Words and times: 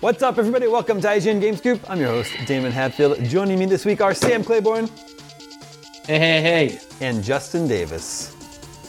What's 0.00 0.22
up, 0.22 0.38
everybody? 0.38 0.66
Welcome 0.66 1.00
to 1.02 1.08
IGN 1.08 1.40
Game 1.40 1.56
Scoop. 1.56 1.80
I'm 1.90 1.98
your 1.98 2.08
host, 2.08 2.32
Daemon 2.46 2.72
Hatfield. 2.72 3.22
Joining 3.24 3.58
me 3.58 3.66
this 3.66 3.84
week 3.84 4.00
are 4.00 4.14
Sam 4.14 4.42
Claiborn 4.42 4.88
Hey, 6.06 6.18
hey, 6.18 6.40
hey. 6.70 6.78
and 7.06 7.22
Justin 7.22 7.68
Davis. 7.68 8.34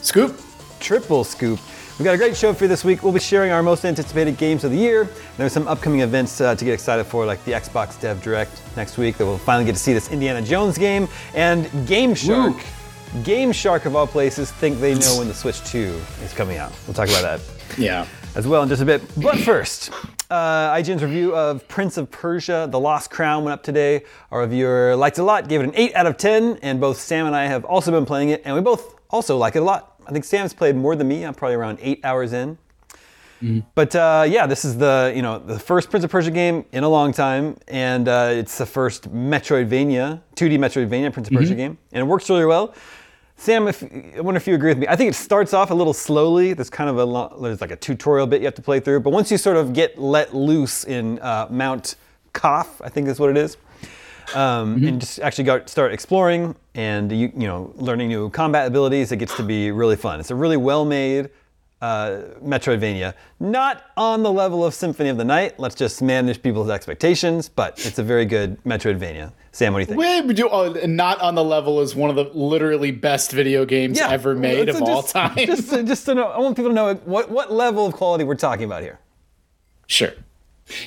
Scoop. 0.02 0.40
Triple 0.80 1.24
Scoop. 1.24 1.60
We've 2.00 2.06
got 2.06 2.16
a 2.16 2.18
great 2.18 2.36
show 2.36 2.54
for 2.54 2.64
you 2.64 2.68
this 2.70 2.84
week. 2.84 3.04
We'll 3.04 3.12
be 3.12 3.20
sharing 3.20 3.52
our 3.52 3.62
most 3.62 3.84
anticipated 3.86 4.38
games 4.38 4.64
of 4.64 4.72
the 4.72 4.78
year. 4.78 5.08
There's 5.38 5.52
some 5.54 5.68
upcoming 5.68 6.00
events 6.00 6.40
uh, 6.42 6.56
to 6.56 6.66
get 6.66 6.74
excited 6.74 7.04
for, 7.04 7.26
like 7.26 7.44
the 7.46 7.52
Xbox 7.52 8.00
Dev 8.00 8.22
Direct 8.24 8.62
next 8.76 8.98
week, 8.98 9.18
that 9.18 9.26
we'll 9.26 9.38
finally 9.38 9.66
get 9.66 9.74
to 9.74 9.80
see 9.82 9.94
this 9.94 10.10
Indiana 10.12 10.42
Jones 10.42 10.78
game. 10.78 11.08
And 11.36 11.70
Game 11.88 12.16
Shark. 12.16 12.56
Game 13.24 13.52
Shark, 13.52 13.86
of 13.86 13.96
all 13.96 14.08
places, 14.08 14.52
think 14.52 14.80
they 14.80 14.96
know 14.96 15.18
when 15.20 15.28
the 15.28 15.34
Switch 15.34 15.62
2 15.66 15.80
is 16.24 16.34
coming 16.34 16.58
out. 16.58 16.72
We'll 16.88 16.94
talk 16.94 17.10
about 17.10 17.22
that 17.24 17.78
Yeah. 17.78 18.08
As 18.36 18.48
well 18.48 18.64
in 18.64 18.70
just 18.70 18.82
a 18.82 18.86
bit. 18.86 19.02
But 19.22 19.38
first, 19.40 19.92
uh, 20.30 20.74
IGN's 20.74 21.04
review 21.04 21.36
of 21.36 21.68
Prince 21.68 21.98
of 21.98 22.10
Persia: 22.12 22.68
The 22.70 22.80
Lost 22.80 23.10
Crown 23.10 23.44
went 23.44 23.54
up 23.54 23.64
today. 23.64 24.04
Our 24.32 24.42
reviewer 24.42 24.96
liked 24.96 25.18
it 25.18 25.22
a 25.22 25.26
lot, 25.26 25.48
gave 25.48 25.62
it 25.62 25.66
an 25.66 25.76
8 25.76 25.96
out 25.96 26.06
of 26.08 26.18
10, 26.18 26.60
and 26.62 26.80
both 26.80 26.98
Sam 26.98 27.26
and 27.26 27.36
I 27.36 27.46
have 27.46 27.66
also 27.66 27.92
been 27.92 28.06
playing 28.06 28.30
it, 28.30 28.42
and 28.46 28.56
we 28.56 28.62
both 28.62 28.96
also 29.10 29.38
like 29.38 29.56
it 29.56 29.60
a 29.60 29.66
lot. 29.66 29.96
I 30.08 30.12
think 30.12 30.26
Sam's 30.26 30.54
played 30.54 30.76
more 30.76 30.96
than 30.96 31.08
me. 31.08 31.24
I'm 31.24 31.34
probably 31.34 31.56
around 31.56 31.78
eight 31.82 32.00
hours 32.04 32.34
in. 32.34 32.58
But 33.76 33.96
uh, 33.96 34.26
yeah, 34.28 34.46
this 34.46 34.64
is 34.66 34.78
the 34.78 35.12
you 35.16 35.22
know 35.22 35.40
the 35.40 35.58
first 35.60 35.90
Prince 35.90 36.06
of 36.06 36.12
Persia 36.12 36.30
game 36.32 36.64
in 36.72 36.84
a 36.84 36.90
long 36.90 37.12
time, 37.12 37.58
and 37.68 38.08
uh, 38.08 38.30
it's 38.32 38.58
the 38.58 38.66
first 38.68 39.12
Metroidvania, 39.12 40.22
2D 40.36 40.60
Metroidvania 40.60 41.12
Prince 41.12 41.28
of 41.28 41.34
Persia 41.34 41.56
game, 41.56 41.78
and 41.92 42.02
it 42.02 42.06
works 42.06 42.30
really 42.30 42.46
well. 42.46 42.74
Sam, 43.42 43.68
if, 43.68 43.82
I 43.82 44.22
wonder 44.22 44.38
if 44.38 44.46
you 44.46 44.54
agree 44.54 44.70
with 44.70 44.78
me. 44.78 44.88
I 44.88 44.96
think 44.96 45.10
it 45.10 45.16
starts 45.16 45.52
off 45.52 45.72
a 45.72 45.74
little 45.74 45.96
slowly. 45.96 46.54
There's 46.54 46.70
kind 46.70 46.92
of 46.92 47.00
a 47.00 47.42
there's 47.42 47.60
like 47.60 47.72
a 47.72 47.76
tutorial 47.76 48.28
bit 48.28 48.40
you 48.42 48.46
have 48.46 48.54
to 48.54 48.62
play 48.62 48.80
through, 48.80 49.00
but 49.00 49.10
once 49.10 49.32
you 49.32 49.40
sort 49.40 49.58
of 49.58 49.74
get 49.74 49.98
let 49.98 50.36
loose 50.36 50.84
in 50.84 51.18
uh, 51.24 51.48
Mount 51.50 51.96
Koth, 52.34 52.80
I 52.84 52.90
think 52.90 53.08
is 53.08 53.20
what 53.20 53.32
it 53.32 53.38
is, 53.38 53.58
um, 54.36 54.76
and 54.86 55.00
just 55.00 55.20
actually 55.22 55.46
go 55.46 55.66
start 55.66 55.92
exploring 55.92 56.56
and 56.76 57.12
you 57.12 57.32
you 57.36 57.48
know 57.48 57.74
learning 57.78 58.10
new 58.10 58.30
combat 58.30 58.68
abilities, 58.68 59.12
it 59.12 59.18
gets 59.18 59.36
to 59.38 59.44
be 59.44 59.72
really 59.72 59.96
fun. 59.96 60.20
It's 60.20 60.30
a 60.30 60.36
really 60.36 60.58
well 60.58 60.86
made 60.86 61.32
uh, 61.82 62.22
Metroidvania. 62.44 63.16
Not 63.40 63.86
on 63.98 64.22
the 64.22 64.32
level 64.32 64.64
of 64.64 64.76
Symphony 64.76 65.10
of 65.10 65.18
the 65.18 65.26
Night. 65.26 65.60
Let's 65.60 65.74
just 65.74 66.00
manage 66.04 66.44
people's 66.44 66.70
expectations, 66.70 67.50
but 67.50 67.84
it's 67.84 67.98
a 67.98 68.04
very 68.04 68.26
good 68.26 68.64
Metroidvania. 68.66 69.34
Sam, 69.54 69.74
what 69.74 69.80
do 69.80 69.82
you 69.82 69.86
think? 69.88 70.00
Wait, 70.00 70.28
but 70.28 70.38
you, 70.38 70.50
oh, 70.50 70.72
not 70.86 71.20
on 71.20 71.36
the 71.36 71.44
level 71.44 71.82
as 71.82 71.94
one 71.94 72.10
of 72.10 72.16
the 72.16 72.24
literally 72.34 72.92
best 72.92 73.32
video 73.32 73.66
games 73.66 74.00
ever 74.00 74.34
made 74.34 74.70
it's 74.70 74.80
of 74.80 74.88
a- 74.88 74.92
all 74.92 75.02
just- 75.02 75.14
time. 75.14 75.36
Just, 75.36 75.70
to- 75.70 75.84
just 75.88 76.06
to 76.06 76.16
know, 76.16 76.28
I 76.28 76.40
want 76.40 76.56
people 76.56 76.72
to 76.72 76.76
know 76.76 76.96
what, 76.96 77.30
what 77.30 77.52
level 77.52 77.86
of 77.86 77.94
quality 77.94 78.24
we're 78.24 78.36
talking 78.36 78.66
about 78.66 78.82
here. 78.82 79.00
sure. 79.88 80.14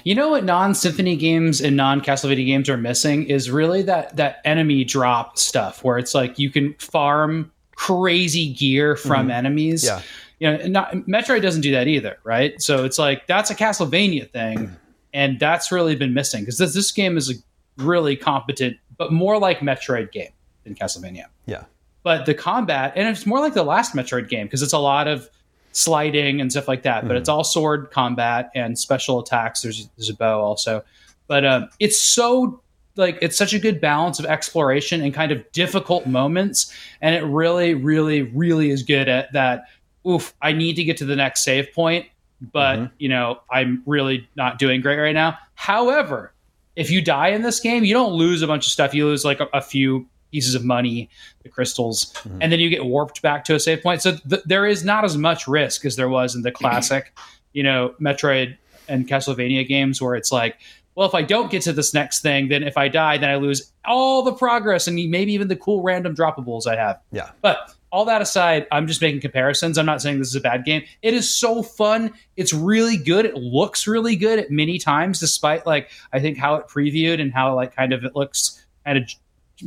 You 0.03 0.15
know 0.15 0.31
what 0.31 0.45
non-symphony 0.45 1.17
games 1.17 1.61
and 1.61 1.77
non-Castlevania 1.77 2.47
games 2.47 2.71
are 2.71 2.79
missing 2.79 3.25
is 3.25 3.51
really 3.51 3.83
that 3.83 4.17
that 4.17 4.41
enemy 4.47 4.83
drop 4.83 5.39
stuff 5.39 5.85
where 5.85 5.99
it's 5.99 6.15
like 6.15 6.39
you 6.39 6.49
can 6.49 6.73
farm 6.75 7.53
crazy 7.75 8.55
gear 8.55 8.97
from 8.97 9.23
mm-hmm. 9.23 9.31
enemies. 9.33 9.85
Yeah. 9.85 10.01
You 10.39 10.57
know, 10.57 10.67
not, 10.69 10.93
Metroid 10.93 11.43
doesn't 11.43 11.61
do 11.61 11.73
that 11.73 11.87
either, 11.87 12.17
right? 12.25 12.61
So 12.63 12.85
it's 12.85 12.99
like 12.99 13.27
that's 13.27 13.51
a 13.51 13.55
Castlevania 13.55 14.31
thing, 14.31 14.59
mm. 14.59 14.77
and 15.13 15.39
that's 15.39 15.71
really 15.71 15.97
been 15.97 16.15
missing 16.15 16.43
because 16.43 16.57
this 16.57 16.73
this 16.73 16.91
game 16.91 17.19
is 17.19 17.31
a 17.31 17.35
really 17.79 18.17
competent, 18.17 18.77
but 18.97 19.13
more 19.13 19.39
like 19.39 19.61
Metroid 19.61 20.13
game 20.13 20.31
than 20.65 20.75
Castlevania. 20.75 21.27
Yeah. 21.47 21.65
but 22.03 22.27
the 22.27 22.35
combat 22.35 22.93
and 22.97 23.09
it's 23.09 23.27
more 23.27 23.41
like 23.41 23.55
the 23.55 23.63
last 23.65 23.95
metroid 23.95 24.29
game 24.29 24.47
because 24.47 24.63
it's 24.63 24.73
a 24.73 24.79
lot 24.79 25.09
of 25.09 25.29
sliding 25.73 26.41
and 26.41 26.51
stuff 26.51 26.69
like 26.69 26.85
that 26.85 27.07
but 27.07 27.17
it's 27.17 27.29
all 27.29 27.43
sword 27.45 27.91
combat 27.91 28.51
and 28.55 28.79
special 28.79 29.19
attacks. 29.19 29.63
There's, 29.63 29.89
there's 29.97 30.09
a 30.09 30.15
bow 30.15 30.41
also. 30.41 30.85
But 31.27 31.45
um, 31.45 31.69
it's 31.81 32.01
so 32.01 32.63
like 32.97 33.19
it's 33.21 33.37
such 33.37 33.53
a 33.53 33.59
good 33.59 33.81
balance 33.81 34.19
of 34.19 34.27
exploration 34.27 35.03
and 35.03 35.13
kind 35.13 35.33
of 35.33 35.51
difficult 35.53 36.07
moments 36.07 36.73
and 37.01 37.15
it 37.15 37.25
really 37.25 37.75
really 37.75 38.23
really 38.23 38.71
is 38.71 38.83
good 38.85 39.09
at 39.09 39.33
that 39.33 39.65
oof 40.07 40.33
i 40.43 40.53
need 40.53 40.77
to 40.77 40.85
get 40.85 40.97
to 40.99 41.05
the 41.05 41.17
next 41.17 41.43
save 41.45 41.73
point 41.73 42.07
but 42.53 42.93
you 42.99 43.09
know 43.09 43.41
i'm 43.51 43.83
really 43.87 44.29
not 44.37 44.59
doing 44.59 44.81
great 44.81 44.99
right 44.99 45.15
now. 45.15 45.37
However 45.55 46.34
if 46.77 46.91
you 46.91 47.03
die 47.03 47.29
in 47.29 47.43
this 47.43 47.61
game 47.61 47.85
you 47.85 47.95
don't 47.95 48.13
lose 48.13 48.43
a 48.43 48.47
bunch 48.47 48.67
of 48.67 48.73
stuff. 48.73 48.95
You 48.95 49.07
lose 49.07 49.25
like 49.25 49.41
a, 49.41 49.49
a 49.53 49.61
few 49.61 50.07
pieces 50.33 50.55
of 50.55 50.65
money 50.65 51.09
the 51.45 51.49
crystals 51.49 52.13
mm-hmm. 52.15 52.43
and 52.43 52.51
then 52.51 52.59
you 52.59 52.69
get 52.69 52.85
warped 52.85 53.23
back 53.23 53.45
to 53.45 53.55
a 53.55 53.61
save 53.61 53.83
point. 53.83 54.03
So 54.03 54.17
th- 54.29 54.43
there 54.45 54.67
is 54.67 54.85
not 54.85 55.05
as 55.05 55.17
much 55.17 55.47
risk 55.47 55.85
as 55.85 55.95
there 55.95 56.09
was 56.09 56.35
in 56.35 56.43
the 56.43 56.51
classic 56.51 57.13
you 57.55 57.63
know 57.63 57.95
metroid 57.99 58.59
and 58.89 59.09
castlevania 59.09 59.67
games 59.67 60.03
where 60.03 60.15
it's 60.15 60.31
like 60.31 60.59
well 60.95 61.09
if 61.09 61.15
i 61.15 61.23
don't 61.23 61.51
get 61.51 61.63
to 61.63 61.73
this 61.73 61.95
next 61.95 62.21
thing 62.21 62.49
then 62.49 62.63
if 62.63 62.77
i 62.77 62.87
die 62.89 63.17
then 63.17 63.31
i 63.31 63.37
lose 63.37 63.73
all 63.87 64.23
the 64.23 64.33
progress 64.33 64.87
and 64.87 64.97
maybe 65.11 65.33
even 65.33 65.49
the 65.49 65.57
cool 65.57 65.83
random 65.83 66.15
droppables 66.15 66.67
i 66.67 66.77
have. 66.77 67.01
Yeah. 67.11 67.31
but 67.41 67.75
all 67.95 68.05
that 68.07 68.21
aside, 68.21 68.67
I'm 68.73 68.89
just 68.89 69.01
making 69.01 69.21
comparisons. 69.21 69.79
I'm 69.79 69.87
not 69.87 70.03
saying 70.03 70.19
this 70.19 70.27
is 70.27 70.35
a 70.35 70.41
bad 70.41 70.65
game. 70.65 70.83
It 71.01 71.15
is 71.15 71.33
so 71.33 71.63
fun. 71.63 72.13
It's 72.37 72.53
really 72.53 72.97
good. 72.97 73.25
It 73.25 73.37
looks 73.37 73.87
really 73.87 74.17
good 74.17 74.41
at 74.41 74.51
many 74.51 74.79
times, 74.79 75.21
despite 75.21 75.65
like 75.65 75.93
I 76.13 76.19
think 76.19 76.37
how 76.37 76.57
it 76.57 76.67
previewed 76.67 77.21
and 77.21 77.33
how 77.33 77.55
like 77.55 77.77
kind 77.77 77.93
of 77.93 78.03
it 78.03 78.17
looks 78.17 78.61
kind 78.85 78.99
of 78.99 79.09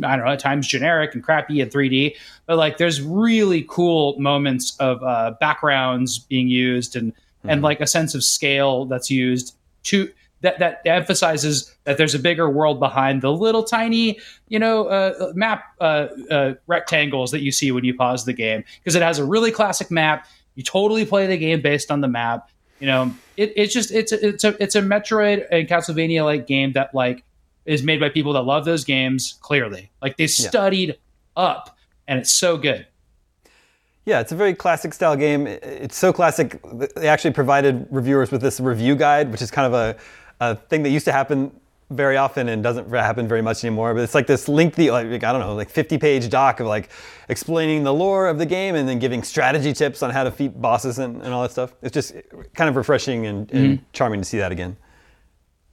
I 0.03 0.17
don't 0.17 0.25
know 0.25 0.31
at 0.33 0.39
times 0.39 0.67
generic 0.67 1.15
and 1.15 1.23
crappy 1.23 1.61
in 1.61 1.69
3D. 1.69 2.17
But 2.47 2.57
like 2.57 2.77
there's 2.77 3.01
really 3.01 3.65
cool 3.65 4.19
moments 4.19 4.75
of 4.77 5.01
uh, 5.03 5.35
backgrounds 5.39 6.19
being 6.19 6.49
used 6.49 6.97
and 6.97 7.13
and 7.45 7.61
like 7.61 7.79
a 7.79 7.87
sense 7.87 8.13
of 8.13 8.25
scale 8.25 8.83
that's 8.87 9.09
used 9.09 9.55
to 9.83 10.11
that 10.41 10.59
that 10.59 10.81
emphasizes 10.85 11.75
that 11.83 11.97
there's 11.97 12.13
a 12.13 12.19
bigger 12.19 12.49
world 12.49 12.79
behind 12.79 13.21
the 13.21 13.31
little 13.31 13.63
tiny 13.63 14.19
you 14.47 14.59
know 14.59 14.87
uh, 14.87 15.31
map 15.35 15.63
uh, 15.81 16.07
uh, 16.29 16.53
rectangles 16.67 17.31
that 17.31 17.41
you 17.41 17.51
see 17.51 17.71
when 17.71 17.83
you 17.83 17.95
pause 17.95 18.25
the 18.25 18.33
game. 18.33 18.63
Because 18.79 18.95
it 18.95 19.01
has 19.01 19.19
a 19.19 19.25
really 19.25 19.51
classic 19.51 19.89
map. 19.89 20.27
You 20.55 20.63
totally 20.63 21.05
play 21.05 21.27
the 21.27 21.37
game 21.37 21.61
based 21.61 21.91
on 21.91 22.01
the 22.01 22.07
map. 22.07 22.49
You 22.79 22.87
know 22.87 23.13
it, 23.37 23.53
it's 23.55 23.73
just 23.73 23.91
it's 23.91 24.11
a, 24.11 24.27
it's 24.27 24.43
a 24.43 24.61
it's 24.61 24.75
a 24.75 24.81
metroid 24.81 25.45
and 25.51 25.67
castlevania 25.67 26.23
like 26.23 26.47
game 26.47 26.73
that 26.73 26.93
like 26.93 27.23
is 27.65 27.83
made 27.83 27.99
by 27.99 28.09
people 28.09 28.33
that 28.33 28.43
love 28.43 28.65
those 28.65 28.83
games 28.83 29.37
clearly. 29.41 29.91
Like 30.01 30.17
they 30.17 30.27
studied 30.27 30.97
up 31.35 31.77
and 32.07 32.19
it's 32.19 32.33
so 32.33 32.57
good. 32.57 32.87
Yeah, 34.05 34.21
it's 34.21 34.31
a 34.31 34.35
very 34.35 34.53
classic 34.53 34.93
style 34.93 35.17
game. 35.17 35.47
It's 35.47 35.97
so 35.97 36.13
classic. 36.13 36.61
They 36.95 37.09
actually 37.09 37.31
provided 37.31 37.87
reviewers 37.91 38.31
with 38.31 38.41
this 38.41 38.61
review 38.61 38.95
guide, 38.95 39.29
which 39.31 39.41
is 39.41 39.51
kind 39.51 39.67
of 39.67 39.73
a, 39.73 39.97
a 40.39 40.55
thing 40.55 40.83
that 40.83 40.89
used 40.89 41.05
to 41.05 41.11
happen 41.11 41.51
very 41.89 42.17
often 42.17 42.49
and 42.49 42.61
doesn't 42.61 42.89
happen 42.89 43.27
very 43.27 43.41
much 43.41 43.63
anymore. 43.63 43.93
But 43.93 44.03
it's 44.03 44.13
like 44.15 44.27
this 44.27 44.49
lengthy, 44.49 44.91
like 44.91 45.23
I 45.23 45.31
don't 45.31 45.39
know, 45.39 45.55
like 45.55 45.69
50 45.69 45.97
page 45.97 46.29
doc 46.29 46.59
of 46.59 46.67
like 46.67 46.89
explaining 47.29 47.83
the 47.83 47.93
lore 47.93 48.27
of 48.27 48.37
the 48.37 48.45
game 48.45 48.75
and 48.75 48.87
then 48.87 48.99
giving 48.99 49.23
strategy 49.23 49.73
tips 49.73 50.03
on 50.03 50.09
how 50.09 50.23
to 50.23 50.29
defeat 50.29 50.59
bosses 50.59 50.99
and, 50.99 51.21
and 51.21 51.33
all 51.33 51.43
that 51.43 51.51
stuff. 51.51 51.73
It's 51.81 51.93
just 51.93 52.13
kind 52.53 52.69
of 52.69 52.75
refreshing 52.75 53.25
and, 53.25 53.51
and 53.51 53.79
mm-hmm. 53.79 53.85
charming 53.93 54.21
to 54.21 54.25
see 54.25 54.37
that 54.37 54.51
again. 54.51 54.75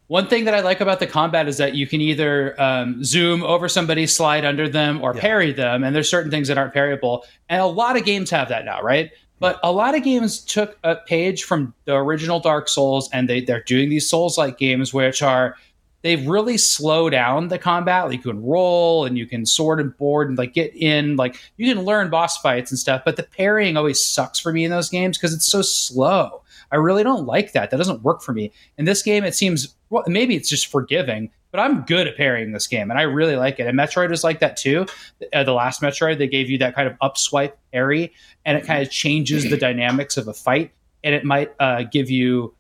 One 0.06 0.28
thing 0.28 0.44
that 0.44 0.55
I 0.55 0.61
like 0.61 0.81
about 0.81 1.00
the 1.00 1.06
combat 1.06 1.49
is 1.49 1.56
that 1.56 1.75
you 1.75 1.87
can 1.87 2.02
either 2.02 2.61
um, 2.61 3.02
zoom 3.02 3.43
over 3.43 3.70
somebody, 3.70 4.06
slide 4.06 4.44
under 4.44 4.69
them, 4.69 5.02
or 5.02 5.14
yeah. 5.14 5.20
parry 5.20 5.52
them. 5.52 5.82
And 5.82 5.96
there's 5.96 6.11
certain 6.11 6.31
things 6.31 6.49
that 6.49 6.58
aren't 6.58 6.75
parryable. 6.75 7.25
And 7.49 7.61
a 7.61 7.66
lot 7.66 7.96
of 7.96 8.05
games 8.05 8.28
have 8.31 8.50
that 8.50 8.66
now, 8.66 8.82
right? 8.82 9.11
But 9.44 9.61
a 9.62 9.70
lot 9.70 9.94
of 9.94 10.02
games 10.02 10.38
took 10.41 10.79
a 10.85 10.96
page 10.96 11.44
from 11.44 11.75
the 11.85 11.94
original 11.96 12.41
Dark 12.41 12.67
Souls 12.67 13.11
and 13.12 13.29
they, 13.29 13.43
they're 13.43 13.62
doing 13.62 13.91
these 13.91 14.08
Souls 14.08 14.38
like 14.38 14.56
games, 14.56 14.94
which 14.94 15.20
are, 15.20 15.56
they 16.00 16.17
really 16.17 16.56
slow 16.56 17.11
down 17.11 17.49
the 17.49 17.58
combat. 17.58 18.06
Like 18.06 18.25
you 18.25 18.32
can 18.32 18.43
roll 18.43 19.05
and 19.05 19.19
you 19.19 19.26
can 19.26 19.44
sword 19.44 19.81
and 19.81 19.94
board 19.99 20.31
and 20.31 20.38
like 20.38 20.55
get 20.55 20.75
in, 20.75 21.17
like 21.17 21.38
you 21.58 21.73
can 21.73 21.85
learn 21.85 22.08
boss 22.08 22.38
fights 22.38 22.70
and 22.70 22.79
stuff. 22.79 23.02
But 23.05 23.17
the 23.17 23.23
parrying 23.23 23.76
always 23.76 24.02
sucks 24.02 24.38
for 24.38 24.50
me 24.50 24.64
in 24.64 24.70
those 24.70 24.88
games 24.88 25.19
because 25.19 25.35
it's 25.35 25.44
so 25.44 25.61
slow. 25.61 26.43
I 26.73 26.76
really 26.76 27.02
don't 27.02 27.26
like 27.26 27.52
that. 27.52 27.70
That 27.70 27.76
doesn't 27.76 28.02
work 28.02 28.23
for 28.23 28.32
me. 28.32 28.50
In 28.79 28.87
this 28.87 29.02
game, 29.02 29.25
it 29.25 29.35
seems 29.35 29.75
well, 29.90 30.05
maybe 30.06 30.37
it's 30.37 30.49
just 30.49 30.69
forgiving, 30.69 31.31
but 31.54 31.60
I'm 31.60 31.82
good 31.82 32.08
at 32.08 32.16
parrying 32.16 32.50
this 32.50 32.66
game, 32.66 32.90
and 32.90 32.98
I 32.98 33.02
really 33.02 33.36
like 33.36 33.60
it. 33.60 33.68
And 33.68 33.78
Metroid 33.78 34.10
is 34.10 34.24
like 34.24 34.40
that 34.40 34.56
too. 34.56 34.86
Uh, 35.32 35.44
the 35.44 35.52
last 35.52 35.80
Metroid, 35.80 36.18
they 36.18 36.26
gave 36.26 36.50
you 36.50 36.58
that 36.58 36.74
kind 36.74 36.88
of 36.88 36.96
up 37.00 37.16
swipe 37.16 37.56
parry, 37.72 38.12
and 38.44 38.58
it 38.58 38.66
kind 38.66 38.82
of 38.82 38.90
changes 38.90 39.48
the 39.48 39.56
dynamics 39.56 40.16
of 40.16 40.26
a 40.26 40.34
fight, 40.34 40.72
and 41.04 41.14
it 41.14 41.24
might 41.24 41.52
uh, 41.60 41.84
give 41.84 42.10
you 42.10 42.52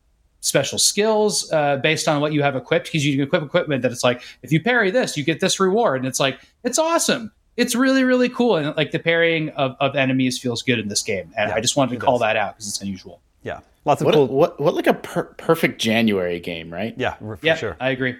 special 0.42 0.78
skills 0.78 1.50
uh, 1.50 1.76
based 1.78 2.06
on 2.06 2.20
what 2.20 2.32
you 2.32 2.44
have 2.44 2.54
equipped 2.54 2.86
because 2.86 3.04
you 3.04 3.14
can 3.14 3.26
equip 3.26 3.42
equipment 3.42 3.82
that 3.82 3.90
it's 3.90 4.04
like 4.04 4.22
if 4.42 4.52
you 4.52 4.62
parry 4.62 4.90
this 4.90 5.16
you 5.16 5.24
get 5.24 5.40
this 5.40 5.58
reward 5.58 5.96
and 5.96 6.06
it's 6.06 6.20
like 6.20 6.38
it's 6.64 6.78
awesome 6.78 7.32
it's 7.56 7.74
really 7.74 8.04
really 8.04 8.28
cool 8.28 8.56
and 8.56 8.76
like 8.76 8.90
the 8.90 8.98
parrying 8.98 9.48
of, 9.52 9.74
of 9.80 9.96
enemies 9.96 10.38
feels 10.38 10.60
good 10.60 10.78
in 10.78 10.86
this 10.88 11.00
game 11.00 11.32
and 11.34 11.48
yeah, 11.48 11.54
i 11.54 11.62
just 11.62 11.78
wanted 11.78 11.98
to 11.98 12.04
call 12.04 12.16
does. 12.18 12.20
that 12.20 12.36
out 12.36 12.54
because 12.54 12.68
it's 12.68 12.82
unusual 12.82 13.22
yeah 13.42 13.60
Lots 13.86 14.00
of 14.00 14.06
what, 14.06 14.14
cool. 14.14 14.26
What, 14.28 14.60
what 14.60 14.74
like 14.74 14.86
a 14.86 14.94
per- 14.94 15.24
perfect 15.24 15.80
January 15.80 16.40
game, 16.40 16.72
right? 16.72 16.94
Yeah, 16.96 17.14
for 17.16 17.38
yeah, 17.42 17.54
sure. 17.54 17.76
I 17.78 17.90
agree. 17.90 18.16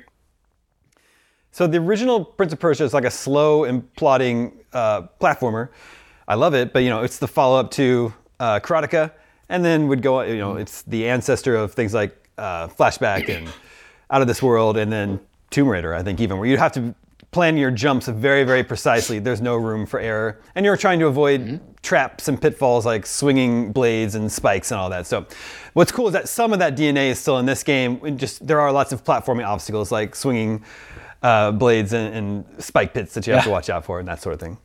So 1.54 1.68
the 1.68 1.78
original 1.78 2.24
Prince 2.24 2.52
of 2.52 2.58
Persia 2.58 2.82
is 2.82 2.92
like 2.92 3.04
a 3.04 3.10
slow 3.12 3.62
and 3.62 3.94
plodding 3.94 4.58
uh, 4.72 5.02
platformer. 5.20 5.68
I 6.26 6.34
love 6.34 6.52
it, 6.52 6.72
but 6.72 6.80
you 6.80 6.90
know 6.90 7.04
it's 7.04 7.18
the 7.18 7.28
follow 7.28 7.60
up 7.60 7.70
to 7.72 8.12
uh, 8.40 8.58
Karateka, 8.58 9.12
and 9.48 9.64
then 9.64 9.86
would 9.86 10.02
go. 10.02 10.22
You 10.22 10.38
know, 10.38 10.56
it's 10.56 10.82
the 10.82 11.08
ancestor 11.08 11.54
of 11.54 11.72
things 11.72 11.94
like 11.94 12.28
uh, 12.38 12.66
Flashback 12.66 13.28
and 13.28 13.48
Out 14.10 14.20
of 14.20 14.26
This 14.26 14.42
World, 14.42 14.76
and 14.76 14.90
then 14.90 15.20
Tomb 15.50 15.68
Raider. 15.68 15.94
I 15.94 16.02
think 16.02 16.18
even 16.18 16.38
where 16.38 16.48
you 16.48 16.56
have 16.56 16.72
to 16.72 16.92
plan 17.30 17.56
your 17.56 17.70
jumps 17.70 18.08
very, 18.08 18.42
very 18.42 18.64
precisely. 18.64 19.20
There's 19.20 19.40
no 19.40 19.54
room 19.54 19.86
for 19.86 20.00
error. 20.00 20.40
And 20.56 20.66
you're 20.66 20.76
trying 20.76 20.98
to 21.00 21.06
avoid 21.06 21.40
mm-hmm. 21.40 21.64
traps 21.82 22.26
and 22.26 22.40
pitfalls 22.40 22.84
like 22.84 23.06
swinging 23.06 23.72
blades 23.72 24.16
and 24.16 24.30
spikes 24.30 24.72
and 24.72 24.80
all 24.80 24.90
that. 24.90 25.06
So 25.06 25.26
what's 25.72 25.90
cool 25.90 26.06
is 26.08 26.12
that 26.12 26.28
some 26.28 26.52
of 26.52 26.60
that 26.60 26.76
DNA 26.76 27.10
is 27.10 27.18
still 27.20 27.38
in 27.38 27.46
this 27.46 27.62
game. 27.62 28.18
just 28.18 28.44
there 28.44 28.60
are 28.60 28.70
lots 28.72 28.92
of 28.92 29.02
platforming 29.02 29.46
obstacles 29.46 29.90
like 29.90 30.14
swinging 30.14 30.64
uh, 31.24 31.50
blades 31.52 31.92
and, 31.92 32.14
and, 32.14 32.62
spike 32.62 32.94
pits 32.94 33.14
that 33.14 33.26
you 33.26 33.32
have 33.32 33.40
yeah. 33.40 33.44
to 33.44 33.50
watch 33.50 33.70
out 33.70 33.84
for 33.84 33.98
and 33.98 34.06
that 34.06 34.22
sort 34.22 34.34
of 34.34 34.40
thing. 34.40 34.58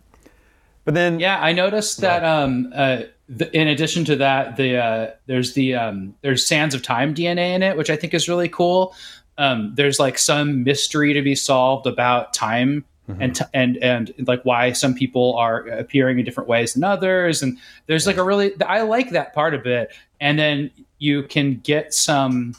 But 0.86 0.94
then, 0.94 1.20
yeah, 1.20 1.40
I 1.42 1.54
noticed 1.54 2.02
that. 2.02 2.24
Um, 2.24 2.72
uh, 2.76 3.04
the, 3.28 3.56
in 3.56 3.68
addition 3.68 4.06
to 4.06 4.16
that, 4.16 4.58
the 4.58 4.78
uh, 4.78 5.12
there's 5.28 5.54
the 5.54 5.76
um, 5.76 6.16
there's 6.22 6.48
Sands 6.48 6.74
of 6.74 6.82
Time 6.82 7.14
DNA 7.14 7.54
in 7.54 7.62
it, 7.62 7.78
which 7.78 7.90
I 7.90 7.96
think 7.96 8.14
is 8.14 8.28
really 8.28 8.50
cool 8.50 8.94
um, 9.40 9.72
there's 9.74 10.00
like 10.00 10.20
some 10.20 10.64
mystery 10.64 11.14
to 11.14 11.22
be 11.22 11.34
solved 11.34 11.88
about 11.88 12.34
time 12.34 12.84
mm-hmm. 13.10 13.22
and 13.22 13.36
t- 13.38 13.46
and 13.54 13.78
and 13.78 14.14
like 14.28 14.44
why 14.44 14.74
some 14.74 14.94
people 14.94 15.34
are 15.38 15.66
appearing 15.68 16.20
in 16.20 16.26
different 16.26 16.50
ways 16.50 16.74
than 16.74 16.84
others 16.84 17.42
and 17.42 17.58
there's 17.88 18.06
like 18.06 18.18
a 18.18 18.24
really 18.24 18.52
i 18.64 18.82
like 18.82 19.12
that 19.12 19.34
part 19.34 19.54
of 19.54 19.66
it 19.66 19.92
and 20.20 20.38
then 20.38 20.70
you 20.98 21.24
can 21.24 21.56
get 21.56 21.94
some 21.94 22.54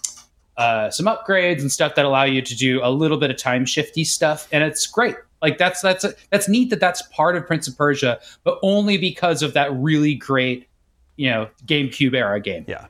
uh, 0.56 0.90
some 0.90 1.06
upgrades 1.06 1.60
and 1.60 1.72
stuff 1.72 1.94
that 1.94 2.04
allow 2.04 2.24
you 2.24 2.42
to 2.42 2.56
do 2.56 2.80
a 2.82 2.90
little 2.90 3.16
bit 3.16 3.30
of 3.30 3.36
time 3.36 3.64
shifty 3.64 4.04
stuff 4.04 4.48
and 4.52 4.62
it's 4.62 4.86
great. 4.86 5.16
Like 5.42 5.58
that's 5.58 5.80
that's 5.80 6.04
that's 6.30 6.48
neat 6.48 6.70
that 6.70 6.80
that's 6.80 7.02
part 7.02 7.36
of 7.36 7.46
prince 7.46 7.66
of 7.66 7.76
persia 7.76 8.20
but 8.44 8.58
only 8.62 8.98
because 8.98 9.42
of 9.42 9.54
that 9.54 9.72
really 9.72 10.14
great 10.14 10.68
you 11.16 11.30
know 11.30 11.48
gamecube 11.66 12.14
era 12.14 12.40
game. 12.40 12.64
Yeah. 12.68 12.86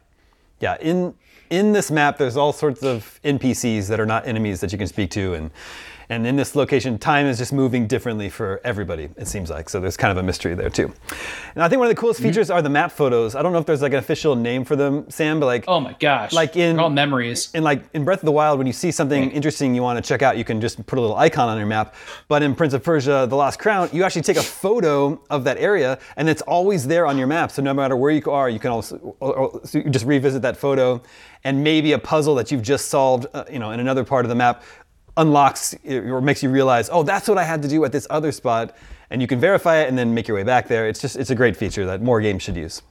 Yeah 0.60 0.76
in 0.80 1.14
in 1.50 1.72
this 1.72 1.90
map, 1.90 2.16
there's 2.16 2.36
all 2.36 2.52
sorts 2.52 2.82
of 2.82 3.20
NPCs 3.24 3.88
that 3.88 3.98
are 3.98 4.06
not 4.06 4.26
enemies 4.26 4.60
that 4.60 4.70
you 4.70 4.78
can 4.78 4.86
speak 4.86 5.10
to, 5.10 5.34
and 5.34 5.50
and 6.10 6.26
in 6.26 6.34
this 6.34 6.56
location, 6.56 6.98
time 6.98 7.26
is 7.26 7.38
just 7.38 7.52
moving 7.52 7.86
differently 7.86 8.28
for 8.28 8.60
everybody, 8.64 9.08
it 9.16 9.28
seems 9.28 9.48
like. 9.48 9.68
So 9.68 9.78
there's 9.78 9.96
kind 9.96 10.10
of 10.10 10.18
a 10.18 10.24
mystery 10.24 10.56
there 10.56 10.68
too. 10.68 10.92
And 11.54 11.62
I 11.62 11.68
think 11.68 11.78
one 11.78 11.88
of 11.88 11.94
the 11.94 12.00
coolest 12.00 12.18
mm-hmm. 12.18 12.30
features 12.30 12.50
are 12.50 12.60
the 12.60 12.68
map 12.68 12.90
photos. 12.90 13.36
I 13.36 13.42
don't 13.42 13.52
know 13.52 13.60
if 13.60 13.66
there's 13.66 13.80
like 13.80 13.92
an 13.92 14.00
official 14.00 14.34
name 14.34 14.64
for 14.64 14.74
them, 14.74 15.08
Sam, 15.08 15.38
but 15.38 15.46
like 15.46 15.66
Oh 15.68 15.78
my 15.78 15.92
gosh. 16.00 16.32
Like 16.32 16.56
in 16.56 16.74
They're 16.74 16.82
all 16.82 16.90
memories. 16.90 17.50
In 17.54 17.62
like 17.62 17.84
in 17.94 18.04
Breath 18.04 18.18
of 18.18 18.24
the 18.24 18.32
Wild, 18.32 18.58
when 18.58 18.66
you 18.66 18.72
see 18.72 18.90
something 18.90 19.22
right. 19.22 19.32
interesting 19.32 19.72
you 19.72 19.82
want 19.82 20.04
to 20.04 20.08
check 20.08 20.20
out, 20.20 20.36
you 20.36 20.44
can 20.44 20.60
just 20.60 20.84
put 20.84 20.98
a 20.98 21.00
little 21.00 21.16
icon 21.16 21.48
on 21.48 21.58
your 21.58 21.68
map. 21.68 21.94
But 22.26 22.42
in 22.42 22.56
Prince 22.56 22.74
of 22.74 22.82
Persia, 22.82 23.28
The 23.30 23.36
Lost 23.36 23.60
Crown, 23.60 23.88
you 23.92 24.02
actually 24.02 24.22
take 24.22 24.36
a 24.36 24.42
photo 24.42 25.22
of 25.30 25.44
that 25.44 25.58
area 25.58 26.00
and 26.16 26.28
it's 26.28 26.42
always 26.42 26.88
there 26.88 27.06
on 27.06 27.18
your 27.18 27.28
map. 27.28 27.52
So 27.52 27.62
no 27.62 27.72
matter 27.72 27.96
where 27.96 28.10
you 28.10 28.28
are, 28.32 28.50
you 28.50 28.58
can 28.58 28.72
also 28.72 29.14
so 29.64 29.78
you 29.78 29.88
just 29.88 30.06
revisit 30.06 30.42
that 30.42 30.56
photo 30.56 31.00
and 31.44 31.62
maybe 31.62 31.92
a 31.92 31.98
puzzle 31.98 32.34
that 32.34 32.50
you've 32.50 32.62
just 32.62 32.88
solved, 32.88 33.26
uh, 33.32 33.44
you 33.50 33.58
know, 33.58 33.70
in 33.70 33.80
another 33.80 34.04
part 34.04 34.24
of 34.24 34.28
the 34.28 34.34
map 34.34 34.62
unlocks 35.20 35.74
or 35.88 36.20
makes 36.20 36.42
you 36.42 36.50
realize, 36.50 36.88
oh, 36.90 37.02
that's 37.02 37.28
what 37.28 37.38
I 37.38 37.44
had 37.44 37.62
to 37.62 37.68
do 37.68 37.84
at 37.84 37.92
this 37.92 38.06
other 38.10 38.32
spot, 38.32 38.74
and 39.10 39.20
you 39.20 39.28
can 39.28 39.38
verify 39.38 39.78
it 39.78 39.88
and 39.88 39.98
then 39.98 40.14
make 40.14 40.26
your 40.26 40.36
way 40.36 40.42
back 40.42 40.68
there. 40.68 40.88
It's 40.88 41.00
just 41.00 41.16
it's 41.16 41.30
a 41.30 41.34
great 41.34 41.56
feature 41.56 41.84
that 41.86 42.00
more 42.00 42.20
games 42.20 42.42
should 42.42 42.56
use. 42.56 42.82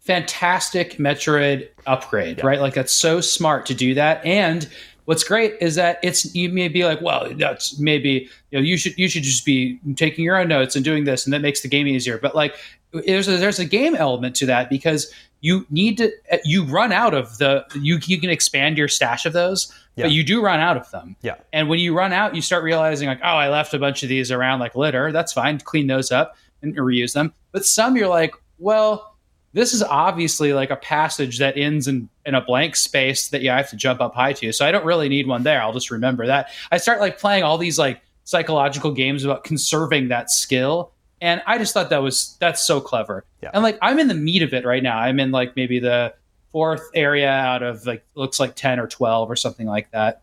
Fantastic 0.00 0.98
Metroid 0.98 1.68
upgrade, 1.86 2.38
yeah. 2.38 2.46
right? 2.46 2.60
Like 2.60 2.74
that's 2.74 2.92
so 2.92 3.20
smart 3.20 3.66
to 3.66 3.74
do 3.74 3.94
that. 3.94 4.24
And 4.24 4.68
what's 5.04 5.24
great 5.24 5.54
is 5.60 5.74
that 5.76 5.98
it's 6.02 6.34
you 6.34 6.48
may 6.50 6.68
be 6.68 6.84
like, 6.84 7.00
well, 7.00 7.32
that's 7.34 7.78
maybe 7.78 8.28
you 8.50 8.58
know 8.58 8.64
you 8.64 8.76
should 8.76 8.98
you 8.98 9.08
should 9.08 9.22
just 9.22 9.44
be 9.44 9.78
taking 9.94 10.24
your 10.24 10.36
own 10.36 10.48
notes 10.48 10.76
and 10.76 10.84
doing 10.84 11.04
this, 11.04 11.24
and 11.26 11.32
that 11.32 11.40
makes 11.40 11.62
the 11.62 11.68
game 11.68 11.86
easier. 11.86 12.18
But 12.18 12.34
like 12.34 12.56
there's 12.92 13.28
a, 13.28 13.36
there's 13.36 13.58
a 13.58 13.64
game 13.64 13.94
element 13.94 14.36
to 14.36 14.46
that 14.46 14.70
because 14.70 15.12
you 15.40 15.66
need 15.70 15.98
to 15.98 16.10
you 16.44 16.64
run 16.64 16.92
out 16.92 17.14
of 17.14 17.38
the 17.38 17.64
you 17.80 17.98
you 18.06 18.20
can 18.20 18.30
expand 18.30 18.78
your 18.78 18.88
stash 18.88 19.26
of 19.26 19.32
those 19.32 19.72
yeah. 19.96 20.04
but 20.04 20.12
you 20.12 20.22
do 20.22 20.42
run 20.42 20.60
out 20.60 20.76
of 20.76 20.90
them 20.90 21.16
yeah 21.22 21.34
and 21.52 21.68
when 21.68 21.78
you 21.78 21.94
run 21.94 22.12
out 22.12 22.34
you 22.34 22.42
start 22.42 22.62
realizing 22.62 23.08
like 23.08 23.20
oh 23.22 23.36
i 23.36 23.48
left 23.48 23.74
a 23.74 23.78
bunch 23.78 24.02
of 24.02 24.08
these 24.08 24.30
around 24.30 24.60
like 24.60 24.74
litter 24.74 25.12
that's 25.12 25.32
fine 25.32 25.58
clean 25.58 25.86
those 25.86 26.12
up 26.12 26.36
and 26.62 26.76
reuse 26.76 27.12
them 27.12 27.32
but 27.52 27.64
some 27.64 27.96
you're 27.96 28.08
like 28.08 28.34
well 28.58 29.16
this 29.52 29.72
is 29.72 29.82
obviously 29.82 30.52
like 30.52 30.70
a 30.70 30.76
passage 30.76 31.38
that 31.38 31.56
ends 31.56 31.88
in, 31.88 32.08
in 32.26 32.34
a 32.34 32.42
blank 32.42 32.76
space 32.76 33.28
that 33.28 33.40
you 33.40 33.48
have 33.48 33.70
to 33.70 33.76
jump 33.76 34.00
up 34.00 34.14
high 34.14 34.32
to 34.32 34.52
so 34.52 34.66
i 34.66 34.70
don't 34.70 34.84
really 34.84 35.08
need 35.08 35.26
one 35.26 35.42
there 35.42 35.60
i'll 35.60 35.72
just 35.72 35.90
remember 35.90 36.26
that 36.26 36.50
i 36.70 36.76
start 36.76 37.00
like 37.00 37.18
playing 37.18 37.42
all 37.42 37.58
these 37.58 37.78
like 37.78 38.00
psychological 38.24 38.92
games 38.92 39.24
about 39.24 39.44
conserving 39.44 40.08
that 40.08 40.30
skill 40.30 40.92
and 41.20 41.42
I 41.46 41.58
just 41.58 41.72
thought 41.72 41.90
that 41.90 42.02
was 42.02 42.36
that's 42.40 42.62
so 42.62 42.80
clever. 42.80 43.24
Yeah. 43.42 43.50
And 43.54 43.62
like 43.62 43.78
I'm 43.80 43.98
in 43.98 44.08
the 44.08 44.14
meat 44.14 44.42
of 44.42 44.52
it 44.52 44.64
right 44.64 44.82
now. 44.82 44.98
I'm 44.98 45.18
in 45.18 45.30
like 45.30 45.56
maybe 45.56 45.78
the 45.78 46.14
fourth 46.56 46.88
area 46.94 47.28
out 47.28 47.62
of 47.62 47.84
like 47.84 48.02
looks 48.14 48.40
like 48.40 48.54
10 48.54 48.80
or 48.80 48.86
12 48.86 49.30
or 49.30 49.36
something 49.36 49.66
like 49.66 49.90
that. 49.90 50.22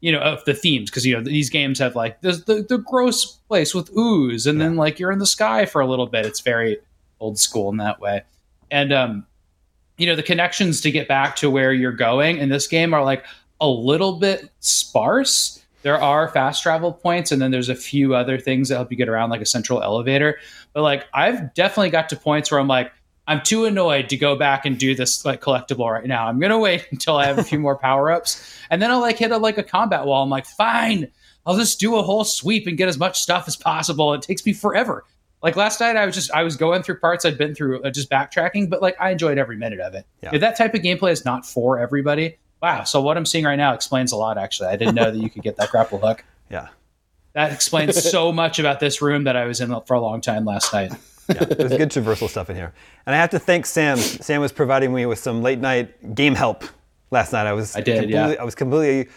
You 0.00 0.12
know, 0.12 0.18
of 0.18 0.44
the 0.44 0.52
themes 0.52 0.90
because 0.90 1.06
you 1.06 1.14
know 1.14 1.22
these 1.22 1.48
games 1.48 1.78
have 1.78 1.96
like 1.96 2.20
the, 2.20 2.32
the 2.32 2.66
the 2.68 2.76
gross 2.76 3.24
place 3.48 3.74
with 3.74 3.90
ooze 3.96 4.46
and 4.46 4.58
yeah. 4.58 4.66
then 4.66 4.76
like 4.76 4.98
you're 4.98 5.10
in 5.10 5.18
the 5.18 5.24
sky 5.24 5.64
for 5.64 5.80
a 5.80 5.86
little 5.86 6.06
bit. 6.06 6.26
It's 6.26 6.40
very 6.40 6.76
old 7.20 7.38
school 7.38 7.70
in 7.70 7.78
that 7.78 8.00
way. 8.00 8.20
And 8.70 8.92
um 8.92 9.26
you 9.96 10.06
know, 10.06 10.14
the 10.14 10.22
connections 10.22 10.82
to 10.82 10.90
get 10.90 11.08
back 11.08 11.36
to 11.36 11.48
where 11.48 11.72
you're 11.72 11.90
going 11.90 12.36
in 12.36 12.50
this 12.50 12.66
game 12.66 12.92
are 12.92 13.02
like 13.02 13.24
a 13.58 13.68
little 13.68 14.18
bit 14.18 14.50
sparse 14.60 15.64
there 15.80 16.00
are 16.00 16.28
fast 16.28 16.62
travel 16.62 16.92
points 16.92 17.32
and 17.32 17.40
then 17.40 17.50
there's 17.50 17.70
a 17.70 17.74
few 17.74 18.14
other 18.14 18.38
things 18.38 18.68
that 18.68 18.76
help 18.76 18.90
you 18.90 18.96
get 18.96 19.08
around 19.08 19.30
like 19.30 19.40
a 19.40 19.46
central 19.46 19.82
elevator 19.82 20.38
but 20.72 20.82
like 20.82 21.06
i've 21.12 21.52
definitely 21.54 21.90
got 21.90 22.08
to 22.08 22.16
points 22.16 22.50
where 22.50 22.60
i'm 22.60 22.68
like 22.68 22.92
I'm 23.32 23.42
too 23.42 23.64
annoyed 23.64 24.10
to 24.10 24.18
go 24.18 24.36
back 24.36 24.66
and 24.66 24.76
do 24.78 24.94
this 24.94 25.24
like 25.24 25.40
collectible 25.40 25.90
right 25.90 26.04
now. 26.04 26.28
I'm 26.28 26.38
gonna 26.38 26.58
wait 26.58 26.86
until 26.92 27.16
I 27.16 27.24
have 27.24 27.38
a 27.38 27.42
few 27.42 27.58
more 27.58 27.76
power 27.78 28.10
ups, 28.10 28.58
and 28.68 28.82
then 28.82 28.90
I'll 28.90 29.00
like 29.00 29.16
hit 29.16 29.30
a 29.30 29.38
like 29.38 29.56
a 29.56 29.62
combat 29.62 30.04
wall. 30.04 30.22
I'm 30.22 30.28
like, 30.28 30.44
fine, 30.44 31.08
I'll 31.46 31.56
just 31.56 31.80
do 31.80 31.96
a 31.96 32.02
whole 32.02 32.24
sweep 32.24 32.66
and 32.66 32.76
get 32.76 32.88
as 32.88 32.98
much 32.98 33.22
stuff 33.22 33.48
as 33.48 33.56
possible. 33.56 34.12
It 34.12 34.20
takes 34.20 34.44
me 34.44 34.52
forever. 34.52 35.06
Like 35.42 35.56
last 35.56 35.80
night, 35.80 35.96
I 35.96 36.04
was 36.04 36.14
just 36.14 36.30
I 36.32 36.42
was 36.42 36.56
going 36.56 36.82
through 36.82 36.98
parts 36.98 37.24
I'd 37.24 37.38
been 37.38 37.54
through, 37.54 37.82
uh, 37.82 37.90
just 37.90 38.10
backtracking, 38.10 38.68
but 38.68 38.82
like 38.82 38.96
I 39.00 39.12
enjoyed 39.12 39.38
every 39.38 39.56
minute 39.56 39.80
of 39.80 39.94
it. 39.94 40.04
Yeah. 40.22 40.30
If 40.34 40.42
that 40.42 40.58
type 40.58 40.74
of 40.74 40.82
gameplay 40.82 41.12
is 41.12 41.24
not 41.24 41.46
for 41.46 41.78
everybody, 41.78 42.36
wow. 42.60 42.84
So 42.84 43.00
what 43.00 43.16
I'm 43.16 43.24
seeing 43.24 43.46
right 43.46 43.56
now 43.56 43.72
explains 43.72 44.12
a 44.12 44.16
lot. 44.16 44.36
Actually, 44.36 44.68
I 44.68 44.76
didn't 44.76 44.94
know 44.94 45.10
that 45.10 45.18
you 45.18 45.30
could 45.30 45.42
get 45.42 45.56
that 45.56 45.70
grapple 45.70 45.98
hook. 45.98 46.22
Yeah. 46.50 46.68
That 47.32 47.50
explains 47.50 48.10
so 48.10 48.30
much 48.30 48.58
about 48.58 48.78
this 48.78 49.00
room 49.00 49.24
that 49.24 49.36
I 49.36 49.46
was 49.46 49.62
in 49.62 49.74
for 49.86 49.94
a 49.94 50.00
long 50.02 50.20
time 50.20 50.44
last 50.44 50.70
night. 50.74 50.92
Yeah, 51.34 51.44
there's 51.44 51.76
good 51.76 51.90
traversal 51.90 52.28
stuff 52.28 52.50
in 52.50 52.56
here. 52.56 52.72
And 53.06 53.14
I 53.14 53.18
have 53.18 53.30
to 53.30 53.38
thank 53.38 53.66
Sam. 53.66 53.96
Sam 53.98 54.40
was 54.40 54.52
providing 54.52 54.92
me 54.92 55.06
with 55.06 55.18
some 55.18 55.42
late 55.42 55.58
night 55.58 56.14
game 56.14 56.34
help 56.34 56.64
last 57.10 57.32
night. 57.32 57.46
I 57.46 57.52
was 57.52 57.76
I 57.76 57.80
did, 57.80 58.00
completely, 58.00 58.14
yeah. 58.14 58.40
I 58.40 58.44
was 58.44 58.54
completely 58.54 59.12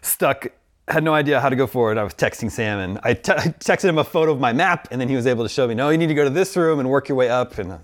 stuck. 0.00 0.46
Had 0.88 1.04
no 1.04 1.14
idea 1.14 1.40
how 1.40 1.48
to 1.48 1.56
go 1.56 1.66
forward. 1.66 1.98
I 1.98 2.02
was 2.02 2.14
texting 2.14 2.50
Sam 2.50 2.78
and 2.78 2.98
I 3.02 3.14
te- 3.14 3.32
texted 3.32 3.88
him 3.88 3.98
a 3.98 4.04
photo 4.04 4.32
of 4.32 4.40
my 4.40 4.52
map, 4.52 4.88
and 4.90 5.00
then 5.00 5.08
he 5.08 5.16
was 5.16 5.26
able 5.26 5.44
to 5.44 5.48
show 5.48 5.66
me, 5.68 5.74
no, 5.74 5.90
you 5.90 5.98
need 5.98 6.08
to 6.08 6.14
go 6.14 6.24
to 6.24 6.30
this 6.30 6.56
room 6.56 6.80
and 6.80 6.88
work 6.90 7.08
your 7.08 7.16
way 7.16 7.28
up. 7.28 7.58
And 7.58 7.72
uh, 7.72 7.78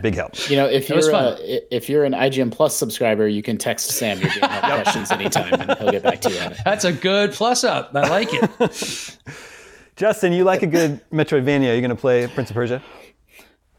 big 0.00 0.14
help. 0.14 0.48
You 0.48 0.56
know, 0.56 0.66
if 0.66 0.90
It 0.90 0.96
you're 0.96 1.14
uh, 1.14 1.36
if 1.40 1.88
you're 1.88 2.04
an 2.04 2.12
IGN 2.12 2.52
Plus 2.52 2.76
subscriber, 2.76 3.28
you 3.28 3.42
can 3.42 3.58
text 3.58 3.90
Sam 3.90 4.20
your 4.20 4.30
game 4.30 4.48
help 4.48 4.64
questions 4.82 5.10
anytime, 5.10 5.52
and 5.54 5.78
he'll 5.78 5.90
get 5.90 6.02
back 6.02 6.20
to 6.22 6.30
you 6.30 6.38
on 6.38 6.52
it. 6.52 6.58
That's 6.64 6.84
a 6.84 6.92
good 6.92 7.32
plus 7.32 7.64
up. 7.64 7.94
I 7.94 8.08
like 8.08 8.28
it. 8.32 9.18
Justin, 9.96 10.32
you 10.32 10.44
like 10.44 10.62
a 10.62 10.66
good 10.66 11.00
Metroidvania. 11.10 11.70
Are 11.70 11.72
You're 11.72 11.80
going 11.80 11.90
to 11.90 11.96
play 11.96 12.26
Prince 12.26 12.50
of 12.50 12.54
Persia? 12.54 12.82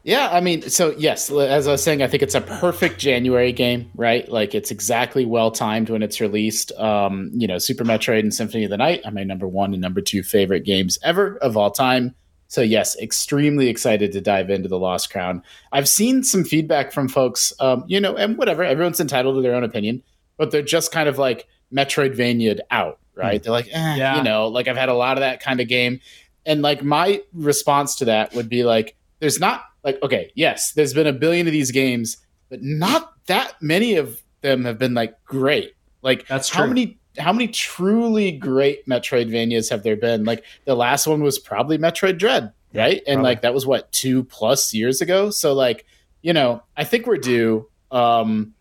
Yeah, 0.02 0.30
I 0.30 0.40
mean, 0.40 0.62
so 0.62 0.94
yes, 0.96 1.32
as 1.32 1.66
I 1.66 1.72
was 1.72 1.82
saying, 1.82 2.00
I 2.00 2.06
think 2.06 2.22
it's 2.22 2.36
a 2.36 2.40
perfect 2.40 3.00
January 3.00 3.52
game, 3.52 3.90
right? 3.96 4.28
Like 4.28 4.54
it's 4.54 4.70
exactly 4.70 5.26
well 5.26 5.50
timed 5.50 5.90
when 5.90 6.00
it's 6.00 6.20
released. 6.20 6.70
Um, 6.78 7.32
you 7.34 7.48
know, 7.48 7.58
Super 7.58 7.84
Metroid 7.84 8.20
and 8.20 8.32
Symphony 8.32 8.62
of 8.62 8.70
the 8.70 8.76
Night 8.76 9.00
are 9.04 9.10
my 9.10 9.24
number 9.24 9.48
one 9.48 9.72
and 9.72 9.82
number 9.82 10.00
two 10.00 10.22
favorite 10.22 10.64
games 10.64 10.96
ever 11.02 11.38
of 11.38 11.56
all 11.56 11.72
time. 11.72 12.14
So 12.46 12.62
yes, 12.62 12.96
extremely 13.00 13.68
excited 13.68 14.12
to 14.12 14.20
dive 14.20 14.48
into 14.48 14.68
the 14.68 14.78
Lost 14.78 15.10
Crown. 15.10 15.42
I've 15.72 15.88
seen 15.88 16.22
some 16.22 16.44
feedback 16.44 16.92
from 16.92 17.08
folks, 17.08 17.52
um, 17.58 17.82
you 17.88 18.00
know, 18.00 18.16
and 18.16 18.38
whatever, 18.38 18.62
everyone's 18.62 19.00
entitled 19.00 19.34
to 19.34 19.42
their 19.42 19.56
own 19.56 19.64
opinion, 19.64 20.04
but 20.36 20.52
they're 20.52 20.62
just 20.62 20.92
kind 20.92 21.08
of 21.08 21.18
like 21.18 21.48
Metroidvania 21.74 22.60
out, 22.70 23.00
right? 23.16 23.42
They're 23.42 23.52
like, 23.52 23.68
eh, 23.72 23.96
Yeah. 23.96 24.16
you 24.18 24.22
know, 24.22 24.48
like 24.48 24.68
I've 24.68 24.76
had 24.76 24.88
a 24.88 24.94
lot 24.94 25.16
of 25.16 25.20
that 25.22 25.40
kind 25.40 25.60
of 25.60 25.68
game. 25.68 26.00
And 26.44 26.62
like 26.62 26.82
my 26.84 27.22
response 27.32 27.96
to 27.96 28.04
that 28.04 28.34
would 28.34 28.48
be 28.48 28.62
like, 28.64 28.96
there's 29.18 29.40
not 29.40 29.64
like, 29.82 30.00
okay, 30.02 30.30
yes, 30.34 30.72
there's 30.72 30.94
been 30.94 31.06
a 31.06 31.12
billion 31.12 31.46
of 31.46 31.52
these 31.52 31.70
games, 31.70 32.18
but 32.50 32.62
not 32.62 33.14
that 33.26 33.54
many 33.60 33.96
of 33.96 34.22
them 34.42 34.64
have 34.64 34.78
been 34.78 34.94
like 34.94 35.14
great. 35.24 35.74
Like 36.02 36.26
That's 36.28 36.48
true. 36.48 36.58
how 36.62 36.66
many 36.68 36.98
how 37.18 37.32
many 37.32 37.48
truly 37.48 38.30
great 38.30 38.86
Metroidvanias 38.86 39.70
have 39.70 39.82
there 39.82 39.96
been? 39.96 40.24
Like 40.24 40.44
the 40.66 40.74
last 40.76 41.06
one 41.06 41.22
was 41.22 41.38
probably 41.38 41.78
Metroid 41.78 42.18
Dread, 42.18 42.52
right? 42.74 43.02
and 43.06 43.22
like 43.22 43.40
that 43.40 43.54
was 43.54 43.66
what 43.66 43.90
two 43.90 44.24
plus 44.24 44.74
years 44.74 45.00
ago. 45.00 45.30
So 45.30 45.54
like, 45.54 45.86
you 46.22 46.32
know, 46.34 46.62
I 46.76 46.84
think 46.84 47.06
we're 47.06 47.16
due. 47.16 47.68
Um, 47.90 48.52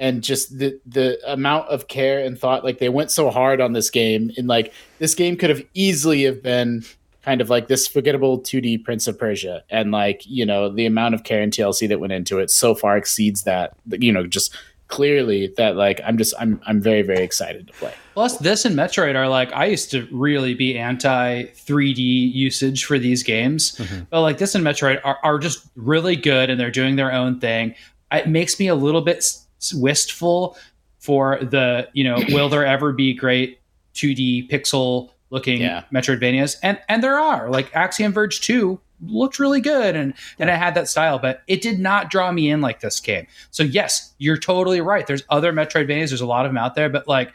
and 0.00 0.22
just 0.24 0.58
the 0.58 0.80
the 0.86 1.20
amount 1.30 1.68
of 1.68 1.86
care 1.86 2.24
and 2.24 2.36
thought, 2.36 2.64
like 2.64 2.78
they 2.78 2.88
went 2.88 3.12
so 3.12 3.30
hard 3.30 3.60
on 3.60 3.74
this 3.74 3.90
game, 3.90 4.32
and 4.36 4.48
like 4.48 4.72
this 4.98 5.14
game 5.14 5.36
could 5.36 5.50
have 5.50 5.62
easily 5.74 6.24
have 6.24 6.42
been 6.42 6.82
kind 7.22 7.42
of 7.42 7.50
like 7.50 7.68
this 7.68 7.86
forgettable 7.86 8.40
2D 8.40 8.82
Prince 8.82 9.06
of 9.06 9.18
Persia, 9.18 9.62
and 9.70 9.92
like 9.92 10.22
you 10.26 10.44
know 10.44 10.70
the 10.70 10.86
amount 10.86 11.14
of 11.14 11.22
care 11.22 11.42
and 11.42 11.52
TLC 11.52 11.86
that 11.88 12.00
went 12.00 12.14
into 12.14 12.38
it 12.38 12.50
so 12.50 12.74
far 12.74 12.96
exceeds 12.96 13.44
that. 13.44 13.76
You 13.86 14.10
know, 14.10 14.26
just 14.26 14.56
clearly 14.88 15.52
that 15.58 15.76
like 15.76 16.00
I'm 16.04 16.16
just 16.16 16.34
I'm 16.40 16.60
I'm 16.66 16.80
very 16.80 17.02
very 17.02 17.22
excited 17.22 17.66
to 17.66 17.72
play. 17.74 17.92
Plus, 18.14 18.38
this 18.38 18.64
and 18.64 18.76
Metroid 18.76 19.16
are 19.16 19.28
like 19.28 19.52
I 19.52 19.66
used 19.66 19.90
to 19.90 20.08
really 20.10 20.54
be 20.54 20.78
anti 20.78 21.44
3D 21.44 22.34
usage 22.34 22.86
for 22.86 22.98
these 22.98 23.22
games, 23.22 23.76
mm-hmm. 23.76 24.04
but 24.08 24.22
like 24.22 24.38
this 24.38 24.54
and 24.54 24.64
Metroid 24.64 25.00
are, 25.04 25.18
are 25.22 25.38
just 25.38 25.66
really 25.76 26.16
good 26.16 26.48
and 26.48 26.58
they're 26.58 26.70
doing 26.70 26.96
their 26.96 27.12
own 27.12 27.38
thing. 27.38 27.74
It 28.10 28.28
makes 28.28 28.58
me 28.58 28.66
a 28.66 28.74
little 28.74 29.02
bit 29.02 29.18
s- 29.18 29.46
wistful 29.74 30.56
for 30.98 31.38
the 31.40 31.88
you 31.92 32.04
know 32.04 32.22
will 32.30 32.48
there 32.48 32.66
ever 32.66 32.92
be 32.92 33.14
great 33.14 33.58
2D 33.94 34.48
pixel 34.50 35.10
looking 35.30 35.60
Yeah. 35.60 35.84
Metroidvanias? 35.92 36.56
And 36.62 36.78
and 36.88 37.02
there 37.02 37.18
are 37.18 37.48
like 37.50 37.74
Axiom 37.74 38.12
Verge 38.12 38.40
2 38.40 38.80
looked 39.06 39.38
really 39.38 39.60
good 39.60 39.96
and 39.96 40.12
and 40.38 40.50
it 40.50 40.56
had 40.56 40.74
that 40.74 40.88
style, 40.88 41.18
but 41.18 41.42
it 41.46 41.62
did 41.62 41.78
not 41.78 42.10
draw 42.10 42.30
me 42.32 42.50
in 42.50 42.60
like 42.60 42.80
this 42.80 43.00
game. 43.00 43.26
So 43.50 43.62
yes, 43.62 44.12
you're 44.18 44.36
totally 44.36 44.80
right. 44.80 45.06
There's 45.06 45.22
other 45.30 45.52
Metroidvanias. 45.52 46.08
There's 46.10 46.20
a 46.20 46.26
lot 46.26 46.44
of 46.44 46.50
them 46.50 46.58
out 46.58 46.74
there, 46.74 46.88
but 46.90 47.08
like 47.08 47.32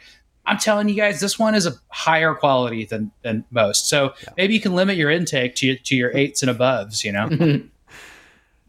I'm 0.48 0.58
telling 0.58 0.88
you 0.88 0.94
guys, 0.94 1.18
this 1.18 1.40
one 1.40 1.56
is 1.56 1.66
a 1.66 1.72
higher 1.88 2.32
quality 2.34 2.84
than 2.84 3.10
than 3.22 3.44
most. 3.50 3.88
So 3.88 4.14
maybe 4.36 4.54
you 4.54 4.60
can 4.60 4.74
limit 4.76 4.96
your 4.96 5.10
intake 5.10 5.56
to 5.56 5.74
to 5.76 5.96
your 5.96 6.16
eights 6.16 6.40
and 6.42 6.56
aboves. 6.56 7.02
You 7.02 7.10
know, 7.12 7.62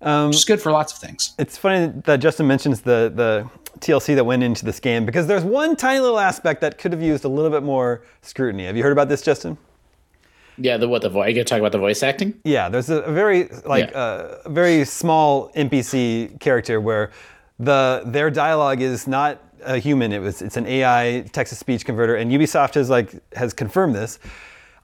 Um, 0.01 0.27
which 0.27 0.37
is 0.37 0.45
good 0.45 0.61
for 0.61 0.71
lots 0.71 0.93
of 0.93 0.99
things. 0.99 1.33
it's 1.39 1.57
funny 1.57 1.91
that 2.05 2.17
Justin 2.17 2.45
mentions 2.47 2.81
the, 2.81 3.11
the 3.15 3.49
TLC 3.79 4.13
that 4.15 4.23
went 4.25 4.43
into 4.43 4.63
this 4.63 4.79
game 4.79 5.05
because 5.05 5.25
there's 5.27 5.43
one 5.43 5.75
tiny 5.75 5.99
little 5.99 6.19
aspect 6.19 6.61
that 6.61 6.77
could 6.77 6.91
have 6.91 7.01
used 7.01 7.25
a 7.25 7.27
little 7.27 7.49
bit 7.49 7.63
more 7.63 8.03
scrutiny. 8.21 8.65
Have 8.65 8.77
you 8.77 8.83
heard 8.83 8.91
about 8.91 9.09
this, 9.09 9.21
Justin? 9.23 9.57
Yeah, 10.59 10.77
the 10.77 10.87
what 10.87 11.01
the 11.03 11.09
voice? 11.09 11.29
You 11.29 11.35
gonna 11.35 11.45
talk 11.45 11.59
about 11.59 11.71
the 11.71 11.77
voice 11.79 12.01
acting? 12.03 12.33
Yeah, 12.43 12.69
there's 12.69 12.89
a, 12.89 13.01
a 13.01 13.11
very 13.11 13.47
like 13.65 13.91
Yeah. 13.91 13.97
uh, 13.97 14.37
a 14.45 14.49
very 14.49 14.85
small 14.85 15.49
NPC 15.55 16.39
character 16.39 16.81
where 16.81 17.11
the 17.59 18.01
their 18.05 18.29
dialogue 18.31 18.81
is 18.81 19.07
not 19.07 19.39
a 19.63 19.77
human. 19.77 20.11
It 20.11 20.19
was 20.19 20.41
it's 20.41 20.57
an 20.57 20.65
AI 20.67 21.25
text 21.31 21.51
to 21.53 21.55
speech 21.57 21.85
converter, 21.85 22.15
and 22.15 22.31
Ubisoft 22.31 22.73
has 22.75 22.89
like 22.89 23.13
has 23.35 23.53
confirmed 23.53 23.93
this. 23.95 24.17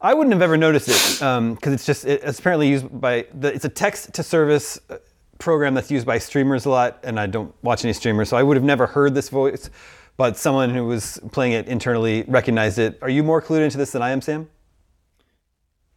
I 0.03 0.13
wouldn't 0.13 0.33
have 0.33 0.41
ever 0.41 0.57
noticed 0.57 0.89
it 0.89 1.19
because 1.55 1.73
it's 1.73 1.85
just 1.85 2.05
it, 2.05 2.21
it's 2.23 2.37
apparently 2.39 2.67
used 2.67 2.99
by 2.99 3.25
the, 3.33 3.53
it's 3.53 3.63
a 3.63 3.69
text 3.69 4.13
to 4.15 4.21
service 4.23 4.77
uh, 4.89 4.97
program 5.39 5.73
that's 5.73 5.89
used 5.89 6.05
by 6.05 6.17
streamers 6.17 6.65
a 6.65 6.69
lot, 6.69 6.99
and 7.03 7.17
I 7.19 7.25
don't 7.25 7.55
watch 7.63 7.85
any 7.85 7.93
streamers, 7.93 8.27
so 8.29 8.35
I 8.35 8.43
would 8.43 8.57
have 8.57 8.63
never 8.65 8.85
heard 8.85 9.15
this 9.15 9.29
voice. 9.29 9.69
But 10.17 10.37
someone 10.37 10.69
who 10.71 10.85
was 10.85 11.19
playing 11.31 11.53
it 11.53 11.67
internally 11.67 12.23
recognized 12.27 12.77
it. 12.77 12.99
Are 13.01 13.09
you 13.09 13.23
more 13.23 13.41
clued 13.41 13.61
into 13.63 13.77
this 13.77 13.91
than 13.93 14.01
I 14.03 14.11
am, 14.11 14.21
Sam? 14.21 14.47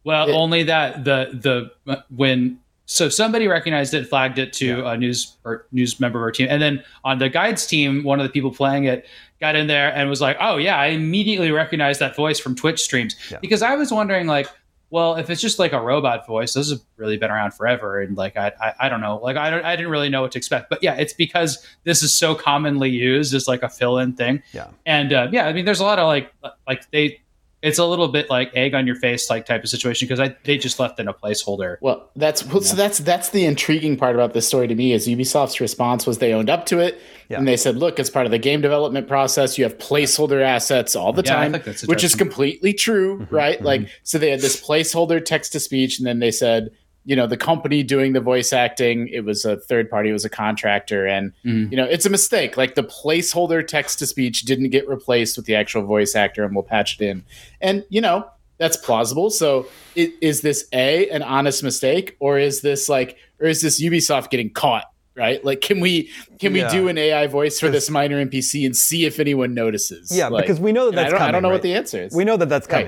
Well, 0.03 0.29
It- 0.29 0.33
only 0.33 0.63
that 0.63 1.03
the 1.03 1.69
the 1.85 2.03
when 2.09 2.59
so 2.89 3.09
somebody 3.09 3.49
recognized 3.49 3.93
it, 3.93 4.07
flagged 4.07 4.39
it 4.39 4.53
to 4.53 4.85
a 4.85 4.97
news 4.97 5.35
or 5.43 5.67
news 5.73 5.99
member 5.99 6.19
of 6.19 6.23
our 6.23 6.31
team, 6.31 6.47
and 6.49 6.61
then 6.61 6.81
on 7.03 7.19
the 7.19 7.27
guides 7.27 7.67
team, 7.67 8.03
one 8.03 8.17
of 8.17 8.25
the 8.25 8.31
people 8.31 8.49
playing 8.49 8.85
it 8.85 9.05
got 9.41 9.57
in 9.57 9.67
there 9.67 9.93
and 9.93 10.09
was 10.09 10.21
like, 10.21 10.37
"Oh 10.39 10.55
yeah, 10.55 10.77
I 10.77 10.87
immediately 10.87 11.51
recognized 11.51 11.99
that 11.99 12.15
voice 12.15 12.39
from 12.39 12.55
Twitch 12.55 12.81
streams." 12.81 13.17
Yeah. 13.29 13.39
Because 13.41 13.61
I 13.61 13.75
was 13.75 13.91
wondering, 13.91 14.25
like, 14.25 14.47
well, 14.89 15.15
if 15.15 15.29
it's 15.29 15.41
just 15.41 15.59
like 15.59 15.73
a 15.73 15.81
robot 15.81 16.25
voice, 16.25 16.53
this 16.53 16.69
has 16.69 16.81
really 16.95 17.17
been 17.17 17.29
around 17.29 17.51
forever, 17.51 18.01
and 18.01 18.15
like 18.15 18.37
I 18.37 18.53
I, 18.61 18.73
I 18.79 18.89
don't 18.89 19.01
know, 19.01 19.17
like 19.17 19.35
I 19.35 19.49
don't 19.49 19.65
I 19.65 19.75
didn't 19.75 19.91
really 19.91 20.09
know 20.09 20.21
what 20.21 20.31
to 20.31 20.37
expect, 20.37 20.69
but 20.69 20.81
yeah, 20.81 20.95
it's 20.95 21.13
because 21.13 21.67
this 21.83 22.01
is 22.01 22.13
so 22.13 22.35
commonly 22.35 22.89
used 22.89 23.33
as 23.33 23.49
like 23.49 23.63
a 23.63 23.69
fill-in 23.69 24.13
thing. 24.13 24.41
Yeah. 24.53 24.67
And 24.85 25.11
uh, 25.11 25.27
yeah, 25.29 25.47
I 25.47 25.51
mean, 25.51 25.65
there's 25.65 25.81
a 25.81 25.85
lot 25.85 25.99
of 25.99 26.07
like 26.07 26.31
like 26.65 26.89
they. 26.91 27.19
It's 27.63 27.79
a 27.79 27.85
little 27.85 28.07
bit 28.07 28.29
like 28.29 28.51
egg 28.53 28.75
on 28.75 28.85
your 28.85 28.95
face 28.95 29.29
like 29.31 29.47
type 29.47 29.63
of 29.63 29.69
situation 29.69 30.07
because 30.07 30.31
they 30.43 30.57
just 30.57 30.79
left 30.79 30.99
in 30.99 31.07
a 31.07 31.13
placeholder. 31.13 31.77
Well, 31.81 32.09
that's 32.15 32.45
well, 32.45 32.61
so 32.61 32.75
that's 32.75 32.99
that's 32.99 33.29
the 33.29 33.45
intriguing 33.45 33.97
part 33.97 34.13
about 34.15 34.33
this 34.33 34.47
story 34.47 34.67
to 34.67 34.75
me 34.75 34.91
is 34.91 35.07
Ubisoft's 35.07 35.59
response 35.59 36.05
was 36.05 36.19
they 36.19 36.33
owned 36.33 36.51
up 36.51 36.67
to 36.67 36.79
it 36.79 37.01
Yeah. 37.29 37.39
and 37.39 37.47
they 37.47 37.57
said, 37.57 37.75
"Look, 37.75 37.99
as 37.99 38.11
part 38.11 38.27
of 38.27 38.31
the 38.31 38.37
game 38.37 38.61
development 38.61 39.07
process, 39.07 39.57
you 39.57 39.63
have 39.63 39.77
placeholder 39.79 40.41
assets 40.43 40.95
all 40.95 41.13
the 41.13 41.23
Yeah, 41.23 41.49
time," 41.49 41.53
which 41.87 42.03
is 42.03 42.13
completely 42.13 42.73
true, 42.73 43.19
mm-hmm. 43.21 43.35
right? 43.35 43.57
Mm-hmm. 43.57 43.65
Like, 43.65 43.89
so 44.03 44.19
they 44.19 44.29
had 44.29 44.41
this 44.41 44.61
placeholder 44.61 45.23
text 45.23 45.51
to 45.53 45.59
speech, 45.59 45.97
and 45.97 46.05
then 46.05 46.19
they 46.19 46.31
said, 46.31 46.69
you 47.07 47.15
know, 47.15 47.25
the 47.25 47.37
company 47.37 47.83
doing 47.83 48.11
the 48.11 48.19
voice 48.19 48.51
acting, 48.51 49.07
it 49.07 49.21
was 49.23 49.45
a 49.45 49.55
third 49.55 49.89
party, 49.89 50.09
it 50.09 50.13
was 50.13 50.25
a 50.25 50.29
contractor, 50.29 51.07
and 51.07 51.31
Mhm. 51.45 51.71
you 51.71 51.77
know, 51.77 51.85
it's 51.85 52.05
a 52.05 52.09
mistake. 52.09 52.57
Like 52.57 52.75
the 52.75 52.83
placeholder 52.83 53.65
text 53.65 53.99
to 53.99 54.05
speech 54.05 54.41
didn't 54.41 54.69
get 54.71 54.85
replaced 54.89 55.37
with 55.37 55.45
the 55.45 55.55
actual 55.55 55.83
voice 55.83 56.15
actor, 56.15 56.43
and 56.43 56.53
we'll 56.53 56.63
patch 56.65 56.97
it 56.99 57.05
in. 57.05 57.23
And 57.61 57.85
you 57.89 58.01
know, 58.01 58.25
that's 58.57 58.75
plausible. 58.75 59.29
So, 59.29 59.67
i- 59.95 60.11
is 60.21 60.41
this 60.41 60.67
a 60.73 61.07
an 61.09 61.23
honest 61.23 61.63
mistake, 61.63 62.17
or 62.19 62.37
is 62.37 62.59
this 62.61 62.89
like, 62.89 63.15
or 63.39 63.47
is 63.47 63.61
this 63.61 63.81
Ubisoft 63.81 64.29
getting 64.29 64.49
caught? 64.49 64.83
Right? 65.15 65.43
Like, 65.43 65.61
can 65.61 65.79
we 65.79 66.09
can 66.39 66.53
Yeah. 66.53 66.65
we 66.71 66.77
do 66.77 66.89
an 66.89 66.97
AI 66.97 67.25
voice 67.27 67.57
for 67.59 67.69
this 67.69 67.89
minor 67.89 68.19
NPC 68.19 68.65
and 68.65 68.75
see 68.75 69.05
if 69.05 69.19
anyone 69.19 69.53
notices? 69.55 70.11
Yeah, 70.15 70.27
Like, 70.27 70.43
because 70.43 70.59
we 70.59 70.71
know 70.73 70.85
that 70.85 70.89
and 70.89 70.99
I 70.99 71.03
that's 71.03 71.11
don't, 71.13 71.17
coming. 71.19 71.29
I 71.29 71.31
don't 71.31 71.41
know 71.41 71.49
right? 71.49 71.55
what 71.55 71.61
the 71.63 71.73
answer 71.73 72.03
is. 72.03 72.13
We 72.13 72.23
know 72.25 72.37
that 72.37 72.49
that's 72.49 72.67
Right. 72.67 72.87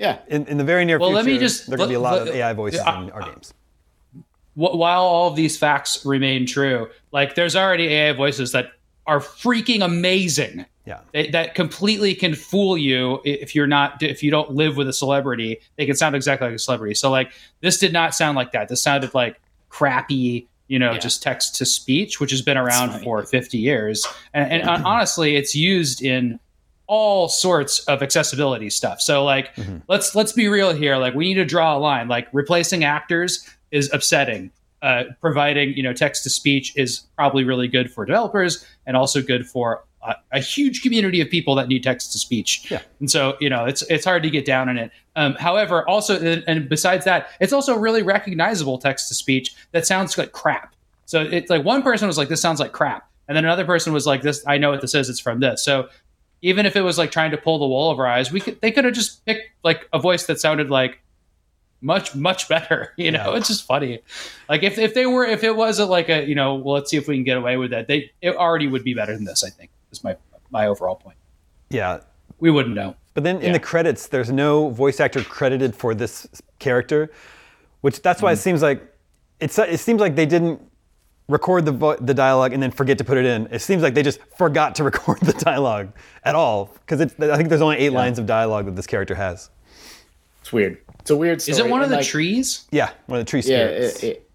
Coming. 0.00 0.18
yeah, 0.28 0.34
In, 0.36 0.46
in 0.46 0.56
the 0.58 0.64
very 0.64 0.84
near 0.84 0.98
Well, 0.98 1.10
future, 1.10 1.16
let 1.16 1.26
me 1.26 1.38
just- 1.38 1.66
there 1.68 1.74
are 1.74 1.78
going 1.78 1.88
to 1.88 1.92
be 1.92 1.94
a 1.96 2.00
let- 2.00 2.18
lot 2.18 2.28
of 2.28 2.34
AI 2.34 2.52
voices 2.52 2.80
I- 2.80 3.02
in 3.02 3.10
our 3.10 3.22
games. 3.22 3.54
While 4.54 5.02
all 5.02 5.28
of 5.30 5.36
these 5.36 5.56
facts 5.56 6.04
remain 6.04 6.44
true, 6.44 6.88
like 7.12 7.34
there's 7.34 7.54
already 7.56 7.86
AI 7.94 8.12
voices 8.12 8.52
that 8.52 8.72
are 9.06 9.20
freaking 9.20 9.82
amazing. 9.82 10.66
Yeah. 10.84 11.00
They, 11.12 11.28
that 11.30 11.54
completely 11.54 12.14
can 12.14 12.34
fool 12.34 12.76
you 12.76 13.20
if 13.24 13.54
you're 13.54 13.68
not 13.68 14.02
if 14.02 14.22
you 14.22 14.30
don't 14.30 14.50
live 14.50 14.76
with 14.76 14.88
a 14.88 14.92
celebrity. 14.92 15.60
They 15.76 15.86
can 15.86 15.94
sound 15.94 16.16
exactly 16.16 16.48
like 16.48 16.56
a 16.56 16.58
celebrity. 16.58 16.94
So 16.94 17.10
like 17.10 17.30
this 17.60 17.78
did 17.78 17.92
not 17.92 18.14
sound 18.14 18.36
like 18.36 18.52
that. 18.52 18.68
This 18.68 18.82
sounded 18.82 19.14
like 19.14 19.40
crappy, 19.68 20.48
you 20.66 20.78
know, 20.80 20.92
Yeah. 20.92 20.98
just 20.98 21.22
text 21.22 21.54
to 21.56 21.64
speech, 21.64 22.18
which 22.20 22.32
has 22.32 22.42
been 22.42 22.56
around 22.58 23.00
for 23.02 23.22
50 23.22 23.56
years. 23.56 24.04
And, 24.34 24.50
and 24.52 24.68
uh, 24.68 24.82
honestly, 24.84 25.36
it's 25.36 25.54
used 25.54 26.02
in 26.02 26.40
all 26.90 27.28
sorts 27.28 27.78
of 27.84 28.02
accessibility 28.02 28.68
stuff. 28.68 29.00
So 29.00 29.24
like 29.24 29.50
let's 29.86 30.16
let's 30.16 30.32
be 30.32 30.48
real 30.48 30.72
here. 30.74 30.96
Like 30.96 31.14
we 31.14 31.28
need 31.28 31.34
to 31.34 31.44
draw 31.44 31.76
a 31.76 31.78
line. 31.78 32.08
Like 32.08 32.26
replacing 32.32 32.82
actors 32.82 33.48
is 33.70 33.88
upsetting. 33.92 34.50
Uh, 34.82 35.04
providing 35.20 35.74
you 35.74 35.82
know 35.84 35.92
text 35.92 36.24
to 36.24 36.30
speech 36.30 36.72
is 36.76 37.02
probably 37.14 37.44
really 37.44 37.68
good 37.68 37.92
for 37.92 38.04
developers 38.04 38.64
and 38.86 38.96
also 38.96 39.22
good 39.22 39.46
for 39.46 39.84
a, 40.02 40.14
a 40.32 40.40
huge 40.40 40.82
community 40.82 41.20
of 41.20 41.28
people 41.30 41.54
that 41.54 41.68
need 41.68 41.82
text 41.84 42.10
to 42.12 42.18
speech. 42.18 42.68
Yeah. 42.70 42.80
And 42.98 43.08
so 43.10 43.36
you 43.40 43.48
know 43.50 43.66
it's 43.66 43.82
it's 43.82 44.04
hard 44.04 44.22
to 44.24 44.30
get 44.30 44.44
down 44.44 44.68
on 44.68 44.76
it. 44.78 44.90
Um, 45.14 45.34
however, 45.34 45.88
also 45.88 46.18
and- 46.18 46.42
and 46.48 46.68
besides 46.68 47.04
that, 47.04 47.28
it's 47.40 47.52
also 47.52 47.76
really 47.76 48.02
recognizable 48.02 48.78
text 48.78 49.06
to 49.08 49.14
speech 49.14 49.54
that 49.72 49.86
sounds 49.86 50.18
like 50.18 50.32
crap. 50.32 50.74
So 51.06 51.22
it's 51.22 51.50
like 51.50 51.64
one 51.64 51.82
person 51.82 52.08
was 52.08 52.18
like, 52.18 52.28
"This 52.28 52.40
sounds 52.40 52.58
like 52.58 52.72
crap," 52.72 53.08
and 53.28 53.36
then 53.36 53.44
another 53.44 53.66
person 53.66 53.92
was 53.92 54.06
like, 54.06 54.22
"This 54.22 54.42
I 54.46 54.58
know 54.58 54.70
what 54.70 54.80
this 54.80 54.94
is. 54.94 55.08
It's 55.10 55.20
from 55.20 55.38
this." 55.40 55.62
So 55.62 55.88
even 56.42 56.66
if 56.66 56.76
it 56.76 56.82
was 56.82 56.98
like 56.98 57.10
trying 57.10 57.30
to 57.30 57.36
pull 57.36 57.58
the 57.58 57.66
wool 57.66 57.90
over 57.90 58.06
our 58.06 58.12
eyes, 58.12 58.32
we 58.32 58.40
could 58.40 58.60
they 58.60 58.70
could 58.70 58.84
have 58.84 58.94
just 58.94 59.24
picked 59.26 59.50
like 59.62 59.88
a 59.92 59.98
voice 59.98 60.26
that 60.26 60.40
sounded 60.40 60.70
like 60.70 61.00
much 61.80 62.14
much 62.14 62.48
better. 62.48 62.94
You 62.96 63.10
know, 63.10 63.32
Yeah. 63.32 63.38
it's 63.38 63.48
just 63.48 63.66
funny. 63.66 64.00
Like 64.48 64.62
if 64.62 64.78
if 64.78 64.94
they 64.94 65.06
were 65.06 65.24
if 65.24 65.44
it 65.44 65.56
was 65.56 65.78
a, 65.78 65.86
like 65.86 66.08
a 66.08 66.26
you 66.26 66.34
know 66.34 66.54
well 66.54 66.74
let's 66.74 66.90
see 66.90 66.96
if 66.96 67.08
we 67.08 67.16
can 67.16 67.24
get 67.24 67.36
away 67.36 67.56
with 67.56 67.70
that. 67.70 67.88
They 67.88 68.10
it 68.20 68.36
already 68.36 68.66
would 68.68 68.84
be 68.84 68.94
better 68.94 69.14
than 69.14 69.24
this. 69.24 69.44
I 69.44 69.50
think 69.50 69.70
is 69.90 70.02
my 70.04 70.16
my 70.50 70.66
overall 70.66 70.96
point. 70.96 71.16
Yeah. 71.68 72.00
We 72.38 72.50
wouldn't 72.50 72.74
know. 72.74 72.96
But 73.14 73.24
then 73.24 73.36
in 73.36 73.48
Yeah. 73.48 73.52
the 73.52 73.60
credits, 73.60 74.06
there's 74.06 74.30
no 74.30 74.70
voice 74.70 75.00
actor 75.00 75.22
credited 75.22 75.74
for 75.74 75.94
this 75.94 76.26
character, 76.58 77.10
which 77.80 78.02
that's 78.02 78.22
why 78.22 78.32
it 78.32 78.36
mm. 78.36 78.38
seems 78.38 78.62
like 78.62 78.82
it's 79.40 79.58
it 79.58 79.80
seems 79.80 80.00
like 80.00 80.16
they 80.16 80.26
didn't 80.26 80.60
record 81.30 81.64
the 81.64 81.72
vo- 81.72 81.96
the 81.96 82.14
dialogue 82.14 82.52
and 82.52 82.62
then 82.62 82.70
forget 82.70 82.98
to 82.98 83.04
put 83.04 83.16
it 83.16 83.24
in. 83.24 83.48
It 83.50 83.60
seems 83.60 83.82
like 83.82 83.94
they 83.94 84.02
just 84.02 84.20
forgot 84.36 84.74
to 84.76 84.84
record 84.90 85.20
the 85.20 85.32
dialogue 85.32 85.92
at 86.24 86.34
all 86.34 86.74
because 86.80 87.00
I 87.00 87.36
think 87.36 87.48
there's 87.48 87.62
only 87.62 87.78
eight 87.78 87.92
lines 87.92 88.18
of 88.18 88.26
dialogue 88.26 88.66
that 88.66 88.76
this 88.76 88.86
character 88.86 89.14
has. 89.14 89.50
It's 90.40 90.52
weird. 90.52 90.78
It's 91.00 91.10
a 91.10 91.16
weird 91.16 91.40
story. 91.40 91.52
Is 91.52 91.58
it 91.58 91.68
one 91.68 91.80
of 91.80 91.84
and, 91.84 91.92
the 91.92 91.96
like, 91.98 92.06
trees? 92.06 92.66
Yeah, 92.70 92.90
one 93.06 93.20
of 93.20 93.26
the 93.26 93.30
tree 93.30 93.42
Yeah, 93.44 93.66
it, 93.66 94.04
it, 94.04 94.29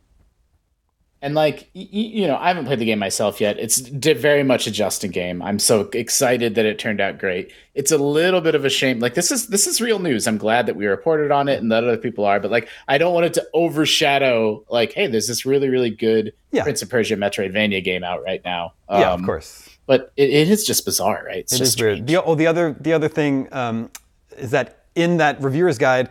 and 1.21 1.33
like 1.35 1.69
y- 1.73 1.87
you 1.91 2.27
know, 2.27 2.37
I 2.37 2.47
haven't 2.49 2.65
played 2.65 2.79
the 2.79 2.85
game 2.85 2.99
myself 2.99 3.39
yet. 3.41 3.57
It's 3.59 3.79
very 3.79 4.43
much 4.43 4.67
a 4.67 4.71
Justin 4.71 5.11
game. 5.11 5.41
I'm 5.41 5.59
so 5.59 5.81
excited 5.93 6.55
that 6.55 6.65
it 6.65 6.77
turned 6.79 7.01
out 7.01 7.17
great. 7.17 7.51
It's 7.73 7.91
a 7.91 7.97
little 7.97 8.41
bit 8.41 8.53
of 8.55 8.63
a 8.65 8.69
shame. 8.69 8.99
Like 8.99 9.13
this 9.15 9.31
is 9.31 9.47
this 9.47 9.65
is 9.67 9.81
real 9.81 9.99
news. 9.99 10.27
I'm 10.27 10.37
glad 10.37 10.65
that 10.67 10.75
we 10.75 10.85
reported 10.85 11.31
on 11.31 11.47
it 11.49 11.59
and 11.61 11.71
that 11.71 11.83
other 11.83 11.97
people 11.97 12.25
are. 12.25 12.39
But 12.39 12.51
like, 12.51 12.69
I 12.87 12.97
don't 12.97 13.13
want 13.13 13.25
it 13.25 13.33
to 13.35 13.47
overshadow. 13.53 14.63
Like, 14.69 14.93
hey, 14.93 15.07
there's 15.07 15.27
this 15.27 15.45
really 15.45 15.69
really 15.69 15.89
good 15.89 16.33
Yeah. 16.51 16.63
Prince 16.63 16.81
of 16.81 16.89
Persia 16.89 17.15
Metroidvania 17.15 17.83
game 17.83 18.03
out 18.03 18.23
right 18.23 18.41
now. 18.43 18.73
yeah, 18.89 19.11
of 19.13 19.19
Um, 19.19 19.25
course. 19.25 19.69
But 19.87 20.11
it, 20.17 20.29
it 20.29 20.49
is 20.49 20.65
just 20.65 20.83
bizarre, 20.85 21.23
right? 21.25 21.37
It's 21.37 21.53
It 21.53 21.57
just 21.59 21.77
is 21.77 21.81
weird. 21.81 22.07
The, 22.07 22.23
oh, 22.23 22.35
the 22.35 22.47
other 22.47 22.75
the 22.79 22.93
other 22.93 23.07
thing 23.07 23.47
um, 23.51 23.91
is 24.37 24.51
that 24.51 24.85
in 24.95 25.17
that 25.17 25.41
reviewer's 25.41 25.77
guide, 25.77 26.09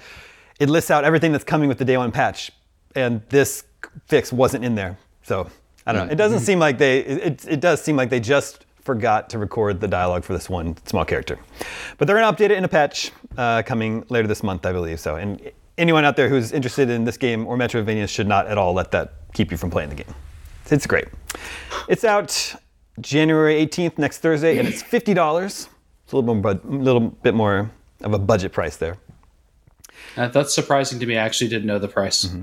it 0.61 0.69
lists 0.69 0.91
out 0.91 1.05
everything 1.05 1.33
that's 1.33 1.45
coming 1.45 1.69
with 1.69 1.79
the 1.79 1.85
day 1.85 1.97
one 1.97 2.13
patch, 2.13 2.53
and 2.95 3.23
this 3.31 3.65
fix 4.07 4.33
wasn't 4.33 4.65
in 4.65 4.75
there. 4.75 4.99
So 5.23 5.49
I 5.87 5.93
don't 5.93 6.07
know. 6.07 6.13
It 6.13 6.17
doesn't 6.17 6.41
seem 6.41 6.59
like 6.59 6.79
they. 6.79 7.01
It, 7.01 7.47
it, 7.47 7.61
does 7.61 7.83
seem 7.83 7.97
like 7.97 8.11
they 8.11 8.21
just 8.21 8.67
forgot 8.83 9.31
to 9.31 9.39
record 9.39 9.81
the 9.81 9.89
dialogue 9.89 10.25
for 10.25 10.33
this 10.33 10.49
one 10.49 10.77
small 10.87 11.05
character, 11.05 11.39
but 11.99 12.07
they're 12.07 12.17
gonna 12.17 12.35
update 12.35 12.51
it 12.51 12.53
in 12.53 12.65
a 12.65 12.69
patch 12.69 13.11
uh, 13.37 13.63
coming 13.63 14.05
later 14.09 14.29
this 14.29 14.43
month, 14.43 14.67
I 14.67 14.73
believe. 14.73 15.01
So 15.01 15.17
and 15.17 15.51
anyone 15.79 16.05
out 16.05 16.17
there 16.17 16.29
who's 16.29 16.53
interested 16.53 16.91
in 16.91 17.05
this 17.05 17.17
game 17.17 17.47
or 17.47 17.57
Metroidvania 17.57 18.09
should 18.09 18.29
not 18.29 18.47
at 18.47 18.59
all 18.59 18.73
let 18.73 18.91
that 18.93 19.15
keep 19.33 19.51
you 19.51 19.57
from 19.57 19.71
playing 19.71 19.91
the 19.91 19.97
game. 19.97 20.15
It's 20.71 20.87
great. 20.87 21.07
It's 21.89 22.05
out 22.05 22.55
January 23.01 23.55
18th, 23.67 23.99
next 23.99 24.19
Thursday, 24.19 24.59
and 24.59 24.69
it's 24.69 24.83
fifty 24.83 25.15
dollars. 25.15 25.69
It's 26.05 26.13
a 26.13 26.17
little 26.17 26.35
more, 26.35 26.61
little 26.65 27.01
bit 27.01 27.35
more 27.35 27.71
of 28.03 28.13
a 28.13 28.19
budget 28.19 28.53
price 28.53 28.77
there. 28.77 28.97
Uh, 30.17 30.29
that's 30.29 30.55
surprising 30.55 30.99
to 31.01 31.07
me. 31.07 31.17
I 31.17 31.25
actually 31.25 31.49
didn't 31.49 31.67
know 31.67 31.79
the 31.79 31.89
price. 31.89 32.35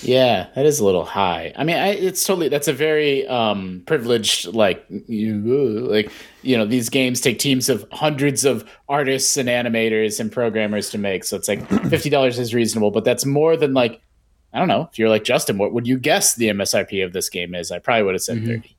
Yeah, 0.00 0.48
that 0.54 0.64
is 0.64 0.78
a 0.78 0.84
little 0.84 1.04
high. 1.04 1.52
I 1.56 1.64
mean, 1.64 1.76
I, 1.76 1.88
it's 1.88 2.24
totally 2.24 2.48
that's 2.48 2.68
a 2.68 2.72
very 2.72 3.26
um, 3.26 3.82
privileged 3.86 4.46
like 4.46 4.84
you 4.88 5.40
like 5.88 6.10
you 6.42 6.56
know 6.56 6.64
these 6.64 6.88
games 6.88 7.20
take 7.20 7.38
teams 7.38 7.68
of 7.68 7.86
hundreds 7.92 8.44
of 8.44 8.68
artists 8.88 9.36
and 9.36 9.48
animators 9.48 10.20
and 10.20 10.30
programmers 10.30 10.90
to 10.90 10.98
make. 10.98 11.24
So 11.24 11.36
it's 11.36 11.48
like 11.48 11.68
fifty 11.90 12.10
dollars 12.10 12.38
is 12.38 12.54
reasonable, 12.54 12.90
but 12.90 13.04
that's 13.04 13.26
more 13.26 13.56
than 13.56 13.74
like 13.74 14.00
I 14.52 14.58
don't 14.58 14.68
know. 14.68 14.88
If 14.90 14.98
you're 14.98 15.08
like 15.08 15.24
Justin, 15.24 15.58
what 15.58 15.72
would 15.72 15.86
you 15.86 15.98
guess 15.98 16.36
the 16.36 16.48
MSRP 16.48 17.04
of 17.04 17.12
this 17.12 17.28
game 17.28 17.54
is? 17.54 17.70
I 17.70 17.78
probably 17.78 18.04
would 18.04 18.14
have 18.14 18.22
said 18.22 18.44
thirty. 18.46 18.77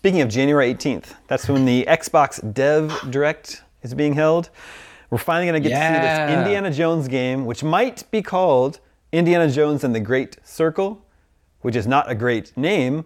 Speaking 0.00 0.22
of 0.22 0.30
January 0.30 0.72
18th, 0.74 1.12
that's 1.28 1.46
when 1.46 1.66
the 1.66 1.84
Xbox 1.86 2.40
Dev 2.54 2.90
Direct 3.10 3.62
is 3.82 3.92
being 3.92 4.14
held. 4.14 4.48
We're 5.10 5.18
finally 5.18 5.46
going 5.46 5.62
to 5.62 5.68
get 5.68 5.74
to 5.78 5.94
see 5.94 6.00
this 6.00 6.38
Indiana 6.38 6.70
Jones 6.72 7.06
game, 7.06 7.44
which 7.44 7.62
might 7.62 8.10
be 8.10 8.22
called 8.22 8.80
Indiana 9.12 9.50
Jones 9.50 9.84
and 9.84 9.94
the 9.94 10.00
Great 10.00 10.38
Circle, 10.42 11.04
which 11.60 11.76
is 11.76 11.86
not 11.86 12.10
a 12.10 12.14
great 12.14 12.56
name, 12.56 13.04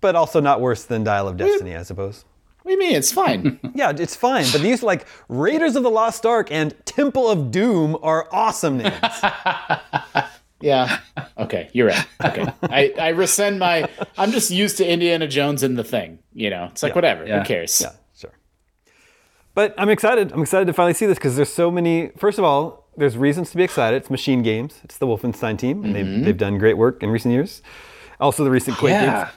but 0.00 0.16
also 0.16 0.40
not 0.40 0.60
worse 0.60 0.82
than 0.82 1.04
Dial 1.04 1.28
of 1.28 1.36
Destiny, 1.36 1.76
I 1.76 1.84
suppose. 1.84 2.24
what 2.62 2.70
do 2.70 2.74
you 2.74 2.78
mean? 2.80 2.96
It's 2.96 3.12
fine. 3.12 3.60
Yeah, 3.76 3.92
it's 3.96 4.16
fine, 4.16 4.46
but 4.50 4.62
these 4.62 4.82
like 4.82 5.06
Raiders 5.28 5.76
of 5.76 5.84
the 5.84 5.90
Lost 5.90 6.26
Ark 6.26 6.48
and 6.50 6.74
Temple 6.84 7.28
of 7.30 7.52
Doom 7.52 7.96
are 8.02 8.26
awesome 8.32 8.78
names. 8.78 8.96
yeah. 10.62 11.00
Okay, 11.38 11.70
you're 11.72 11.88
right. 11.88 12.06
Okay, 12.24 12.46
I, 12.62 12.94
I 12.98 13.08
rescind 13.08 13.58
my. 13.58 13.88
I'm 14.16 14.30
just 14.30 14.50
used 14.50 14.76
to 14.78 14.86
Indiana 14.86 15.28
Jones 15.28 15.62
and 15.62 15.78
the 15.78 15.84
thing. 15.84 16.18
You 16.32 16.50
know, 16.50 16.68
it's 16.70 16.82
like 16.82 16.94
whatever. 16.94 17.26
Yeah. 17.26 17.40
Who 17.40 17.44
cares? 17.46 17.80
Yeah, 17.80 17.92
sure. 18.16 18.32
But 19.54 19.74
I'm 19.76 19.88
excited. 19.88 20.32
I'm 20.32 20.42
excited 20.42 20.66
to 20.66 20.72
finally 20.72 20.94
see 20.94 21.06
this 21.06 21.18
because 21.18 21.36
there's 21.36 21.52
so 21.52 21.70
many. 21.70 22.08
First 22.16 22.38
of 22.38 22.44
all, 22.44 22.88
there's 22.96 23.16
reasons 23.16 23.50
to 23.50 23.56
be 23.56 23.64
excited. 23.64 23.96
It's 23.96 24.10
Machine 24.10 24.42
Games. 24.42 24.80
It's 24.84 24.98
the 24.98 25.06
Wolfenstein 25.06 25.58
team, 25.58 25.84
and 25.84 25.94
they've, 25.94 26.04
mm-hmm. 26.04 26.24
they've 26.24 26.36
done 26.36 26.58
great 26.58 26.76
work 26.76 27.02
in 27.02 27.10
recent 27.10 27.32
years. 27.32 27.62
Also, 28.20 28.44
the 28.44 28.50
recent 28.50 28.76
Quake 28.76 28.92
Yeah. 28.92 29.30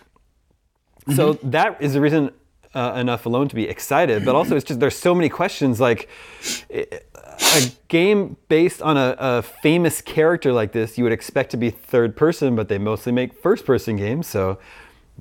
games. 1.07 1.17
So 1.17 1.33
mm-hmm. 1.33 1.49
that 1.51 1.81
is 1.81 1.93
the 1.93 2.01
reason 2.01 2.31
uh, 2.75 2.93
enough 2.99 3.25
alone 3.25 3.47
to 3.47 3.55
be 3.55 3.67
excited. 3.67 4.25
But 4.25 4.35
also, 4.35 4.55
it's 4.55 4.65
just 4.65 4.79
there's 4.79 4.95
so 4.97 5.15
many 5.15 5.29
questions. 5.29 5.79
Like 5.79 6.09
a 6.69 7.61
game 7.87 8.37
based 8.49 8.81
on 8.81 8.97
a, 8.97 9.15
a 9.17 9.41
famous 9.41 10.01
character 10.01 10.53
like 10.53 10.71
this, 10.73 10.97
you 10.97 11.03
would 11.03 11.13
expect 11.13 11.51
to 11.51 11.57
be 11.57 11.69
third 11.69 12.15
person, 12.15 12.55
but 12.55 12.67
they 12.69 12.77
mostly 12.77 13.11
make 13.11 13.33
first 13.33 13.65
person 13.65 13.95
games. 13.95 14.27
So 14.27 14.59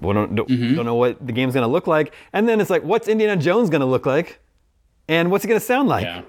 we 0.00 0.12
don't 0.12 0.34
don't, 0.34 0.48
don't 0.48 0.84
know 0.84 0.94
what 0.96 1.24
the 1.26 1.32
game's 1.32 1.54
gonna 1.54 1.68
look 1.68 1.86
like. 1.86 2.12
And 2.32 2.48
then 2.48 2.60
it's 2.60 2.70
like, 2.70 2.82
what's 2.82 3.08
Indiana 3.08 3.40
Jones 3.40 3.70
gonna 3.70 3.86
look 3.86 4.06
like? 4.06 4.40
And 5.08 5.30
what's 5.30 5.44
it 5.44 5.48
gonna 5.48 5.60
sound 5.60 5.88
like? 5.88 6.04
Yeah. 6.04 6.22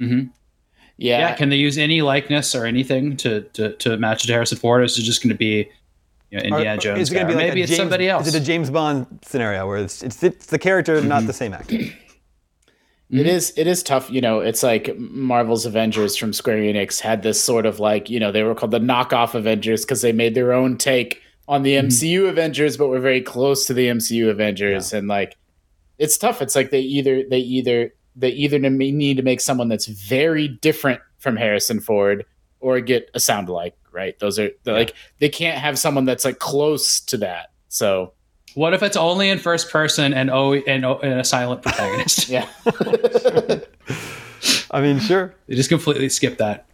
Mhm. 0.00 0.30
Yeah. 0.96 1.18
Yeah, 1.18 1.34
can 1.34 1.48
they 1.48 1.56
use 1.56 1.76
any 1.78 2.02
likeness 2.02 2.54
or 2.54 2.64
anything 2.66 3.16
to 3.18 3.42
to, 3.54 3.74
to 3.76 3.96
match 3.96 4.24
it 4.24 4.28
to 4.28 4.32
Harrison 4.32 4.58
Ford? 4.58 4.80
Or 4.80 4.84
is 4.84 4.98
it 4.98 5.02
just 5.02 5.22
going 5.22 5.30
to 5.34 5.36
be 5.38 5.68
you 6.42 6.50
know, 6.50 6.56
Indiana 6.56 6.78
or 6.78 6.80
Jones? 6.80 7.00
Is 7.00 7.10
it 7.10 7.14
gonna 7.14 7.26
be 7.26 7.34
like 7.34 7.48
maybe 7.48 7.60
a 7.60 7.64
it's 7.64 7.70
James- 7.70 7.78
somebody 7.78 8.08
else. 8.08 8.26
Is 8.26 8.34
it 8.34 8.42
a 8.42 8.44
James 8.44 8.70
Bond 8.70 9.06
scenario 9.22 9.66
where 9.66 9.78
it's 9.78 10.02
it's, 10.02 10.22
it's 10.22 10.46
the 10.46 10.58
character, 10.58 11.00
not 11.00 11.26
the 11.26 11.32
same 11.32 11.52
actor? 11.52 11.76
It 13.10 13.18
mm-hmm. 13.18 13.26
is 13.26 13.52
it 13.56 13.66
is 13.66 13.82
tough, 13.82 14.10
you 14.10 14.20
know. 14.20 14.40
It's 14.40 14.62
like 14.62 14.96
Marvel's 14.98 15.66
Avengers 15.66 16.16
from 16.16 16.32
Square 16.32 16.58
Enix 16.58 17.00
had 17.00 17.22
this 17.22 17.40
sort 17.40 17.66
of 17.66 17.78
like, 17.78 18.08
you 18.08 18.18
know, 18.18 18.32
they 18.32 18.42
were 18.42 18.54
called 18.54 18.72
the 18.72 18.80
knockoff 18.80 19.34
Avengers 19.34 19.84
because 19.84 20.00
they 20.00 20.12
made 20.12 20.34
their 20.34 20.52
own 20.52 20.78
take 20.78 21.20
on 21.46 21.62
the 21.62 21.74
mm-hmm. 21.74 21.88
MCU 21.88 22.28
Avengers, 22.28 22.76
but 22.76 22.88
were 22.88 23.00
very 23.00 23.20
close 23.20 23.66
to 23.66 23.74
the 23.74 23.88
MCU 23.88 24.30
Avengers, 24.30 24.92
and 24.92 25.06
like, 25.06 25.36
it's 25.98 26.16
tough. 26.16 26.40
It's 26.40 26.56
like 26.56 26.70
they 26.70 26.80
either 26.80 27.22
they 27.28 27.38
either 27.38 27.94
they 28.16 28.30
either 28.30 28.58
need 28.58 29.16
to 29.16 29.22
make 29.22 29.40
someone 29.40 29.68
that's 29.68 29.86
very 29.86 30.48
different 30.48 31.00
from 31.18 31.36
Harrison 31.36 31.80
Ford 31.80 32.24
or 32.60 32.80
get 32.80 33.10
a 33.14 33.20
sound 33.20 33.48
alike, 33.48 33.76
right? 33.94 34.18
Those 34.18 34.38
are 34.38 34.50
they're 34.64 34.74
like 34.74 34.94
they 35.18 35.28
can't 35.28 35.58
have 35.58 35.78
someone 35.78 36.04
that's 36.04 36.24
like 36.24 36.38
close 36.38 37.00
to 37.02 37.16
that. 37.18 37.52
So 37.68 38.12
What 38.54 38.74
if 38.74 38.82
it's 38.82 38.96
only 38.96 39.30
in 39.30 39.38
first 39.38 39.70
person 39.70 40.12
and 40.12 40.30
oh 40.30 40.52
and, 40.54 40.84
oh, 40.84 40.98
and 40.98 41.20
a 41.20 41.24
silent 41.24 41.62
protagonist? 41.62 42.28
yeah, 42.28 42.48
I 44.70 44.80
mean, 44.80 44.98
sure. 45.00 45.34
They 45.46 45.54
just 45.54 45.68
completely 45.68 46.08
skip 46.08 46.38
that. 46.38 46.66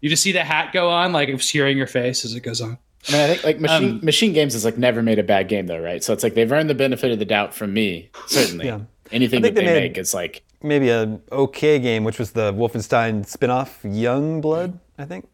You 0.00 0.10
just 0.10 0.22
see 0.22 0.32
the 0.32 0.44
hat 0.44 0.72
go 0.72 0.90
on, 0.90 1.12
like 1.12 1.28
obscuring 1.28 1.76
your 1.78 1.86
face 1.86 2.24
as 2.24 2.34
it 2.34 2.40
goes 2.40 2.60
on. 2.60 2.78
I 3.08 3.12
mean, 3.12 3.20
I 3.20 3.26
think 3.28 3.44
like 3.44 3.60
machine 3.60 3.90
Um, 3.90 4.00
machine 4.04 4.32
games 4.32 4.52
has 4.52 4.64
like 4.64 4.76
never 4.78 5.02
made 5.02 5.18
a 5.18 5.22
bad 5.22 5.48
game 5.48 5.66
though, 5.66 5.78
right? 5.80 6.02
So 6.02 6.12
it's 6.12 6.22
like 6.22 6.34
they've 6.34 6.50
earned 6.50 6.68
the 6.68 6.74
benefit 6.74 7.10
of 7.12 7.18
the 7.18 7.24
doubt 7.24 7.54
from 7.54 7.72
me, 7.72 8.10
certainly. 8.26 8.66
Yeah. 8.66 8.80
Anything 9.12 9.42
that 9.42 9.54
they, 9.54 9.64
they 9.64 9.80
make, 9.80 9.96
it's 9.96 10.12
like 10.12 10.42
Maybe 10.62 10.90
an 10.90 11.22
okay 11.30 11.78
game, 11.78 12.02
which 12.02 12.18
was 12.18 12.32
the 12.32 12.52
Wolfenstein 12.52 13.24
spin-off 13.24 13.80
Young 13.84 14.40
Blood. 14.40 14.80
I 14.98 15.04
think. 15.04 15.28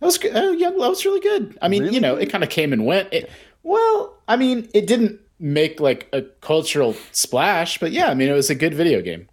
That 0.00 0.06
was 0.06 0.18
good. 0.18 0.32
Oh, 0.34 0.52
yeah, 0.52 0.70
that 0.70 0.76
was 0.78 1.04
really 1.04 1.20
good. 1.20 1.58
I 1.60 1.68
mean, 1.68 1.82
Really 1.82 1.94
you 1.94 2.00
know, 2.00 2.16
it 2.16 2.30
kind 2.30 2.44
of 2.44 2.50
came 2.50 2.72
and 2.72 2.86
went. 2.86 3.12
It, 3.12 3.30
well, 3.62 4.16
I 4.28 4.36
mean, 4.36 4.68
it 4.74 4.86
didn't 4.86 5.20
make 5.40 5.80
like 5.80 6.08
a 6.12 6.22
cultural 6.40 6.94
splash, 7.12 7.78
but 7.78 7.90
yeah, 7.92 8.08
I 8.08 8.14
mean, 8.14 8.28
it 8.28 8.32
was 8.32 8.50
a 8.50 8.54
good 8.54 8.74
video 8.74 9.02
game. 9.02 9.28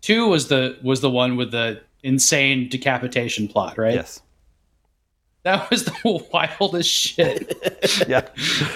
Two 0.00 0.26
was 0.28 0.48
the 0.48 0.78
was 0.82 1.00
the 1.00 1.10
one 1.10 1.36
with 1.36 1.52
the 1.52 1.80
insane 2.02 2.68
decapitation 2.68 3.46
plot, 3.46 3.78
right? 3.78 3.94
Yes. 3.94 4.20
That 5.44 5.70
was 5.70 5.84
the 5.84 6.26
wildest 6.32 6.90
shit. 6.90 7.56
Yeah. 8.08 8.26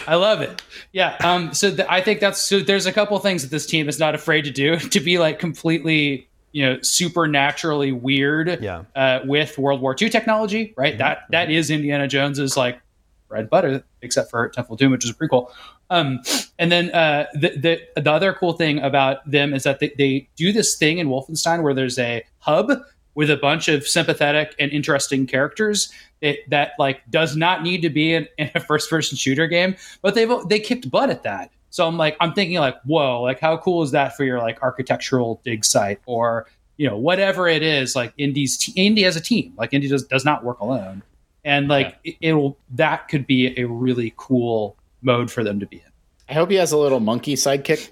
I 0.07 0.16
love 0.16 0.40
it. 0.40 0.62
Yeah. 0.92 1.16
Um. 1.20 1.53
So 1.55 1.75
th- 1.75 1.88
I 1.88 2.01
think 2.01 2.20
that's 2.20 2.40
so. 2.40 2.61
There's 2.61 2.87
a 2.87 2.92
couple 2.92 3.18
things 3.18 3.42
that 3.42 3.51
this 3.51 3.66
team 3.66 3.88
is 3.88 3.99
not 3.99 4.14
afraid 4.14 4.42
to 4.44 4.51
do 4.51 4.77
to 4.94 5.01
be 5.01 5.18
like 5.18 5.38
completely, 5.38 6.25
you 6.56 6.64
know, 6.64 6.80
supernaturally 6.80 7.92
weird. 7.92 8.62
Yeah. 8.62 8.84
Uh, 8.94 9.20
with 9.26 9.58
World 9.58 9.82
War 9.82 9.94
II 10.00 10.08
technology, 10.08 10.72
right? 10.74 10.96
That 10.96 11.26
that 11.28 11.50
is 11.50 11.70
Indiana 11.70 12.08
Jones's 12.08 12.56
like 12.56 12.80
bread 13.28 13.50
butter, 13.50 13.84
except 14.00 14.30
for 14.30 14.48
Temple 14.48 14.76
Doom, 14.76 14.92
which 14.92 15.04
is 15.04 15.10
a 15.10 15.14
prequel. 15.14 15.50
Um, 15.90 16.20
and 16.58 16.72
then 16.72 16.90
uh, 16.92 17.26
the, 17.34 17.50
the 17.58 18.00
the 18.00 18.10
other 18.10 18.32
cool 18.32 18.54
thing 18.54 18.78
about 18.78 19.30
them 19.30 19.52
is 19.52 19.64
that 19.64 19.80
they, 19.80 19.92
they 19.98 20.30
do 20.34 20.50
this 20.50 20.78
thing 20.78 20.96
in 20.96 21.08
Wolfenstein 21.08 21.62
where 21.62 21.74
there's 21.74 21.98
a 21.98 22.24
hub 22.38 22.72
with 23.14 23.28
a 23.30 23.36
bunch 23.36 23.68
of 23.68 23.86
sympathetic 23.86 24.54
and 24.58 24.72
interesting 24.72 25.26
characters 25.26 25.92
it, 26.22 26.48
that 26.48 26.72
like 26.78 27.02
does 27.10 27.36
not 27.36 27.62
need 27.64 27.82
to 27.82 27.90
be 27.90 28.14
in, 28.14 28.26
in 28.38 28.50
a 28.54 28.60
first 28.60 28.88
person 28.88 29.18
shooter 29.18 29.46
game, 29.46 29.76
but 30.00 30.14
they've 30.14 30.32
they 30.48 30.58
kicked 30.58 30.90
butt 30.90 31.10
at 31.10 31.22
that. 31.24 31.50
So 31.76 31.86
I'm 31.86 31.98
like 31.98 32.16
I'm 32.20 32.32
thinking 32.32 32.56
like 32.58 32.80
whoa 32.84 33.20
like 33.20 33.38
how 33.38 33.58
cool 33.58 33.82
is 33.82 33.90
that 33.90 34.16
for 34.16 34.24
your 34.24 34.38
like 34.38 34.62
architectural 34.62 35.42
dig 35.44 35.62
site 35.62 36.00
or 36.06 36.46
you 36.78 36.88
know 36.88 36.96
whatever 36.96 37.46
it 37.48 37.62
is 37.62 37.94
like 37.94 38.14
Indy's 38.16 38.56
t- 38.56 38.72
Indy 38.76 39.04
as 39.04 39.14
a 39.14 39.20
team 39.20 39.52
like 39.58 39.74
Indy 39.74 39.86
does 39.86 40.04
does 40.04 40.24
not 40.24 40.42
work 40.42 40.60
alone 40.60 41.02
and 41.44 41.68
like 41.68 41.98
it, 42.02 42.16
it'll 42.22 42.58
that 42.70 43.08
could 43.08 43.26
be 43.26 43.58
a 43.60 43.64
really 43.66 44.14
cool 44.16 44.78
mode 45.02 45.30
for 45.30 45.44
them 45.44 45.60
to 45.60 45.66
be 45.66 45.76
in. 45.76 45.92
I 46.30 46.32
hope 46.32 46.50
he 46.50 46.56
has 46.56 46.72
a 46.72 46.78
little 46.78 46.98
monkey 46.98 47.34
sidekick, 47.34 47.90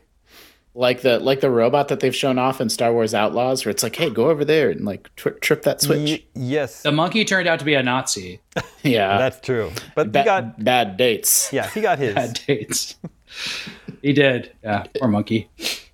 like 0.74 1.02
the 1.02 1.20
like 1.20 1.40
the 1.40 1.50
robot 1.50 1.88
that 1.88 2.00
they've 2.00 2.16
shown 2.16 2.38
off 2.38 2.60
in 2.60 2.68
Star 2.70 2.90
Wars 2.90 3.14
Outlaws, 3.14 3.64
where 3.64 3.70
it's 3.70 3.82
like, 3.82 3.96
hey, 3.96 4.10
go 4.10 4.30
over 4.30 4.44
there 4.44 4.70
and 4.70 4.84
like 4.84 5.14
tri- 5.14 5.38
trip 5.40 5.62
that 5.62 5.80
switch. 5.80 6.10
Y- 6.10 6.24
yes. 6.34 6.82
The 6.82 6.92
monkey 6.92 7.24
turned 7.24 7.46
out 7.46 7.60
to 7.60 7.64
be 7.64 7.74
a 7.74 7.82
Nazi. 7.82 8.40
yeah, 8.82 9.18
That's 9.18 9.40
true. 9.40 9.70
But 9.94 10.10
Ba- 10.10 10.20
he 10.20 10.24
got 10.24 10.64
bad 10.64 10.96
dates. 10.96 11.52
yeah, 11.52 11.68
he 11.70 11.80
got 11.80 11.98
his. 11.98 12.14
Bad 12.14 12.40
dates. 12.46 12.96
he 14.02 14.12
did. 14.12 14.52
Yeah, 14.62 14.84
poor 14.98 15.08
monkey. 15.08 15.48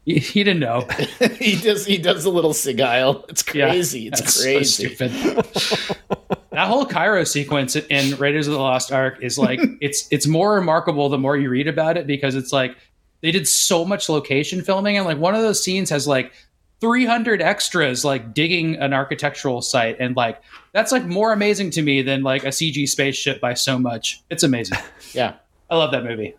He, 0.05 0.19
he 0.19 0.43
didn't 0.45 0.61
know. 0.61 0.87
he 1.39 1.57
does. 1.57 1.85
He 1.87 1.99
does 1.99 2.25
a 2.25 2.31
little 2.31 2.55
sigile. 2.55 3.25
It's 3.29 3.45
Yeah, 3.55 3.69
crazy. 3.69 4.09
it's 4.09 4.21
that's 4.21 4.35
so 4.35 4.43
crazy. 4.43 4.95
stupid. 4.95 5.11
that 6.51 6.67
whole 6.69 6.87
Cairo 6.87 7.25
sequence 7.25 7.77
in 7.77 8.17
Raiders 8.19 8.47
of 8.49 8.55
the 8.55 8.59
Lost 8.59 8.93
Ark 8.93 9.19
is 9.23 9.39
like 9.39 9.61
it's 9.81 10.09
it's 10.11 10.27
more 10.27 10.55
remarkable 10.55 11.09
the 11.09 11.19
more 11.19 11.37
you 11.37 11.49
read 11.51 11.69
about 11.69 11.97
it 11.97 12.07
because 12.07 12.35
it's 12.35 12.53
like 12.53 12.77
they 13.21 13.31
did 13.31 13.47
so 13.47 13.85
much 13.85 14.09
location 14.09 14.63
filming 14.63 14.97
and 14.97 15.05
like 15.07 15.19
one 15.19 15.35
of 15.35 15.43
those 15.43 15.63
scenes 15.63 15.91
has 15.91 16.09
like 16.09 16.33
300 16.81 17.43
extras 17.43 18.03
like 18.05 18.33
digging 18.33 18.77
an 18.77 18.95
architectural 18.95 19.61
site 19.61 19.97
and 20.01 20.17
like 20.17 20.41
that's 20.73 20.91
like 20.93 21.05
more 21.05 21.33
amazing 21.35 21.71
to 21.73 21.83
me 21.83 22.01
than 22.01 22.23
like 22.23 22.43
a 22.45 22.49
CG 22.49 22.89
spaceship 22.89 23.39
by 23.41 23.53
so 23.53 23.79
much. 23.79 24.23
It's 24.31 24.43
amazing. 24.43 24.79
yeah. 25.13 25.35
I 25.69 25.77
love 25.77 25.93
that 25.93 26.05
movie. 26.05 26.35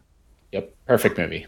Yep. 0.51 0.73
Perfect 0.87 1.17
movie. 1.17 1.45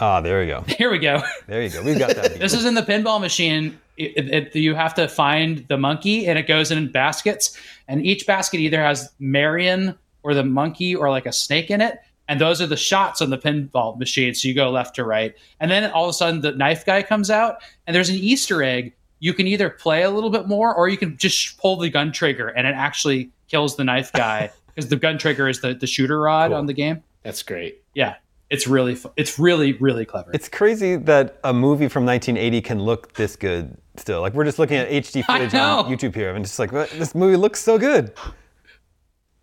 Ah, 0.00 0.20
there 0.20 0.40
we 0.40 0.46
go. 0.46 0.60
Here 0.68 0.90
we 0.90 0.98
go. 0.98 1.22
There 1.46 1.62
you 1.62 1.70
go. 1.70 1.82
We've 1.82 1.98
got 1.98 2.14
that. 2.14 2.32
This 2.38 2.54
is 2.54 2.64
in 2.64 2.74
the 2.74 2.82
pinball 2.82 3.20
machine. 3.20 3.78
It, 3.96 4.16
it, 4.16 4.54
it- 4.54 4.56
you 4.56 4.74
have 4.74 4.94
to 4.94 5.08
find 5.08 5.66
the 5.68 5.76
monkey, 5.76 6.26
and 6.26 6.38
it 6.38 6.46
goes 6.46 6.70
in 6.70 6.90
baskets. 6.92 7.56
And 7.88 8.04
each 8.06 8.26
basket 8.26 8.58
either 8.58 8.80
has 8.82 9.10
Marion 9.18 9.96
or 10.22 10.34
the 10.34 10.44
monkey 10.44 10.94
or 10.94 11.10
like 11.10 11.26
a 11.26 11.32
snake 11.32 11.70
in 11.70 11.80
it. 11.80 11.98
And 12.28 12.38
those 12.40 12.60
are 12.60 12.66
the 12.66 12.76
shots 12.76 13.22
on 13.22 13.30
the 13.30 13.38
pinball 13.38 13.98
machine. 13.98 14.34
So 14.34 14.46
you 14.48 14.54
go 14.54 14.70
left 14.70 14.94
to 14.96 15.04
right. 15.04 15.34
And 15.60 15.70
then 15.70 15.90
all 15.92 16.04
of 16.04 16.10
a 16.10 16.12
sudden, 16.12 16.42
the 16.42 16.52
knife 16.52 16.84
guy 16.84 17.02
comes 17.02 17.30
out, 17.30 17.56
and 17.86 17.96
there's 17.96 18.10
an 18.10 18.16
Easter 18.16 18.62
egg. 18.62 18.92
You 19.20 19.32
can 19.32 19.46
either 19.48 19.70
play 19.70 20.02
a 20.02 20.10
little 20.10 20.30
bit 20.30 20.46
more, 20.46 20.72
or 20.74 20.88
you 20.88 20.96
can 20.98 21.16
just 21.16 21.58
pull 21.58 21.76
the 21.76 21.88
gun 21.88 22.12
trigger, 22.12 22.48
and 22.48 22.66
it 22.68 22.74
actually 22.74 23.30
kills 23.48 23.76
the 23.76 23.82
knife 23.84 24.12
guy 24.12 24.50
because 24.68 24.88
the 24.90 24.96
gun 24.96 25.16
trigger 25.18 25.48
is 25.48 25.60
the, 25.62 25.74
the 25.74 25.86
shooter 25.88 26.20
rod 26.20 26.50
Cool. 26.50 26.58
on 26.58 26.66
the 26.66 26.74
game. 26.74 27.02
That's 27.24 27.42
great. 27.42 27.82
Yeah, 27.98 28.14
it's 28.48 28.68
really 28.68 28.96
it's 29.16 29.38
really 29.40 29.72
really 29.74 30.04
clever. 30.04 30.30
It's 30.32 30.48
crazy 30.48 30.94
that 30.96 31.38
a 31.42 31.52
movie 31.52 31.88
from 31.88 32.06
1980 32.06 32.60
can 32.62 32.78
look 32.80 33.14
this 33.14 33.34
good 33.34 33.76
still. 33.96 34.20
Like 34.20 34.34
we're 34.34 34.44
just 34.44 34.60
looking 34.60 34.76
at 34.76 34.88
HD 35.04 35.24
footage 35.24 35.52
on 35.54 35.90
know. 35.90 35.96
YouTube 35.96 36.14
here, 36.14 36.32
and 36.34 36.44
just 36.44 36.60
like 36.60 36.70
this 36.70 37.12
movie 37.14 37.36
looks 37.36 37.60
so 37.60 37.76
good. 37.76 38.12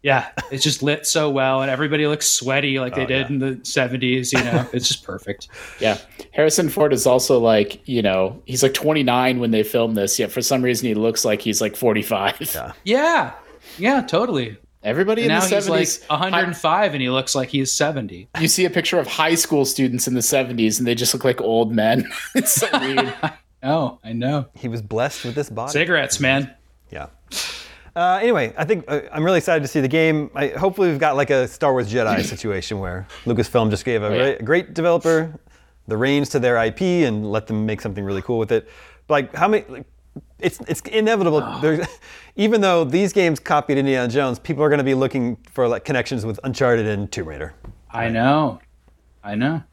Yeah, 0.04 0.30
it's 0.52 0.64
just 0.64 0.84
lit 0.84 1.06
so 1.08 1.32
well, 1.32 1.64
and 1.64 1.72
everybody 1.72 2.06
looks 2.08 2.30
sweaty 2.30 2.80
like 2.80 2.94
they 2.94 3.04
Oh, 3.06 3.08
did 3.08 3.22
yeah. 3.22 3.28
in 3.28 3.40
the 3.40 3.56
'70s. 3.64 4.32
You 4.32 4.44
know, 4.44 4.70
it's 4.72 4.88
just 4.88 5.04
perfect. 5.04 5.50
Yeah. 5.82 5.98
Harrison 6.32 6.70
Ford 6.70 6.94
is 6.94 7.06
also 7.08 7.40
like, 7.40 7.86
you 7.88 8.02
know, 8.02 8.42
he's 8.46 8.62
like 8.64 8.74
29 8.74 9.40
when 9.40 9.52
they 9.52 9.64
filmed 9.64 9.98
this, 9.98 10.18
yet 10.20 10.32
for 10.32 10.42
some 10.42 10.62
reason 10.62 10.88
he 10.88 10.94
looks 10.94 11.26
like 11.26 11.42
he's 11.42 11.60
like 11.60 11.76
45. 11.76 12.40
Yeah. 12.54 12.72
Yeah, 12.86 13.34
yeah, 13.78 14.02
totally. 14.02 14.58
Everybody 14.86 15.24
in 15.24 15.30
now 15.30 15.40
the 15.40 15.56
he's 15.56 15.68
70s. 15.68 16.02
like 16.02 16.10
105, 16.12 16.94
and 16.94 17.02
he 17.02 17.10
looks 17.10 17.34
like 17.34 17.50
he's 17.50 17.72
70. 17.72 18.30
you 18.40 18.48
see 18.48 18.66
a 18.66 18.70
picture 18.70 19.00
of 19.00 19.08
high 19.08 19.34
school 19.34 19.66
students 19.66 20.08
in 20.08 20.14
the 20.14 20.22
70s 20.22 20.78
and 20.78 20.88
they 20.88 20.94
just 20.94 21.14
look 21.14 21.26
like 21.26 21.42
old 21.42 21.74
men. 21.74 22.08
it's 22.36 22.54
so 22.54 22.70
weird. 22.80 23.14
Oh, 23.68 23.98
I 24.04 24.14
know. 24.14 24.46
He 24.54 24.68
was 24.68 24.84
blessed 24.84 25.26
with 25.26 25.34
this 25.34 25.50
body. 25.50 25.72
Cigarettes, 25.72 26.20
man. 26.20 26.54
Yeah. 26.92 27.08
Uh, 27.96 28.20
anyway, 28.22 28.54
I 28.56 28.64
think 28.64 28.86
uh, 28.88 29.02
I'm 29.12 29.24
really 29.24 29.40
excited 29.40 29.62
to 29.64 29.68
see 29.68 29.82
the 29.82 29.88
game. 29.88 30.30
I, 30.36 30.50
hopefully, 30.50 30.90
we've 30.90 31.00
got 31.00 31.16
like 31.16 31.32
a 31.32 31.48
Star 31.48 31.72
Wars 31.72 31.92
Jedi 31.92 32.24
situation 32.30 32.78
where 32.78 33.08
Lucasfilm 33.24 33.72
just 33.72 33.84
gave 33.84 34.04
a 34.04 34.16
yeah. 34.16 34.24
re- 34.24 34.38
great 34.44 34.76
developer 34.76 35.40
the 35.88 35.98
reins 35.98 36.30
to 36.30 36.40
their 36.40 36.64
IP 36.64 36.82
and 36.82 37.32
let 37.32 37.48
them 37.48 37.66
make 37.66 37.82
something 37.82 38.04
really 38.04 38.22
cool 38.22 38.38
with 38.38 38.52
it. 38.52 38.70
But 39.08 39.14
like, 39.14 39.36
how 39.36 39.48
many? 39.48 39.66
Like, 39.68 39.86
it's 40.40 40.60
it's 40.68 40.82
inevitable. 40.82 41.42
There's, 41.62 41.86
even 42.36 42.62
though 42.62 42.84
these 42.84 43.14
games 43.14 43.40
copied 43.40 43.78
Indiana 43.78 44.08
Jones, 44.08 44.40
people 44.40 44.64
are 44.64 44.70
going 44.70 44.80
to 44.80 44.84
be 44.84 44.94
looking 44.94 45.38
for 45.52 45.68
like 45.68 45.86
connections 45.86 46.26
with 46.26 46.40
Uncharted 46.44 46.86
and 46.86 47.12
Tomb 47.12 47.28
Raider. 47.28 47.54
I 47.92 48.10
know, 48.10 48.60
I 49.24 49.36
know. 49.36 49.64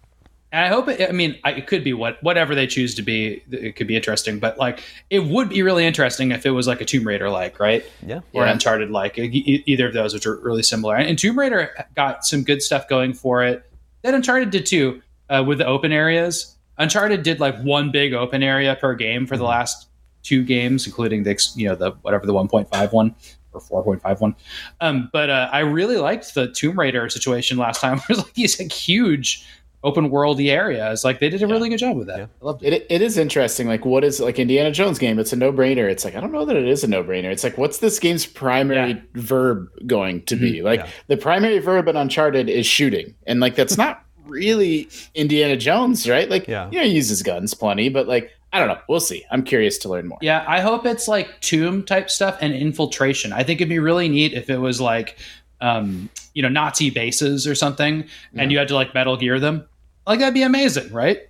And 0.52 0.66
I 0.66 0.68
hope 0.68 0.88
it. 0.88 1.08
I 1.08 1.12
mean, 1.12 1.38
I, 1.44 1.52
it 1.52 1.66
could 1.66 1.82
be 1.82 1.94
what 1.94 2.22
whatever 2.22 2.54
they 2.54 2.66
choose 2.66 2.94
to 2.96 3.02
be. 3.02 3.42
It 3.50 3.74
could 3.74 3.86
be 3.86 3.96
interesting, 3.96 4.38
but 4.38 4.58
like, 4.58 4.82
it 5.08 5.20
would 5.20 5.48
be 5.48 5.62
really 5.62 5.86
interesting 5.86 6.30
if 6.30 6.44
it 6.44 6.50
was 6.50 6.66
like 6.66 6.82
a 6.82 6.84
Tomb 6.84 7.06
Raider 7.06 7.30
like, 7.30 7.58
right? 7.58 7.82
Yeah. 8.06 8.20
or 8.34 8.44
Yeah. 8.44 8.52
Uncharted 8.52 8.90
like 8.90 9.16
either 9.16 9.88
of 9.88 9.94
those, 9.94 10.12
which 10.12 10.26
are 10.26 10.36
really 10.36 10.62
similar. 10.62 10.94
And, 10.94 11.08
and 11.08 11.18
Tomb 11.18 11.38
Raider 11.38 11.86
got 11.96 12.26
some 12.26 12.44
good 12.44 12.62
stuff 12.62 12.86
going 12.86 13.14
for 13.14 13.42
it. 13.42 13.64
That 14.02 14.12
Uncharted 14.12 14.50
did 14.50 14.66
too, 14.66 15.00
uh, 15.30 15.42
with 15.46 15.56
the 15.56 15.66
open 15.66 15.90
areas. 15.90 16.54
Uncharted 16.76 17.22
did 17.22 17.40
like 17.40 17.58
one 17.62 17.90
big 17.90 18.12
open 18.12 18.42
area 18.42 18.76
per 18.78 18.94
game 18.94 19.26
for 19.26 19.38
the 19.38 19.44
last 19.44 19.88
two 20.22 20.42
games, 20.44 20.86
including 20.86 21.22
the 21.24 21.36
you 21.56 21.68
know 21.68 21.74
the 21.74 21.92
whatever 22.02 22.26
the 22.26 22.32
1.5 22.34 22.92
one 22.92 23.14
or 23.52 23.60
4.5 23.60 24.20
one. 24.20 24.34
Um, 24.80 25.10
but 25.12 25.28
uh, 25.30 25.48
I 25.52 25.60
really 25.60 25.96
liked 25.98 26.34
the 26.34 26.50
Tomb 26.52 26.78
Raider 26.78 27.08
situation 27.10 27.58
last 27.58 27.80
time. 27.80 27.98
It 28.08 28.08
was 28.08 28.18
like 28.18 28.34
these 28.34 28.58
like 28.58 28.72
huge 28.72 29.46
open 29.84 30.10
worldy 30.10 30.48
areas. 30.48 31.04
Like 31.04 31.18
they 31.18 31.28
did 31.28 31.42
a 31.42 31.46
really 31.48 31.68
good 31.68 31.78
job 31.78 31.96
with 31.96 32.06
that. 32.06 32.18
Yeah. 32.18 32.26
I 32.40 32.44
loved 32.44 32.62
it. 32.62 32.72
It, 32.72 32.86
it 32.88 33.02
is 33.02 33.18
interesting. 33.18 33.66
Like, 33.66 33.84
what 33.84 34.04
is 34.04 34.20
like 34.20 34.38
Indiana 34.38 34.70
Jones 34.70 34.96
game? 34.98 35.18
It's 35.18 35.32
a 35.32 35.36
no 35.36 35.52
brainer. 35.52 35.90
It's 35.90 36.04
like 36.04 36.14
I 36.14 36.20
don't 36.20 36.30
know 36.30 36.44
that 36.44 36.54
it 36.56 36.68
is 36.68 36.84
a 36.84 36.86
no 36.88 37.02
brainer. 37.02 37.32
It's 37.32 37.42
like 37.42 37.58
what's 37.58 37.78
this 37.78 37.98
game's 37.98 38.24
primary 38.24 38.90
Yeah. 38.92 39.00
verb 39.14 39.68
going 39.86 40.22
to 40.26 40.36
be? 40.36 40.62
Like 40.62 40.80
Yeah. 40.80 40.88
the 41.08 41.16
primary 41.16 41.58
verb 41.58 41.88
in 41.88 41.96
Uncharted 41.96 42.48
is 42.48 42.64
shooting, 42.64 43.14
and 43.26 43.40
like 43.40 43.56
that's 43.56 43.76
not 43.84 44.04
really 44.24 44.88
Indiana 45.16 45.56
Jones, 45.56 46.08
right? 46.08 46.30
Like, 46.30 46.46
Yeah. 46.48 46.70
you 46.70 46.78
know, 46.78 46.84
he 46.84 46.92
uses 46.94 47.22
guns 47.22 47.52
plenty, 47.52 47.88
but 47.88 48.06
like 48.06 48.30
I 48.52 48.58
don't 48.58 48.68
know. 48.68 48.78
We'll 48.88 49.00
see. 49.00 49.24
I'm 49.30 49.42
curious 49.42 49.78
to 49.78 49.88
learn 49.88 50.06
more. 50.06 50.18
Yeah, 50.20 50.44
I 50.46 50.60
hope 50.60 50.84
it's 50.84 51.08
like 51.08 51.40
tomb 51.40 51.84
type 51.84 52.10
stuff 52.10 52.36
and 52.40 52.52
infiltration. 52.52 53.32
I 53.32 53.42
think 53.42 53.60
it'd 53.60 53.68
be 53.68 53.78
really 53.78 54.08
neat 54.08 54.34
if 54.34 54.50
it 54.50 54.58
was 54.58 54.80
like, 54.80 55.18
um, 55.60 56.10
you 56.34 56.42
know, 56.42 56.48
Nazi 56.48 56.90
bases 56.90 57.46
or 57.46 57.54
something, 57.54 58.04
and 58.36 58.52
you 58.52 58.58
had 58.58 58.68
to 58.68 58.74
like 58.74 58.94
Metal 58.94 59.16
Gear 59.16 59.40
them. 59.40 59.66
Like 60.06 60.18
that'd 60.18 60.34
be 60.34 60.42
amazing, 60.42 60.92
right? 60.92 61.20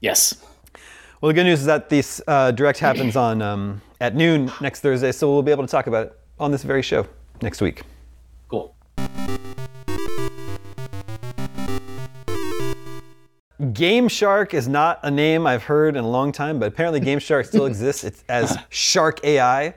Yes. 0.00 0.42
Well, 1.20 1.28
the 1.28 1.34
good 1.34 1.44
news 1.44 1.60
is 1.60 1.66
that 1.66 1.88
this 1.88 2.20
uh, 2.26 2.50
direct 2.50 2.78
happens 2.78 3.16
on 3.16 3.40
um, 3.40 3.80
at 4.00 4.14
noon 4.14 4.50
next 4.60 4.80
Thursday, 4.80 5.12
so 5.12 5.30
we'll 5.30 5.42
be 5.42 5.52
able 5.52 5.64
to 5.64 5.70
talk 5.70 5.86
about 5.86 6.06
it 6.06 6.20
on 6.38 6.50
this 6.50 6.62
very 6.62 6.82
show 6.82 7.06
next 7.42 7.60
week. 7.60 7.82
Game 13.72 14.08
Shark 14.08 14.52
is 14.52 14.68
not 14.68 15.00
a 15.02 15.10
name 15.10 15.46
I've 15.46 15.62
heard 15.62 15.96
in 15.96 16.04
a 16.04 16.08
long 16.08 16.30
time, 16.30 16.58
but 16.58 16.68
apparently 16.68 17.00
Game 17.00 17.18
Shark 17.18 17.46
still 17.46 17.66
exists. 17.72 18.04
It's 18.04 18.24
as 18.28 18.56
Shark 18.68 19.24
AI, 19.24 19.74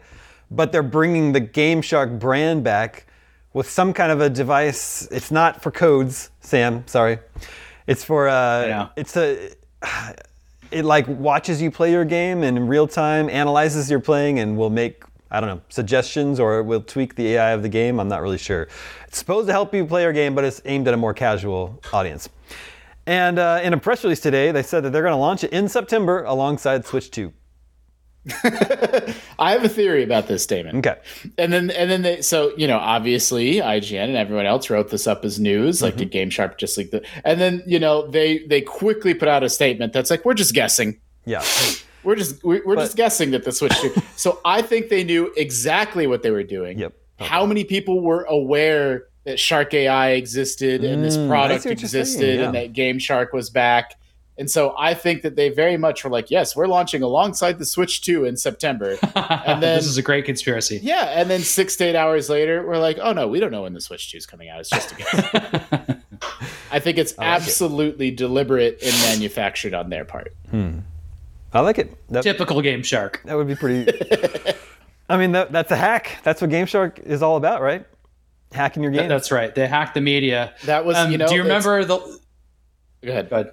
but 0.52 0.72
they're 0.72 0.84
bringing 0.84 1.32
the 1.32 1.39
Game 1.39 1.82
Shark 1.82 2.12
brand 2.20 2.63
back 2.63 3.06
with 3.54 3.70
some 3.70 3.94
kind 3.94 4.12
of 4.12 4.20
a 4.20 4.30
device. 4.30 5.08
It's 5.12 5.32
not 5.32 5.62
for 5.62 5.72
codes, 5.72 6.30
Sam. 6.42 6.84
Sorry, 6.88 7.20
it's 7.88 8.04
for 8.04 8.28
uh, 8.28 8.68
know. 8.68 8.89
it's 8.98 9.15
a 9.15 9.52
it 10.72 10.84
like 10.84 11.08
watches 11.08 11.62
you 11.62 11.72
play 11.72 11.92
your 11.92 12.06
game 12.06 12.44
and 12.44 12.58
in 12.58 12.68
real 12.68 12.88
time 12.88 13.30
analyzes 13.30 13.89
your 13.89 14.00
playing 14.00 14.39
and 14.39 14.58
will 14.58 14.70
make 14.70 15.04
I 15.32 15.39
don't 15.39 15.50
know, 15.50 15.62
suggestions 15.70 16.39
or 16.39 16.63
will 16.63 16.82
tweak 16.82 17.13
the 17.13 17.36
AI 17.36 17.52
of 17.52 17.62
the 17.62 17.70
game. 17.70 18.00
I'm 18.00 18.08
not 18.08 18.24
really 18.24 18.39
sure. 18.39 18.68
It's 19.08 19.20
supposed 19.20 19.46
to 19.48 19.54
help 19.54 19.76
you 19.76 19.86
play 19.86 20.02
your 20.02 20.13
game, 20.13 20.34
but 20.34 20.44
it's 20.44 20.60
aimed 20.65 20.88
at 20.88 20.96
a 20.96 20.98
more 20.98 21.13
casual 21.13 21.80
audience. 21.94 22.30
And 23.10 23.39
uh, 23.39 23.60
in 23.63 23.74
a 23.74 23.78
press 23.80 24.04
release 24.04 24.19
today, 24.19 24.52
they 24.52 24.62
said 24.62 24.84
that 24.84 24.91
they're 24.91 25.02
going 25.02 25.13
to 25.13 25.17
launch 25.17 25.43
it 25.43 25.52
in 25.52 25.67
September 25.67 26.24
alongside 26.26 26.86
Switch 26.86 27.10
2. 27.10 27.34
I 29.39 29.52
have 29.52 29.63
a 29.63 29.69
theory 29.69 30.04
about 30.04 30.28
this 30.28 30.43
statement. 30.43 30.86
Okay. 30.86 31.00
And 31.39 31.52
then 31.52 31.72
and 31.72 31.89
then 31.89 32.04
they 32.04 32.22
so 32.22 32.54
you 32.58 32.67
know 32.67 32.78
obviously 32.78 33.56
IGN 33.56 34.04
and 34.10 34.15
everyone 34.17 34.45
else 34.45 34.69
wrote 34.69 34.89
this 34.91 35.08
up 35.08 35.26
as 35.26 35.39
news 35.39 35.82
like 35.82 35.93
Mm-hmm. 35.93 36.00
did 36.00 36.12
Game 36.12 36.30
Shark 36.30 36.60
just 36.60 36.78
like 36.78 36.91
the 36.91 37.04
and 37.26 37.39
then 37.41 37.63
you 37.65 37.80
know 37.80 38.06
they 38.08 38.45
they 38.48 38.62
quickly 38.62 39.13
put 39.15 39.28
out 39.28 39.41
a 39.43 39.50
statement 39.50 39.93
that's 39.93 40.12
like 40.12 40.26
we're 40.26 40.34
just 40.36 40.54
guessing 40.54 41.00
Yeah. 41.26 41.43
we're 42.04 42.15
just 42.15 42.43
we're, 42.43 42.62
we're 42.65 42.76
But- 42.76 42.84
just 42.84 42.98
guessing 42.98 43.32
that 43.32 43.45
the 43.45 43.52
Switch 43.54 43.74
2 43.82 43.93
so 44.15 44.39
I 44.45 44.62
think 44.62 44.89
they 44.89 45.04
knew 45.04 45.34
exactly 45.36 46.06
what 46.06 46.22
they 46.22 46.30
were 46.32 46.43
doing 46.43 46.78
Yep. 46.78 46.93
how 47.22 47.45
many 47.48 47.63
people 47.63 48.02
were 48.02 48.24
aware 48.26 49.06
that 49.30 49.39
Shark 49.39 49.74
AI 49.74 50.12
existed 50.12 50.84
and 50.84 51.04
this 51.04 51.15
Mm, 51.18 51.30
product 51.30 51.63
see 51.63 51.70
what 51.70 51.80
saying, 51.80 52.02
existed 52.04 52.39
and 52.42 52.56
that 52.56 52.74
Game 52.74 52.98
Shark 53.00 53.32
was 53.32 53.50
back. 53.50 53.96
And 54.39 54.50
so 54.50 54.74
I 54.78 54.94
think 54.94 55.22
that 55.24 55.36
they 55.36 55.50
very 55.50 55.76
much 55.78 56.04
were 56.06 56.10
like, 56.10 56.32
yes, 56.32 56.56
we're 56.56 56.65
launching 56.68 57.04
alongside 57.04 57.60
the 57.60 57.65
Switch 57.65 58.02
2 58.02 58.24
in 58.26 58.38
September. 58.38 58.98
And 59.15 59.62
then- 59.62 59.78
this 59.78 59.86
is 59.86 59.98
a 59.98 60.02
great 60.02 60.26
conspiracy. 60.26 60.80
yeah. 60.82 61.06
And 61.20 61.30
then 61.30 61.42
six 61.42 61.76
to 61.78 61.84
eight 61.86 61.96
hours 61.96 62.30
later, 62.30 62.65
we're 62.65 62.78
like, 62.78 62.98
oh 63.02 63.12
no, 63.13 63.28
we 63.28 63.39
don't 63.39 63.52
know 63.52 63.63
when 63.63 63.74
the 63.74 63.82
Switch 63.82 64.12
2 64.12 64.18
is 64.18 64.26
coming 64.26 64.50
out. 64.50 64.60
It's 64.62 64.70
just 64.70 64.92
a 64.94 64.96
guess. 64.96 65.98
I 66.72 66.80
think 66.80 66.98
it's 66.98 67.18
like 67.18 67.28
it. 67.28 67.32
absolutely 67.32 68.12
deliberate 68.12 68.82
and 68.84 68.94
manufactured 69.04 69.74
on 69.74 69.89
their 69.89 70.06
part. 70.06 70.34
Hmm. 70.52 70.80
I 71.54 71.60
like 71.62 71.78
it. 71.80 71.96
That, 72.10 72.24
Typical 72.24 72.62
Game 72.62 72.84
Shark. 72.84 73.22
that 73.26 73.36
would 73.36 73.48
be 73.48 73.56
pretty. 73.56 73.92
I 75.10 75.18
mean, 75.18 75.32
that, 75.34 75.52
that's 75.52 75.72
a 75.72 75.76
hack. 75.76 76.18
That's 76.24 76.39
what 76.42 76.50
Game 76.52 76.65
Shark 76.68 77.00
is 77.00 77.22
all 77.24 77.36
about, 77.38 77.62
right? 77.62 77.86
Hacking 78.51 78.81
your 78.83 78.91
game. 78.91 79.07
That's 79.07 79.31
right. 79.31 79.53
They 79.53 79.67
hacked 79.67 79.93
the 79.93 80.01
media. 80.01 80.53
That 80.65 80.83
was, 80.85 80.97
Um, 80.97 81.12
you 81.12 81.17
know, 81.17 81.27
do 81.27 81.35
you 81.35 81.43
remember 81.43 81.83
the? 81.85 81.97
Go 81.97 83.12
ahead. 83.12 83.29
Go 83.29 83.35
ahead. 83.38 83.51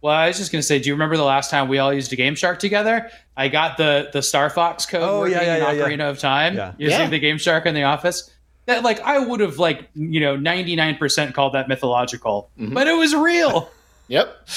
Well, 0.00 0.14
I 0.14 0.28
was 0.28 0.38
just 0.38 0.52
going 0.52 0.60
to 0.60 0.66
say, 0.66 0.78
do 0.78 0.88
you 0.88 0.94
remember 0.94 1.16
the 1.16 1.24
last 1.24 1.50
time 1.50 1.68
we 1.68 1.78
all 1.78 1.92
used 1.92 2.12
a 2.12 2.16
Game 2.16 2.34
Shark 2.36 2.60
together? 2.60 3.10
I 3.36 3.48
got 3.48 3.76
the 3.76 4.10
the 4.12 4.22
Star 4.22 4.48
Fox 4.48 4.86
code 4.86 5.02
Oh, 5.02 5.18
working 5.20 5.34
yeah, 5.36 5.42
yeah, 5.58 5.70
in 5.72 5.76
yeah, 5.78 5.84
Ocarina 5.84 6.10
of 6.10 6.18
Time 6.18 6.54
Yeah. 6.56 6.72
using 6.78 7.00
Yeah. 7.00 7.08
the 7.10 7.18
Game 7.18 7.36
Shark 7.36 7.66
in 7.66 7.74
the 7.74 7.82
office. 7.82 8.30
That 8.66 8.84
like 8.84 9.00
I 9.00 9.18
would 9.18 9.40
have 9.40 9.58
like 9.58 9.88
you 9.94 10.20
know 10.20 10.36
ninety 10.36 10.76
nine 10.76 10.96
percent 10.96 11.34
called 11.34 11.54
that 11.54 11.68
mythological, 11.68 12.50
Mm-hmm. 12.58 12.74
but 12.74 12.86
it 12.86 12.94
was 12.96 13.14
real. 13.14 13.70
Yep. 14.10 14.48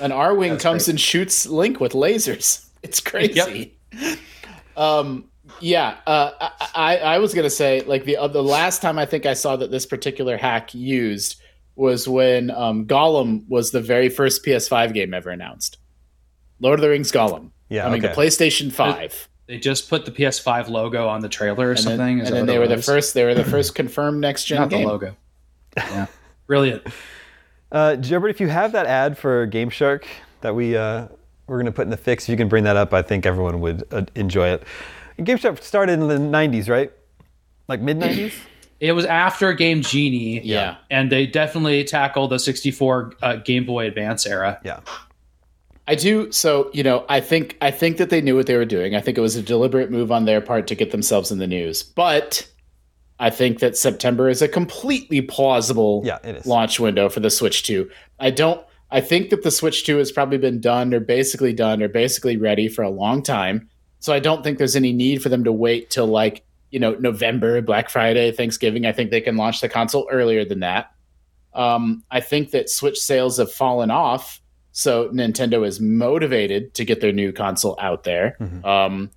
And 0.00 0.12
Arwing 0.12 0.60
comes 0.60 0.84
great. 0.84 0.88
and 0.92 1.00
shoots 1.00 1.46
Link 1.46 1.80
with 1.80 1.92
lasers. 1.94 2.64
It's 2.84 3.00
crazy. 3.00 3.76
Um, 4.76 5.27
yeah, 5.60 5.96
uh, 6.06 6.30
I, 6.40 6.50
I, 6.74 6.96
I 6.96 7.18
was 7.18 7.34
gonna 7.34 7.50
say 7.50 7.80
like 7.82 8.04
the 8.04 8.16
uh, 8.16 8.28
the 8.28 8.42
last 8.42 8.82
time 8.82 8.98
I 8.98 9.06
think 9.06 9.26
I 9.26 9.34
saw 9.34 9.56
that 9.56 9.70
this 9.70 9.86
particular 9.86 10.36
hack 10.36 10.74
used 10.74 11.40
was 11.76 12.08
when 12.08 12.50
um, 12.50 12.86
Gollum 12.86 13.48
was 13.48 13.70
the 13.70 13.80
very 13.80 14.08
first 14.08 14.44
PS5 14.44 14.92
game 14.92 15.14
ever 15.14 15.30
announced. 15.30 15.78
Lord 16.60 16.78
of 16.78 16.82
the 16.82 16.88
Rings 16.88 17.12
Gollum. 17.12 17.50
Yeah, 17.68 17.86
I 17.86 17.90
mean 17.90 18.04
okay. 18.04 18.14
the 18.14 18.20
PlayStation 18.20 18.72
Five, 18.72 19.28
They 19.46 19.58
just 19.58 19.88
put 19.88 20.04
the 20.04 20.10
PS5 20.10 20.68
logo 20.68 21.06
on 21.06 21.20
the 21.20 21.28
trailer 21.28 21.68
or 21.68 21.70
and 21.72 21.80
something. 21.80 22.18
then, 22.18 22.20
Is 22.20 22.28
and 22.28 22.36
then 22.36 22.46
they 22.46 22.56
it 22.56 22.58
were 22.58 22.68
the 22.68 22.82
first. 22.82 23.14
They 23.14 23.24
were 23.24 23.34
the 23.34 23.44
first 23.56 23.74
confirmed 23.74 24.20
next 24.20 24.44
gen 24.44 24.58
not 24.60 24.70
the 24.70 24.84
logo. 24.84 25.16
Yeah, 25.76 26.06
brilliant. 26.46 26.82
Uh, 27.70 27.96
Jeopardy, 27.96 28.30
if 28.30 28.40
you 28.40 28.48
have 28.48 28.72
that 28.72 28.86
ad 28.86 29.16
for 29.16 29.46
Game 29.46 29.70
Shark 29.70 30.06
that 30.40 30.54
we 30.54 30.76
uh, 30.76 31.06
we're 31.46 31.56
going 31.56 31.66
to 31.66 31.72
put 31.72 31.82
in 31.82 31.90
the 31.90 31.96
fix, 31.96 32.24
if 32.24 32.30
you 32.30 32.36
can 32.36 32.48
bring 32.48 32.64
that 32.64 32.76
up, 32.76 32.92
I 32.92 33.02
think 33.02 33.26
everyone 33.26 33.60
would 33.60 33.84
uh, 33.92 34.04
enjoy 34.14 34.48
it. 34.48 34.64
Game 35.22 35.36
Shark 35.36 35.62
started 35.62 35.94
in 35.94 36.08
the 36.08 36.14
90s, 36.16 36.68
right? 36.68 36.92
Like 37.68 37.80
mid 37.80 37.98
90s? 37.98 38.34
It 38.80 38.92
was 38.92 39.04
after 39.06 39.52
Game 39.54 39.82
Genie. 39.82 40.40
Yeah. 40.44 40.76
and 40.88 41.10
they 41.10 41.26
definitely 41.26 41.82
tackled 41.82 42.30
the 42.30 42.38
64 42.38 43.12
uh, 43.20 43.34
Game 43.36 43.66
Boy 43.66 43.86
Advance 43.88 44.24
era. 44.24 44.60
yeah. 44.64 44.78
I 45.88 45.96
do. 45.96 46.30
So 46.30 46.70
you 46.72 46.84
know, 46.84 47.04
I 47.08 47.18
think 47.20 47.56
I 47.60 47.72
think 47.72 47.96
that 47.96 48.08
they 48.10 48.20
knew 48.20 48.36
what 48.36 48.46
they 48.46 48.56
were 48.56 48.64
doing. 48.64 48.94
I 48.94 49.00
think 49.00 49.18
it 49.18 49.20
was 49.20 49.34
a 49.34 49.42
deliberate 49.42 49.90
move 49.90 50.12
on 50.12 50.26
their 50.26 50.40
part 50.40 50.68
to 50.68 50.76
get 50.76 50.92
themselves 50.92 51.32
in 51.32 51.38
the 51.38 51.46
news. 51.48 51.82
But 51.82 52.46
I 53.18 53.30
think 53.30 53.58
that 53.58 53.76
September 53.76 54.28
is 54.28 54.42
a 54.42 54.48
completely 54.48 55.22
plausible 55.22 56.02
Yeah, 56.04 56.18
it 56.22 56.36
is. 56.36 56.46
launch 56.46 56.78
window 56.78 57.08
for 57.08 57.18
the 57.18 57.30
Switch 57.30 57.64
2. 57.64 57.90
I 58.20 58.30
don't. 58.30 58.64
I 58.92 59.00
think 59.00 59.30
that 59.30 59.42
the 59.42 59.50
Switch 59.50 59.84
2 59.84 59.96
has 59.96 60.12
probably 60.12 60.38
been 60.38 60.60
done 60.60 60.94
or 60.94 61.00
basically 61.00 61.52
done 61.52 61.82
or 61.82 61.88
basically 61.88 62.36
ready 62.36 62.68
for 62.68 62.82
a 62.82 62.90
long 62.90 63.24
time. 63.24 63.68
So 64.00 64.12
I 64.12 64.20
don't 64.20 64.42
think 64.42 64.58
there's 64.58 64.76
any 64.76 64.92
need 64.92 65.22
for 65.22 65.28
them 65.28 65.44
to 65.44 65.52
wait 65.52 65.90
till 65.90 66.06
like 66.06 66.44
you 66.70 66.78
know 66.78 66.94
November, 66.94 67.60
Black 67.62 67.90
Friday, 67.90 68.32
Thanksgiving. 68.32 68.86
I 68.86 68.92
think 68.92 69.10
they 69.10 69.20
can 69.20 69.36
launch 69.36 69.60
the 69.60 69.68
console 69.68 70.08
earlier 70.10 70.44
than 70.44 70.60
that. 70.60 70.92
Um, 71.54 72.04
I 72.10 72.20
think 72.20 72.50
that 72.50 72.70
Switch 72.70 72.98
sales 72.98 73.38
have 73.38 73.50
fallen 73.50 73.90
off, 73.90 74.40
so 74.72 75.08
Nintendo 75.08 75.66
is 75.66 75.80
motivated 75.80 76.74
to 76.74 76.84
get 76.84 77.00
their 77.00 77.12
new 77.12 77.32
console 77.32 77.76
out 77.80 78.04
there. 78.04 78.36
Um, 78.64 79.10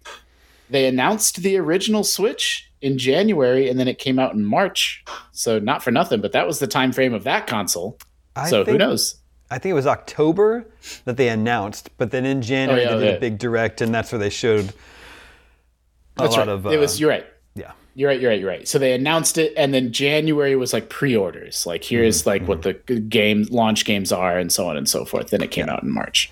they 0.70 0.88
announced 0.88 1.38
the 1.38 1.58
original 1.58 2.04
Switch 2.04 2.72
in 2.82 2.98
January, 2.98 3.70
and 3.70 3.80
then 3.80 3.88
it 3.88 4.00
came 4.00 4.18
out 4.18 4.34
in 4.34 4.44
March. 4.44 5.04
So 5.34 5.60
not 5.60 5.84
for 5.84 5.92
nothing, 5.92 6.22
but 6.22 6.32
that 6.32 6.48
was 6.48 6.60
the 6.60 6.68
time 6.68 6.92
frame 6.94 7.14
of 7.14 7.26
that 7.26 7.46
console. 7.46 8.00
I 8.36 8.50
so 8.50 8.64
who 8.64 8.78
knows? 8.78 9.16
I 9.52 9.60
think 9.60 9.72
it 9.72 9.76
was 9.76 9.86
October 9.86 10.66
that 11.06 11.18
they 11.18 11.28
announced, 11.30 11.90
but 11.98 12.10
then 12.12 12.26
in 12.26 12.42
January 12.42 12.86
Oh, 12.86 12.92
yeah, 12.92 12.96
they 12.96 13.04
did 13.06 13.10
yeah. 13.12 13.18
a 13.18 13.20
big 13.20 13.38
direct, 13.38 13.82
and 13.82 13.94
that's 13.94 14.12
where 14.12 14.18
they 14.20 14.30
showed 14.32 14.70
a 14.70 14.74
That's 16.24 16.32
lot 16.38 16.40
right. 16.40 16.50
of. 16.50 16.66
Uh, 16.66 16.70
it 16.70 16.78
was. 16.80 17.00
You're 17.00 17.10
right. 17.10 17.26
yeah. 17.56 17.72
You're 17.94 18.10
right. 18.10 18.20
You're 18.22 18.32
right. 18.32 18.40
You're 18.40 18.50
right. 18.50 18.68
So 18.68 18.80
they 18.80 18.94
announced 18.94 19.38
it, 19.38 19.54
and 19.58 19.74
then 19.74 19.92
January 19.92 20.56
was 20.56 20.72
like 20.74 20.90
pre-orders. 20.90 21.66
Like 21.66 21.84
here's 21.84 22.22
Mm-hmm. 22.22 22.30
like 22.30 22.48
what 22.48 22.62
the 22.64 22.74
game 23.00 23.46
launch 23.52 23.84
games 23.86 24.12
are, 24.12 24.38
and 24.40 24.52
so 24.52 24.68
on 24.70 24.78
and 24.78 24.88
so 24.88 25.04
forth. 25.06 25.30
Then 25.32 25.42
it 25.42 25.52
came 25.52 25.68
out 25.70 25.84
in 25.84 25.92
March. 25.92 26.32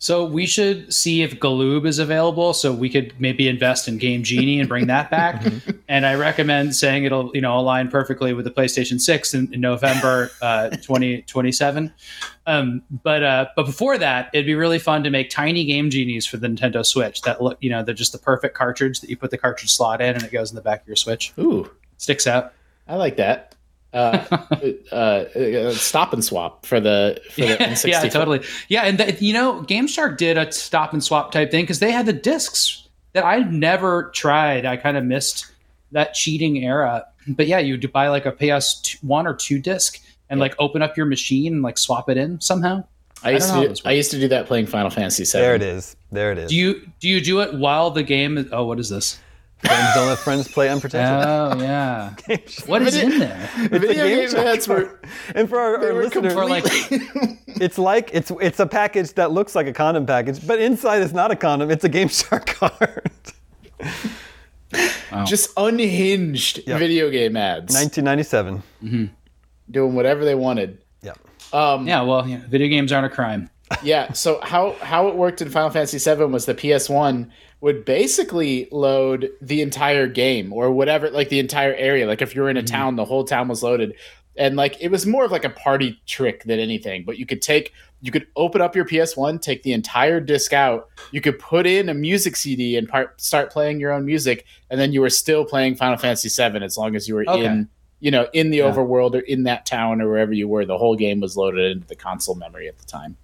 So 0.00 0.24
we 0.24 0.46
should 0.46 0.92
see 0.94 1.20
if 1.20 1.38
Galoob 1.38 1.86
is 1.86 1.98
available, 1.98 2.54
so 2.54 2.72
we 2.72 2.88
could 2.88 3.12
maybe 3.20 3.48
invest 3.48 3.86
in 3.86 3.98
Game 3.98 4.22
Genie 4.22 4.58
and 4.58 4.66
bring 4.66 4.86
that 4.86 5.10
back. 5.10 5.44
and 5.88 6.06
I 6.06 6.14
recommend 6.14 6.74
saying 6.74 7.04
it'll 7.04 7.30
you 7.34 7.42
know 7.42 7.58
align 7.58 7.90
perfectly 7.90 8.32
with 8.32 8.46
the 8.46 8.50
PlayStation 8.50 8.98
Six 8.98 9.34
in, 9.34 9.52
in 9.52 9.60
November 9.60 10.30
uh, 10.40 10.70
twenty 10.82 11.20
twenty 11.22 11.52
seven. 11.52 11.92
Um, 12.46 12.82
but 13.02 13.22
uh, 13.22 13.48
but 13.54 13.66
before 13.66 13.98
that, 13.98 14.30
it'd 14.32 14.46
be 14.46 14.54
really 14.54 14.78
fun 14.78 15.04
to 15.04 15.10
make 15.10 15.28
tiny 15.28 15.66
Game 15.66 15.90
Genies 15.90 16.26
for 16.26 16.38
the 16.38 16.48
Nintendo 16.48 16.84
Switch. 16.84 17.20
That 17.20 17.42
look 17.42 17.58
you 17.60 17.68
know 17.68 17.82
they're 17.82 17.94
just 17.94 18.12
the 18.12 18.18
perfect 18.18 18.56
cartridge 18.56 19.00
that 19.00 19.10
you 19.10 19.18
put 19.18 19.30
the 19.30 19.38
cartridge 19.38 19.70
slot 19.70 20.00
in 20.00 20.14
and 20.14 20.24
it 20.24 20.32
goes 20.32 20.50
in 20.50 20.56
the 20.56 20.62
back 20.62 20.80
of 20.80 20.86
your 20.86 20.96
Switch. 20.96 21.34
Ooh, 21.38 21.70
Sticks 21.98 22.26
out. 22.26 22.54
I 22.88 22.96
like 22.96 23.16
that. 23.16 23.54
Uh, 23.92 24.24
uh, 24.92 24.94
uh, 24.94 25.70
stop 25.72 26.12
and 26.12 26.24
swap 26.24 26.64
for 26.64 26.80
the 26.80 27.20
for 27.30 27.40
the 27.42 27.56
N64. 27.56 27.86
yeah, 27.88 28.08
totally. 28.08 28.40
Yeah, 28.68 28.82
and 28.82 28.98
th- 28.98 29.20
you 29.20 29.32
know, 29.32 29.62
Game 29.62 29.86
Shark 29.86 30.18
did 30.18 30.38
a 30.38 30.50
stop 30.52 30.92
and 30.92 31.02
swap 31.02 31.32
type 31.32 31.50
thing 31.50 31.64
because 31.64 31.80
they 31.80 31.90
had 31.90 32.06
the 32.06 32.12
discs 32.12 32.88
that 33.12 33.24
I 33.24 33.40
never 33.40 34.10
tried. 34.14 34.64
I 34.64 34.76
kind 34.76 34.96
of 34.96 35.04
missed 35.04 35.46
that 35.92 36.14
cheating 36.14 36.64
era. 36.64 37.06
But 37.26 37.46
yeah, 37.46 37.58
you 37.58 37.74
would 37.74 37.92
buy 37.92 38.08
like 38.08 38.26
a 38.26 38.32
PS 38.32 38.96
one 39.02 39.26
or 39.26 39.34
two 39.34 39.58
disc 39.58 40.00
and 40.30 40.40
like 40.40 40.54
open 40.58 40.82
up 40.82 40.96
your 40.96 41.06
machine 41.06 41.52
and 41.52 41.62
like 41.62 41.76
swap 41.76 42.08
it 42.08 42.16
in 42.16 42.40
somehow. 42.40 42.84
I 43.22 43.32
used 43.32 43.44
I 43.44 43.48
don't 43.48 43.62
know 43.62 43.68
how 43.68 43.74
to 43.74 43.82
do, 43.82 43.88
I 43.88 43.92
used 43.92 44.10
to 44.12 44.20
do 44.20 44.28
that 44.28 44.46
playing 44.46 44.66
Final 44.66 44.88
Fantasy 44.88 45.24
VII. 45.24 45.32
There 45.32 45.54
it 45.54 45.62
is. 45.62 45.96
There 46.10 46.32
it 46.32 46.38
is. 46.38 46.50
Do 46.50 46.56
you 46.56 46.88
do 47.00 47.08
you 47.08 47.20
do 47.20 47.40
it 47.40 47.54
while 47.54 47.90
the 47.90 48.02
game? 48.02 48.38
Is, 48.38 48.46
oh, 48.52 48.64
what 48.64 48.80
is 48.80 48.88
this? 48.88 49.18
Friends 49.62 49.94
don't 49.94 50.06
let 50.08 50.18
friends 50.18 50.48
play 50.48 50.68
unprotected. 50.70 51.28
Oh 51.28 51.60
yeah. 51.60 52.14
what 52.66 52.80
is 52.82 52.96
in 52.96 53.18
there? 53.18 53.48
Video 53.70 53.92
Game 54.06 54.18
game 54.20 54.30
Shark 54.30 54.46
ads 54.46 54.66
were 54.66 55.00
and 55.34 55.48
for 55.48 55.58
our, 55.58 55.84
our 55.84 55.92
listeners, 56.02 56.32
For 56.32 56.46
like 56.46 56.64
it's 56.66 57.76
like 57.78 58.10
it's 58.14 58.32
it's 58.40 58.58
a 58.58 58.66
package 58.66 59.12
that 59.14 59.32
looks 59.32 59.54
like 59.54 59.66
a 59.66 59.72
condom 59.72 60.06
package, 60.06 60.46
but 60.46 60.60
inside 60.60 61.02
is 61.02 61.12
not 61.12 61.30
a 61.30 61.36
condom. 61.36 61.70
It's 61.70 61.84
a 61.84 61.88
Game 61.90 62.08
Shark 62.08 62.46
card. 62.58 63.10
just 65.26 65.50
unhinged 65.56 66.64
video 66.66 67.10
game 67.10 67.36
ads, 67.36 67.74
1997. 67.74 68.62
doing 69.70 69.94
whatever 69.94 70.24
they 70.24 70.34
wanted. 70.34 70.82
Yeah. 71.02 71.14
Um, 71.52 71.86
yeah, 71.86 72.02
well, 72.02 72.26
yeah, 72.26 72.40
video 72.48 72.68
games 72.68 72.92
aren't 72.92 73.06
a 73.06 73.14
crime. 73.14 73.50
yeah. 73.82 74.12
So 74.12 74.40
how 74.42 74.72
how 74.80 75.08
it 75.08 75.16
worked 75.16 75.42
in 75.42 75.50
Final 75.50 75.70
Fantasy 75.70 75.98
VII 75.98 76.24
was 76.24 76.46
the 76.46 76.54
PS 76.54 76.88
One 76.88 77.30
would 77.60 77.84
basically 77.84 78.68
load 78.72 79.30
the 79.42 79.60
entire 79.60 80.06
game 80.06 80.52
or 80.52 80.70
whatever, 80.70 81.10
like 81.10 81.28
the 81.28 81.38
entire 81.38 81.74
area. 81.74 82.06
Like 82.06 82.22
if 82.22 82.34
you 82.34 82.42
were 82.42 82.50
in 82.50 82.56
a 82.56 82.60
mm-hmm. 82.60 82.74
town, 82.74 82.96
the 82.96 83.04
whole 83.04 83.24
town 83.24 83.48
was 83.48 83.62
loaded, 83.62 83.94
and 84.36 84.56
like 84.56 84.80
it 84.80 84.90
was 84.90 85.06
more 85.06 85.24
of 85.24 85.32
like 85.32 85.44
a 85.44 85.50
party 85.50 86.00
trick 86.06 86.44
than 86.44 86.58
anything. 86.58 87.04
But 87.04 87.18
you 87.18 87.26
could 87.26 87.42
take, 87.42 87.72
you 88.00 88.10
could 88.10 88.26
open 88.36 88.62
up 88.62 88.74
your 88.74 88.86
PS 88.86 89.16
One, 89.16 89.38
take 89.38 89.62
the 89.62 89.72
entire 89.72 90.20
disc 90.20 90.52
out, 90.52 90.88
you 91.12 91.20
could 91.20 91.38
put 91.38 91.66
in 91.66 91.88
a 91.88 91.94
music 91.94 92.36
CD 92.36 92.76
and 92.76 92.88
part, 92.88 93.20
start 93.20 93.52
playing 93.52 93.78
your 93.78 93.92
own 93.92 94.06
music, 94.06 94.46
and 94.70 94.80
then 94.80 94.92
you 94.92 95.02
were 95.02 95.10
still 95.10 95.44
playing 95.44 95.74
Final 95.74 95.98
Fantasy 95.98 96.28
VII 96.28 96.64
as 96.64 96.78
long 96.78 96.96
as 96.96 97.08
you 97.08 97.14
were 97.14 97.24
Okay. 97.28 97.44
in. 97.44 97.68
You 98.02 98.10
know, 98.10 98.28
in 98.32 98.50
the 98.50 98.58
Yeah. 98.58 98.72
overworld 98.72 99.14
or 99.14 99.18
in 99.18 99.42
that 99.42 99.66
town 99.66 100.00
or 100.00 100.08
wherever 100.08 100.32
you 100.32 100.48
were, 100.48 100.64
the 100.64 100.78
whole 100.78 100.96
game 100.96 101.20
was 101.20 101.36
loaded 101.36 101.70
into 101.70 101.86
the 101.86 101.96
console 101.96 102.34
memory 102.34 102.66
at 102.66 102.78
the 102.78 102.86
time. 102.86 103.18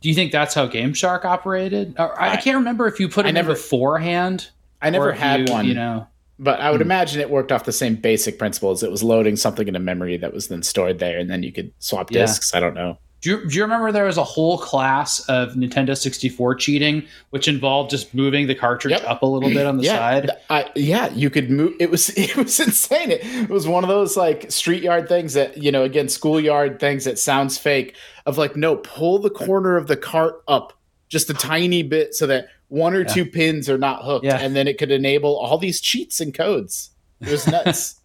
Do 0.00 0.08
you 0.08 0.14
think 0.14 0.32
that's 0.32 0.54
how 0.54 0.66
Game 0.66 0.94
Shark 0.94 1.24
operated? 1.24 1.94
Or, 1.98 2.20
I, 2.20 2.34
I 2.34 2.36
can't 2.36 2.56
remember 2.56 2.86
if 2.86 3.00
you 3.00 3.08
put 3.08 3.26
I 3.26 3.30
it 3.30 3.32
never- 3.32 3.50
in 3.50 3.56
beforehand. 3.56 4.50
I 4.80 4.90
never 4.90 5.12
had 5.12 5.48
you, 5.48 5.52
one, 5.52 5.66
You 5.66 5.74
know, 5.74 6.06
but. 6.38 6.60
I 6.60 6.70
would 6.70 6.80
hmm. 6.80 6.86
imagine 6.86 7.20
it 7.20 7.30
worked 7.30 7.50
off 7.50 7.64
the 7.64 7.72
same 7.72 7.96
basic 7.96 8.38
principles. 8.38 8.84
It 8.84 8.92
was 8.92 9.02
loading 9.02 9.34
something 9.34 9.66
into 9.66 9.80
memory 9.80 10.16
that 10.18 10.32
was 10.32 10.46
then 10.46 10.62
stored 10.62 11.00
there, 11.00 11.18
and 11.18 11.28
then 11.28 11.42
you 11.42 11.50
could 11.50 11.72
swap 11.80 12.12
Yeah. 12.12 12.20
disks. 12.20 12.54
I 12.54 12.60
don't 12.60 12.74
know. 12.74 12.96
Do 13.20 13.30
you, 13.30 13.48
do 13.48 13.56
you 13.56 13.62
remember 13.62 13.90
there 13.90 14.04
was 14.04 14.16
a 14.16 14.22
whole 14.24 14.58
class 14.58 15.20
of 15.28 15.54
Nintendo 15.54 15.96
64 15.96 16.54
cheating, 16.54 17.04
which 17.30 17.48
involved 17.48 17.90
just 17.90 18.14
moving 18.14 18.46
the 18.46 18.54
cartridge 18.54 18.92
Yep. 18.92 19.04
up 19.04 19.22
a 19.22 19.26
little 19.26 19.48
bit 19.48 19.66
on 19.66 19.76
the 19.76 19.82
yeah, 19.84 19.96
side? 19.96 20.30
I, 20.50 20.70
yeah, 20.76 21.10
you 21.12 21.28
could 21.28 21.50
move. 21.50 21.74
It 21.80 21.90
was 21.90 22.08
it 22.16 22.36
was 22.36 22.60
insane. 22.60 23.10
It, 23.10 23.20
it 23.24 23.48
was 23.50 23.66
one 23.66 23.82
of 23.82 23.88
those 23.88 24.16
like 24.16 24.50
street 24.52 24.82
yard 24.82 25.08
things 25.08 25.34
that 25.34 25.56
you 25.62 25.72
know, 25.72 25.82
again, 25.82 26.08
schoolyard 26.08 26.78
things 26.78 27.04
that 27.04 27.18
sounds 27.18 27.58
fake. 27.58 27.96
Of 28.26 28.38
like, 28.38 28.56
no, 28.56 28.76
pull 28.76 29.18
the 29.18 29.30
corner 29.30 29.76
of 29.76 29.86
the 29.88 29.96
cart 29.96 30.42
up 30.46 30.74
just 31.08 31.30
a 31.30 31.34
tiny 31.34 31.82
bit 31.82 32.14
so 32.14 32.26
that 32.26 32.48
one 32.68 32.92
or 32.94 33.02
two 33.02 33.24
pins 33.24 33.68
are 33.70 33.78
not 33.78 34.04
hooked, 34.04 34.26
Yeah. 34.26 34.36
and 34.38 34.54
then 34.54 34.68
it 34.68 34.76
could 34.76 34.90
enable 34.90 35.34
all 35.38 35.56
these 35.56 35.80
cheats 35.80 36.20
and 36.20 36.34
codes. 36.34 36.90
It 37.22 37.30
was 37.30 37.46
nuts. 37.48 37.94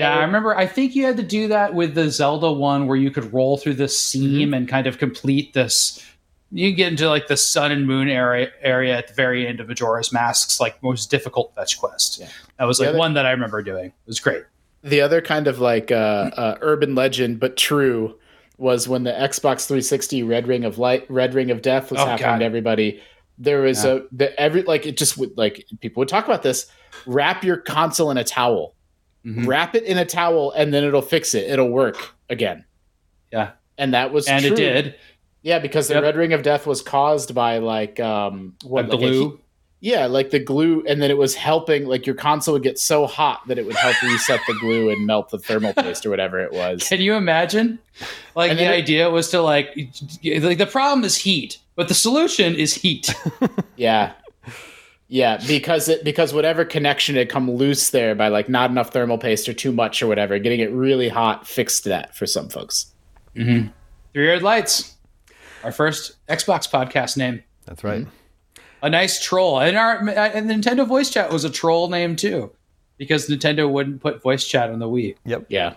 Yeah, 0.00 0.18
I 0.18 0.22
remember. 0.22 0.56
I 0.56 0.66
think 0.66 0.94
you 0.94 1.04
had 1.04 1.16
to 1.18 1.22
do 1.22 1.48
that 1.48 1.74
with 1.74 1.94
the 1.94 2.10
Zelda 2.10 2.50
one, 2.52 2.86
where 2.86 2.96
you 2.96 3.10
could 3.10 3.32
roll 3.32 3.56
through 3.56 3.74
this 3.74 3.94
Mm-hmm. 4.14 4.22
seam 4.36 4.54
and 4.54 4.68
kind 4.68 4.86
of 4.86 4.98
complete 4.98 5.52
this. 5.54 6.04
You 6.52 6.72
get 6.72 6.88
into 6.90 7.08
like 7.08 7.28
the 7.28 7.36
sun 7.36 7.70
and 7.70 7.86
moon 7.86 8.08
area 8.08 8.50
area 8.60 8.96
at 8.98 9.06
the 9.08 9.14
very 9.14 9.46
end 9.46 9.60
of 9.60 9.68
Majora's 9.68 10.12
Mask's 10.12 10.58
like 10.60 10.82
most 10.82 11.10
difficult 11.10 11.54
fetch 11.54 11.78
quest. 11.78 12.18
Yeah. 12.18 12.28
That 12.58 12.64
was 12.64 12.78
The 12.78 12.84
like 12.84 12.88
other- 12.90 12.98
one 12.98 13.14
that 13.14 13.24
I 13.26 13.30
remember 13.30 13.62
doing. 13.62 13.86
It 13.86 13.92
was 14.06 14.18
great. 14.20 14.42
the 14.82 15.00
other 15.02 15.20
kind 15.20 15.46
of 15.46 15.60
like 15.60 15.92
uh, 15.92 15.94
uh, 15.94 16.58
urban 16.60 16.94
legend, 16.94 17.38
but 17.38 17.56
true, 17.56 18.18
was 18.58 18.88
when 18.88 19.04
the 19.04 19.12
Xbox 19.12 19.66
360 19.66 20.22
Red 20.22 20.46
Ring 20.48 20.64
of 20.64 20.78
Light, 20.78 21.04
Red 21.10 21.34
Ring 21.34 21.50
of 21.50 21.62
Death 21.62 21.90
was 21.90 22.00
Oh, 22.00 22.06
happening 22.06 22.26
God. 22.30 22.38
to 22.40 22.44
everybody. 22.46 23.00
There 23.38 23.60
was 23.62 23.84
Yeah. 23.84 23.90
a 23.92 24.00
the 24.12 24.40
every 24.40 24.62
like 24.62 24.86
it 24.86 24.96
just 24.96 25.16
would 25.18 25.36
like 25.38 25.64
people 25.80 26.00
would 26.00 26.08
talk 26.08 26.24
about 26.26 26.42
this. 26.42 26.66
Wrap 27.06 27.44
your 27.44 27.56
console 27.58 28.10
in 28.10 28.16
a 28.18 28.24
towel. 28.24 28.74
Mhm. 29.24 29.46
Wrap 29.46 29.74
it 29.74 29.84
in 29.84 29.98
a 29.98 30.04
towel, 30.04 30.50
and 30.52 30.72
then 30.72 30.82
it'll 30.84 31.02
fix 31.02 31.34
it. 31.34 31.50
It'll 31.50 31.68
work 31.68 32.14
again. 32.30 32.64
Yeah, 33.32 33.50
And 33.78 33.92
that 33.94 34.12
was 34.12 34.26
and 34.28 34.42
true. 34.44 34.52
it 34.54 34.56
did. 34.56 34.94
Yeah, 35.42 35.58
because 35.58 35.88
the 35.88 35.94
Yep. 35.94 36.02
Red 36.02 36.16
Ring 36.16 36.32
of 36.32 36.42
Death 36.42 36.66
was 36.66 36.82
caused 36.82 37.34
by 37.34 37.58
like 37.58 38.00
um 38.00 38.54
A 38.64 38.68
what 38.68 38.84
like 38.88 38.94
a 38.94 38.96
glue. 38.98 39.30
heat- 39.30 39.38
yeah, 39.82 40.04
like 40.06 40.28
the 40.30 40.38
glue, 40.38 40.84
and 40.86 41.00
then 41.00 41.10
it 41.10 41.16
was 41.16 41.34
helping. 41.34 41.86
Like 41.86 42.04
your 42.06 42.14
console 42.14 42.52
would 42.54 42.62
get 42.62 42.78
so 42.78 43.06
hot 43.06 43.40
that 43.48 43.58
it 43.58 43.64
would 43.64 43.76
help 43.76 44.02
reset 44.02 44.40
the 44.46 44.52
glue 44.60 44.90
and 44.90 45.06
melt 45.06 45.30
the 45.30 45.38
thermal 45.38 45.72
paste 45.72 46.04
or 46.04 46.10
whatever 46.10 46.38
it 46.40 46.52
was. 46.52 46.86
Can 46.86 47.00
you 47.00 47.14
imagine? 47.14 47.78
Like 48.34 48.56
the 48.58 48.64
it- 48.64 48.70
idea 48.70 49.08
was 49.10 49.28
to 49.30 49.40
like, 49.40 49.68
like 50.24 50.58
the 50.58 50.68
problem 50.70 51.04
is 51.04 51.16
heat, 51.16 51.58
but 51.76 51.88
the 51.88 51.94
solution 51.94 52.54
is 52.54 52.74
heat. 52.74 53.14
Yeah. 53.76 54.12
Yeah, 55.12 55.40
because 55.48 55.88
it 55.88 56.04
because 56.04 56.32
whatever 56.32 56.64
connection 56.64 57.16
had 57.16 57.28
come 57.28 57.50
loose 57.50 57.90
there 57.90 58.14
by 58.14 58.28
like 58.28 58.48
not 58.48 58.70
enough 58.70 58.92
thermal 58.92 59.18
paste 59.18 59.48
or 59.48 59.52
too 59.52 59.72
much 59.72 60.00
or 60.02 60.06
whatever, 60.06 60.38
getting 60.38 60.60
it 60.60 60.70
really 60.70 61.08
hot 61.08 61.48
fixed 61.48 61.82
that 61.84 62.14
for 62.14 62.26
some 62.26 62.48
folks. 62.48 62.92
Three 63.34 63.68
Red 64.14 64.42
Lights, 64.44 64.94
our 65.64 65.72
first 65.72 66.24
Xbox 66.28 66.70
podcast 66.70 67.16
name. 67.16 67.42
That's 67.66 67.82
right. 67.82 68.06
A 68.82 68.88
nice 68.88 69.20
troll, 69.20 69.58
and 69.58 69.76
our 69.76 69.96
and 70.08 70.48
the 70.48 70.54
Nintendo 70.54 70.86
voice 70.86 71.10
chat 71.10 71.32
was 71.32 71.44
a 71.44 71.50
troll 71.50 71.88
name 71.88 72.14
too, 72.14 72.52
because 72.96 73.28
Nintendo 73.28 73.68
wouldn't 73.68 74.00
put 74.00 74.22
voice 74.22 74.46
chat 74.46 74.70
on 74.70 74.78
the 74.78 74.88
Wii. 74.88 75.16
Yep. 75.24 75.46
Yeah. 75.48 75.74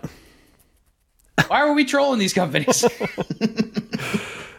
Why 1.48 1.66
were 1.66 1.74
we 1.74 1.84
trolling 1.84 2.20
these 2.20 2.32
companies? 2.32 2.84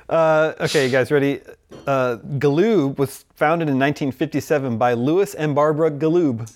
Uh, 0.07 0.53
okay, 0.61 0.85
you 0.85 0.91
guys 0.91 1.11
ready? 1.11 1.41
Uh, 1.87 2.17
Galoob 2.37 2.97
was 2.97 3.25
founded 3.35 3.67
in 3.67 3.75
1957 3.79 4.77
by 4.77 4.93
Louis 4.93 5.33
and 5.35 5.55
Barbara 5.55 5.91
Galoob. 5.91 6.51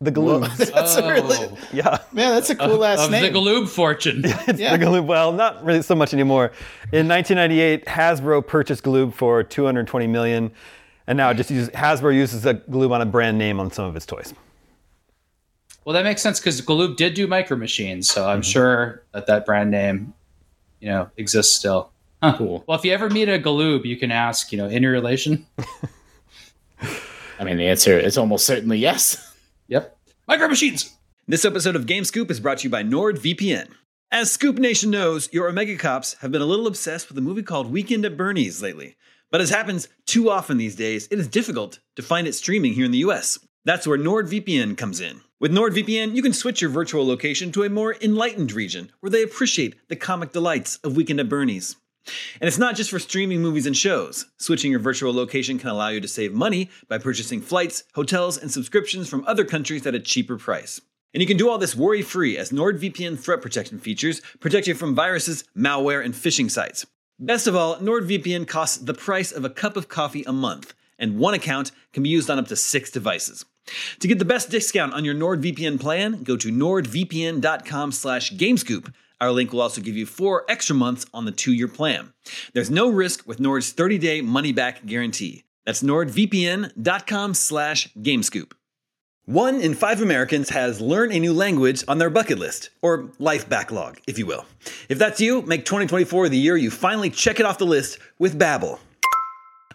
The 0.00 0.10
Galoobs. 0.10 0.56
That's 0.74 0.96
a 0.96 1.08
really 1.08 1.36
Oh, 1.38 1.58
yeah. 1.72 1.98
man, 2.12 2.34
that's 2.34 2.50
a 2.50 2.56
cool 2.56 2.76
last 2.78 3.08
name. 3.08 3.22
the 3.32 3.38
Galoob 3.38 3.68
fortune. 3.68 4.22
It's 4.48 4.58
Yeah. 4.58 4.76
the 4.76 4.84
Galoob. 4.84 5.06
Well, 5.06 5.30
not 5.30 5.64
really 5.64 5.80
so 5.82 5.94
much 5.94 6.12
anymore. 6.12 6.46
In 6.90 7.06
1998, 7.06 7.84
Hasbro 7.86 8.44
purchased 8.44 8.82
Galoob 8.82 9.14
for 9.14 9.44
220 9.44 10.08
million, 10.08 10.50
and 11.06 11.16
now 11.16 11.30
it 11.30 11.36
just 11.36 11.52
uses 11.52 11.68
Hasbro 11.70 12.12
uses 12.12 12.42
the 12.42 12.54
Galoob 12.56 12.90
on 12.90 13.00
a 13.00 13.06
brand 13.06 13.38
name 13.38 13.60
on 13.60 13.70
some 13.70 13.84
of 13.84 13.94
its 13.94 14.04
toys. 14.04 14.34
Well, 15.84 15.94
that 15.94 16.02
makes 16.04 16.20
sense 16.20 16.40
because 16.40 16.60
Galoob 16.60 16.96
did 16.96 17.14
do 17.14 17.28
micro 17.28 17.56
machines, 17.56 18.10
so 18.10 18.28
I'm 18.28 18.42
sure 18.42 19.02
that 19.14 19.26
that 19.28 19.46
brand 19.46 19.70
name, 19.70 20.14
you 20.80 20.88
know, 20.88 21.10
exists 21.16 21.56
still. 21.56 21.90
Huh. 22.22 22.36
Cool. 22.38 22.64
Well, 22.68 22.78
if 22.78 22.84
you 22.84 22.92
ever 22.92 23.10
meet 23.10 23.28
a 23.28 23.38
Galoob, 23.38 23.84
you 23.84 23.96
can 23.96 24.12
ask, 24.12 24.52
you 24.52 24.58
know, 24.58 24.68
any 24.68 24.86
relation? 24.86 25.44
I 27.40 27.44
mean, 27.44 27.56
the 27.56 27.66
answer 27.66 27.98
is 27.98 28.16
almost 28.16 28.46
certainly 28.46 28.78
yes. 28.78 29.34
Yep. 29.66 29.96
Micro 30.28 30.46
machines. 30.46 30.96
This 31.26 31.44
episode 31.44 31.74
of 31.74 31.86
Game 31.86 32.04
Scoop 32.04 32.30
is 32.30 32.38
brought 32.38 32.58
to 32.58 32.64
you 32.64 32.70
by 32.70 32.84
NordVPN. 32.84 33.70
As 34.12 34.30
Scoop 34.30 34.58
Nation 34.58 34.90
knows, 34.90 35.32
your 35.32 35.48
Omega 35.48 35.76
Cops 35.76 36.14
have 36.20 36.30
been 36.30 36.42
a 36.42 36.46
little 36.46 36.66
obsessed 36.68 37.08
with 37.08 37.18
a 37.18 37.22
movie 37.22 37.42
called 37.42 37.72
Weekend 37.72 38.04
at 38.04 38.16
Bernie's 38.16 38.62
lately. 38.62 38.94
But 39.32 39.40
as 39.40 39.50
happens 39.50 39.88
too 40.06 40.30
often 40.30 40.58
these 40.58 40.76
days, 40.76 41.08
it 41.10 41.18
is 41.18 41.26
difficult 41.26 41.80
to 41.96 42.02
find 42.02 42.28
it 42.28 42.34
streaming 42.34 42.74
here 42.74 42.84
in 42.84 42.92
the 42.92 42.98
US. 42.98 43.38
That's 43.64 43.86
where 43.86 43.98
NordVPN 43.98 44.76
comes 44.76 45.00
in. 45.00 45.22
With 45.40 45.50
NordVPN, 45.50 46.14
you 46.14 46.22
can 46.22 46.32
switch 46.32 46.60
your 46.60 46.70
virtual 46.70 47.04
location 47.06 47.50
to 47.52 47.64
a 47.64 47.70
more 47.70 47.96
enlightened 48.00 48.52
region 48.52 48.92
where 49.00 49.10
they 49.10 49.22
appreciate 49.22 49.74
the 49.88 49.96
comic 49.96 50.30
delights 50.30 50.76
of 50.84 50.94
Weekend 50.94 51.18
at 51.18 51.28
Bernie's. 51.28 51.74
And 52.40 52.48
it's 52.48 52.58
not 52.58 52.76
just 52.76 52.90
for 52.90 52.98
streaming 52.98 53.40
movies 53.40 53.66
and 53.66 53.76
shows. 53.76 54.26
Switching 54.38 54.70
your 54.70 54.80
virtual 54.80 55.12
location 55.12 55.58
can 55.58 55.70
allow 55.70 55.88
you 55.88 56.00
to 56.00 56.08
save 56.08 56.32
money 56.32 56.70
by 56.88 56.98
purchasing 56.98 57.40
flights, 57.40 57.84
hotels, 57.94 58.36
and 58.36 58.50
subscriptions 58.50 59.08
from 59.08 59.24
other 59.26 59.44
countries 59.44 59.86
at 59.86 59.94
a 59.94 60.00
cheaper 60.00 60.36
price. 60.36 60.80
And 61.14 61.20
you 61.20 61.26
can 61.26 61.36
do 61.36 61.48
all 61.48 61.58
this 61.58 61.76
worry 61.76 62.02
free 62.02 62.38
as 62.38 62.50
NordVPN 62.50 63.18
threat 63.18 63.42
protection 63.42 63.78
features 63.78 64.20
protect 64.40 64.66
you 64.66 64.74
from 64.74 64.94
viruses, 64.94 65.44
malware, 65.56 66.04
and 66.04 66.14
phishing 66.14 66.50
sites. 66.50 66.86
Best 67.18 67.46
of 67.46 67.54
all, 67.54 67.76
NordVPN 67.76 68.48
costs 68.48 68.78
the 68.78 68.94
price 68.94 69.30
of 69.30 69.44
a 69.44 69.50
cup 69.50 69.76
of 69.76 69.88
coffee 69.88 70.24
a 70.24 70.32
month, 70.32 70.74
and 70.98 71.18
one 71.18 71.34
account 71.34 71.70
can 71.92 72.02
be 72.02 72.08
used 72.08 72.30
on 72.30 72.38
up 72.38 72.48
to 72.48 72.56
six 72.56 72.90
devices. 72.90 73.44
To 74.00 74.08
get 74.08 74.18
the 74.18 74.24
best 74.24 74.50
discount 74.50 74.92
on 74.92 75.04
your 75.04 75.14
NordVPN 75.14 75.78
plan, 75.78 76.22
go 76.24 76.36
to 76.36 76.50
nordvpn.com 76.50 77.92
slash 77.92 78.32
gamescoop. 78.32 78.92
Our 79.22 79.30
link 79.30 79.52
will 79.52 79.60
also 79.60 79.80
give 79.80 79.96
you 79.96 80.04
four 80.04 80.44
extra 80.48 80.74
months 80.74 81.06
on 81.14 81.26
the 81.26 81.30
two-year 81.30 81.68
plan. 81.68 82.12
There's 82.54 82.72
no 82.72 82.90
risk 82.90 83.24
with 83.24 83.38
Nord's 83.38 83.72
30-day 83.72 84.20
money-back 84.20 84.84
guarantee. 84.84 85.44
That's 85.64 85.80
nordvpn.com 85.80 87.34
slash 87.34 87.94
gamescoop. 87.94 88.50
One 89.24 89.60
in 89.60 89.74
five 89.74 90.02
Americans 90.02 90.48
has 90.48 90.80
learn 90.80 91.12
a 91.12 91.20
new 91.20 91.32
language 91.32 91.84
on 91.86 91.98
their 91.98 92.10
bucket 92.10 92.40
list, 92.40 92.70
or 92.82 93.10
life 93.20 93.48
backlog, 93.48 94.00
if 94.08 94.18
you 94.18 94.26
will. 94.26 94.44
If 94.88 94.98
that's 94.98 95.20
you, 95.20 95.42
make 95.42 95.64
2024 95.66 96.28
the 96.28 96.36
year 96.36 96.56
you 96.56 96.72
finally 96.72 97.08
check 97.08 97.38
it 97.38 97.46
off 97.46 97.58
the 97.58 97.64
list 97.64 98.00
with 98.18 98.36
Babbel. 98.36 98.80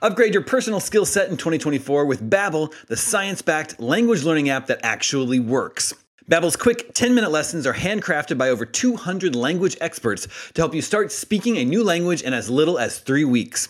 Upgrade 0.02 0.34
your 0.34 0.44
personal 0.44 0.82
skill 0.82 1.06
set 1.06 1.30
in 1.30 1.38
2024 1.38 2.06
with 2.06 2.30
Babbel, 2.30 2.74
the 2.88 2.98
science-backed 2.98 3.80
language 3.80 4.26
learning 4.26 4.50
app 4.50 4.68
that 4.68 4.82
actually 4.84 5.40
works. 5.40 5.94
Babbel's 6.30 6.58
quick 6.58 6.94
10-minute 6.94 7.32
lessons 7.32 7.66
are 7.66 7.74
handcrafted 7.74 8.38
by 8.38 8.50
over 8.50 8.66
200 8.66 9.34
language 9.34 9.78
experts 9.80 10.28
to 10.56 10.62
help 10.62 10.76
you 10.76 10.82
start 10.82 11.10
speaking 11.10 11.56
a 11.56 11.64
new 11.64 11.86
language 11.86 12.22
in 12.22 12.34
as 12.34 12.50
little 12.50 12.78
as 12.78 13.00
3 13.00 13.24
weeks. 13.24 13.70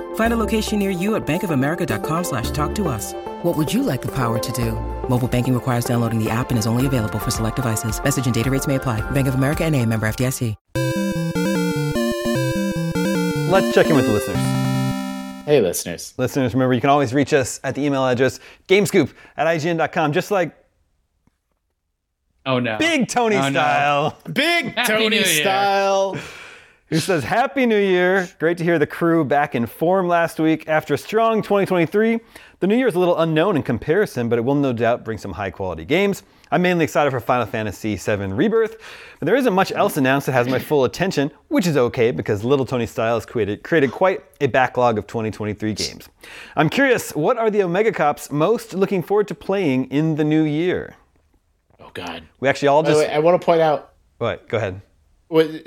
Find 0.15 0.33
a 0.33 0.37
location 0.37 0.79
near 0.79 0.89
you 0.91 1.15
at 1.15 1.27
bankofamerica.com 1.27 2.23
slash 2.23 2.51
talk 2.51 2.73
to 2.75 2.87
us. 2.87 3.13
What 3.43 3.57
would 3.57 3.73
you 3.73 3.83
like 3.83 4.01
the 4.01 4.11
power 4.15 4.39
to 4.39 4.51
do? 4.53 4.71
Mobile 5.09 5.27
banking 5.27 5.53
requires 5.53 5.83
downloading 5.83 6.23
the 6.23 6.29
app 6.29 6.51
and 6.51 6.57
is 6.57 6.65
only 6.67 6.85
available 6.85 7.19
for 7.19 7.31
select 7.31 7.57
devices. 7.57 8.01
Message 8.01 8.25
and 8.25 8.33
data 8.33 8.49
rates 8.49 8.65
may 8.67 8.75
apply. 8.75 9.01
Bank 9.11 9.27
of 9.27 9.35
America 9.35 9.65
and 9.65 9.75
a 9.75 9.85
member 9.85 10.07
FDIC. 10.07 10.55
Let's 13.51 13.73
check 13.75 13.87
in 13.87 13.97
with 13.97 14.05
the 14.05 14.13
listeners. 14.13 14.37
Hey, 15.45 15.59
listeners. 15.59 16.13
Listeners, 16.17 16.53
remember 16.53 16.73
you 16.73 16.79
can 16.79 16.89
always 16.89 17.13
reach 17.13 17.33
us 17.33 17.59
at 17.65 17.75
the 17.75 17.83
email 17.83 18.05
address 18.07 18.39
gamescoop 18.69 19.11
at 19.35 19.45
IGN.com, 19.47 20.13
just 20.13 20.31
like 20.31 20.55
Oh 22.45 22.59
no. 22.59 22.77
Big 22.77 23.07
Tony 23.07 23.35
Oh, 23.35 23.41
no. 23.41 23.51
style. 23.51 24.17
Big 24.31 24.73
Tony 24.87 25.23
style. 25.23 26.15
Who 26.91 26.99
says, 26.99 27.23
Happy 27.23 27.65
New 27.65 27.79
Year. 27.79 28.27
Great 28.37 28.57
to 28.57 28.65
hear 28.65 28.77
the 28.77 28.85
crew 28.85 29.23
back 29.23 29.55
in 29.55 29.65
form 29.65 30.09
last 30.09 30.39
week. 30.39 30.67
After 30.67 30.93
a 30.93 30.97
strong 30.97 31.41
2023, 31.41 32.19
the 32.59 32.67
new 32.67 32.75
year 32.75 32.87
is 32.87 32.95
a 32.95 32.99
little 32.99 33.17
unknown 33.17 33.55
in 33.55 33.63
comparison, 33.63 34.27
but 34.27 34.37
it 34.37 34.41
will 34.41 34.55
no 34.55 34.73
doubt 34.73 35.05
bring 35.05 35.17
some 35.17 35.31
high 35.31 35.51
quality 35.51 35.85
games. 35.85 36.23
I'm 36.51 36.61
mainly 36.61 36.83
excited 36.83 37.11
for 37.11 37.21
Final 37.21 37.45
Fantasy 37.45 37.95
VII 37.95 38.33
Rebirth, 38.33 38.75
but 39.19 39.25
there 39.25 39.37
isn't 39.37 39.53
much 39.53 39.71
else 39.71 39.95
announced 39.95 40.25
that 40.25 40.33
has 40.33 40.49
my 40.49 40.59
full 40.59 40.83
attention, 40.83 41.31
which 41.47 41.65
is 41.65 41.77
okay 41.77 42.11
because 42.11 42.43
Little 42.43 42.65
Tony 42.65 42.85
Style 42.85 43.15
has 43.15 43.25
created, 43.25 43.63
created 43.63 43.93
quite 43.93 44.25
a 44.41 44.47
backlog 44.47 44.97
of 44.97 45.07
2023 45.07 45.73
games. 45.73 46.09
I'm 46.57 46.69
curious, 46.69 47.15
what 47.15 47.37
are 47.37 47.49
the 47.49 47.63
Omega 47.63 47.93
Cops 47.93 48.29
most 48.33 48.73
looking 48.73 49.01
forward 49.01 49.29
to 49.29 49.35
playing 49.35 49.85
in 49.85 50.15
the 50.15 50.25
new 50.25 50.43
year? 50.43 50.97
Oh 51.79 51.91
God. 51.93 52.23
We 52.41 52.49
actually 52.49 52.67
all 52.67 52.83
By 52.83 52.89
just. 52.89 52.99
way, 52.99 53.13
I 53.13 53.19
want 53.19 53.41
to 53.41 53.45
point 53.45 53.61
out 53.61 53.93
what? 54.17 54.49
Go 54.49 54.57
ahead. 54.57 54.81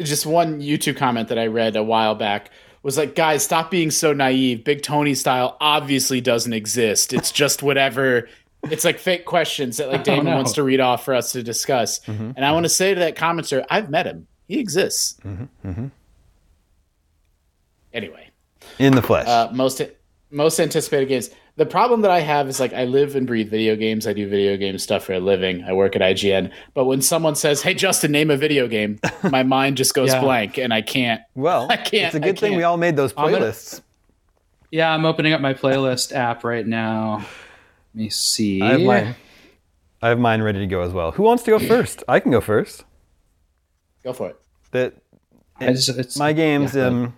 Just 0.03 0.27
one 0.27 0.61
YouTube 0.61 0.97
comment 0.97 1.29
that 1.29 1.39
I 1.39 1.47
read 1.47 1.77
a 1.77 1.83
while 1.83 2.15
back 2.15 2.51
was 2.83 2.99
like, 2.99 3.15
guys, 3.15 3.43
stop 3.43 3.71
being 3.71 3.91
so 3.91 4.13
naive. 4.13 4.63
Big 4.63 4.83
Tony 4.83 5.15
style 5.15 5.57
obviously 5.61 6.21
doesn't 6.21 6.53
exist. 6.53 7.13
It's 7.13 7.33
just 7.43 7.63
whatever. 7.63 8.29
It's 8.65 8.85
like 8.85 8.99
fake 8.99 9.25
questions 9.25 9.79
that 9.79 9.89
like 9.91 10.05
Daemon 10.05 10.27
no. 10.27 10.37
wants 10.37 10.53
to 10.53 10.63
read 10.63 10.81
off 10.81 11.05
for 11.05 11.15
us 11.15 11.33
to 11.33 11.43
discuss. 11.43 12.01
Mm-hmm. 12.01 12.33
And 12.37 12.45
I 12.45 12.53
want 12.53 12.65
to 12.65 12.71
say 12.71 12.93
to 12.95 13.01
that 13.01 13.17
commenter, 13.17 13.65
I've 13.71 13.89
met 13.91 14.07
him. 14.07 14.27
He 14.49 14.59
exists. 14.59 15.19
Mm-hmm. 15.25 15.69
Mm-hmm. 15.69 15.87
Anyway, 17.93 18.29
In 18.79 18.95
the 18.95 19.03
flesh. 19.03 19.29
uh, 19.29 19.51
most 19.53 19.81
most 20.31 20.59
anticipated 20.59 21.07
games. 21.09 21.31
The 21.57 21.67
problem 21.67 22.01
that 22.03 22.11
I 22.11 22.19
have 22.21 22.49
is 22.49 22.59
like 22.59 22.73
I 22.73 22.85
live 22.85 23.15
and 23.15 23.27
breathe 23.29 23.49
video 23.49 23.77
games. 23.77 24.09
I 24.09 24.13
do 24.13 24.29
video 24.29 24.57
game 24.57 24.77
stuff 24.79 25.05
for 25.05 25.13
a 25.13 25.21
living. 25.21 25.63
I 25.63 25.73
work 25.73 25.95
at 25.95 26.03
IGN. 26.03 26.51
But 26.75 26.87
when 26.87 27.01
someone 27.01 27.37
says, 27.37 27.63
"Hey, 27.63 27.75
Justin, 27.75 28.11
name 28.11 28.29
a 28.31 28.37
video 28.37 28.67
game," 28.67 28.99
my 29.31 29.45
mind 29.45 29.77
just 29.77 29.95
goes 29.95 30.09
Yeah. 30.13 30.21
blank, 30.21 30.59
and 30.59 30.75
I 30.75 30.83
can't. 30.83 31.21
well, 31.37 31.67
I 31.71 31.77
can't- 31.77 32.07
it's 32.07 32.15
a 32.17 32.21
good 32.21 32.39
thing 32.41 32.53
we 32.53 32.57
can't. 32.57 32.65
all 32.65 32.77
made 32.77 32.97
those 32.97 33.15
I'm 33.17 33.31
gonna- 33.31 33.47
playlists. 33.47 33.83
Yeah, 34.73 34.93
I'm 34.93 35.05
opening 35.07 35.33
up 35.33 35.41
my 35.41 35.55
playlist 35.55 36.13
app 36.13 36.43
right 36.43 36.67
now. 36.67 37.19
Let 37.19 38.03
me 38.03 38.09
see. 38.11 38.61
I 38.61 38.73
have 38.73 38.81
mine. 38.81 39.15
I 40.03 40.09
have 40.09 40.19
mine 40.19 40.43
ready 40.43 40.59
to 40.59 40.67
go 40.67 40.81
as 40.81 40.93
well. 40.93 41.13
Who 41.13 41.23
wants 41.23 41.45
to 41.45 41.53
go 41.53 41.61
first? 41.61 42.03
I 42.09 42.19
can 42.19 42.33
go 42.33 42.41
first. 42.41 42.83
Go 44.03 44.13
for 44.13 44.31
it. 44.31 44.41
That 44.73 44.95
I 45.61 45.67
just- 45.73 45.89
it's- 45.91 46.19
my 46.19 46.33
games. 46.33 46.77
Um, 46.77 47.15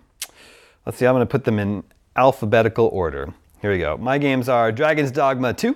let's 0.85 0.99
see. 0.99 1.07
I'm 1.07 1.15
going 1.15 1.25
to 1.25 1.31
put 1.31 1.45
them 1.45 1.57
in 1.57 1.83
alphabetical 2.15 2.85
order. 2.93 3.33
Here 3.61 3.71
we 3.71 3.79
go. 3.79 3.97
My 3.97 4.17
games 4.17 4.49
are 4.49 4.71
Dragon's 4.71 5.11
Dogma 5.11 5.53
2. 5.53 5.75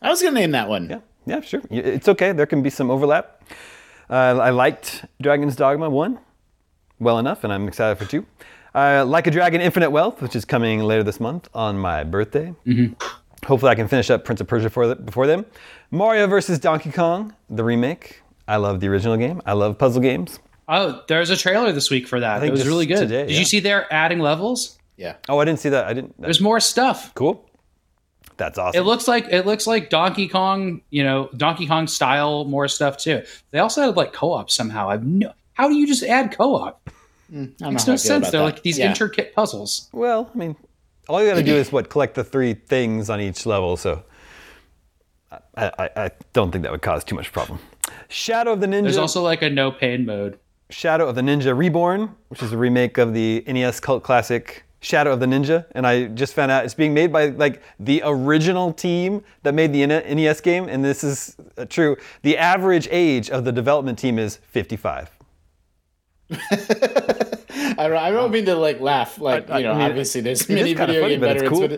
I 0.00 0.10
was 0.10 0.20
gonna 0.22 0.34
name 0.38 0.50
that 0.52 0.68
one. 0.68 0.88
Yeah, 0.90 1.00
yeah, 1.26 1.40
sure. 1.40 1.62
It's 1.70 2.08
okay. 2.08 2.32
There 2.32 2.46
can 2.46 2.62
be 2.62 2.70
some 2.70 2.90
overlap. 2.90 3.42
Uh, 4.10 4.38
I 4.42 4.50
liked 4.50 5.04
Dragon's 5.20 5.54
Dogma 5.56 5.88
1 5.88 6.18
well 6.98 7.18
enough, 7.18 7.44
and 7.44 7.52
I'm 7.52 7.68
excited 7.68 7.98
for 7.98 8.04
2. 8.04 8.26
Uh, 8.74 9.04
like 9.06 9.26
a 9.26 9.30
Dragon 9.30 9.60
Infinite 9.60 9.90
Wealth, 9.90 10.20
which 10.22 10.34
is 10.34 10.44
coming 10.44 10.80
later 10.80 11.02
this 11.02 11.20
month 11.20 11.48
on 11.54 11.78
my 11.78 12.04
birthday. 12.04 12.54
Hopefully, 13.46 13.70
I 13.70 13.74
can 13.74 13.86
finish 13.88 14.08
up 14.10 14.24
Prince 14.24 14.40
of 14.40 14.46
Persia 14.46 14.70
for 14.70 14.86
the, 14.86 14.96
before 14.96 15.26
then. 15.26 15.44
Mario 15.90 16.26
vs. 16.26 16.58
Donkey 16.58 16.90
Kong, 16.90 17.34
the 17.50 17.64
remake. 17.64 18.22
I 18.48 18.56
love 18.56 18.80
the 18.80 18.88
original 18.88 19.16
game. 19.16 19.40
I 19.46 19.52
love 19.52 19.78
puzzle 19.78 20.00
games. 20.00 20.38
Oh, 20.68 21.02
there's 21.08 21.30
a 21.30 21.36
trailer 21.36 21.70
this 21.72 21.90
week 21.90 22.06
for 22.08 22.18
that. 22.20 22.42
It 22.42 22.50
was 22.50 22.66
really 22.66 22.86
good. 22.86 22.98
today, 23.00 23.22
Did 23.26 23.32
yeah. 23.32 23.38
you 23.40 23.44
see 23.44 23.60
they're 23.60 23.92
adding 23.92 24.20
levels? 24.20 24.78
Yeah. 25.02 25.16
Oh, 25.28 25.38
I 25.40 25.44
didn't 25.44 25.58
see 25.58 25.68
that. 25.70 25.86
I 25.86 25.92
didn't. 25.94 26.14
There's 26.20 26.40
more 26.40 26.60
stuff. 26.60 27.12
cool. 27.16 27.48
That's 28.36 28.56
awesome. 28.56 28.80
It 28.80 28.84
looks 28.86 29.06
like 29.08 29.26
it 29.30 29.46
looks 29.46 29.66
like 29.66 29.90
Donkey 29.90 30.28
Kong, 30.28 30.80
you 30.90 31.02
know, 31.04 31.28
Donkey 31.36 31.66
Kong 31.66 31.86
style 31.86 32.44
more 32.44 32.66
stuff 32.68 32.96
too. 32.96 33.22
They 33.50 33.58
also 33.58 33.82
had 33.82 33.96
like 33.96 34.12
co-op 34.12 34.50
somehow. 34.50 34.88
I've 34.88 35.04
no 35.04 35.32
how 35.54 35.68
do 35.68 35.74
you 35.74 35.86
just 35.86 36.02
add 36.04 36.32
co-op? 36.36 36.88
I 37.34 37.70
Makes 37.70 37.86
no 37.86 37.96
sense. 37.96 38.30
They're 38.30 38.40
that. 38.40 38.42
like 38.44 38.62
these 38.62 38.78
Yeah. 38.78 38.88
intricate 38.90 39.34
puzzles. 39.34 39.88
well, 39.92 40.30
I 40.34 40.38
mean, 40.38 40.56
all 41.08 41.20
you 41.22 41.28
got 41.28 41.36
to 41.36 41.42
do 41.42 41.54
is 41.54 41.72
what 41.72 41.90
collect 41.90 42.14
the 42.14 42.24
three 42.24 42.54
things 42.54 43.10
on 43.10 43.20
each 43.20 43.44
level. 43.44 43.76
So, 43.76 44.02
I, 45.56 45.70
I, 45.78 45.90
I 46.04 46.10
don't 46.32 46.52
think 46.52 46.62
that 46.62 46.72
would 46.72 46.82
cause 46.82 47.04
too 47.04 47.14
much 47.14 47.32
problem. 47.32 47.58
Shadow 48.08 48.52
of 48.52 48.60
the 48.60 48.66
Ninja. 48.66 48.82
There's 48.82 48.96
also 48.98 49.22
like 49.22 49.42
a 49.42 49.50
no 49.50 49.70
pain 49.70 50.04
mode. 50.06 50.38
Shadow 50.70 51.08
of 51.08 51.14
the 51.14 51.22
Ninja 51.22 51.56
Reborn, 51.56 52.14
which 52.28 52.42
is 52.42 52.52
a 52.52 52.58
remake 52.58 52.98
of 52.98 53.12
the 53.14 53.44
NES 53.46 53.80
cult 53.80 54.02
classic 54.02 54.64
Shadow 54.82 55.12
of 55.12 55.20
the 55.20 55.26
Ninja, 55.26 55.64
and 55.72 55.86
I 55.86 56.06
just 56.08 56.34
found 56.34 56.50
out 56.50 56.64
it's 56.64 56.74
being 56.74 56.92
made 56.92 57.12
by 57.12 57.26
like 57.28 57.62
the 57.80 58.02
original 58.04 58.72
team 58.72 59.22
that 59.44 59.54
made 59.54 59.72
the 59.72 59.86
NES 59.86 60.40
game, 60.40 60.68
and 60.68 60.84
this 60.84 61.02
is 61.04 61.36
uh, 61.56 61.64
true. 61.66 61.96
The 62.22 62.36
average 62.36 62.88
age 62.90 63.30
of 63.30 63.44
the 63.44 63.52
development 63.52 63.98
team 63.98 64.18
is 64.18 64.36
55. 64.48 65.10
I 66.30 67.88
don't, 67.88 67.96
I 67.96 68.10
don't 68.10 68.30
mean 68.32 68.44
to 68.46 68.54
like 68.56 68.80
laugh. 68.80 69.18
Like 69.18 69.50
I- 69.50 69.54
I 69.54 69.58
you 69.58 69.64
know, 69.64 69.74
mean, 69.74 69.82
obviously 69.82 70.20
there's 70.20 70.48
many 70.48 70.74
video 70.74 71.00
funny, 71.00 71.08
game 71.10 71.20
but 71.20 71.30
it's 71.36 71.42
veterans, 71.42 71.58
cool. 71.58 71.68
but 71.68 71.72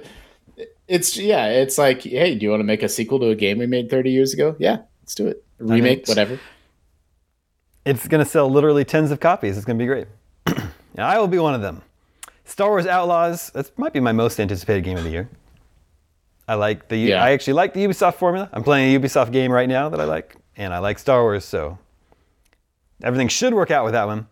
it, 0.57 0.77
it's 0.89 1.17
yeah, 1.17 1.47
it's 1.49 1.77
like, 1.79 2.03
hey, 2.03 2.35
do 2.35 2.45
you 2.45 2.51
want 2.51 2.61
to 2.61 2.65
make 2.65 2.83
a 2.83 2.89
sequel 2.89 3.19
to 3.21 3.29
a 3.29 3.35
game 3.35 3.59
we 3.59 3.67
made 3.67 3.91
30 3.91 4.11
years 4.11 4.33
ago? 4.33 4.57
Yeah, 4.59 4.79
let's 5.03 5.15
do 5.15 5.27
it. 5.29 5.45
Remake, 5.59 6.01
it's- 6.01 6.09
whatever. 6.09 6.41
It's 7.85 8.09
going 8.09 8.25
to 8.25 8.31
sell 8.31 8.51
literally 8.51 8.83
tens 8.87 9.11
of 9.11 9.21
copies. 9.21 9.59
It's 9.59 9.67
going 9.67 9.79
to 9.79 9.83
be 9.83 9.87
great. 9.87 10.07
I 10.99 11.19
will 11.19 11.29
be 11.29 11.39
one 11.39 11.53
of 11.55 11.61
them. 11.61 11.83
Star 12.45 12.68
Wars 12.70 12.86
Outlaws. 12.86 13.51
That 13.51 13.76
might 13.78 13.92
be 13.92 14.01
my 14.01 14.12
most 14.12 14.38
anticipated 14.38 14.84
game 14.84 14.97
of 14.97 15.05
the 15.05 15.11
year. 15.11 15.28
I 16.47 16.55
like 16.55 16.88
the. 16.88 16.97
Yeah. 16.97 17.24
I 17.24 17.30
actually 17.30 17.55
like 17.55 17.72
the 17.72 17.84
Ubisoft 17.84 18.14
formula. 18.14 18.49
I'm 18.53 18.62
playing 18.62 18.95
a 18.95 19.01
Ubisoft 19.01 19.32
game 19.32 19.51
right 19.51 19.68
now 19.68 19.88
that 19.88 20.01
I 20.01 20.05
like, 20.05 20.36
and 20.57 20.74
I 20.74 20.78
like 20.78 20.99
Star 20.99 21.22
Wars, 21.22 21.45
so 21.45 21.78
everything 23.03 23.28
should 23.28 23.55
work 23.55 23.70
out 23.70 23.84
with 23.84 23.92
that 23.92 24.07
one. 24.07 24.26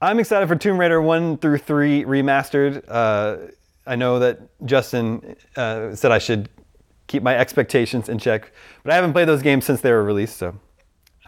I'm 0.00 0.18
excited 0.18 0.48
for 0.48 0.56
Tomb 0.56 0.78
Raider 0.78 1.00
1 1.00 1.38
through 1.38 1.58
3 1.58 2.04
remastered. 2.04 2.82
Uh, 2.88 3.52
I 3.86 3.94
know 3.94 4.18
that 4.18 4.40
Justin 4.66 5.36
uh, 5.54 5.94
said 5.94 6.10
I 6.10 6.18
should 6.18 6.48
keep 7.06 7.22
my 7.22 7.36
expectations 7.36 8.08
in 8.08 8.18
check, 8.18 8.52
but 8.82 8.92
I 8.92 8.96
haven't 8.96 9.12
played 9.12 9.28
those 9.28 9.42
games 9.42 9.64
since 9.64 9.80
they 9.80 9.92
were 9.92 10.02
released, 10.02 10.36
so 10.38 10.58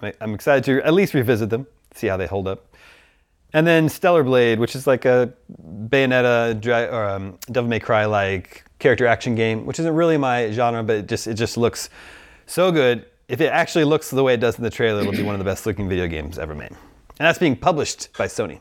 I'm, 0.02 0.12
I'm 0.20 0.34
excited 0.34 0.64
to 0.64 0.84
at 0.84 0.92
least 0.92 1.14
revisit 1.14 1.50
them, 1.50 1.68
see 1.94 2.08
how 2.08 2.16
they 2.16 2.26
hold 2.26 2.48
up. 2.48 2.73
And 3.55 3.64
then 3.64 3.88
Stellar 3.88 4.24
Blade, 4.24 4.59
which 4.59 4.74
is 4.74 4.84
like 4.84 5.05
a 5.05 5.32
Bayonetta 5.62 6.92
or 6.92 7.09
um, 7.09 7.38
Devil 7.52 7.70
May 7.70 7.78
Cry 7.78 8.05
like 8.05 8.64
character 8.80 9.07
action 9.07 9.36
game, 9.36 9.64
which 9.64 9.78
isn't 9.78 9.94
really 9.94 10.16
my 10.16 10.50
genre, 10.50 10.82
but 10.82 10.96
it 10.96 11.07
just 11.07 11.28
it 11.28 11.34
just 11.34 11.57
looks 11.57 11.88
so 12.46 12.72
good. 12.72 13.07
If 13.28 13.40
it 13.40 13.46
actually 13.46 13.84
looks 13.84 14.11
the 14.11 14.24
way 14.24 14.34
it 14.34 14.40
does 14.40 14.59
in 14.59 14.64
the 14.64 14.70
trailer, 14.70 15.00
it'll 15.00 15.12
be 15.12 15.22
one 15.22 15.36
of 15.36 15.38
the 15.38 15.44
best 15.44 15.66
looking 15.66 15.88
video 15.88 16.09
games 16.09 16.36
ever 16.36 16.55
made. 16.55 16.72
And 16.72 16.78
that's 17.20 17.38
being 17.38 17.55
published 17.55 18.12
by 18.18 18.26
Sony. 18.26 18.59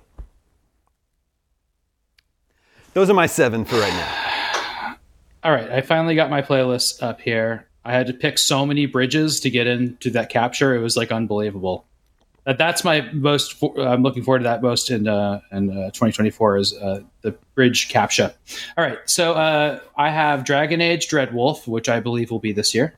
Those 2.94 3.10
are 3.10 3.16
my 3.16 3.26
seven 3.26 3.66
for 3.66 3.80
right 3.80 3.94
now. 3.94 4.96
All 5.44 5.52
right, 5.52 5.72
I 5.72 5.82
finally 5.82 6.14
got 6.14 6.30
my 6.30 6.44
playlist 6.44 7.02
up 7.02 7.20
here. 7.20 7.68
I 7.84 7.94
had 7.94 8.06
to 8.08 8.14
pick 8.14 8.38
so 8.38 8.64
many 8.64 8.86
bridges 8.86 9.40
to 9.40 9.50
get 9.50 9.66
into 9.66 10.12
that 10.12 10.32
captcha. 10.32 10.76
It 10.76 10.80
was 10.80 10.96
like 10.96 11.12
unbelievable. 11.12 11.88
That 12.46 12.58
that's 12.58 12.84
my 12.84 13.02
most. 13.14 13.54
For, 13.54 13.74
I'm 13.80 14.04
looking 14.04 14.22
forward 14.24 14.40
to 14.40 14.44
that 14.44 14.62
most 14.62 14.92
in 14.92 15.08
uh, 15.08 15.40
in 15.52 15.70
uh, 15.70 15.92
2024 15.92 16.58
is 16.58 16.74
uh, 16.76 17.00
the 17.22 17.32
bridge 17.56 17.90
captcha. 17.90 18.34
All 18.78 18.84
right, 18.84 18.98
so 19.06 19.34
uh, 19.34 19.80
I 19.98 20.10
have 20.10 20.44
Dragon 20.44 20.82
Age 20.82 21.08
Dreadwolf, 21.08 21.68
which 21.68 21.88
I 21.88 22.00
believe 22.02 22.32
will 22.32 22.40
be 22.40 22.52
this 22.52 22.76
year. 22.76 22.96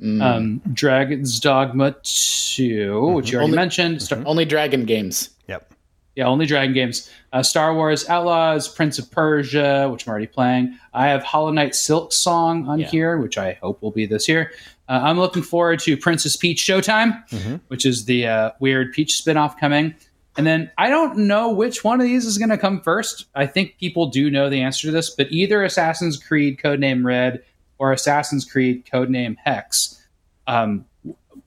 Mm. 0.00 0.22
Um, 0.22 0.62
Dragon's 0.72 1.40
Dogma 1.40 1.96
2, 2.02 3.12
which 3.14 3.30
you 3.30 3.38
already 3.38 3.44
Only- 3.50 3.56
mentioned. 3.56 4.02
Star- 4.02 4.22
Only 4.26 4.44
Dragon 4.44 4.84
games. 4.84 5.30
Yep. 5.48 5.72
yeah, 6.16 6.26
only 6.26 6.44
Dragon 6.46 6.74
games. 6.74 7.10
Uh, 7.32 7.42
Star 7.42 7.74
Wars 7.74 8.08
Outlaws, 8.08 8.68
Prince 8.68 8.98
of 8.98 9.10
Persia, 9.10 9.88
which 9.90 10.06
I'm 10.06 10.10
already 10.10 10.26
playing. 10.26 10.78
I 10.94 11.08
have 11.08 11.22
Hollow 11.22 11.50
Knight 11.50 11.72
Silksong 11.72 12.68
on 12.68 12.80
Yeah. 12.80 12.86
here, 12.88 13.16
which 13.18 13.38
I 13.38 13.54
hope 13.62 13.80
will 13.82 13.90
be 13.90 14.06
this 14.06 14.28
year. 14.28 14.52
Uh, 14.88 15.00
I'm 15.02 15.18
looking 15.18 15.42
forward 15.42 15.80
to 15.80 15.96
Princess 15.96 16.36
Peach 16.36 16.60
Showtime, 16.62 17.26
Mm-hmm. 17.30 17.56
which 17.68 17.84
is 17.86 18.04
the 18.04 18.26
uh, 18.26 18.50
weird 18.60 18.92
Peach 18.92 19.20
spinoff 19.24 19.58
coming. 19.58 19.94
And 20.36 20.46
then 20.46 20.70
I 20.78 20.90
don't 20.90 21.16
know 21.26 21.50
which 21.50 21.82
one 21.82 22.00
of 22.00 22.06
these 22.06 22.26
is 22.26 22.36
going 22.38 22.50
to 22.50 22.58
come 22.58 22.80
first. 22.82 23.24
I 23.34 23.46
think 23.46 23.78
people 23.78 24.06
do 24.08 24.30
know 24.30 24.50
the 24.50 24.60
answer 24.60 24.86
to 24.88 24.92
this, 24.92 25.10
but 25.10 25.26
either 25.32 25.64
Assassin's 25.64 26.22
Creed 26.22 26.60
Codename 26.62 27.04
Red 27.04 27.42
or 27.78 27.92
Assassin's 27.92 28.44
Creed 28.44 28.84
Codename 28.84 29.36
Hex. 29.42 30.06
Um, 30.46 30.84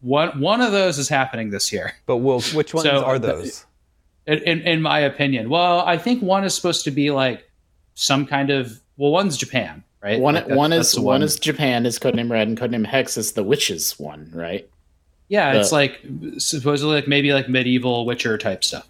one 0.01 0.39
one 0.39 0.61
of 0.61 0.71
those 0.71 0.97
is 0.97 1.07
happening 1.09 1.49
this 1.51 1.71
year. 1.71 1.93
But 2.07 2.17
will, 2.17 2.41
which 2.41 2.73
ones 2.73 2.87
So, 2.87 3.03
are 3.03 3.19
those? 3.19 3.65
in, 4.25 4.39
in, 4.39 4.61
in 4.61 4.81
my 4.81 4.99
opinion. 4.99 5.49
Well, 5.49 5.79
I 5.81 5.97
think 5.97 6.21
one 6.23 6.43
is 6.43 6.53
supposed 6.55 6.83
to 6.85 6.91
be 6.91 7.11
like 7.11 7.49
some 7.93 8.25
kind 8.25 8.49
of 8.49 8.79
well, 8.97 9.11
one's 9.11 9.37
Japan, 9.37 9.83
right? 10.01 10.19
One 10.19 10.35
Like, 10.35 10.43
that's- 10.45 10.57
one 10.57 10.69
that's 10.71 10.89
is 10.89 10.93
the 10.95 11.01
one 11.01 11.21
is 11.23 11.39
Japan 11.39 11.85
is 11.85 11.99
Codename 11.99 12.29
Red 12.29 12.47
and 12.47 12.57
Codename 12.59 12.85
Hex 12.85 13.17
is 13.17 13.33
the 13.33 13.43
witches 13.43 13.97
one, 13.99 14.29
right? 14.33 14.67
yeah, 15.31 15.53
it's 15.53 15.71
like 15.71 16.01
supposedly 16.39 16.95
like 16.95 17.07
maybe 17.07 17.33
like 17.33 17.47
medieval 17.47 18.05
Witcher 18.05 18.37
type 18.37 18.63
stuff. 18.63 18.87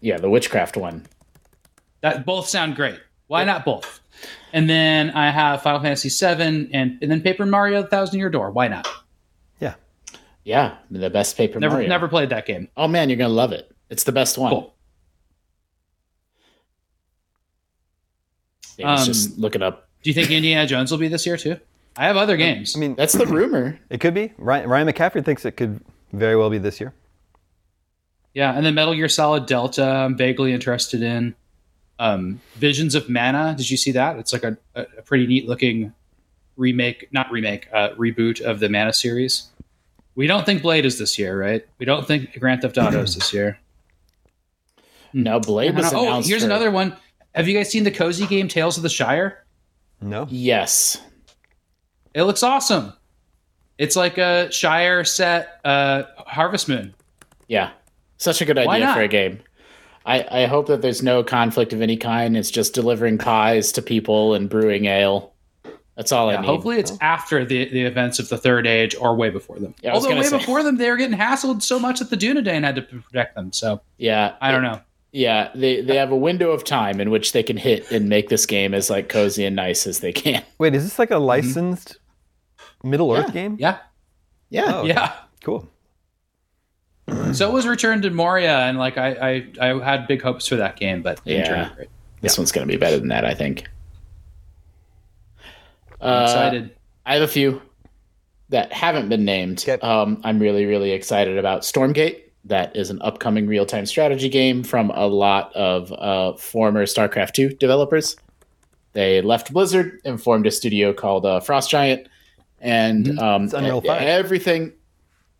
Yeah, 0.00 0.18
the 0.18 0.28
witchcraft 0.28 0.76
one. 0.76 1.06
That 2.02 2.26
both 2.26 2.46
sound 2.48 2.76
great. 2.76 3.00
Why 3.26 3.44
not 3.44 3.64
both? 3.64 4.00
And 4.52 4.68
then 4.68 5.10
I 5.10 5.30
have 5.30 5.62
Final 5.62 5.80
Fantasy 5.80 6.08
VII 6.10 6.42
and 6.72 6.98
and 7.02 7.10
then 7.10 7.20
Paper 7.22 7.46
Mario: 7.46 7.82
The 7.82 7.88
Thousand 7.88 8.18
Year 8.18 8.28
Door. 8.30 8.50
Why 8.50 8.68
not? 8.68 8.86
Yeah. 9.60 9.74
Yeah, 10.44 10.76
the 10.90 11.08
best 11.10 11.36
Paper 11.36 11.58
Never 11.60 11.74
Mario. 11.76 11.88
never 11.88 12.08
played 12.08 12.28
that 12.30 12.44
game. 12.46 12.68
Oh 12.76 12.86
man, 12.88 13.08
you're 13.08 13.16
gonna 13.18 13.32
love 13.32 13.52
it. 13.52 13.70
It's 13.90 14.04
the 14.04 14.12
best 14.12 14.36
one. 14.38 14.50
Cool. 14.50 14.74
Yeah, 18.76 18.94
Um, 18.94 19.04
just 19.06 19.38
look 19.38 19.54
it 19.56 19.62
up. 19.62 19.87
Do 20.08 20.12
you 20.12 20.14
think 20.14 20.30
Indiana 20.30 20.66
Jones 20.66 20.90
will 20.90 20.96
be 20.96 21.08
this 21.08 21.26
year 21.26 21.36
too? 21.36 21.58
I 21.94 22.06
have 22.06 22.16
other 22.16 22.38
games. 22.38 22.74
I 22.74 22.78
mean, 22.78 22.94
That's 22.94 23.12
the 23.12 23.26
rumor. 23.26 23.78
it 23.90 24.00
could 24.00 24.14
be. 24.14 24.32
Ryan, 24.38 24.66
Ryan 24.66 24.88
McCaffrey 24.88 25.22
thinks 25.22 25.44
it 25.44 25.58
could 25.58 25.80
very 26.14 26.34
well 26.34 26.48
be 26.48 26.56
this 26.56 26.80
year. 26.80 26.94
Yeah, 28.32 28.54
and 28.56 28.64
then 28.64 28.74
Metal 28.74 28.94
Gear 28.94 29.10
Solid 29.10 29.44
Delta, 29.44 29.84
I'm 29.84 30.16
vaguely 30.16 30.54
interested 30.54 31.02
in. 31.02 31.34
Um, 31.98 32.40
Visions 32.54 32.94
of 32.94 33.10
Mana, 33.10 33.54
did 33.54 33.68
you 33.70 33.76
see 33.76 33.92
that? 33.92 34.16
It's 34.16 34.32
like 34.32 34.44
a, 34.44 34.56
a 34.74 34.86
a 34.96 35.02
pretty 35.02 35.26
neat 35.26 35.46
looking 35.46 35.92
remake, 36.56 37.08
not 37.12 37.30
remake, 37.30 37.68
uh, 37.74 37.90
reboot 37.90 38.40
of 38.40 38.60
the 38.60 38.70
Mana 38.70 38.94
series. 38.94 39.48
We 40.14 40.26
don't 40.26 40.46
think 40.46 40.62
Blade 40.62 40.86
is 40.86 40.98
this 40.98 41.18
year, 41.18 41.38
right? 41.38 41.66
We 41.76 41.84
don't 41.84 42.06
think 42.06 42.40
Grand 42.40 42.62
Theft 42.62 42.78
Auto 42.78 43.02
is 43.02 43.14
this 43.14 43.34
year. 43.34 43.58
No, 45.12 45.38
Blade 45.38 45.76
was 45.76 45.92
announced. 45.92 46.26
oh, 46.26 46.30
here's 46.30 46.40
for- 46.40 46.46
another 46.46 46.70
one. 46.70 46.96
Have 47.34 47.46
you 47.46 47.54
guys 47.54 47.68
seen 47.68 47.84
the 47.84 47.90
cozy 47.90 48.26
game 48.26 48.48
Tales 48.48 48.78
of 48.78 48.82
the 48.82 48.88
Shire? 48.88 49.44
No. 50.00 50.26
Yes. 50.30 51.00
It 52.14 52.22
looks 52.24 52.42
awesome. 52.42 52.92
It's 53.78 53.96
like 53.96 54.18
a 54.18 54.50
Shire 54.50 55.04
set 55.04 55.60
uh, 55.64 56.04
Harvest 56.18 56.68
Moon. 56.68 56.94
Yeah. 57.46 57.70
Such 58.16 58.40
a 58.40 58.44
good 58.44 58.58
idea 58.58 58.92
for 58.94 59.00
a 59.02 59.08
game. 59.08 59.40
I, 60.04 60.42
I 60.42 60.46
hope 60.46 60.66
that 60.68 60.80
there's 60.82 61.02
no 61.02 61.22
conflict 61.22 61.72
of 61.72 61.82
any 61.82 61.96
kind. 61.96 62.36
It's 62.36 62.50
just 62.50 62.74
delivering 62.74 63.18
pies 63.18 63.70
to 63.72 63.82
people 63.82 64.34
and 64.34 64.48
brewing 64.48 64.86
ale. 64.86 65.34
That's 65.96 66.12
all 66.12 66.30
I 66.30 66.34
Yeah, 66.34 66.40
need. 66.40 66.46
hopefully 66.46 66.78
it's 66.78 66.92
after 67.00 67.44
the, 67.44 67.68
the 67.70 67.82
events 67.82 68.18
of 68.18 68.28
the 68.28 68.38
Third 68.38 68.66
Age 68.66 68.94
or 69.00 69.14
way 69.16 69.30
before 69.30 69.58
them. 69.58 69.74
Yeah, 69.82 69.90
I 69.90 69.94
Although 69.94 70.14
way 70.16 70.22
say. 70.22 70.38
before 70.38 70.62
them, 70.62 70.76
they 70.76 70.88
were 70.90 70.96
getting 70.96 71.18
hassled 71.18 71.60
so 71.62 71.78
much 71.78 71.98
that 71.98 72.08
the 72.10 72.16
Dunedain 72.16 72.62
had 72.64 72.76
to 72.76 72.82
protect 72.82 73.34
them. 73.34 73.52
So 73.52 73.80
Yeah. 73.98 74.36
I 74.40 74.50
don't 74.52 74.62
know. 74.62 74.80
Yeah, 75.18 75.50
they 75.52 75.80
they 75.80 75.96
have 75.96 76.12
a 76.12 76.16
window 76.16 76.52
of 76.52 76.62
time 76.62 77.00
in 77.00 77.10
which 77.10 77.32
they 77.32 77.42
can 77.42 77.56
hit 77.56 77.90
and 77.90 78.08
make 78.08 78.28
this 78.28 78.46
game 78.46 78.72
as 78.72 78.88
like 78.88 79.08
cozy 79.08 79.44
and 79.44 79.56
nice 79.56 79.84
as 79.84 79.98
they 79.98 80.12
can. 80.12 80.44
Wait, 80.58 80.76
is 80.76 80.84
this 80.84 80.96
like 80.96 81.10
a 81.10 81.18
licensed 81.18 81.98
Middle 82.84 83.12
Earth 83.12 83.32
game? 83.32 83.56
Yeah, 83.58 83.78
Yeah. 84.48 84.62
Oh, 84.66 84.78
okay. 84.80 84.88
yeah. 84.90 85.12
Cool. 85.42 85.68
So 87.32 87.48
it 87.48 87.52
was 87.52 87.66
Return 87.66 88.00
to 88.02 88.10
Moria, 88.10 88.58
and 88.60 88.78
like 88.78 88.96
I, 88.96 89.42
I, 89.60 89.70
I 89.72 89.84
had 89.84 90.06
big 90.06 90.22
hopes 90.22 90.46
for 90.46 90.54
that 90.56 90.76
game, 90.76 91.02
but 91.02 91.18
it 91.24 91.38
didn't 91.38 91.46
Yeah. 91.46 91.84
This 92.20 92.38
one's 92.38 92.52
going 92.52 92.68
to 92.68 92.72
be 92.72 92.78
better 92.78 92.98
than 92.98 93.08
that, 93.08 93.24
I 93.24 93.34
think. 93.34 93.64
I'm 96.00 96.20
Uh, 96.20 96.22
excited. 96.22 96.76
I 97.06 97.14
have 97.14 97.22
a 97.22 97.28
few 97.28 97.60
that 98.50 98.72
haven't 98.72 99.08
been 99.08 99.24
named. 99.24 99.64
Okay. 99.68 99.80
Um, 99.84 100.20
I'm 100.22 100.38
really, 100.38 100.64
really 100.66 100.92
excited 100.92 101.38
about 101.38 101.62
Stormgate. 101.62 102.22
That 102.44 102.74
is 102.76 102.90
an 102.90 103.00
upcoming 103.02 103.46
real 103.46 103.66
time 103.66 103.84
strategy 103.86 104.28
game 104.28 104.62
from 104.62 104.90
a 104.90 105.06
lot 105.06 105.54
of 105.54 105.92
uh, 105.92 106.36
former 106.38 106.86
StarCraft 106.86 107.32
2 107.32 107.50
developers. 107.50 108.16
They 108.94 109.20
left 109.20 109.52
Blizzard 109.52 110.00
and 110.04 110.20
formed 110.22 110.46
a 110.46 110.50
studio 110.50 110.92
called 110.92 111.26
uh, 111.26 111.40
Frost 111.40 111.68
Giant. 111.70 112.08
And 112.60 113.18
um, 113.18 113.44
It's 113.44 113.52
Unreal 113.52 113.82
e- 113.84 113.86
5. 113.86 114.02
everything. 114.02 114.72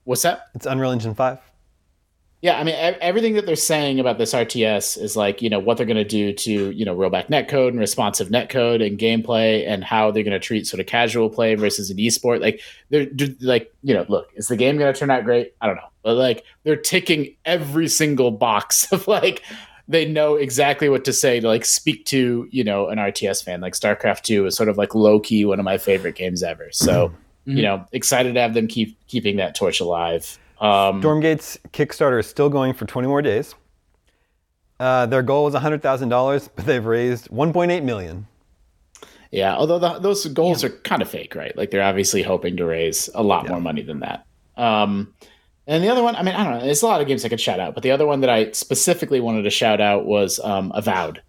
What's 0.04 0.22
that? 0.22 0.46
It's 0.54 0.66
Unreal 0.66 0.90
Engine 0.92 1.14
5. 1.14 1.38
Yeah, 2.40 2.56
I 2.56 2.62
mean, 2.62 2.76
everything 2.76 3.34
that 3.34 3.46
they're 3.46 3.56
saying 3.56 3.98
about 3.98 4.16
this 4.18 4.32
RTS 4.32 4.96
is 4.96 5.16
like, 5.16 5.42
you 5.42 5.50
know, 5.50 5.58
what 5.58 5.76
they're 5.76 5.86
going 5.86 5.96
to 5.96 6.04
do 6.04 6.32
to, 6.32 6.70
you 6.70 6.84
know, 6.84 6.94
rollback 6.94 7.26
netcode 7.26 7.70
and 7.70 7.80
responsive 7.80 8.28
netcode 8.28 8.84
and 8.86 8.96
gameplay 8.96 9.66
and 9.66 9.82
how 9.82 10.12
they're 10.12 10.22
going 10.22 10.30
to 10.32 10.38
treat 10.38 10.64
sort 10.64 10.78
of 10.78 10.86
casual 10.86 11.30
play 11.30 11.56
versus 11.56 11.90
an 11.90 11.96
esport. 11.96 12.40
Like, 12.40 12.60
they're 12.90 13.08
like, 13.40 13.74
you 13.82 13.92
know, 13.92 14.06
look, 14.08 14.30
is 14.36 14.46
the 14.46 14.56
game 14.56 14.78
going 14.78 14.92
to 14.92 14.98
turn 14.98 15.10
out 15.10 15.24
great? 15.24 15.52
I 15.60 15.66
don't 15.66 15.74
know. 15.74 15.88
But 16.04 16.14
like, 16.14 16.44
they're 16.62 16.76
ticking 16.76 17.34
every 17.44 17.88
single 17.88 18.30
box 18.30 18.92
of 18.92 19.08
like, 19.08 19.42
they 19.88 20.04
know 20.04 20.36
exactly 20.36 20.88
what 20.88 21.04
to 21.06 21.12
say 21.12 21.40
to 21.40 21.48
like 21.48 21.64
speak 21.64 22.04
to, 22.06 22.46
you 22.52 22.62
know, 22.62 22.88
an 22.88 22.98
RTS 22.98 23.42
fan. 23.42 23.60
Like, 23.60 23.72
StarCraft 23.72 24.22
2 24.22 24.46
is 24.46 24.54
sort 24.54 24.68
of 24.68 24.78
like 24.78 24.94
low 24.94 25.18
key 25.18 25.44
one 25.44 25.58
of 25.58 25.64
my 25.64 25.76
favorite 25.76 26.14
games 26.14 26.44
ever. 26.44 26.68
So, 26.70 27.08
mm-hmm. 27.08 27.56
you 27.56 27.62
know, 27.64 27.84
excited 27.90 28.34
to 28.34 28.40
have 28.40 28.54
them 28.54 28.68
keep 28.68 28.96
keeping 29.08 29.38
that 29.38 29.56
torch 29.56 29.80
alive. 29.80 30.38
Um, 30.60 31.00
Stormgate's 31.02 31.58
Kickstarter 31.72 32.18
is 32.20 32.26
still 32.26 32.48
going 32.48 32.74
for 32.74 32.84
20 32.84 33.06
more 33.08 33.22
days. 33.22 33.54
Uh, 34.80 35.06
their 35.06 35.22
goal 35.22 35.44
was 35.44 35.54
$100,000, 35.54 36.48
but 36.54 36.66
they've 36.66 36.84
raised 36.84 37.28
1.8 37.30 37.82
million. 37.82 38.26
Yeah, 39.30 39.54
although 39.56 39.78
the, 39.78 39.98
those 39.98 40.24
goals 40.26 40.64
are 40.64 40.70
kind 40.70 41.02
of 41.02 41.08
fake, 41.08 41.34
right? 41.34 41.54
Like 41.56 41.70
they're 41.70 41.82
obviously 41.82 42.22
hoping 42.22 42.56
to 42.56 42.64
raise 42.64 43.10
a 43.14 43.22
lot 43.22 43.46
more 43.48 43.60
money 43.60 43.82
than 43.82 44.00
that. 44.00 44.24
Um, 44.56 45.14
and 45.66 45.84
the 45.84 45.88
other 45.90 46.02
one, 46.02 46.16
I 46.16 46.22
mean, 46.22 46.34
I 46.34 46.44
don't 46.44 46.54
know. 46.54 46.64
There's 46.64 46.82
a 46.82 46.86
lot 46.86 47.00
of 47.02 47.06
games 47.06 47.24
I 47.24 47.28
could 47.28 47.40
shout 47.40 47.60
out, 47.60 47.74
but 47.74 47.82
the 47.82 47.90
other 47.90 48.06
one 48.06 48.20
that 48.22 48.30
I 48.30 48.52
specifically 48.52 49.20
wanted 49.20 49.42
to 49.42 49.50
shout 49.50 49.80
out 49.82 50.06
was 50.06 50.40
um, 50.40 50.72
Avowed. 50.74 51.22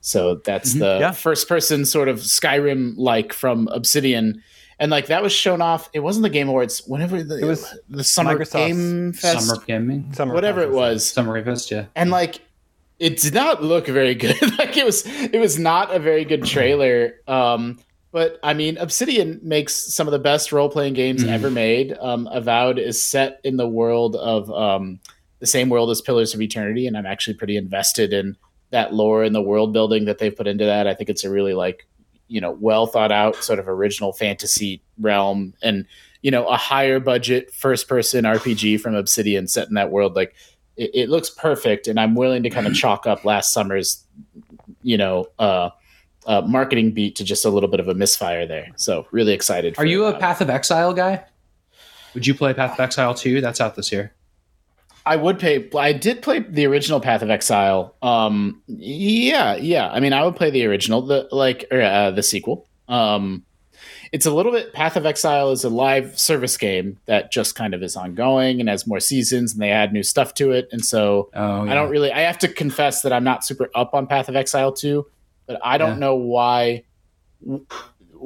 So 0.00 0.36
that's 0.44 0.74
the 0.74 0.98
Yeah. 1.00 1.10
first 1.10 1.48
person 1.48 1.84
sort 1.84 2.08
of 2.08 2.18
Skyrim 2.18 2.94
like 2.96 3.32
from 3.32 3.66
Obsidian. 3.72 4.40
And 4.78 4.90
like 4.90 5.06
that 5.06 5.22
was 5.22 5.32
shown 5.32 5.62
off. 5.62 5.88
It 5.94 6.00
wasn't 6.00 6.24
the 6.24 6.28
Game 6.30 6.48
Awards. 6.48 6.82
Whenever 6.86 7.22
the, 7.22 7.38
It 7.38 7.44
was 7.46 7.78
the 7.88 8.04
Summer 8.04 8.36
Microsoft's 8.38 8.52
Game 8.52 9.12
Fest, 9.14 9.46
Summer 9.46 9.62
gaming, 9.64 10.12
Summer 10.12 10.34
whatever 10.34 10.60
it 10.62 10.70
was 10.70 11.06
Summer 11.10 11.42
Fest, 11.42 11.70
yeah. 11.70 11.86
and 11.94 12.10
like 12.10 12.40
it 12.98 13.18
did 13.20 13.34
not 13.34 13.62
look 13.62 13.86
very 13.86 14.14
good 14.14 14.36
like 14.58 14.76
it 14.76 14.84
was 14.84 15.04
it 15.06 15.38
was 15.38 15.58
not 15.58 15.94
a 15.94 15.98
very 15.98 16.24
good 16.24 16.44
trailer 16.44 17.14
um 17.28 17.78
but 18.10 18.38
i 18.42 18.54
mean 18.54 18.78
obsidian 18.78 19.38
makes 19.42 19.74
some 19.74 20.08
of 20.08 20.12
the 20.12 20.18
best 20.18 20.50
role-playing 20.50 20.94
games 20.94 21.22
Mhm. 21.22 21.28
ever 21.28 21.50
made 21.50 21.92
um 22.00 22.26
avowed 22.32 22.78
is 22.78 23.02
set 23.02 23.38
in 23.44 23.58
the 23.58 23.68
world 23.68 24.16
of 24.16 24.50
um 24.50 24.98
the 25.40 25.46
same 25.46 25.68
world 25.68 25.90
as 25.90 26.00
pillars 26.00 26.32
of 26.32 26.40
eternity 26.40 26.86
and 26.86 26.96
i'm 26.96 27.04
actually 27.04 27.34
pretty 27.34 27.58
invested 27.58 28.14
in 28.14 28.34
that 28.70 28.94
lore 28.94 29.22
and 29.24 29.34
the 29.34 29.42
world 29.42 29.74
building 29.74 30.06
that 30.06 30.16
they've 30.16 30.34
put 30.34 30.46
into 30.46 30.64
that 30.64 30.86
i 30.86 30.94
think 30.94 31.10
it's 31.10 31.22
a 31.24 31.28
really 31.30 31.52
like 31.52 31.86
you 32.28 32.40
know 32.40 32.52
well 32.52 32.86
thought 32.86 33.12
out 33.12 33.36
sort 33.36 33.58
of 33.58 33.68
original 33.68 34.12
fantasy 34.12 34.82
realm 34.98 35.54
and 35.62 35.86
you 36.22 36.30
know 36.30 36.46
a 36.46 36.56
higher 36.56 36.98
budget 36.98 37.52
first 37.52 37.88
person 37.88 38.24
rpg 38.24 38.80
from 38.80 38.94
obsidian 38.94 39.46
set 39.46 39.68
in 39.68 39.74
that 39.74 39.90
world 39.90 40.16
like 40.16 40.34
it, 40.76 40.90
it 40.94 41.08
looks 41.08 41.30
perfect 41.30 41.86
and 41.86 42.00
i'm 42.00 42.14
willing 42.14 42.42
to 42.42 42.50
kind 42.50 42.66
of 42.66 42.74
chalk 42.74 43.06
up 43.06 43.24
last 43.24 43.52
summer's 43.52 44.04
you 44.82 44.96
know 44.96 45.26
uh, 45.38 45.70
uh 46.26 46.40
marketing 46.42 46.90
beat 46.92 47.14
to 47.16 47.24
just 47.24 47.44
a 47.44 47.50
little 47.50 47.68
bit 47.68 47.80
of 47.80 47.88
a 47.88 47.94
misfire 47.94 48.46
there 48.46 48.68
so 48.76 49.06
really 49.10 49.32
excited 49.32 49.74
Are 49.78 49.86
you 49.86 50.04
a 50.04 50.08
Avowed. 50.08 50.20
Path 50.20 50.40
of 50.40 50.50
Exile 50.50 50.92
guy? 50.92 51.24
Would 52.16 52.26
you 52.26 52.34
play 52.34 52.54
Path 52.54 52.72
of 52.72 52.80
Exile 52.80 53.12
2? 53.12 53.42
That's 53.42 53.60
out 53.60 53.74
this 53.74 53.92
year. 53.92 54.14
I 55.06 55.16
would 55.16 55.38
pay. 55.38 55.70
I 55.76 55.92
did 55.92 56.20
play 56.20 56.40
the 56.40 56.66
original 56.66 57.00
Path 57.00 57.22
of 57.22 57.30
Exile. 57.30 57.94
Um, 58.02 58.60
yeah, 58.66 59.54
yeah. 59.56 59.88
I 59.88 60.00
mean, 60.00 60.12
I 60.12 60.24
would 60.24 60.36
play 60.36 60.50
the 60.50 60.66
original, 60.66 61.00
the 61.02 61.28
like, 61.32 61.64
or 61.70 61.80
uh, 61.80 62.10
the 62.10 62.22
sequel. 62.22 62.66
Um, 62.88 63.44
it's 64.12 64.26
a 64.26 64.30
little 64.30 64.52
bit. 64.52 64.72
Path 64.72 64.96
of 64.96 65.06
Exile 65.06 65.50
is 65.50 65.64
a 65.64 65.68
live 65.68 66.18
service 66.18 66.56
game 66.56 66.98
that 67.06 67.30
just 67.32 67.54
kind 67.54 67.72
of 67.74 67.82
is 67.82 67.96
ongoing 67.96 68.60
and 68.60 68.68
has 68.68 68.86
more 68.86 69.00
seasons, 69.00 69.52
and 69.52 69.62
they 69.62 69.70
add 69.70 69.92
new 69.92 70.02
stuff 70.02 70.34
to 70.34 70.50
it. 70.52 70.68
And 70.72 70.84
so 70.84 71.30
Oh, 71.34 71.62
I 71.68 71.74
don't 71.74 71.90
really. 71.90 72.10
I 72.12 72.20
have 72.20 72.38
to 72.40 72.48
confess 72.48 73.02
that 73.02 73.12
I'm 73.12 73.24
not 73.24 73.44
super 73.44 73.70
up 73.74 73.94
on 73.94 74.06
Path 74.06 74.28
of 74.28 74.36
Exile 74.36 74.72
two. 74.72 75.06
but 75.46 75.60
I 75.62 75.78
don't 75.78 75.90
Yeah. 75.94 75.98
know 75.98 76.14
why. 76.16 76.82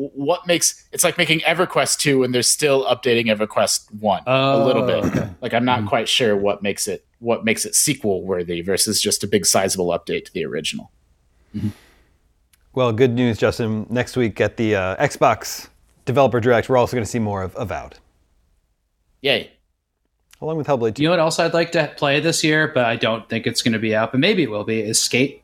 W- 0.01 0.11
What 0.14 0.46
makes 0.46 0.86
it's 0.92 1.05
like 1.05 1.18
making 1.18 1.40
EverQuest 1.40 1.98
two 1.98 2.22
and 2.22 2.34
they're 2.34 2.42
still 2.42 2.84
updating 2.86 3.26
EverQuest 3.26 3.92
one 4.01 4.22
a 4.26 4.64
little 4.64 4.86
bit. 4.86 4.96
Oh, 5.05 5.07
okay. 5.09 5.28
Like 5.40 5.55
I'm 5.55 5.64
not 5.64 5.86
quite 5.86 6.09
sure 6.09 6.36
what 6.36 6.62
makes 6.62 6.88
it 6.88 7.05
what 7.18 7.44
makes 7.44 7.64
it 7.64 7.74
sequel 7.74 8.22
worthy 8.24 8.62
versus 8.62 9.01
just 9.01 9.22
a 9.24 9.26
big 9.26 9.44
sizable 9.46 9.88
update 9.88 10.24
to 10.26 10.32
the 10.32 10.44
original. 10.44 10.90
Well, 12.72 12.92
good 12.92 13.12
news, 13.12 13.38
Justin. 13.38 13.86
Next 13.90 14.16
week 14.16 14.40
at 14.40 14.57
the 14.57 14.76
uh, 14.76 14.96
Xbox 15.05 15.68
Developer 16.05 16.40
Direct, 16.40 16.68
we're 16.68 16.76
also 16.76 16.96
going 16.96 17.05
to 17.05 17.11
see 17.11 17.18
more 17.18 17.42
of 17.42 17.55
Avowed, 17.57 17.96
Yay! 19.22 19.51
along 20.40 20.57
with 20.57 20.66
Hellblade 20.66 20.94
2. 20.94 21.03
You 21.03 21.09
know 21.09 21.12
what 21.12 21.20
else 21.20 21.38
I'd 21.38 21.53
like 21.53 21.72
to 21.72 21.92
play 21.96 22.18
this 22.20 22.42
year, 22.42 22.68
but 22.72 22.84
I 22.86 22.96
don't 22.96 23.28
think 23.28 23.46
it's 23.46 23.61
going 23.61 23.72
to 23.74 23.78
be 23.78 23.94
out, 23.94 24.12
but 24.12 24.20
maybe 24.20 24.42
it 24.44 24.51
will 24.51 24.64
be, 24.64 24.80
is 24.80 24.98
Skate. 24.98 25.42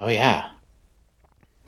Oh 0.00 0.08
yeah, 0.08 0.48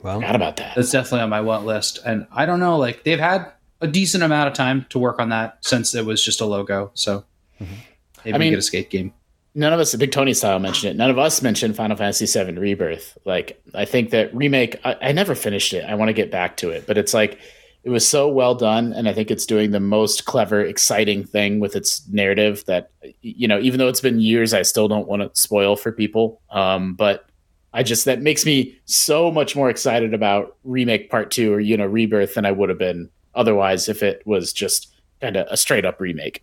Well, 0.05 0.19
forgot 0.19 0.35
about 0.35 0.57
that. 0.57 0.75
That's 0.75 0.91
definitely 0.91 1.21
on 1.21 1.29
my 1.29 1.41
want 1.41 1.65
list. 1.65 1.99
And 2.05 2.27
I 2.31 2.45
don't 2.45 2.59
know, 2.59 2.77
like 2.77 3.03
they've 3.03 3.19
had 3.19 3.51
a 3.81 3.87
decent 3.87 4.23
amount 4.23 4.47
of 4.47 4.53
time 4.53 4.85
to 4.89 4.99
work 4.99 5.19
on 5.19 5.29
that 5.29 5.57
since 5.61 5.95
it 5.95 6.05
was 6.05 6.23
just 6.23 6.41
a 6.41 6.45
logo. 6.45 6.91
So 6.93 7.25
maybe 7.59 8.35
I 8.35 8.37
mean- 8.37 8.51
get 8.51 8.59
a 8.59 8.61
skate 8.61 8.89
game. 8.89 9.13
none 9.55 9.73
of 9.73 9.79
us, 9.79 9.95
Big 9.95 10.11
Tony 10.11 10.33
style, 10.33 10.59
mentioned 10.59 10.91
it. 10.93 10.97
None 10.97 11.09
of 11.09 11.17
us 11.17 11.41
mentioned 11.41 11.75
Final 11.75 11.97
Fantasy 11.97 12.25
VII 12.27 12.57
Rebirth. 12.57 13.17
Like, 13.25 13.61
I 13.73 13.85
think 13.85 14.11
that 14.11 14.33
remake. 14.35 14.79
I, 14.83 14.95
I 15.01 15.11
never 15.11 15.33
finished 15.33 15.73
it. 15.73 15.83
I 15.85 15.95
want 15.95 16.09
to 16.09 16.13
get 16.13 16.29
back 16.29 16.57
to 16.57 16.69
it, 16.69 16.85
but 16.85 16.97
it's 16.97 17.13
like 17.13 17.39
it 17.83 17.89
was 17.89 18.07
so 18.07 18.27
well 18.27 18.55
done, 18.55 18.93
and 18.93 19.07
I 19.07 19.13
think 19.13 19.31
it's 19.31 19.45
doing 19.45 19.71
the 19.71 19.79
most 19.79 20.25
clever, 20.25 20.61
exciting 20.61 21.23
thing 21.23 21.59
with 21.59 21.75
its 21.75 22.07
narrative. 22.09 22.63
That 22.65 22.91
you 23.21 23.47
know, 23.47 23.59
even 23.59 23.79
though 23.79 23.87
it's 23.87 24.01
been 24.01 24.19
years, 24.19 24.53
I 24.53 24.63
still 24.63 24.87
don't 24.87 25.07
want 25.07 25.21
to 25.21 25.39
spoil 25.39 25.75
for 25.75 25.91
people. 25.91 26.41
Um, 26.49 26.95
but 26.95 27.27
I 27.75 27.83
just 27.83 28.05
that 28.05 28.21
makes 28.21 28.45
me 28.45 28.79
so 28.85 29.29
much 29.29 29.53
more 29.53 29.69
excited 29.69 30.13
about 30.13 30.55
remake 30.63 31.09
part 31.09 31.29
two 31.29 31.53
or 31.53 31.59
you 31.59 31.75
know 31.75 31.85
rebirth 31.85 32.35
than 32.35 32.45
I 32.45 32.51
would 32.51 32.69
have 32.69 32.77
been 32.77 33.09
otherwise 33.35 33.89
if 33.89 34.01
it 34.01 34.25
was 34.25 34.53
just 34.53 34.95
kind 35.19 35.35
of 35.35 35.45
a 35.51 35.57
straight 35.57 35.83
up 35.83 35.99
remake. 35.99 36.41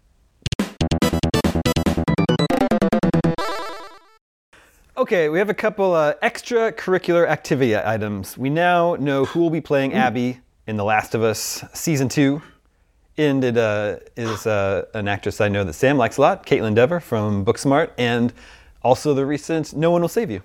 Okay, 4.99 5.31
we 5.31 5.39
have 5.39 5.49
a 5.49 5.55
couple 5.55 5.95
uh, 5.95 6.13
extracurricular 6.23 7.27
activity 7.27 7.75
items. 7.75 8.37
We 8.37 8.51
now 8.51 8.97
know 8.97 9.25
who 9.25 9.41
will 9.41 9.51
be 9.51 9.63
playing 9.63 9.95
Abby 9.95 10.41
in 10.67 10.77
The 10.77 10.85
Last 10.85 11.15
of 11.15 11.23
Us 11.23 11.65
Season 11.73 12.11
2. 12.11 12.43
And 13.17 13.43
it 13.43 13.57
uh, 13.57 13.97
is 14.17 14.47
uh, 14.47 14.85
an 14.93 15.09
actress 15.09 15.41
I 15.41 15.49
know 15.49 15.65
that 15.65 15.73
Sam 15.73 15.97
likes 15.97 16.19
a 16.19 16.21
lot, 16.21 16.47
Kaitlyn 16.47 16.75
Dever 16.75 17.01
from 17.01 17.45
Booksmart, 17.45 17.91
and 17.97 18.33
also 18.83 19.15
the 19.15 19.25
recent 19.25 19.75
No 19.75 19.91
One 19.91 20.03
Will 20.03 20.09
Save 20.09 20.31
You. 20.31 20.43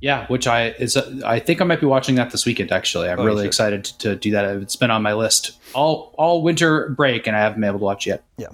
Yeah, 0.00 0.26
which 0.28 0.46
I 0.46 0.68
is 0.78 0.96
I 0.96 1.40
think 1.40 1.60
I 1.60 1.64
might 1.64 1.80
be 1.80 1.86
watching 1.86 2.14
that 2.16 2.30
this 2.30 2.46
weekend. 2.46 2.70
Actually, 2.70 3.08
I'm 3.10 3.18
Oh, 3.18 3.24
really 3.24 3.46
excited 3.46 3.84
to, 3.84 3.98
to 3.98 4.16
do 4.16 4.30
that. 4.30 4.44
It's 4.62 4.76
been 4.76 4.90
on 4.92 5.02
my 5.02 5.12
list 5.12 5.58
all 5.74 6.14
all 6.16 6.42
winter 6.42 6.90
break, 6.90 7.26
and 7.26 7.36
I 7.36 7.40
haven't 7.40 7.60
been 7.60 7.68
able 7.68 7.80
to 7.80 7.84
watch 7.84 8.06
yet. 8.06 8.22
Yeah. 8.36 8.46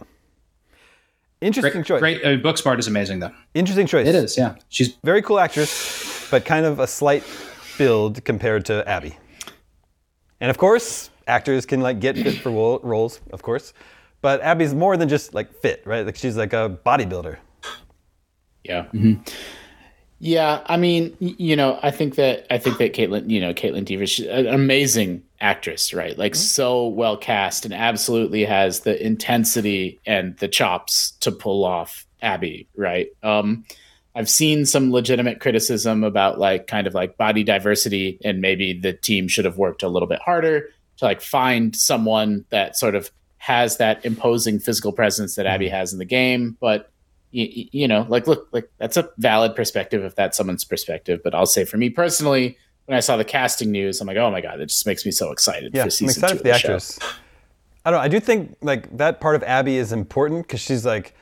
Interesting 1.40 1.72
Great, 1.82 1.86
choice. 1.86 2.00
great. 2.00 2.24
Uh, 2.24 2.28
I 2.28 2.30
mean, 2.36 2.42
Booksmart 2.42 2.78
is 2.78 2.86
amazing, 2.86 3.18
though. 3.18 3.30
Interesting 3.52 3.86
choice. 3.86 4.06
It 4.06 4.14
is. 4.14 4.38
Yeah, 4.38 4.54
she's 4.70 4.96
Very 5.04 5.20
cool 5.20 5.38
actress, 5.38 6.26
but 6.30 6.46
kind 6.46 6.64
of 6.64 6.78
a 6.78 6.86
slight 6.86 7.22
build 7.76 8.24
compared 8.24 8.64
to 8.66 8.88
Abby. 8.88 9.18
And 10.40 10.48
of 10.50 10.56
course, 10.56 11.10
actors 11.26 11.66
can 11.66 11.80
like 11.82 12.00
get 12.00 12.16
fit 12.16 12.38
for 12.40 12.50
wo- 12.50 12.80
roles, 12.82 13.20
of 13.32 13.42
course. 13.42 13.74
But 14.22 14.40
Abby's 14.40 14.72
more 14.72 14.96
than 14.96 15.10
just 15.10 15.34
like 15.34 15.52
fit, 15.60 15.82
right? 15.84 16.06
Like 16.06 16.16
she's 16.16 16.36
like 16.38 16.54
a 16.54 16.78
bodybuilder. 16.86 17.36
Yeah. 18.62 18.84
Mm-hmm. 18.94 19.20
Yeah, 20.26 20.62
I 20.64 20.78
mean, 20.78 21.14
you 21.20 21.54
know, 21.54 21.78
I 21.82 21.90
think 21.90 22.14
that 22.14 22.46
I 22.50 22.56
think 22.56 22.78
that 22.78 22.94
Kaitlyn, 22.94 23.28
you 23.28 23.42
know, 23.42 23.52
Kaitlyn 23.52 23.84
Dever, 23.84 24.06
she's 24.06 24.26
an 24.26 24.46
amazing 24.46 25.22
actress, 25.38 25.92
right? 25.92 26.16
Like 26.16 26.34
so 26.34 26.86
well 26.86 27.18
cast 27.18 27.66
and 27.66 27.74
absolutely 27.74 28.42
has 28.46 28.80
the 28.80 29.04
intensity 29.04 30.00
and 30.06 30.34
the 30.38 30.48
chops 30.48 31.10
to 31.20 31.30
pull 31.30 31.62
off 31.62 32.06
Abby, 32.22 32.66
right? 32.74 33.08
Um 33.22 33.66
I've 34.14 34.30
seen 34.30 34.64
some 34.64 34.92
legitimate 34.92 35.40
criticism 35.40 36.02
about 36.02 36.38
like 36.38 36.68
kind 36.68 36.86
of 36.86 36.94
like 36.94 37.18
body 37.18 37.44
diversity 37.44 38.18
and 38.24 38.40
maybe 38.40 38.72
the 38.72 38.94
team 38.94 39.28
should 39.28 39.44
have 39.44 39.58
worked 39.58 39.82
a 39.82 39.88
little 39.88 40.08
bit 40.08 40.22
harder 40.22 40.70
to 40.96 41.04
like 41.04 41.20
find 41.20 41.76
someone 41.76 42.46
that 42.48 42.78
sort 42.78 42.94
of 42.94 43.10
has 43.36 43.76
that 43.76 44.06
imposing 44.06 44.58
physical 44.58 44.90
presence 44.90 45.34
that 45.34 45.44
Abby 45.44 45.68
has 45.68 45.92
in 45.92 45.98
the 45.98 46.06
game, 46.06 46.56
but 46.62 46.90
you, 47.34 47.68
you 47.72 47.88
know, 47.88 48.06
like, 48.08 48.26
look, 48.26 48.48
like 48.52 48.70
that's 48.78 48.96
a 48.96 49.10
valid 49.18 49.54
perspective 49.56 50.04
if 50.04 50.14
that's 50.14 50.36
someone's 50.36 50.64
perspective. 50.64 51.20
But 51.22 51.34
I'll 51.34 51.46
say 51.46 51.64
for 51.64 51.76
me 51.76 51.90
personally, 51.90 52.56
when 52.86 52.96
I 52.96 53.00
saw 53.00 53.16
the 53.16 53.24
casting 53.24 53.70
news, 53.70 54.00
I'm 54.00 54.06
like, 54.06 54.16
oh 54.16 54.30
my 54.30 54.40
god, 54.40 54.60
it 54.60 54.66
just 54.66 54.86
makes 54.86 55.04
me 55.04 55.10
so 55.10 55.30
excited 55.32 55.74
Yeah, 55.74 55.84
for 55.84 56.04
I'm 56.04 56.08
excited 56.10 56.32
two 56.34 56.38
for 56.38 56.42
the 56.44 56.50
the 56.50 56.58
show. 56.58 56.68
actress. 56.74 56.98
I 57.84 57.90
don't 57.90 57.98
know. 57.98 58.04
I 58.04 58.08
do 58.08 58.20
think 58.20 58.56
like 58.62 58.96
that 58.96 59.20
part 59.20 59.36
of 59.36 59.42
Abby 59.42 59.76
is 59.76 59.92
important 59.92 60.46
because 60.46 60.60
she's 60.60 60.86
like 60.86 61.14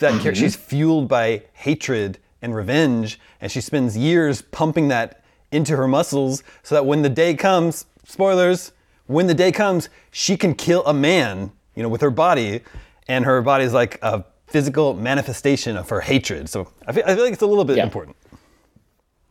that. 0.00 0.12
Mm-hmm. 0.14 0.34
She's 0.34 0.56
fueled 0.56 1.08
by 1.08 1.42
hatred 1.52 2.18
and 2.42 2.54
revenge, 2.54 3.18
and 3.40 3.50
she 3.50 3.60
spends 3.60 3.96
years 3.96 4.42
pumping 4.42 4.88
that 4.88 5.24
into 5.52 5.76
her 5.76 5.88
muscles 5.88 6.42
so 6.62 6.74
that 6.74 6.86
when 6.86 7.02
the 7.02 7.08
day 7.08 7.34
comes, 7.34 7.86
spoilers, 8.04 8.72
when 9.06 9.26
the 9.26 9.34
day 9.34 9.50
comes, 9.52 9.88
she 10.10 10.36
can 10.36 10.54
kill 10.54 10.84
a 10.86 10.94
man, 10.94 11.50
you 11.74 11.82
know, 11.82 11.88
with 11.88 12.00
her 12.00 12.10
body, 12.10 12.60
and 13.08 13.24
her 13.24 13.42
body 13.42 13.64
is 13.64 13.72
like 13.72 13.98
a 14.02 14.24
physical 14.50 14.94
manifestation 14.94 15.76
of 15.76 15.88
her 15.88 16.00
hatred. 16.00 16.48
So 16.48 16.68
I 16.86 16.92
feel, 16.92 17.04
I 17.06 17.14
feel 17.14 17.24
like 17.24 17.32
it's 17.32 17.42
a 17.42 17.46
little 17.46 17.64
bit 17.64 17.76
Yeah. 17.76 17.84
important. 17.84 18.16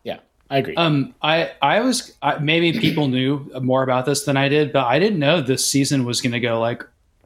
Yeah, 0.04 0.20
I 0.50 0.58
agree. 0.60 0.76
Um, 0.76 1.14
I 1.22 1.52
I 1.62 1.82
was 1.82 2.14
I, 2.22 2.38
maybe 2.40 2.80
people 2.80 3.08
knew 3.08 3.52
more 3.62 3.84
about 3.84 4.06
this 4.06 4.24
than 4.24 4.38
I 4.38 4.50
did, 4.50 4.72
but 4.74 4.86
I 4.86 5.00
didn't 5.00 5.20
know 5.20 5.42
this 5.42 5.66
season 5.66 6.06
was 6.06 6.22
going 6.22 6.32
to 6.34 6.40
go 6.40 6.60
like 6.60 6.84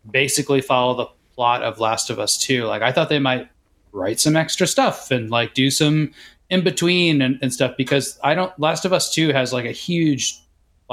basically 0.09 0.61
follow 0.61 0.95
the 0.95 1.07
plot 1.35 1.63
of 1.63 1.79
Last 1.79 2.09
of 2.09 2.19
Us 2.19 2.37
Two. 2.37 2.65
Like 2.65 2.81
I 2.81 2.91
thought 2.91 3.09
they 3.09 3.19
might 3.19 3.47
write 3.91 4.19
some 4.19 4.35
extra 4.35 4.65
stuff 4.67 5.11
and 5.11 5.29
like 5.29 5.53
do 5.53 5.69
some 5.69 6.11
in 6.49 6.63
between 6.63 7.21
and, 7.21 7.39
and 7.41 7.53
stuff 7.53 7.75
because 7.77 8.19
I 8.23 8.33
don't. 8.35 8.57
Last 8.59 8.85
of 8.85 8.93
Us 8.93 9.13
Two 9.13 9.29
has 9.29 9.53
like 9.53 9.65
a 9.65 9.71
huge 9.71 10.39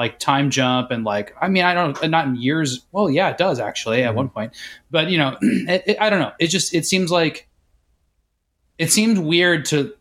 like 0.01 0.19
time 0.19 0.49
jump 0.49 0.91
and 0.91 1.05
like 1.05 1.37
I 1.43 1.49
mean 1.49 1.63
I 1.63 1.75
don't 1.75 2.11
not 2.11 2.27
in 2.27 2.35
years. 2.35 2.87
Well, 2.91 3.11
yeah, 3.11 3.29
it 3.29 3.37
does 3.37 3.61
actually 3.61 4.03
at 4.03 4.15
one 4.15 4.29
mm-hmm. 4.29 4.35
point, 4.35 4.53
but 4.91 5.11
you 5.11 5.19
know 5.19 5.37
it, 5.43 5.83
it, 5.87 5.97
I 6.01 6.09
don't 6.09 6.21
know. 6.21 6.33
It 6.39 6.47
just 6.47 6.75
it 6.75 6.87
seems 6.87 7.11
like 7.11 7.47
it 8.79 8.91
seemed 8.91 9.19
weird 9.19 9.67
to 9.67 9.93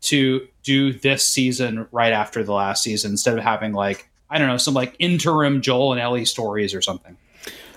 to 0.00 0.48
do 0.64 0.92
this 0.92 1.24
season 1.24 1.86
right 1.92 2.12
after 2.12 2.42
the 2.42 2.52
last 2.52 2.82
season 2.82 3.12
instead 3.12 3.38
of 3.38 3.44
having 3.44 3.72
like 3.72 4.10
I 4.28 4.38
don't 4.38 4.48
know 4.48 4.56
some 4.56 4.74
like 4.74 4.96
interim 4.98 5.62
Joel 5.62 5.92
and 5.92 6.00
Ellie 6.00 6.24
stories 6.24 6.74
or 6.74 6.82
something. 6.82 7.16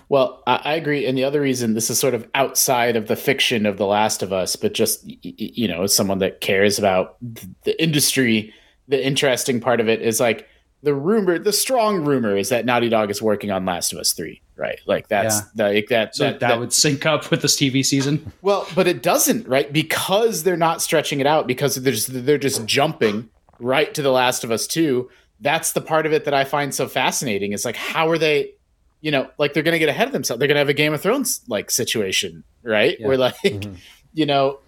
Well, 0.09 0.41
I, 0.47 0.73
agree, 0.73 1.05
and 1.05 1.15
the 1.15 1.23
other 1.23 1.39
reason 1.39 1.75
this 1.75 1.91
is 1.91 1.99
sort 1.99 2.15
of 2.15 2.27
outside 2.33 2.95
of 2.95 3.07
the 3.07 3.15
fiction 3.15 3.67
of 3.67 3.77
The 3.77 3.85
Last 3.85 4.23
of 4.23 4.33
Us, 4.33 4.55
but 4.55 4.73
just 4.73 5.03
you 5.05 5.67
know, 5.67 5.83
as 5.83 5.93
someone 5.93 6.17
that 6.17 6.41
cares 6.41 6.79
about 6.79 7.15
the 7.63 7.79
industry, 7.79 8.51
the 8.87 9.05
interesting 9.05 9.59
part 9.59 9.79
of 9.79 9.87
it 9.87 10.01
is 10.01 10.19
like 10.19 10.47
the 10.81 10.93
rumor, 10.93 11.37
the 11.37 11.51
strong 11.51 12.05
rumor 12.05 12.37
is 12.37 12.49
that 12.49 12.65
Naughty 12.65 12.89
Dog 12.89 13.11
is 13.11 13.21
working 13.21 13.51
on 13.51 13.65
Last 13.65 13.91
of 13.91 13.99
Us 13.99 14.13
three, 14.13 14.41
right? 14.55 14.79
Like 14.85 15.07
that's 15.09 15.41
like 15.55 15.87
that. 15.89 16.15
So 16.15 16.33
that, 16.33 16.59
would 16.59 16.71
sync 16.71 17.05
up 17.05 17.29
with 17.31 17.41
this 17.41 17.57
TV 17.57 17.85
season. 17.85 18.31
Well, 18.41 18.67
but 18.75 18.87
it 18.87 19.03
doesn't, 19.03 19.47
right? 19.47 19.71
Because 19.71 20.43
they're 20.43 20.57
not 20.57 20.81
stretching 20.81 21.19
it 21.19 21.27
out 21.27 21.47
because 21.47 21.75
they're 21.75 21.93
just, 21.93 22.25
they're 22.25 22.37
just 22.37 22.65
jumping 22.65 23.29
right 23.59 23.93
to 23.93 24.01
The 24.01 24.11
Last 24.11 24.43
of 24.43 24.51
Us 24.51 24.67
2. 24.67 25.09
That's 25.41 25.73
the 25.73 25.81
part 25.81 26.05
of 26.05 26.13
it 26.13 26.25
that 26.25 26.33
I 26.33 26.45
find 26.45 26.73
so 26.73 26.87
fascinating. 26.87 27.51
It's 27.51 27.65
like 27.65 27.75
how 27.75 28.09
are 28.09 28.17
they, 28.17 28.53
you 29.01 29.11
know, 29.11 29.29
like 29.37 29.53
they're 29.53 29.63
going 29.63 29.73
to 29.73 29.79
get 29.79 29.89
ahead 29.89 30.07
of 30.07 30.13
themselves. 30.13 30.39
They're 30.39 30.47
going 30.47 30.55
to 30.55 30.59
have 30.59 30.69
a 30.69 30.73
Game 30.73 30.93
of 30.93 31.01
Thrones 31.01 31.41
like 31.47 31.71
situation, 31.71 32.43
right? 32.63 32.97
Yeah. 32.99 33.07
Where 33.07 33.17
like, 33.17 33.35
mm-hmm. 33.43 33.75
you 34.13 34.25
know, 34.25 34.59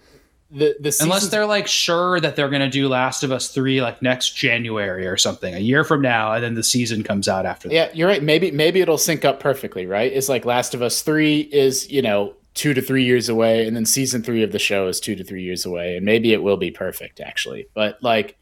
the 0.52 0.76
the 0.78 0.96
Unless 1.00 1.28
they're 1.28 1.46
like 1.46 1.66
sure 1.66 2.20
that 2.20 2.36
they're 2.36 2.50
going 2.50 2.60
to 2.60 2.68
do 2.68 2.86
Last 2.88 3.24
of 3.24 3.32
Us 3.32 3.48
3 3.48 3.80
like 3.80 4.02
next 4.02 4.36
January 4.36 5.06
or 5.06 5.16
something, 5.16 5.54
a 5.54 5.58
year 5.58 5.82
from 5.82 6.02
now 6.02 6.32
and 6.32 6.44
then 6.44 6.54
the 6.54 6.62
season 6.62 7.02
comes 7.02 7.26
out 7.26 7.46
after 7.46 7.68
that. 7.68 7.74
Yeah, 7.74 7.90
you're 7.94 8.08
right. 8.08 8.22
Maybe 8.22 8.50
maybe 8.50 8.80
it'll 8.80 8.98
sync 8.98 9.24
up 9.24 9.40
perfectly, 9.40 9.86
right? 9.86 10.12
It's 10.12 10.28
like 10.28 10.44
Last 10.44 10.74
of 10.74 10.82
Us 10.82 11.00
3 11.02 11.40
is, 11.40 11.90
you 11.90 12.02
know, 12.02 12.34
2 12.54 12.74
to 12.74 12.82
3 12.82 13.02
years 13.02 13.30
away 13.30 13.66
and 13.66 13.74
then 13.74 13.86
season 13.86 14.22
3 14.22 14.42
of 14.42 14.52
the 14.52 14.58
show 14.58 14.88
is 14.88 15.00
2 15.00 15.16
to 15.16 15.24
3 15.24 15.42
years 15.42 15.64
away 15.64 15.96
and 15.96 16.04
maybe 16.04 16.34
it 16.34 16.42
will 16.42 16.58
be 16.58 16.70
perfect 16.70 17.18
actually. 17.18 17.66
But 17.72 18.02
like 18.02 18.36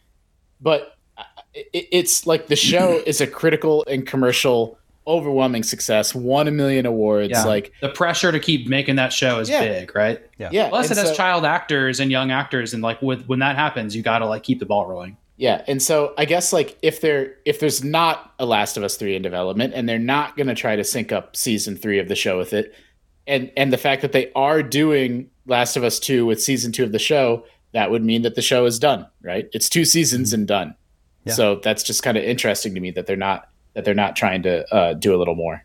but 0.60 0.96
uh, 1.16 1.22
it, 1.54 1.86
it's 1.92 2.26
like 2.26 2.48
the 2.48 2.56
show 2.56 3.00
is 3.06 3.20
a 3.20 3.26
critical 3.26 3.84
and 3.88 4.04
commercial 4.04 4.79
overwhelming 5.06 5.62
success, 5.62 6.14
won 6.14 6.46
a 6.46 6.50
million 6.50 6.86
awards 6.86 7.30
Yeah. 7.30 7.44
like 7.44 7.72
the 7.80 7.88
pressure 7.88 8.30
to 8.30 8.38
keep 8.38 8.68
making 8.68 8.96
that 8.96 9.12
show 9.12 9.38
is 9.40 9.48
Yeah. 9.48 9.60
big, 9.60 9.94
right? 9.94 10.20
yeah. 10.38 10.68
Plus 10.68 10.90
and 10.90 10.98
it 10.98 11.00
has 11.00 11.10
so- 11.10 11.14
child 11.16 11.44
actors 11.44 12.00
and 12.00 12.10
young 12.10 12.30
actors 12.30 12.74
and 12.74 12.82
like 12.82 13.00
with 13.02 13.26
when 13.26 13.38
that 13.40 13.56
happens, 13.56 13.96
you 13.96 14.02
got 14.02 14.18
to 14.18 14.26
like 14.26 14.42
keep 14.42 14.58
the 14.58 14.66
ball 14.66 14.86
rolling. 14.86 15.16
Yeah, 15.36 15.62
and 15.66 15.82
so 15.82 16.12
I 16.18 16.26
guess 16.26 16.52
like 16.52 16.76
if 16.82 17.00
there 17.00 17.36
if 17.46 17.60
there's 17.60 17.82
not 17.82 18.34
a 18.38 18.44
Last 18.44 18.76
of 18.76 18.82
Us 18.82 18.96
three 18.96 19.16
in 19.16 19.22
development, 19.22 19.72
and 19.74 19.88
they're 19.88 19.98
not 19.98 20.36
going 20.36 20.48
to 20.48 20.54
try 20.54 20.76
to 20.76 20.84
sync 20.84 21.12
up 21.12 21.34
season 21.34 21.76
three 21.76 21.98
of 21.98 22.08
the 22.08 22.14
show 22.14 22.36
with 22.36 22.52
it, 22.52 22.74
and 23.26 23.50
and 23.56 23.72
the 23.72 23.78
fact 23.78 24.02
that 24.02 24.12
they 24.12 24.30
are 24.34 24.62
doing 24.62 25.30
Last 25.46 25.78
of 25.78 25.82
Us 25.82 25.98
two 25.98 26.26
with 26.26 26.42
season 26.42 26.72
two 26.72 26.84
of 26.84 26.92
the 26.92 26.98
show, 26.98 27.46
that 27.72 27.90
would 27.90 28.04
mean 28.04 28.20
that 28.20 28.34
the 28.34 28.42
show 28.42 28.66
is 28.66 28.78
done, 28.78 29.06
right? 29.22 29.48
It's 29.54 29.70
two 29.70 29.86
seasons 29.86 30.28
mm-hmm. 30.28 30.40
and 30.40 30.46
done. 30.46 30.74
Yeah. 31.24 31.32
So 31.32 31.54
that's 31.56 31.84
just 31.84 32.02
kind 32.02 32.18
of 32.18 32.24
interesting 32.24 32.74
to 32.74 32.80
me 32.80 32.90
that 32.90 33.06
they're 33.06 33.16
not 33.16 33.48
that 33.74 33.84
they're 33.84 33.94
not 33.94 34.16
trying 34.16 34.42
to 34.42 34.74
uh, 34.74 34.94
do 34.94 35.14
a 35.14 35.18
little 35.18 35.34
more. 35.34 35.64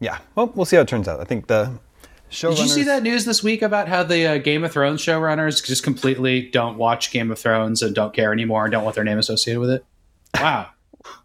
Yeah. 0.00 0.18
Well, 0.34 0.52
we'll 0.54 0.66
see 0.66 0.76
how 0.76 0.82
it 0.82 0.88
turns 0.88 1.08
out. 1.08 1.20
I 1.20 1.24
think 1.24 1.46
the 1.46 1.78
showrunners. 2.30 2.56
Did 2.56 2.58
you 2.64 2.68
see 2.68 2.82
that 2.84 3.02
news 3.02 3.24
this 3.24 3.42
week 3.42 3.62
about 3.62 3.88
how 3.88 4.02
the 4.02 4.26
uh, 4.26 4.38
Game 4.38 4.64
of 4.64 4.72
Thrones 4.72 5.00
showrunners 5.00 5.64
just 5.64 5.82
completely 5.82 6.50
don't 6.50 6.76
watch 6.76 7.10
Game 7.10 7.30
of 7.30 7.38
Thrones 7.38 7.82
and 7.82 7.94
don't 7.94 8.14
care 8.14 8.32
anymore 8.32 8.64
and 8.64 8.72
don't 8.72 8.84
want 8.84 8.94
their 8.94 9.04
name 9.04 9.18
associated 9.18 9.60
with 9.60 9.70
it? 9.70 9.84
Wow. 10.34 10.68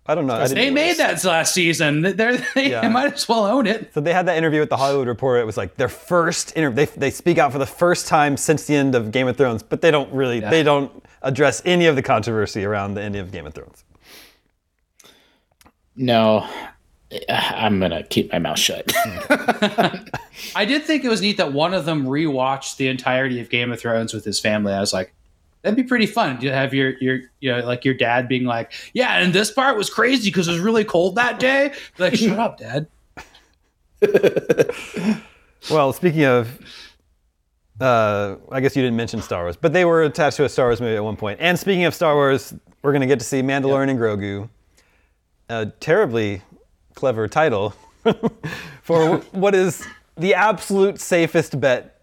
I 0.06 0.16
don't 0.16 0.28
know. 0.28 0.36
I 0.36 0.48
they 0.48 0.70
made 0.70 0.98
that 0.98 1.24
last 1.24 1.54
season. 1.54 2.02
They're, 2.02 2.38
they 2.56 2.72
Yeah. 2.72 2.88
might 2.90 3.14
as 3.14 3.28
well 3.28 3.46
own 3.46 3.68
it. 3.68 3.94
So 3.94 4.00
they 4.02 4.14
had 4.14 4.26
that 4.28 4.38
interview 4.38 4.60
with 4.60 4.70
the 4.70 4.78
Hollywood 4.78 5.08
Reporter. 5.08 5.42
It 5.42 5.46
was 5.46 5.58
like 5.58 5.76
their 5.76 5.90
first 5.90 6.56
interview. 6.56 6.86
They, 6.86 7.00
they 7.00 7.12
speak 7.12 7.38
out 7.38 7.52
for 7.52 7.58
the 7.58 7.66
first 7.66 8.08
time 8.08 8.38
since 8.38 8.66
the 8.66 8.76
end 8.76 8.96
of 8.96 9.12
Game 9.12 9.28
of 9.28 9.38
Thrones, 9.38 9.64
but 9.64 9.82
they 9.82 9.92
don't 9.92 10.12
really 10.14 10.40
they 10.40 10.64
don't 10.64 10.92
address 11.24 11.62
any 11.66 11.86
of 11.88 11.96
the 11.96 12.02
controversy 12.02 12.64
around 12.66 12.94
the 12.96 13.02
ending 13.02 13.22
of 13.22 13.32
Game 13.32 13.46
of 13.46 13.54
Thrones. 13.54 13.84
No, 15.96 16.48
I'm 17.30 17.80
gonna 17.80 18.04
keep 18.04 18.32
my 18.32 18.40
mouth 18.40 18.60
shut. 18.60 18.92
I 20.56 20.66
did 20.66 20.84
think 20.84 21.04
it 21.04 21.10
was 21.10 21.22
neat 21.22 21.38
that 21.38 21.54
one 21.54 21.74
of 21.74 21.86
them 21.86 22.06
rewatched 22.06 22.78
the 22.78 22.88
entirety 22.88 23.40
of 23.40 23.50
Game 23.50 23.72
of 23.72 23.80
Thrones 23.80 24.14
with 24.14 24.26
his 24.26 24.40
family. 24.40 24.74
I 24.74 24.80
was 24.80 24.94
like, 24.94 25.14
that'd 25.62 25.76
be 25.76 25.84
pretty 25.84 26.06
fun 26.06 26.40
to 26.40 26.52
have 26.52 26.74
your 26.74 26.92
your 27.00 27.20
you 27.40 27.52
know 27.52 27.66
like 27.66 27.86
your 27.86 27.94
dad 27.94 28.28
being 28.28 28.46
like, 28.46 28.72
yeah, 28.94 29.20
and 29.20 29.34
this 29.34 29.52
part 29.52 29.78
was 29.78 29.90
crazy 29.90 30.30
because 30.30 30.48
it 30.48 30.52
was 30.54 30.62
really 30.62 30.86
cold 30.86 31.16
that 31.16 31.40
day. 31.40 31.74
Like, 31.98 32.16
shut 32.16 32.40
up, 32.40 32.58
dad. 32.58 32.88
Well, 35.70 35.94
speaking 35.94 36.26
of, 36.26 36.58
uh, 37.80 38.38
I 38.52 38.62
guess 38.62 38.76
you 38.76 38.82
didn't 38.82 38.98
mention 38.98 39.22
Star 39.22 39.44
Wars, 39.44 39.56
but 39.56 39.74
they 39.74 39.86
were 39.86 40.04
attached 40.04 40.38
to 40.38 40.46
a 40.46 40.50
Star 40.50 40.68
Wars 40.68 40.82
movie 40.82 40.96
at 40.96 41.04
one 41.04 41.16
point. 41.16 41.40
And 41.40 41.60
speaking 41.60 41.84
of 41.84 41.94
Star 41.94 42.16
Wars, 42.16 42.54
we're 42.82 42.92
going 42.92 43.02
to 43.02 43.08
get 43.08 43.20
to 43.20 43.26
see 43.26 43.42
Mandalorian 43.42 43.90
and 43.90 44.00
Grogu. 44.00 44.50
A 45.52 45.66
terribly 45.82 46.42
clever 46.96 47.28
title 47.28 47.74
for 48.84 49.18
what 49.32 49.54
is 49.54 49.86
the 50.16 50.34
absolute 50.34 50.98
safest 51.00 51.60
bet 51.60 52.02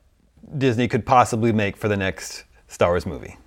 Disney 0.59 0.87
could 0.87 1.07
possibly 1.07 1.51
make 1.53 1.75
for 1.77 1.89
the 1.89 1.97
next 1.97 2.45
Star 2.69 2.91
Wars 2.91 3.07
movie. 3.07 3.39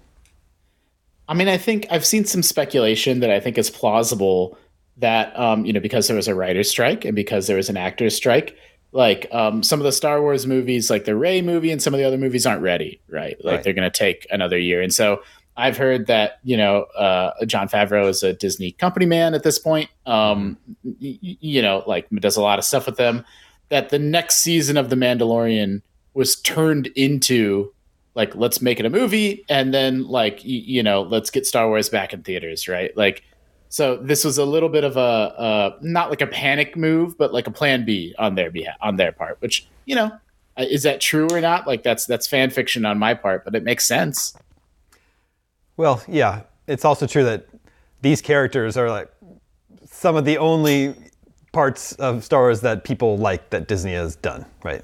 I 1.28 1.36
mean, 1.36 1.48
I 1.48 1.58
think 1.58 1.86
I've 1.92 2.06
seen 2.06 2.26
some 2.26 2.42
speculation 2.42 3.20
that 3.20 3.30
I 3.30 3.40
think 3.40 3.60
is 3.60 3.70
plausible 3.70 4.58
that 4.98 5.38
um, 5.40 5.66
you 5.66 5.72
know 5.74 5.80
because 5.80 6.08
there 6.08 6.16
was 6.16 6.28
a 6.28 6.34
writer's 6.34 6.70
strike 6.70 7.06
and 7.06 7.16
because 7.16 7.46
there 7.46 7.58
was 7.58 7.70
an 7.70 7.78
actor's 7.78 8.16
strike, 8.16 8.58
like 8.92 9.28
um, 9.32 9.62
some 9.62 9.80
of 9.80 9.84
the 9.84 9.92
Star 9.92 10.20
Wars 10.20 10.48
movies, 10.48 10.90
like 10.90 11.06
the 11.06 11.16
Rey 11.16 11.44
movie 11.44 11.70
and 11.72 11.80
some 11.82 11.94
of 11.94 12.00
the 12.00 12.04
other 12.06 12.18
movies, 12.18 12.48
aren't 12.48 12.62
ready, 12.64 13.00
right? 13.08 13.38
Like 13.44 13.56
Right. 13.58 13.64
they're 13.64 13.74
going 13.74 13.90
to 13.90 13.96
take 13.98 14.26
another 14.32 14.58
year, 14.58 14.82
and 14.82 14.92
so 14.94 15.22
I've 15.62 15.78
heard 15.78 16.08
that 16.08 16.40
you 16.44 16.58
know 16.58 16.84
uh, 16.98 17.46
Jon 17.46 17.68
Favreau 17.70 18.10
is 18.10 18.24
a 18.24 18.34
Disney 18.34 18.72
company 18.72 19.06
man 19.06 19.34
at 19.34 19.44
this 19.44 19.60
point. 19.60 19.90
Um, 20.06 20.58
y- 20.84 21.18
you 21.22 21.62
know, 21.62 21.84
like 21.88 22.10
does 22.10 22.38
a 22.38 22.42
lot 22.42 22.60
of 22.60 22.66
stuff 22.66 22.86
with 22.86 22.98
them. 22.98 23.24
That 23.70 23.90
the 23.90 24.00
next 24.00 24.38
season 24.38 24.76
of 24.76 24.90
The 24.90 24.96
Mandalorian 24.98 25.82
was 26.14 26.36
turned 26.42 26.88
into 26.88 27.72
like 28.16 28.36
let's 28.36 28.62
make 28.62 28.80
it 28.80 28.86
a 28.86 28.90
movie 28.90 29.46
and 29.48 29.74
then 29.74 30.06
like 30.08 30.36
y- 30.40 30.42
you 30.44 30.84
know 30.84 31.04
let's 31.04 31.30
get 31.30 31.46
star 31.46 31.68
wars 31.70 31.88
back 31.88 32.12
in 32.12 32.22
theaters 32.24 32.68
right 32.68 32.92
like 32.98 33.24
so 33.70 33.96
this 33.96 34.26
was 34.26 34.38
a 34.38 34.44
little 34.44 34.68
bit 34.68 34.84
of 34.84 34.98
a 34.98 35.00
uh, 35.00 35.78
not 35.82 36.10
like 36.10 36.20
a 36.20 36.28
panic 36.28 36.76
move 36.76 37.18
but 37.18 37.32
like 37.34 37.48
a 37.48 37.52
plan 37.52 37.86
b 37.86 38.14
on 38.20 38.36
their 38.36 38.52
behalf 38.52 38.76
on 38.82 38.98
their 38.98 39.14
part 39.14 39.38
which 39.40 39.66
you 39.86 39.96
know 39.96 40.12
uh, 40.58 40.66
is 40.70 40.84
that 40.84 41.00
true 41.00 41.30
or 41.32 41.40
not 41.40 41.66
like 41.66 41.84
that's 41.84 42.06
that's 42.06 42.28
fan 42.28 42.50
fiction 42.50 42.86
on 42.86 43.00
my 43.00 43.14
part 43.14 43.46
but 43.46 43.56
it 43.56 43.64
makes 43.64 43.88
sense 43.88 44.36
Well, 45.82 46.00
yeah, 46.08 46.42
it's 46.68 46.86
also 46.86 47.08
true 47.08 47.24
that 47.24 47.48
these 48.04 48.22
characters 48.22 48.78
are 48.78 48.88
like 48.88 49.12
some 49.86 50.16
of 50.16 50.26
the 50.26 50.38
only 50.38 50.94
parts 51.54 51.94
of 51.94 52.24
Star 52.24 52.42
Wars 52.42 52.62
that 52.62 52.84
people 52.84 53.18
like 53.18 53.50
that 53.50 53.68
Disney 53.68 53.94
has 53.94 54.16
done, 54.16 54.46
right? 54.64 54.84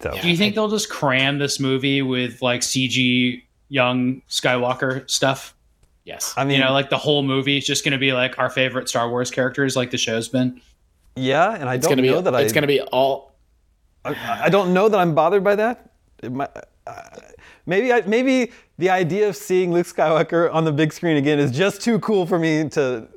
So 0.00 0.16
Do 0.18 0.30
you 0.30 0.36
think 0.38 0.54
they'll 0.54 0.70
just 0.70 0.88
cram 0.88 1.38
this 1.38 1.60
movie 1.60 2.00
with 2.00 2.40
like 2.40 2.62
CG 2.62 3.42
young 3.68 4.22
Skywalker 4.30 5.08
stuff? 5.10 5.54
yes 6.04 6.32
I 6.38 6.44
mean, 6.44 6.58
you 6.58 6.64
know, 6.64 6.72
like 6.72 6.88
the 6.88 6.96
whole 6.96 7.22
movie 7.22 7.58
is 7.58 7.66
just 7.66 7.84
going 7.84 7.92
to 7.92 7.98
be 7.98 8.14
like 8.14 8.38
our 8.38 8.48
favorite 8.48 8.88
Star 8.88 9.10
Wars 9.10 9.30
characters, 9.30 9.76
like 9.76 9.90
the 9.90 9.98
show's 9.98 10.28
been. 10.30 10.58
yeah, 11.16 11.54
and 11.54 11.68
I 11.68 11.74
it's 11.74 11.86
don't 11.86 11.92
gonna 11.96 12.02
be 12.02 12.08
know 12.08 12.22
that 12.22 12.32
it's 12.40 12.52
I, 12.52 12.54
gonna 12.54 12.66
be 12.66 12.80
all 12.80 13.34
I, 14.06 14.44
I 14.44 14.48
don't 14.48 14.72
know 14.72 14.88
that 14.88 14.98
I'm 14.98 15.14
bothered 15.14 15.44
by 15.44 15.56
that. 15.56 15.90
It 16.22 16.32
might, 16.32 16.48
uh, 16.86 17.02
maybe, 17.70 17.92
I, 17.92 18.02
maybe 18.02 18.52
the 18.76 18.90
idea 18.90 19.28
of 19.28 19.36
seeing 19.36 19.72
Luke 19.72 19.86
Skywalker 19.86 20.52
on 20.52 20.64
the 20.66 20.72
big 20.72 20.92
screen 20.92 21.16
again 21.16 21.38
is 21.38 21.50
just 21.50 21.80
too 21.80 21.98
cool 22.00 22.26
for 22.26 22.38
me 22.38 22.68
to 22.70 23.08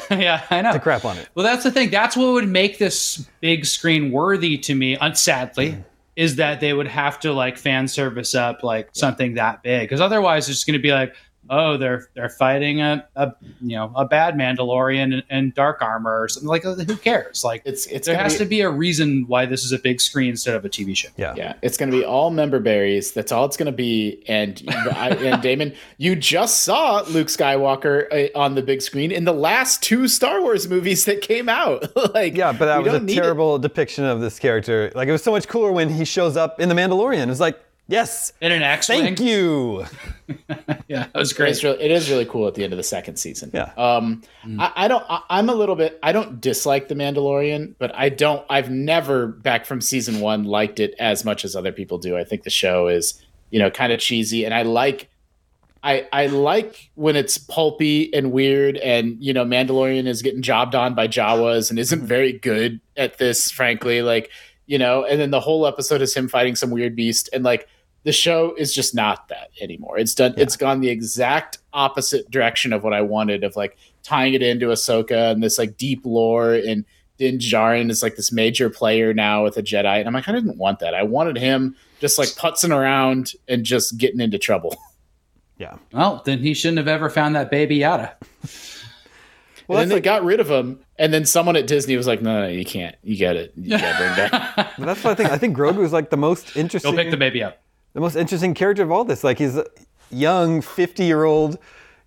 yeah, 0.10 0.44
I 0.50 0.62
know. 0.62 0.72
to 0.72 0.80
crap 0.80 1.04
on 1.04 1.16
it. 1.18 1.28
Well, 1.34 1.44
that's 1.44 1.64
the 1.64 1.70
thing. 1.70 1.90
That's 1.90 2.16
what 2.16 2.32
would 2.32 2.48
make 2.48 2.78
this 2.78 3.26
big 3.40 3.64
screen 3.66 4.10
worthy 4.10 4.58
to 4.58 4.74
me. 4.74 4.96
Unsadly, 4.96 5.82
is 6.16 6.36
that 6.36 6.60
they 6.60 6.72
would 6.72 6.86
have 6.86 7.20
to 7.20 7.32
like 7.32 7.56
fan 7.56 7.88
service 7.88 8.34
up 8.34 8.62
like 8.62 8.88
something 8.92 9.34
that 9.34 9.62
big, 9.62 9.82
because 9.82 10.00
otherwise 10.00 10.48
it's 10.48 10.58
just 10.58 10.66
going 10.66 10.78
to 10.78 10.82
be 10.82 10.92
like, 10.92 11.14
oh, 11.52 11.76
they're 11.76 12.08
they're 12.14 12.30
fighting 12.30 12.80
a, 12.80 13.06
a 13.14 13.32
you 13.60 13.76
know 13.76 13.92
a 13.94 14.04
bad 14.04 14.34
Mandalorian 14.34 15.12
in, 15.12 15.22
in 15.30 15.52
dark 15.54 15.82
armor 15.82 16.22
or 16.22 16.28
something. 16.28 16.48
Like, 16.48 16.62
who 16.64 16.96
cares? 16.96 17.44
Like, 17.44 17.62
it's 17.64 17.86
it's 17.86 18.06
there 18.06 18.16
has 18.16 18.32
be, 18.34 18.38
to 18.38 18.44
be 18.46 18.60
a 18.62 18.70
reason 18.70 19.26
why 19.28 19.46
this 19.46 19.62
is 19.62 19.70
a 19.70 19.78
big 19.78 20.00
screen 20.00 20.30
instead 20.30 20.56
of 20.56 20.64
a 20.64 20.68
TV 20.68 20.96
show. 20.96 21.10
Yeah. 21.16 21.34
Yeah, 21.36 21.54
it's 21.62 21.76
going 21.76 21.90
to 21.90 21.96
be 21.96 22.04
all 22.04 22.30
member 22.30 22.58
berries. 22.58 23.12
That's 23.12 23.30
all 23.30 23.44
it's 23.44 23.56
going 23.56 23.66
to 23.66 23.72
be. 23.72 24.24
And 24.26 24.62
I, 24.68 25.10
and 25.10 25.42
Daemon, 25.42 25.74
you 25.98 26.16
just 26.16 26.62
saw 26.62 27.02
Luke 27.02 27.28
Skywalker 27.28 28.30
uh, 28.34 28.38
on 28.38 28.54
the 28.54 28.62
big 28.62 28.80
screen 28.80 29.12
in 29.12 29.24
the 29.24 29.34
last 29.34 29.82
two 29.82 30.08
Star 30.08 30.40
Wars 30.40 30.68
movies 30.68 31.04
that 31.04 31.20
came 31.20 31.48
out. 31.48 31.94
like, 32.14 32.34
Yeah, 32.34 32.52
but 32.52 32.66
that 32.66 32.82
was 32.82 32.94
a 32.94 32.98
don't 32.98 33.10
it. 33.10 33.14
terrible 33.14 33.58
depiction 33.58 34.04
of 34.04 34.20
this 34.20 34.38
character. 34.38 34.90
Like 34.94 35.08
it 35.08 35.12
was 35.12 35.22
so 35.22 35.30
much 35.32 35.48
cooler 35.48 35.70
when 35.70 35.90
he 35.90 36.04
shows 36.06 36.36
up 36.36 36.60
in 36.60 36.68
the 36.70 36.74
Mandalorian. 36.74 37.24
It 37.24 37.28
was 37.28 37.40
like, 37.40 37.60
yes, 37.92 38.32
In 38.40 38.52
an 38.52 38.62
X-wing, 38.62 39.02
thank 39.02 39.20
you. 39.20 39.84
yeah, 40.88 41.06
that 41.06 41.14
was 41.14 41.32
great. 41.32 41.50
is, 41.50 41.62
really, 41.62 41.80
it 41.82 41.90
is 41.90 42.10
really 42.10 42.24
cool 42.24 42.48
at 42.48 42.54
the 42.54 42.64
end 42.64 42.72
of 42.72 42.76
the 42.76 42.82
second 42.82 43.16
season. 43.16 43.50
Yeah. 43.52 43.72
Um, 43.76 44.22
I, 44.58 44.72
I 44.76 44.88
don't. 44.88 45.04
I, 45.08 45.20
I'm 45.30 45.48
a 45.48 45.54
little 45.54 45.76
bit. 45.76 45.98
I 46.02 46.12
don't 46.12 46.40
dislike 46.40 46.88
the 46.88 46.94
Mandalorian, 46.94 47.74
but 47.78 47.94
I 47.94 48.08
don't. 48.08 48.44
I've 48.48 48.70
never 48.70 49.26
back 49.26 49.66
from 49.66 49.80
season 49.80 50.20
one 50.20 50.44
liked 50.44 50.80
it 50.80 50.94
as 50.98 51.24
much 51.24 51.44
as 51.44 51.54
other 51.54 51.72
people 51.72 51.98
do. 51.98 52.16
I 52.16 52.24
think 52.24 52.44
the 52.44 52.50
show 52.50 52.88
is, 52.88 53.20
you 53.50 53.58
know, 53.58 53.70
kind 53.70 53.92
of 53.92 54.00
cheesy, 54.00 54.44
and 54.44 54.54
I 54.54 54.62
like. 54.62 55.08
I, 55.84 56.06
I 56.12 56.26
like 56.26 56.90
when 56.94 57.16
it's 57.16 57.38
pulpy 57.38 58.14
and 58.14 58.30
weird, 58.30 58.76
and 58.76 59.16
you 59.20 59.32
know, 59.32 59.44
Mandalorian 59.44 60.06
is 60.06 60.22
getting 60.22 60.40
jobbed 60.40 60.76
on 60.76 60.94
by 60.94 61.08
Jawas 61.08 61.70
and 61.70 61.78
isn't 61.78 62.02
very 62.02 62.32
good 62.32 62.80
at 62.96 63.18
this, 63.18 63.50
frankly. 63.50 64.00
Like, 64.00 64.30
you 64.66 64.78
know, 64.78 65.04
and 65.04 65.20
then 65.20 65.32
the 65.32 65.40
whole 65.40 65.66
episode 65.66 66.00
is 66.00 66.14
him 66.14 66.28
fighting 66.28 66.54
some 66.54 66.70
weird 66.70 66.94
beast, 66.94 67.28
and 67.32 67.42
like 67.42 67.66
the 68.04 68.12
show 68.12 68.54
is 68.56 68.74
just 68.74 68.94
not 68.94 69.28
that 69.28 69.50
anymore. 69.60 69.98
It's 69.98 70.14
done. 70.14 70.34
It's 70.36 70.56
gone 70.56 70.80
the 70.80 70.88
exact 70.90 71.58
opposite 71.72 72.30
direction 72.30 72.72
of 72.72 72.82
what 72.84 72.92
I 72.92 73.02
wanted. 73.02 73.44
Of 73.44 73.56
like 73.56 73.76
tying 74.02 74.34
it 74.34 74.42
into 74.42 74.66
Ahsoka 74.66 75.32
and 75.32 75.42
this 75.42 75.58
like 75.58 75.76
deep 75.76 76.04
lore, 76.04 76.54
and 76.54 76.84
Din 77.18 77.38
Djarin 77.38 77.90
is 77.90 78.02
like 78.02 78.16
this 78.16 78.32
major 78.32 78.68
player 78.70 79.14
now 79.14 79.44
with 79.44 79.56
a 79.56 79.62
Jedi, 79.62 79.98
and 79.98 80.08
I'm 80.08 80.14
like, 80.14 80.28
I 80.28 80.32
didn't 80.32 80.58
want 80.58 80.80
that. 80.80 80.94
I 80.94 81.02
wanted 81.02 81.36
him 81.36 81.76
just 82.00 82.18
like 82.18 82.28
putzing 82.30 82.76
around 82.76 83.32
and 83.48 83.64
just 83.64 83.96
getting 83.98 84.20
into 84.20 84.38
trouble. 84.38 84.76
Yeah. 85.58 85.76
Well, 85.92 86.22
then 86.24 86.40
he 86.40 86.54
shouldn't 86.54 86.78
have 86.78 86.88
ever 86.88 87.08
found 87.08 87.36
that 87.36 87.48
baby 87.48 87.78
Yoda. 87.78 88.14
Well, 89.68 89.78
and 89.80 89.90
then 89.90 89.96
they 89.96 90.00
got 90.00 90.24
rid 90.24 90.40
of 90.40 90.50
him, 90.50 90.80
and 90.98 91.14
then 91.14 91.24
someone 91.24 91.54
at 91.54 91.68
Disney 91.68 91.96
was 91.96 92.06
like, 92.06 92.20
"No, 92.20 92.42
no, 92.42 92.48
you 92.48 92.64
can't. 92.64 92.96
You 93.02 93.16
get 93.16 93.36
it. 93.36 93.52
You 93.54 93.78
got 93.78 93.92
to 93.92 93.98
bring 93.98 94.16
back." 94.16 94.56
But 94.56 94.72
that's 94.86 95.04
what 95.04 95.12
I 95.12 95.14
think. 95.14 95.30
I 95.30 95.38
think 95.38 95.56
Grogu 95.56 95.84
is 95.84 95.92
like 95.92 96.10
the 96.10 96.16
most 96.16 96.56
interesting. 96.56 96.90
Go 96.90 96.96
pick 96.96 97.12
the 97.12 97.16
baby 97.16 97.44
up. 97.44 97.62
The 97.94 98.00
most 98.00 98.16
interesting 98.16 98.54
character 98.54 98.82
of 98.82 98.90
all 98.90 99.04
this. 99.04 99.24
Like 99.24 99.38
he's 99.38 99.56
a 99.56 99.66
young, 100.10 100.60
50 100.60 101.04
year 101.04 101.24
old 101.24 101.58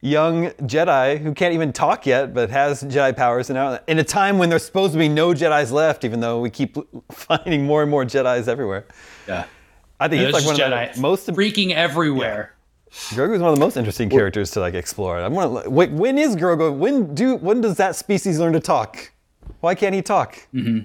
young 0.01 0.49
Jedi 0.61 1.19
who 1.19 1.33
can't 1.33 1.53
even 1.53 1.73
talk 1.73 2.05
yet, 2.05 2.33
but 2.33 2.49
has 2.49 2.83
Jedi 2.83 3.15
powers. 3.15 3.49
And 3.49 3.55
now, 3.55 3.79
in 3.87 3.99
a 3.99 4.03
time 4.03 4.37
when 4.37 4.49
there's 4.49 4.65
supposed 4.65 4.93
to 4.93 4.99
be 4.99 5.09
no 5.09 5.33
Jedi's 5.33 5.71
left, 5.71 6.03
even 6.03 6.19
though 6.19 6.39
we 6.39 6.49
keep 6.49 6.77
finding 7.11 7.65
more 7.65 7.81
and 7.81 7.91
more 7.91 8.05
Jedi's 8.05 8.47
everywhere. 8.47 8.85
Yeah. 9.27 9.45
I 9.99 10.07
think 10.07 10.23
he's 10.23 10.33
like 10.33 10.45
one 10.45 10.55
Jedi 10.55 10.89
of 10.89 10.95
the 10.95 11.01
most. 11.01 11.27
freaking 11.27 11.73
everywhere. 11.73 12.53
Grogu 12.91 13.35
is 13.35 13.41
one 13.41 13.49
of 13.51 13.55
the 13.55 13.65
most 13.65 13.75
interesting 13.75 14.09
characters 14.09 14.51
to 14.51 14.59
like 14.59 14.73
explore. 14.73 15.19
I 15.19 15.27
want 15.27 15.63
to. 15.63 15.69
Wait, 15.69 15.91
when 15.91 16.17
is 16.17 16.35
Grogu? 16.35 16.73
When 16.77 17.13
do? 17.13 17.35
When 17.35 17.59
does 17.59 17.75
that 17.77 17.95
species 17.95 18.39
learn 18.39 18.53
to 18.53 18.59
talk? 18.59 19.11
Why 19.59 19.75
can't 19.75 19.93
he 19.93 20.01
talk? 20.01 20.47
Mm-hmm. 20.53 20.79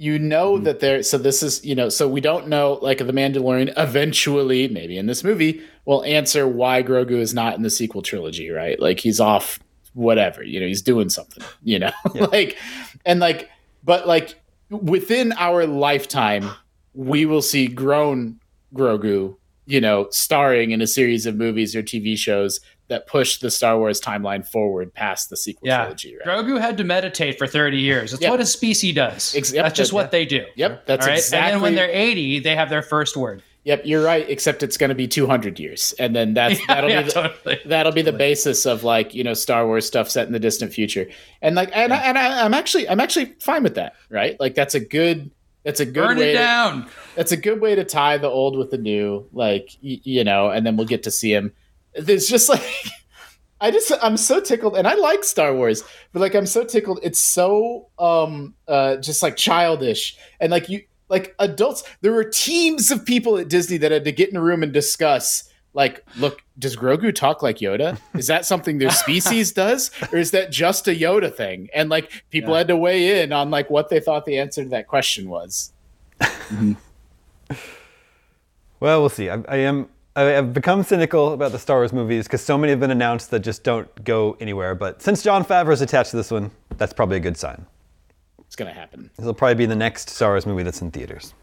You 0.00 0.18
know 0.18 0.54
mm-hmm. 0.54 0.64
that 0.64 0.80
there 0.80 1.02
so 1.02 1.18
this 1.18 1.42
is 1.42 1.62
you 1.62 1.74
know 1.74 1.90
so 1.90 2.08
we 2.08 2.22
don't 2.22 2.48
know 2.48 2.78
like 2.80 2.96
the 2.96 3.12
mandalorian 3.12 3.70
eventually 3.76 4.66
maybe 4.66 4.96
in 4.96 5.04
this 5.04 5.22
movie 5.22 5.62
will 5.84 6.02
answer 6.04 6.48
why 6.48 6.82
grogu 6.82 7.18
is 7.18 7.34
not 7.34 7.54
in 7.54 7.62
the 7.62 7.68
sequel 7.68 8.00
trilogy 8.00 8.48
right? 8.48 8.80
Like 8.80 8.98
he's 8.98 9.20
off 9.20 9.60
whatever 9.92 10.42
you 10.42 10.58
know 10.58 10.66
he's 10.66 10.80
doing 10.80 11.10
something 11.10 11.44
you 11.62 11.78
know? 11.78 11.92
Like 12.14 12.56
and 13.04 13.20
like 13.20 13.50
but 13.84 14.08
like 14.08 14.40
within 14.70 15.32
our 15.32 15.66
lifetime 15.66 16.50
we 16.94 17.26
will 17.26 17.42
see 17.42 17.68
grown 17.68 18.40
grogu 18.74 19.36
you 19.70 19.80
know, 19.80 20.08
starring 20.10 20.72
in 20.72 20.82
a 20.82 20.86
series 20.86 21.26
of 21.26 21.36
movies 21.36 21.76
or 21.76 21.82
TV 21.82 22.18
shows 22.18 22.58
that 22.90 23.06
pushed 23.06 23.40
the 23.40 23.50
Star 23.50 23.78
Wars 23.78 24.00
timeline 24.00 24.46
forward 24.46 24.92
past 24.92 25.30
the 25.30 25.36
sequel 25.36 25.66
Yeah. 25.68 25.78
trilogy. 25.84 26.16
Right? 26.26 26.38
Grogu 26.44 26.60
had 26.60 26.76
to 26.78 26.84
meditate 26.84 27.38
for 27.38 27.46
30 27.46 27.78
years. 27.78 28.10
That's 28.10 28.22
Yeah. 28.22 28.30
what 28.30 28.40
a 28.40 28.44
species 28.46 28.94
does. 28.94 29.34
Ex- 29.34 29.52
yep, 29.52 29.64
that's 29.64 29.76
just 29.78 29.90
that- 29.92 29.94
what 29.94 30.10
they 30.10 30.26
do. 30.26 30.44
Yep, 30.56 30.86
that's 30.86 31.06
right. 31.06 31.16
exactly. 31.16 31.38
And 31.46 31.54
then 31.54 31.62
when 31.62 31.74
they're 31.76 31.90
80, 31.90 32.40
they 32.40 32.54
have 32.54 32.68
their 32.68 32.82
first 32.82 33.16
word. 33.16 33.42
Yep, 33.64 33.82
you're 33.84 34.02
right. 34.02 34.24
Except 34.28 34.62
it's 34.62 34.76
going 34.76 34.88
to 34.88 34.94
be 34.94 35.06
200 35.06 35.60
years, 35.60 35.94
and 35.98 36.16
then 36.16 36.32
that's 36.34 36.58
Yeah, 36.68 36.74
that'll 36.74 36.90
yeah, 36.90 37.00
be 37.02 37.06
the, 37.06 37.12
totally. 37.12 37.58
that'll 37.66 37.92
be 37.92 38.02
the 38.02 38.12
basis 38.12 38.64
of 38.66 38.84
like 38.84 39.14
you 39.14 39.22
know 39.22 39.34
Star 39.34 39.66
Wars 39.66 39.86
stuff 39.86 40.08
set 40.10 40.26
in 40.26 40.32
the 40.32 40.38
distant 40.38 40.72
future, 40.72 41.06
and 41.42 41.54
like 41.54 41.70
and, 41.74 41.92
I, 41.92 41.96
and 41.98 42.16
I, 42.18 42.44
I'm 42.44 42.54
actually 42.54 42.88
I'm 42.88 43.00
actually 43.00 43.34
fine 43.38 43.62
with 43.62 43.74
that, 43.74 43.94
right? 44.08 44.38
Like 44.40 44.54
that's 44.54 44.74
a 44.74 44.80
good 44.80 45.30
that's 45.62 45.78
a 45.78 45.84
good 45.84 46.06
Burn 46.06 46.16
way 46.18 46.30
it 46.30 46.32
to- 46.32 46.38
down. 46.38 46.86
that's 47.16 47.32
a 47.32 47.36
good 47.36 47.60
way 47.60 47.74
to 47.74 47.84
tie 47.84 48.16
the 48.16 48.28
old 48.30 48.56
with 48.56 48.70
the 48.70 48.78
new, 48.78 49.26
like 49.32 49.68
y- 49.84 50.00
you 50.04 50.24
know, 50.24 50.48
and 50.48 50.64
then 50.66 50.76
we'll 50.78 50.86
get 50.86 51.02
to 51.02 51.10
see 51.10 51.32
him. 51.34 51.52
There's 51.94 52.26
just 52.28 52.48
like 52.48 52.62
I 53.60 53.70
just 53.70 53.92
I'm 54.02 54.16
so 54.16 54.40
tickled, 54.40 54.76
and 54.76 54.86
I 54.88 54.94
like 54.94 55.22
Star 55.24 55.54
Wars, 55.54 55.82
but 56.12 56.20
like 56.20 56.34
I'm 56.34 56.46
so 56.46 56.64
tickled. 56.64 57.00
It's 57.02 57.18
so 57.18 57.88
um 57.98 58.54
uh 58.68 58.96
just 58.96 59.22
like 59.22 59.36
childish, 59.36 60.16
and 60.40 60.50
like 60.50 60.68
you 60.68 60.82
like 61.08 61.34
adults. 61.38 61.82
There 62.00 62.12
were 62.12 62.24
teams 62.24 62.90
of 62.90 63.04
people 63.04 63.36
at 63.38 63.48
Disney 63.48 63.76
that 63.78 63.90
had 63.92 64.04
to 64.04 64.12
get 64.12 64.30
in 64.30 64.36
a 64.36 64.42
room 64.42 64.62
and 64.62 64.72
discuss. 64.72 65.44
Like, 65.72 66.04
look, 66.16 66.42
does 66.58 66.74
Grogu 66.74 67.14
talk 67.14 67.42
like 67.44 67.58
Yoda? 67.58 67.96
Is 68.14 68.26
that 68.26 68.44
something 68.44 68.78
their 68.78 68.90
species 68.90 69.52
does, 69.64 69.92
or 70.12 70.18
is 70.18 70.32
that 70.32 70.50
just 70.50 70.88
a 70.88 70.90
Yoda 70.92 71.32
thing? 71.32 71.68
And 71.72 71.88
like, 71.88 72.24
people 72.30 72.52
Yeah. 72.54 72.58
had 72.58 72.68
to 72.68 72.76
weigh 72.76 73.22
in 73.22 73.32
on 73.32 73.50
like 73.50 73.70
what 73.70 73.88
they 73.88 74.00
thought 74.00 74.24
the 74.26 74.38
answer 74.38 74.64
to 74.64 74.70
that 74.70 74.88
question 74.88 75.28
was. 75.28 75.72
Well, 78.80 79.00
we'll 79.00 79.08
see. 79.10 79.28
I, 79.28 79.42
I 79.46 79.56
am. 79.58 79.88
I 80.16 80.22
have 80.22 80.52
become 80.52 80.82
cynical 80.82 81.32
about 81.32 81.52
the 81.52 81.58
Star 81.58 81.78
Wars 81.78 81.92
movies 81.92 82.26
because 82.26 82.40
so 82.40 82.58
many 82.58 82.70
have 82.70 82.80
been 82.80 82.90
announced 82.90 83.30
that 83.30 83.40
just 83.40 83.62
don't 83.62 83.88
go 84.02 84.36
anywhere. 84.40 84.74
But 84.74 85.00
since 85.00 85.22
Jon 85.22 85.44
Favreau 85.44 85.72
is 85.72 85.82
attached 85.82 86.10
to 86.10 86.16
this 86.16 86.32
one, 86.32 86.50
that's 86.78 86.92
probably 86.92 87.18
a 87.18 87.20
good 87.20 87.36
sign. 87.36 87.64
It's 88.40 88.56
gonna 88.56 88.72
happen. 88.72 89.10
This 89.16 89.24
will 89.24 89.34
probably 89.34 89.54
be 89.54 89.66
the 89.66 89.76
next 89.76 90.10
Star 90.10 90.30
Wars 90.30 90.46
movie 90.46 90.64
that's 90.64 90.82
in 90.82 90.90
theaters. 90.90 91.34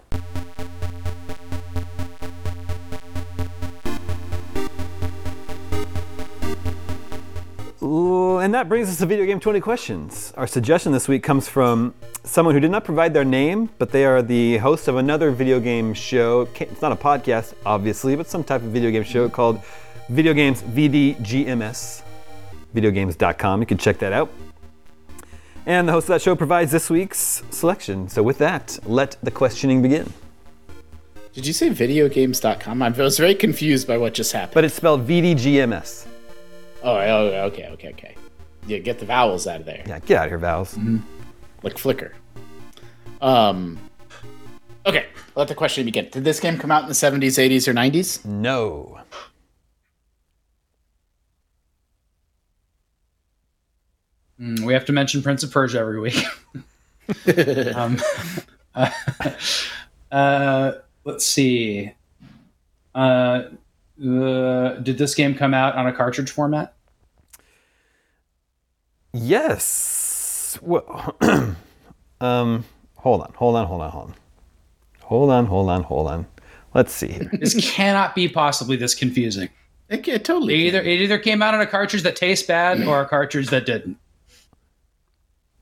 Ooh, 7.87 8.39
and 8.39 8.53
that 8.53 8.67
brings 8.67 8.89
us 8.89 8.97
to 8.97 9.05
Video 9.05 9.25
Game 9.25 9.39
20 9.39 9.61
Questions. 9.61 10.33
Our 10.35 10.45
suggestion 10.45 10.91
this 10.91 11.07
week 11.07 11.23
comes 11.23 11.47
from 11.47 11.93
someone 12.25 12.53
who 12.53 12.59
did 12.59 12.69
not 12.69 12.83
provide 12.83 13.13
their 13.13 13.23
name, 13.23 13.69
but 13.77 13.91
they 13.91 14.03
are 14.03 14.21
the 14.21 14.57
host 14.57 14.89
of 14.89 14.97
another 14.97 15.31
video 15.31 15.61
game 15.61 15.93
show. 15.93 16.49
It's 16.59 16.81
not 16.81 16.91
a 16.91 16.97
podcast, 16.97 17.53
obviously, 17.65 18.17
but 18.17 18.27
some 18.27 18.43
type 18.43 18.61
of 18.61 18.71
video 18.71 18.91
game 18.91 19.03
show 19.03 19.29
called 19.29 19.61
Video 20.09 20.33
Games 20.33 20.61
VDGMS. 20.63 22.01
Videogames.com. 22.75 23.61
You 23.61 23.65
can 23.65 23.77
check 23.77 23.99
that 23.99 24.11
out. 24.11 24.29
And 25.65 25.87
the 25.87 25.93
host 25.93 26.05
of 26.05 26.09
that 26.09 26.21
show 26.21 26.35
provides 26.35 26.73
this 26.73 26.89
week's 26.89 27.41
selection. 27.51 28.09
So, 28.09 28.21
with 28.21 28.37
that, 28.39 28.79
let 28.85 29.15
the 29.23 29.31
questioning 29.31 29.81
begin. 29.81 30.11
Did 31.31 31.47
you 31.47 31.53
say 31.53 31.69
videogames.com? 31.69 32.81
I 32.81 32.89
was 32.89 33.17
very 33.17 33.35
confused 33.35 33.87
by 33.87 33.97
what 33.97 34.13
just 34.13 34.33
happened. 34.33 34.55
But 34.55 34.65
it's 34.65 34.75
spelled 34.75 35.07
VDGMS. 35.07 36.07
Oh, 36.83 36.95
oh, 36.95 37.27
okay, 37.47 37.67
okay, 37.69 37.89
okay. 37.89 38.15
Yeah, 38.67 38.79
get 38.79 38.99
the 38.99 39.05
vowels 39.05 39.47
out 39.47 39.59
of 39.59 39.65
there. 39.65 39.83
Yeah, 39.87 39.99
get 39.99 40.17
out 40.17 40.25
of 40.25 40.31
here, 40.31 40.37
Vals. 40.37 40.77
Like 41.63 41.75
Flickr. 41.75 42.13
Um 43.21 43.79
Okay, 44.85 45.07
let 45.35 45.49
the 45.49 45.55
question 45.55 45.83
begin. 45.85 46.07
Did 46.09 46.23
this 46.23 46.39
game 46.39 46.57
come 46.57 46.71
out 46.71 46.83
in 46.83 46.87
the 46.87 46.93
70s, 46.93 47.37
80s, 47.37 47.67
or 47.67 47.73
90s? 47.73 48.23
No. 48.23 48.99
Mm, 54.39 54.61
we 54.61 54.73
have 54.73 54.85
to 54.85 54.93
mention 54.93 55.21
Prince 55.21 55.43
of 55.43 55.51
Persia 55.51 55.79
every 55.79 55.99
week. 55.99 56.23
um, 57.75 57.99
uh, 58.75 58.91
uh, 60.11 60.71
let's 61.03 61.25
see. 61.25 61.91
Uh, 62.95 63.43
uh, 64.03 64.75
did 64.81 64.97
this 64.97 65.15
game 65.15 65.35
come 65.35 65.53
out 65.53 65.75
on 65.75 65.87
a 65.87 65.93
cartridge 65.93 66.29
format? 66.31 66.73
Yes. 69.13 70.57
Well, 70.61 71.15
um, 72.21 72.65
hold 72.95 73.21
on, 73.21 73.33
hold 73.35 73.55
on, 73.55 73.65
hold 73.67 73.81
on, 73.81 73.91
hold 73.91 74.09
on. 74.09 74.15
Hold 75.01 75.29
on, 75.31 75.45
hold 75.45 75.69
on, 75.69 75.83
hold 75.83 76.07
on. 76.07 76.27
Let's 76.73 76.93
see 76.93 77.07
here. 77.07 77.31
This 77.33 77.55
cannot 77.71 78.13
be 78.13 78.27
possibly 78.27 78.75
this 78.75 78.93
confusing. 78.93 79.49
It, 79.89 80.07
it 80.07 80.25
totally 80.25 80.53
It 80.55 80.67
either 80.67 80.81
can. 80.81 80.89
it 80.89 81.01
either 81.01 81.17
came 81.17 81.41
out 81.41 81.53
on 81.53 81.61
a 81.61 81.65
cartridge 81.65 82.03
that 82.03 82.15
tastes 82.17 82.45
bad 82.45 82.83
or 82.85 83.01
a 83.01 83.07
cartridge 83.07 83.47
that 83.47 83.65
didn't. 83.65 83.97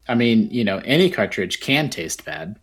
I 0.08 0.16
mean, 0.16 0.50
you 0.52 0.64
know, 0.64 0.82
any 0.84 1.10
cartridge 1.10 1.60
can 1.62 1.90
taste 1.90 2.26
bad. 2.26 2.58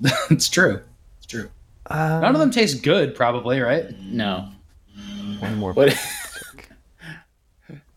it's 0.30 0.48
true. 0.48 0.80
It's 1.18 1.26
true. 1.26 1.50
None 1.90 2.34
of 2.34 2.40
them 2.40 2.50
taste 2.50 2.82
good, 2.82 3.14
probably, 3.14 3.60
right? 3.60 3.90
No. 4.00 4.48
One 5.40 5.56
more. 5.56 5.72
What 5.72 5.88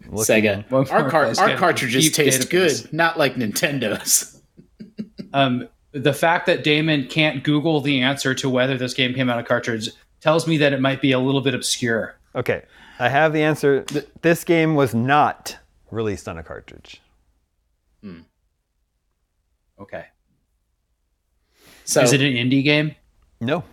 Looking- 0.09 0.43
Sega. 0.43 0.69
One 0.71 0.88
Our, 0.89 1.01
more 1.01 1.09
car- 1.09 1.25
our 1.25 1.33
get 1.33 1.51
a 1.51 1.57
cartridges 1.57 2.05
deep 2.05 2.13
taste 2.13 2.47
database. 2.49 2.83
good, 2.83 2.93
not 2.93 3.17
like 3.17 3.35
Nintendo's. 3.35 4.33
Um, 5.33 5.67
the 5.91 6.13
fact 6.13 6.45
that 6.45 6.63
Daemon 6.63 7.07
can't 7.09 7.43
Google 7.43 7.81
the 7.81 8.01
answer 8.01 8.33
to 8.35 8.49
whether 8.49 8.77
this 8.77 8.93
game 8.93 9.13
came 9.13 9.29
out 9.29 9.38
of 9.38 9.45
cartridge 9.45 9.89
tells 10.21 10.47
me 10.47 10.55
that 10.57 10.71
it 10.71 10.79
might 10.79 11.01
be 11.01 11.11
a 11.11 11.19
little 11.19 11.41
bit 11.41 11.53
obscure. 11.53 12.15
Okay, 12.33 12.63
I 12.97 13.09
have 13.09 13.33
the 13.33 13.43
answer. 13.43 13.85
This 14.21 14.45
game 14.45 14.75
was 14.75 14.95
not 14.95 15.57
released 15.91 16.29
on 16.29 16.38
a 16.38 16.43
cartridge. 16.43 17.01
Okay. 19.79 20.05
So 21.83 22.01
Is 22.01 22.13
it 22.13 22.21
an 22.21 22.33
indie 22.33 22.63
game? 22.63 22.95
No. 23.41 23.63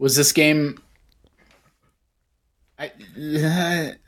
Was 0.00 0.16
this 0.16 0.32
game 0.32 0.78
I, 2.78 2.90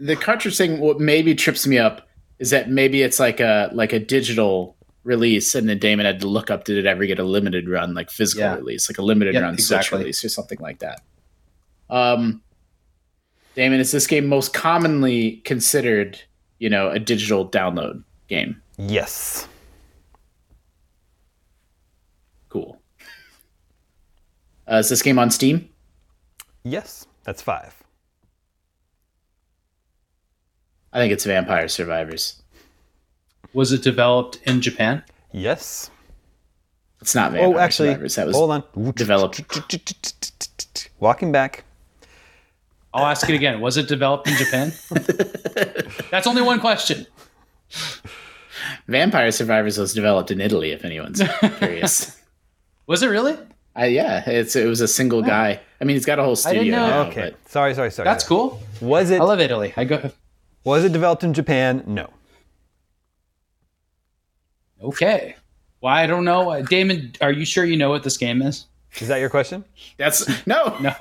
the 0.01 0.17
cartridge 0.19 0.57
thing 0.57 0.81
what 0.81 0.99
maybe 0.99 1.35
trips 1.35 1.67
me 1.67 1.79
up 1.79 2.09
is 2.39 2.51
that 2.51 2.71
maybe 2.71 3.03
it's 3.03 3.21
like 3.21 3.39
a 3.41 3.71
like 3.73 3.93
a 3.93 3.99
digital 4.01 4.77
release 5.05 5.55
and 5.55 5.69
then 5.69 5.79
Daemon 5.79 6.07
had 6.07 6.21
to 6.21 6.29
look 6.29 6.51
up 6.51 6.65
did 6.65 6.79
it 6.79 6.87
ever 6.87 7.05
get 7.07 7.19
a 7.19 7.25
limited 7.25 7.69
run 7.69 7.93
like 7.95 8.11
physical 8.11 8.45
Yeah. 8.45 8.55
release 8.57 8.89
like 8.89 8.99
a 8.99 9.03
limited 9.03 9.35
Yep, 9.35 9.43
run 9.43 9.55
exactly. 9.55 9.85
Switch 9.89 9.99
release 10.01 10.25
or 10.25 10.29
something 10.31 10.59
like 10.61 10.79
that. 10.79 11.03
Um 11.91 12.43
Daemon 13.55 13.81
is 13.81 13.93
this 13.93 14.07
game 14.07 14.27
most 14.29 14.55
commonly 14.55 15.43
considered, 15.45 16.19
you 16.59 16.71
know, 16.71 16.91
a 16.91 16.99
digital 16.99 17.47
download 17.47 18.03
game? 18.29 18.63
Yes. 18.79 19.47
Cool. 22.49 22.81
Uh, 24.71 24.77
is 24.77 24.89
this 24.89 25.03
game 25.03 25.19
on 25.19 25.31
Steam? 25.31 25.69
Yes. 26.65 27.07
That's 27.25 27.43
five. 27.43 27.75
I 30.93 30.99
think 30.99 31.13
it's 31.13 31.25
Vampire 31.25 31.69
Survivors. 31.69 32.43
Was 33.55 33.73
it 33.73 33.83
developed 33.83 34.39
in 34.47 34.61
Japan? 34.61 35.03
Yes. 35.33 35.91
It's 37.01 37.15
not 37.15 37.33
Vampire 37.33 37.55
Oh, 37.55 37.59
actually, 37.59 37.89
Survivors. 37.89 38.15
That 38.17 38.27
was 38.27 38.37
hold 38.37 38.51
on. 38.51 38.93
developed. 38.95 39.41
Walking 41.01 41.33
back. 41.33 41.65
I'll 42.95 43.07
ask 43.07 43.29
it 43.29 43.35
again. 43.35 43.61
Was 43.61 43.77
it 43.79 43.89
developed 43.89 44.29
in 44.29 44.37
Japan? 44.37 44.73
That's 46.11 46.27
only 46.27 46.43
one 46.43 46.61
question. 46.61 47.07
Vampire 48.87 49.31
Survivors 49.33 49.79
was 49.79 49.95
developed 49.95 50.31
in 50.31 50.41
Italy. 50.41 50.73
If 50.73 50.85
anyone's 50.85 51.23
curious, 51.59 52.21
Was 52.87 53.03
it 53.03 53.07
really? 53.09 53.39
Uh, 53.79 53.85
yeah, 53.85 54.29
it's 54.29 54.55
it 54.57 54.67
was 54.67 54.81
a 54.83 54.89
single 54.89 55.23
guy. 55.23 55.59
I 55.81 55.85
mean, 55.85 55.97
he's 55.97 56.05
got 56.05 56.19
a 56.19 56.23
whole 56.25 56.37
studio. 56.37 56.61
I 56.61 56.65
didn't 56.65 56.79
know. 56.79 56.87
now, 56.89 57.09
Okay. 57.09 57.31
but- 57.31 57.51
Sorry, 57.51 57.75
sorry, 57.75 57.91
sorry. 57.91 58.05
That's 58.05 58.25
cool. 58.25 58.61
Was 58.81 59.11
it 59.11 59.21
I 59.21 59.25
love 59.25 59.41
Italy. 59.41 59.73
I 59.77 59.85
go. 59.85 60.11
was 60.65 60.85
it 60.85 60.93
developed 60.93 61.25
in 61.25 61.33
Japan? 61.35 61.83
No. 61.87 62.11
Okay. 64.83 65.37
Well, 65.81 65.93
I 65.95 66.07
don't 66.07 66.25
know. 66.25 66.51
Uh, 66.51 66.63
Daemon, 66.63 67.13
are 67.21 67.33
you 67.33 67.45
sure 67.45 67.65
you 67.65 67.77
know 67.77 67.91
what 67.91 68.03
this 68.03 68.17
game 68.17 68.43
is? 68.43 68.67
Is 68.99 69.09
that 69.09 69.19
your 69.19 69.31
question? 69.31 69.65
That's 69.97 70.47
no, 70.47 70.77
No. 70.81 70.95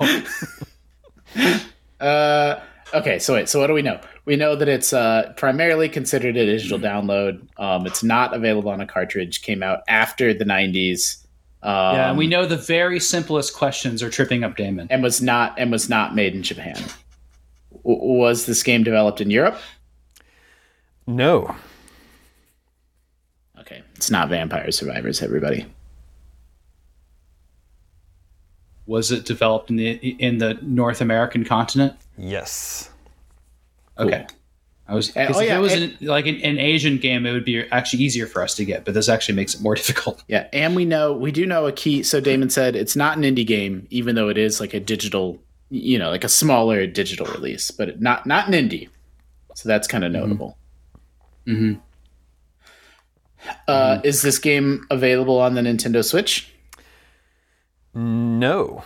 Uh, 2.00 2.60
okay, 2.92 3.20
so 3.20 3.32
wait. 3.34 3.48
So 3.48 3.60
what 3.60 3.68
do 3.68 3.74
we 3.74 3.80
know? 3.82 4.00
We 4.24 4.34
know 4.34 4.56
that 4.56 4.68
it's 4.68 4.92
uh, 4.92 5.32
primarily 5.36 5.88
considered 5.88 6.36
a 6.36 6.44
digital 6.46 6.80
download. 6.80 7.46
Um, 7.60 7.86
it's 7.86 8.02
not 8.02 8.34
available 8.34 8.70
on 8.72 8.80
a 8.80 8.86
cartridge. 8.86 9.40
Came 9.42 9.62
out 9.62 9.82
after 9.86 10.34
the 10.34 10.44
'90s. 10.44 11.21
Um, 11.62 11.94
yeah, 11.96 12.08
and 12.08 12.18
we 12.18 12.26
know 12.26 12.44
the 12.44 12.56
very 12.56 12.98
simplest 12.98 13.54
questions 13.54 14.02
are 14.02 14.10
tripping 14.10 14.42
up 14.42 14.56
Daemon. 14.56 14.88
and 14.90 15.02
was 15.02 15.22
not 15.22 15.56
and 15.58 15.70
was 15.70 15.88
not 15.88 16.14
made 16.14 16.34
in 16.34 16.42
Japan. 16.42 16.74
W- 17.84 18.18
was 18.18 18.46
this 18.46 18.62
game 18.62 18.82
developed 18.82 19.20
in 19.20 19.30
Europe? 19.30 19.58
No. 21.06 21.54
Okay, 23.60 23.82
it's 23.94 24.10
not 24.10 24.28
Vampire 24.28 24.72
Survivors. 24.72 25.22
Everybody. 25.22 25.66
was 28.86 29.12
it 29.12 29.24
developed 29.24 29.70
in 29.70 29.76
the 29.76 29.90
in 30.18 30.38
the 30.38 30.58
North 30.62 31.00
American 31.00 31.44
continent? 31.44 31.94
Yes. 32.18 32.90
Okay. 33.98 34.26
I 34.88 34.94
was 34.94 35.10
'cause 35.12 35.36
oh, 35.36 35.40
if 35.40 35.46
yeah, 35.46 35.56
it 35.58 35.60
was 35.60 35.72
and- 35.72 35.96
an, 36.00 36.06
like 36.06 36.26
an, 36.26 36.36
an 36.42 36.58
Asian 36.58 36.98
game, 36.98 37.24
it 37.24 37.32
would 37.32 37.44
be 37.44 37.60
actually 37.70 38.02
easier 38.02 38.26
for 38.26 38.42
us 38.42 38.54
to 38.56 38.64
get, 38.64 38.84
but 38.84 38.94
this 38.94 39.08
actually 39.08 39.36
makes 39.36 39.54
it 39.54 39.60
more 39.62 39.74
difficult. 39.80 40.22
Yeah, 40.28 40.48
and 40.52 40.74
we 40.76 40.84
know 40.84 41.12
we 41.12 41.30
do 41.32 41.46
know 41.46 41.66
a 41.66 41.72
key. 41.72 42.02
So 42.02 42.20
Daemon 42.20 42.50
said 42.50 42.74
it's 42.76 42.96
not 42.96 43.16
an 43.16 43.22
indie 43.22 43.46
game, 43.46 43.86
even 43.90 44.14
though 44.16 44.28
it 44.28 44.36
is 44.38 44.60
like 44.60 44.74
a 44.74 44.80
digital, 44.80 45.38
you 45.70 45.98
know, 45.98 46.10
like 46.10 46.24
a 46.24 46.28
smaller 46.28 46.86
digital 46.86 47.26
release, 47.26 47.70
but 47.70 48.00
not 48.00 48.26
not 48.26 48.48
an 48.48 48.54
indie. 48.54 48.88
So 49.54 49.68
that's 49.68 49.86
kind 49.86 50.02
of 50.04 50.10
notable. 50.12 50.58
Mm-hmm. 51.46 51.74
Uh, 53.68 54.00
Is 54.04 54.22
this 54.22 54.38
game 54.38 54.86
available 54.90 55.38
on 55.40 55.54
the 55.54 55.60
Nintendo 55.62 56.04
Switch? 56.04 56.48
No. 57.94 58.84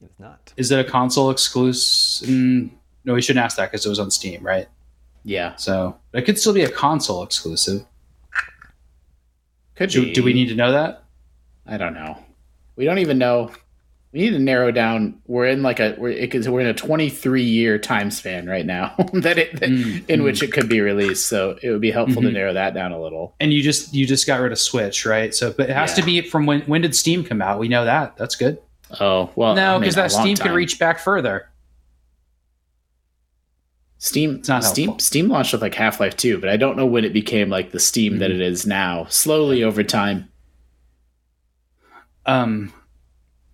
It 0.00 0.06
is 0.06 0.18
not. 0.18 0.52
Is 0.56 0.70
it 0.72 0.80
a 0.86 0.88
console 0.88 1.30
exclusive? 1.30 2.28
Mm, 2.28 2.70
no, 3.04 3.14
we 3.14 3.22
shouldn't 3.22 3.44
ask 3.44 3.56
that 3.56 3.70
because 3.70 3.84
it 3.86 3.88
was 3.88 3.98
on 3.98 4.10
Steam, 4.10 4.42
right? 4.44 4.68
Yeah, 5.24 5.54
So 5.56 5.96
it 6.12 6.22
could 6.22 6.38
still 6.38 6.52
be 6.52 6.62
a 6.62 6.70
console 6.70 7.22
exclusive. 7.22 7.84
could 9.76 9.90
Do, 9.90 10.02
be. 10.04 10.12
do 10.12 10.22
we 10.22 10.32
need 10.32 10.48
to 10.48 10.54
know 10.54 10.72
that? 10.72 11.04
I 11.66 11.76
don't 11.76 11.94
know. 11.94 12.18
We 12.76 12.84
don't 12.84 12.98
even 12.98 13.18
know. 13.18 13.50
We 14.12 14.20
need 14.20 14.30
to 14.30 14.38
narrow 14.38 14.70
down. 14.72 15.20
We're 15.26 15.46
in 15.46 15.62
like 15.62 15.80
a 15.80 15.94
we're 15.96 16.10
it, 16.10 16.46
we're 16.46 16.60
in 16.60 16.66
a 16.66 16.74
23 16.74 17.42
year 17.42 17.78
time 17.78 18.10
span 18.10 18.46
right 18.46 18.66
now 18.66 18.94
that 19.14 19.38
it 19.38 19.58
that, 19.60 19.70
Mm, 19.70 20.04
in 20.08 20.20
mm. 20.20 20.24
which 20.24 20.42
it 20.42 20.52
could 20.52 20.68
be 20.68 20.80
released. 20.82 21.28
So 21.28 21.56
it 21.62 21.70
would 21.70 21.80
be 21.80 21.90
helpful 21.90 22.20
to 22.22 22.28
Mhm. 22.28 22.32
narrow 22.34 22.52
that 22.52 22.74
down 22.74 22.92
a 22.92 23.00
little. 23.00 23.34
And 23.40 23.52
you 23.54 23.62
just 23.62 23.94
you 23.94 24.06
just 24.06 24.26
got 24.26 24.40
rid 24.40 24.52
of 24.52 24.58
Switch, 24.58 25.06
right? 25.06 25.32
So, 25.34 25.54
but 25.56 25.70
it 25.70 25.76
has 25.76 25.94
to 25.94 26.02
be 26.02 26.20
from 26.20 26.44
when 26.44 26.60
when 26.62 26.82
did 26.82 26.94
Steam 26.94 27.24
come 27.24 27.40
out? 27.40 27.58
We 27.58 27.68
know 27.68 27.84
that. 27.86 28.16
That's 28.18 28.34
good. 28.36 28.58
Oh 29.00 29.30
well, 29.34 29.54
no, 29.54 29.70
I 29.70 29.72
mean, 29.74 29.80
because 29.82 29.94
that 29.94 30.10
Steam 30.12 30.34
time. 30.36 30.48
can 30.48 30.56
reach 30.56 30.78
back 30.78 30.98
further. 30.98 31.48
Steam. 34.04 34.36
it's 34.36 34.48
not 34.48 34.64
Steam. 34.64 34.88
helpful. 34.88 35.04
Steam 35.04 35.28
launched 35.28 35.52
with 35.52 35.62
like 35.62 35.74
Half 35.74 36.00
Life 36.00 36.16
2, 36.16 36.38
but 36.38 36.48
I 36.48 36.56
don't 36.56 36.76
know 36.76 36.84
when 36.86 37.04
it 37.04 37.12
became 37.12 37.48
like 37.48 37.70
the 37.70 37.78
Steam 37.78 38.18
that 38.18 38.30
Mhm. 38.30 38.34
it 38.34 38.40
is 38.40 38.66
now. 38.66 39.06
Slowly 39.08 39.62
over 39.62 39.84
time. 39.84 40.28
Um, 42.26 42.72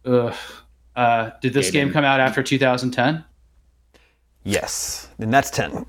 ugh. 0.06 0.34
Uh, 0.96 1.30
did 1.42 1.52
this 1.52 1.68
Gaben. 1.68 1.72
game 1.72 1.92
come 1.92 2.04
out 2.04 2.20
after 2.20 2.42
2010? 2.42 3.24
Yes. 4.44 5.08
And 5.18 5.32
that's 5.32 5.50
10. 5.50 5.84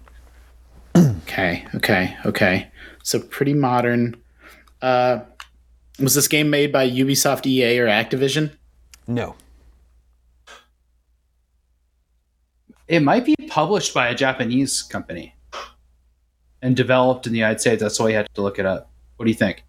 Okay. 0.95 1.65
Okay. 1.75 2.17
Okay. 2.25 2.67
So 3.03 3.19
pretty 3.19 3.53
modern. 3.53 4.15
Uh, 4.81 5.19
was 5.99 6.15
this 6.15 6.27
game 6.27 6.49
made 6.49 6.71
by 6.71 6.89
Ubisoft, 6.89 7.45
EA, 7.45 7.79
or 7.79 7.87
Activision? 7.87 8.51
No. 9.07 9.35
It 12.89 13.01
might 13.01 13.23
be 13.23 13.35
published 13.47 13.93
by 13.93 14.07
a 14.07 14.15
Japanese 14.15 14.81
company 14.81 15.35
and 16.61 16.75
developed 16.75 17.27
in 17.27 17.33
the 17.33 17.37
United 17.37 17.61
States. 17.61 17.81
That's 17.81 17.99
why 17.99 18.09
you 18.09 18.15
had 18.15 18.27
to 18.33 18.41
look 18.41 18.57
it 18.57 18.65
up. 18.65 18.89
What 19.15 19.25
do 19.25 19.31
you 19.31 19.37
think? 19.37 19.63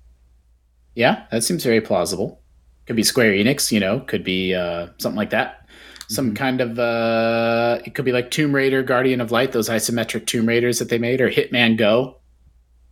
Yeah, 0.95 1.27
that 1.31 1.45
seems 1.45 1.63
very 1.63 1.83
plausible. 1.83 2.41
Could 2.87 2.97
be 2.97 3.03
Square 3.03 3.33
Enix, 3.33 3.71
you 3.71 3.79
know, 3.79 4.01
could 4.01 4.25
be 4.25 4.55
uh, 4.55 4.89
something 4.97 5.19
like 5.19 5.31
that. 5.31 5.69
Some 6.09 6.35
kind 6.35 6.61
of 6.63 6.79
uh, 6.79 7.79
it 7.85 7.95
could 7.95 8.07
be 8.07 8.11
like 8.11 8.33
Tomb 8.33 8.53
Raider, 8.53 8.83
Guardian 8.83 9.21
of 9.21 9.31
Light, 9.31 9.53
those 9.53 9.69
isometric 9.69 10.27
Tomb 10.27 10.47
Raiders 10.47 10.79
that 10.81 10.89
they 10.89 10.99
made, 10.99 11.21
or 11.21 11.31
Hitman 11.31 11.77
Go, 11.77 12.17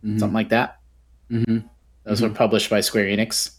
something 0.03 0.31
like 0.31 0.49
that. 0.49 0.79
Mm-hmm. 1.29 1.67
Those 2.05 2.21
were 2.21 2.29
published 2.29 2.69
by 2.69 2.79
Square 2.81 3.05
Enix. 3.05 3.55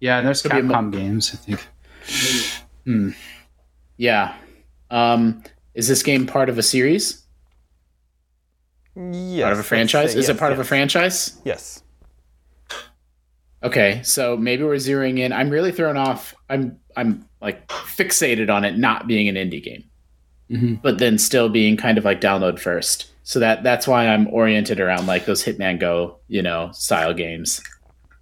Yeah, 0.00 0.18
and 0.18 0.26
there's 0.26 0.42
Could 0.42 0.52
be 0.52 0.58
a 0.58 0.62
Capcom 0.62 0.90
games, 0.90 1.32
I 1.32 1.36
think. 1.36 1.68
Hmm. 2.84 3.10
Yeah. 3.98 4.34
Um, 4.90 5.42
is 5.74 5.88
this 5.88 6.02
game 6.02 6.26
part 6.26 6.48
of 6.48 6.58
a 6.58 6.62
series? 6.62 7.22
Yes. 8.96 9.42
part 9.42 9.52
of 9.52 9.58
a 9.60 9.62
franchise? 9.62 10.12
say 10.12 10.18
is 10.18 10.26
yes, 10.28 10.36
it 10.36 10.38
part 10.38 10.52
of 10.52 10.58
a 10.58 10.64
franchise? 10.64 11.40
Yes. 11.44 11.82
Okay, 13.62 14.00
so 14.02 14.36
maybe 14.36 14.64
we're 14.64 14.74
zeroing 14.76 15.18
in. 15.18 15.32
I'm 15.32 15.50
really 15.50 15.70
thrown 15.70 15.96
off. 15.96 16.34
I'm 16.48 16.78
I'm 16.96 17.26
like 17.40 17.66
fixated 17.68 18.50
on 18.50 18.64
it 18.64 18.76
not 18.78 19.06
being 19.06 19.28
an 19.28 19.34
indie 19.36 19.62
game, 19.62 19.84
Mhm. 20.50 20.82
but 20.82 20.98
then 20.98 21.18
still 21.18 21.48
being 21.48 21.76
kind 21.76 21.98
of 21.98 22.04
like 22.04 22.20
download 22.20 22.58
first. 22.58 23.06
So 23.22 23.38
that 23.38 23.62
that's 23.62 23.86
why 23.86 24.08
I'm 24.08 24.26
oriented 24.28 24.80
around 24.80 25.06
like 25.06 25.26
those 25.26 25.44
Hitman 25.44 25.78
Go, 25.78 26.16
you 26.28 26.42
know, 26.42 26.70
style 26.72 27.12
games. 27.14 27.60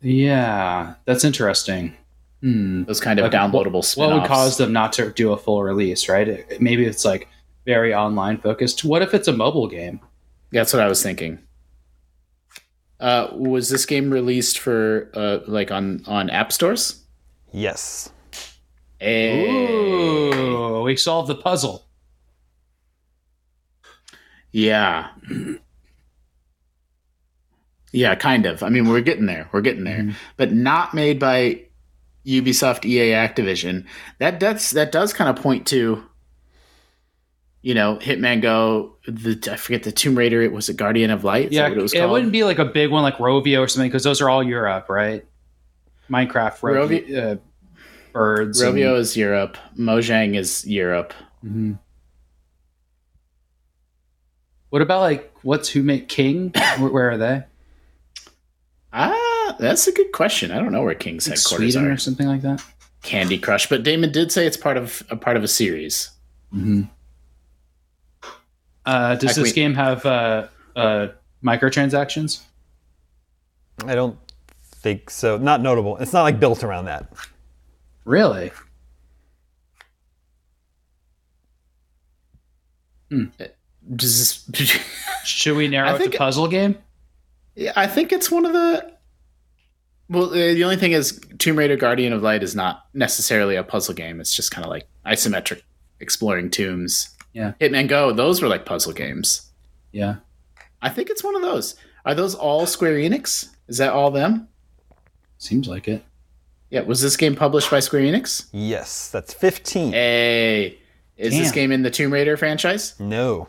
Yeah, 0.02 0.94
that's 1.04 1.24
interesting. 1.24 1.94
Hmm. 2.42 2.84
Those 2.84 3.00
kind 3.00 3.18
of 3.18 3.24
Like, 3.24 3.32
downloadable 3.32 3.72
What 3.74 3.84
spin-offs. 3.84 4.14
would 4.20 4.28
cause 4.28 4.56
them 4.58 4.72
not 4.72 4.92
to 4.94 5.10
do 5.10 5.32
a 5.32 5.36
full 5.36 5.62
release, 5.62 6.08
right? 6.08 6.28
It- 6.28 6.60
maybe 6.60 6.84
it's 6.84 7.04
like 7.04 7.26
very 7.66 7.92
online 7.92 8.38
focused. 8.38 8.84
What 8.84 9.02
if 9.02 9.12
it's 9.14 9.26
a 9.28 9.32
mobile 9.32 9.66
game? 9.66 10.00
That's 10.52 10.72
what 10.72 10.80
I 10.82 10.86
was 10.88 11.02
thinking. 11.02 11.40
Uh, 13.00 13.28
was 13.32 13.68
this 13.68 13.86
game 13.86 14.10
released 14.10 14.58
for 14.58 15.10
uh, 15.14 15.38
like 15.46 15.70
on 15.70 16.02
on 16.06 16.30
app 16.30 16.52
stores? 16.52 17.02
Yes. 17.52 18.10
Hey. 19.00 19.48
Ooh, 19.48 20.82
we 20.82 20.96
solved 20.96 21.28
the 21.28 21.34
puzzle. 21.36 21.84
Yeah. 24.50 25.08
Yeah, 27.92 28.14
kind 28.16 28.46
of. 28.46 28.62
I 28.62 28.68
mean, 28.68 28.88
we're 28.88 29.00
getting 29.00 29.26
there. 29.26 29.48
We're 29.52 29.60
getting 29.60 29.84
there. 29.84 29.98
Mhm. 29.98 30.14
But 30.36 30.52
not 30.52 30.94
made 30.94 31.18
by 31.18 31.60
Ubisoft, 32.28 32.84
EA, 32.84 33.12
Activision. 33.12 33.86
That 34.18 34.38
that's 34.38 34.72
that 34.72 34.92
does 34.92 35.12
kind 35.12 35.30
of 35.34 35.42
point 35.42 35.66
to 35.68 36.04
you 37.60 37.74
know, 37.74 37.96
Hitman 38.00 38.40
Go, 38.40 38.94
the 39.08 39.36
I 39.50 39.56
forget 39.56 39.82
the 39.82 39.90
Tomb 39.90 40.16
Raider, 40.16 40.40
it 40.40 40.52
was 40.52 40.68
a 40.68 40.74
Guardian 40.74 41.10
of 41.10 41.24
Light. 41.24 41.50
Yeah, 41.50 41.68
what 41.68 41.76
it 41.78 41.82
was 41.82 41.92
it 41.92 42.08
wouldn't 42.08 42.30
be 42.30 42.44
like 42.44 42.60
a 42.60 42.64
big 42.64 42.90
one 42.90 43.02
like 43.02 43.16
Rovio 43.18 43.60
or 43.60 43.66
something 43.68 43.88
because 43.90 44.04
those 44.04 44.20
are 44.20 44.30
all 44.30 44.42
Europe, 44.44 44.88
right? 44.88 45.24
Minecraft, 46.08 46.60
Rovio, 46.60 47.32
uh, 47.32 47.36
birds. 48.12 48.60
and- 48.60 48.74
Rovio 48.76 48.96
is 48.96 49.16
Europe. 49.16 49.58
Mojang 49.76 50.36
is 50.36 50.64
Europe. 50.66 51.12
Mhm. 51.44 51.78
What 54.70 54.82
about 54.82 55.00
like 55.00 55.32
what's 55.42 55.68
who 55.68 55.82
made 55.82 56.08
King? 56.08 56.52
where, 56.78 56.90
where 56.90 57.10
are 57.10 57.18
they? 57.18 57.42
Ah, 58.92 59.14
that's 59.58 59.86
a 59.86 59.92
good 59.92 60.12
question. 60.12 60.50
I 60.50 60.58
don't 60.58 60.72
know 60.72 60.82
where 60.82 60.94
King's 60.94 61.28
Like 61.28 61.38
headquarters 61.38 61.72
Sweden 61.74 61.90
are. 61.90 61.94
or 61.94 61.96
something 61.96 62.26
like 62.26 62.42
that. 62.42 62.62
Candy 63.02 63.38
Crush, 63.38 63.68
but 63.68 63.82
Daemon 63.84 64.12
did 64.12 64.32
say 64.32 64.46
it's 64.46 64.56
part 64.56 64.76
of 64.76 65.02
a 65.10 65.16
part 65.16 65.36
of 65.36 65.44
a 65.44 65.48
series. 65.48 66.10
Mm-hmm. 66.54 66.82
Uh, 68.84 69.14
does 69.16 69.24
Like 69.24 69.34
this 69.36 69.44
we- 69.44 69.52
game 69.52 69.74
have 69.74 70.04
uh, 70.06 70.48
uh, 70.74 71.08
microtransactions? 71.44 72.40
I 73.86 73.94
don't 73.94 74.18
think 74.62 75.10
so. 75.10 75.36
Not 75.36 75.60
notable. 75.60 75.96
It's 75.98 76.12
not 76.12 76.22
like 76.22 76.40
built 76.40 76.64
around 76.64 76.86
that. 76.86 77.12
Really? 78.04 78.50
Does 83.10 84.44
this- 84.50 84.78
Should 85.24 85.56
we 85.56 85.68
narrow 85.68 85.90
I 85.90 85.96
it 85.96 86.12
to 86.12 86.18
puzzle 86.18 86.48
game? 86.48 86.76
Yeah, 87.54 87.72
I 87.76 87.86
think 87.86 88.12
it's 88.12 88.30
one 88.30 88.44
of 88.46 88.52
the. 88.52 88.92
Well, 90.10 90.30
uh, 90.30 90.54
the 90.54 90.64
only 90.64 90.76
thing 90.76 90.92
is, 90.92 91.20
Tomb 91.38 91.56
Raider: 91.56 91.76
Guardian 91.76 92.12
of 92.12 92.22
Light 92.22 92.42
is 92.42 92.54
not 92.54 92.86
necessarily 92.94 93.56
a 93.56 93.62
puzzle 93.62 93.94
game. 93.94 94.20
It's 94.20 94.34
just 94.34 94.50
kind 94.50 94.64
of 94.64 94.70
like 94.70 94.86
isometric 95.04 95.62
exploring 96.00 96.50
tombs. 96.50 97.10
Yeah. 97.32 97.52
Hitman 97.60 97.88
Go, 97.88 98.12
those 98.12 98.40
were 98.40 98.48
like 98.48 98.64
puzzle 98.64 98.92
games. 98.92 99.50
Yeah. 99.92 100.16
I 100.80 100.88
think 100.88 101.10
it's 101.10 101.24
one 101.24 101.36
of 101.36 101.42
those. 101.42 101.74
Are 102.04 102.14
those 102.14 102.34
all 102.34 102.66
Square 102.66 102.94
Enix? 102.94 103.48
Is 103.68 103.78
that 103.78 103.92
all 103.92 104.10
them? 104.10 104.48
Seems 105.38 105.68
like 105.68 105.88
it. 105.88 106.04
Yeah. 106.70 106.80
Was 106.82 107.02
this 107.02 107.16
game 107.16 107.36
published 107.36 107.70
by 107.70 107.80
Square 107.80 108.02
Enix? 108.02 108.46
Yes, 108.52 109.10
that's 109.10 109.34
15. 109.34 109.92
Hey, 109.92 110.78
is 111.16 111.36
this 111.36 111.52
game 111.52 111.72
in 111.72 111.82
the 111.82 111.90
Tomb 111.90 112.12
Raider 112.12 112.36
franchise? 112.36 112.98
No. 112.98 113.48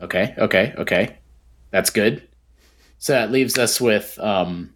Okay, 0.00 0.34
okay, 0.36 0.74
okay. 0.76 1.16
That's 1.70 1.90
good. 1.90 2.28
So 2.98 3.12
that 3.12 3.30
leaves 3.30 3.56
us 3.58 3.80
with 3.80 4.18
um 4.18 4.74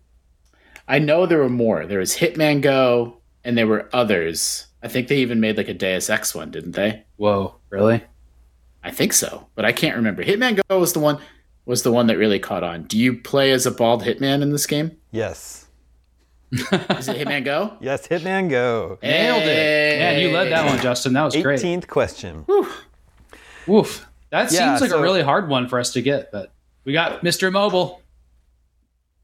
I 0.91 0.99
know 0.99 1.25
there 1.27 1.39
were 1.39 1.49
more. 1.49 1.87
There 1.87 2.01
was 2.01 2.17
Hitman 2.17 2.61
Go 2.63 3.17
and 3.45 3.57
there 3.57 3.67
were 3.67 3.89
others. 3.93 4.67
I 4.83 4.89
think 4.89 5.09
they 5.09 5.19
even 5.19 5.41
made 5.41 5.57
like 5.57 5.69
a 5.69 5.75
Deus 5.75 6.11
Ex 6.11 6.35
one, 6.35 6.51
didn't 6.51 6.73
they? 6.73 7.05
Whoa, 7.17 7.55
really? 7.71 8.03
I 8.83 8.91
think 8.91 9.13
so, 9.13 9.47
but 9.55 9.65
I 9.65 9.73
can't 9.73 9.97
remember. 9.97 10.25
Hitman 10.25 10.61
Go 10.69 10.79
was 10.81 10.93
the 10.93 11.01
one 11.01 11.19
was 11.67 11.83
the 11.83 11.93
one 11.93 12.07
that 12.09 12.17
really 12.19 12.39
caught 12.39 12.65
on. 12.65 12.85
Do 12.85 12.99
you 12.99 13.17
play 13.19 13.53
as 13.53 13.67
a 13.67 13.71
bald 13.71 14.03
hitman 14.03 14.43
in 14.43 14.51
this 14.51 14.67
game? 14.67 14.97
Yes. 15.13 15.67
Is 16.53 16.61
it 17.09 17.17
Hitman 17.17 17.45
Go? 17.45 17.77
Yes, 17.81 18.09
Hitman 18.09 18.51
Go. 18.51 18.99
Nailed 19.03 19.43
it. 19.45 19.99
Man, 20.01 20.21
you 20.21 20.33
led 20.35 20.51
that 20.51 20.67
one, 20.67 20.81
Justin. 20.81 21.13
That 21.13 21.23
was 21.23 21.37
great. 21.37 21.61
18th 21.61 21.87
question. 21.87 22.45
Woof. 22.49 22.85
Woof. 23.69 24.07
That 24.31 24.51
Yeah, 24.51 24.71
seems 24.71 24.81
like 24.81 24.91
so- 24.91 24.99
a 24.99 25.03
really 25.03 25.23
hard 25.23 25.49
one 25.49 25.69
for 25.69 25.79
us 25.79 25.93
to 25.93 26.03
get, 26.03 26.33
but 26.33 26.53
we 26.85 26.93
got 26.93 27.23
Mr. 27.23 27.53
Mobile. 27.53 28.03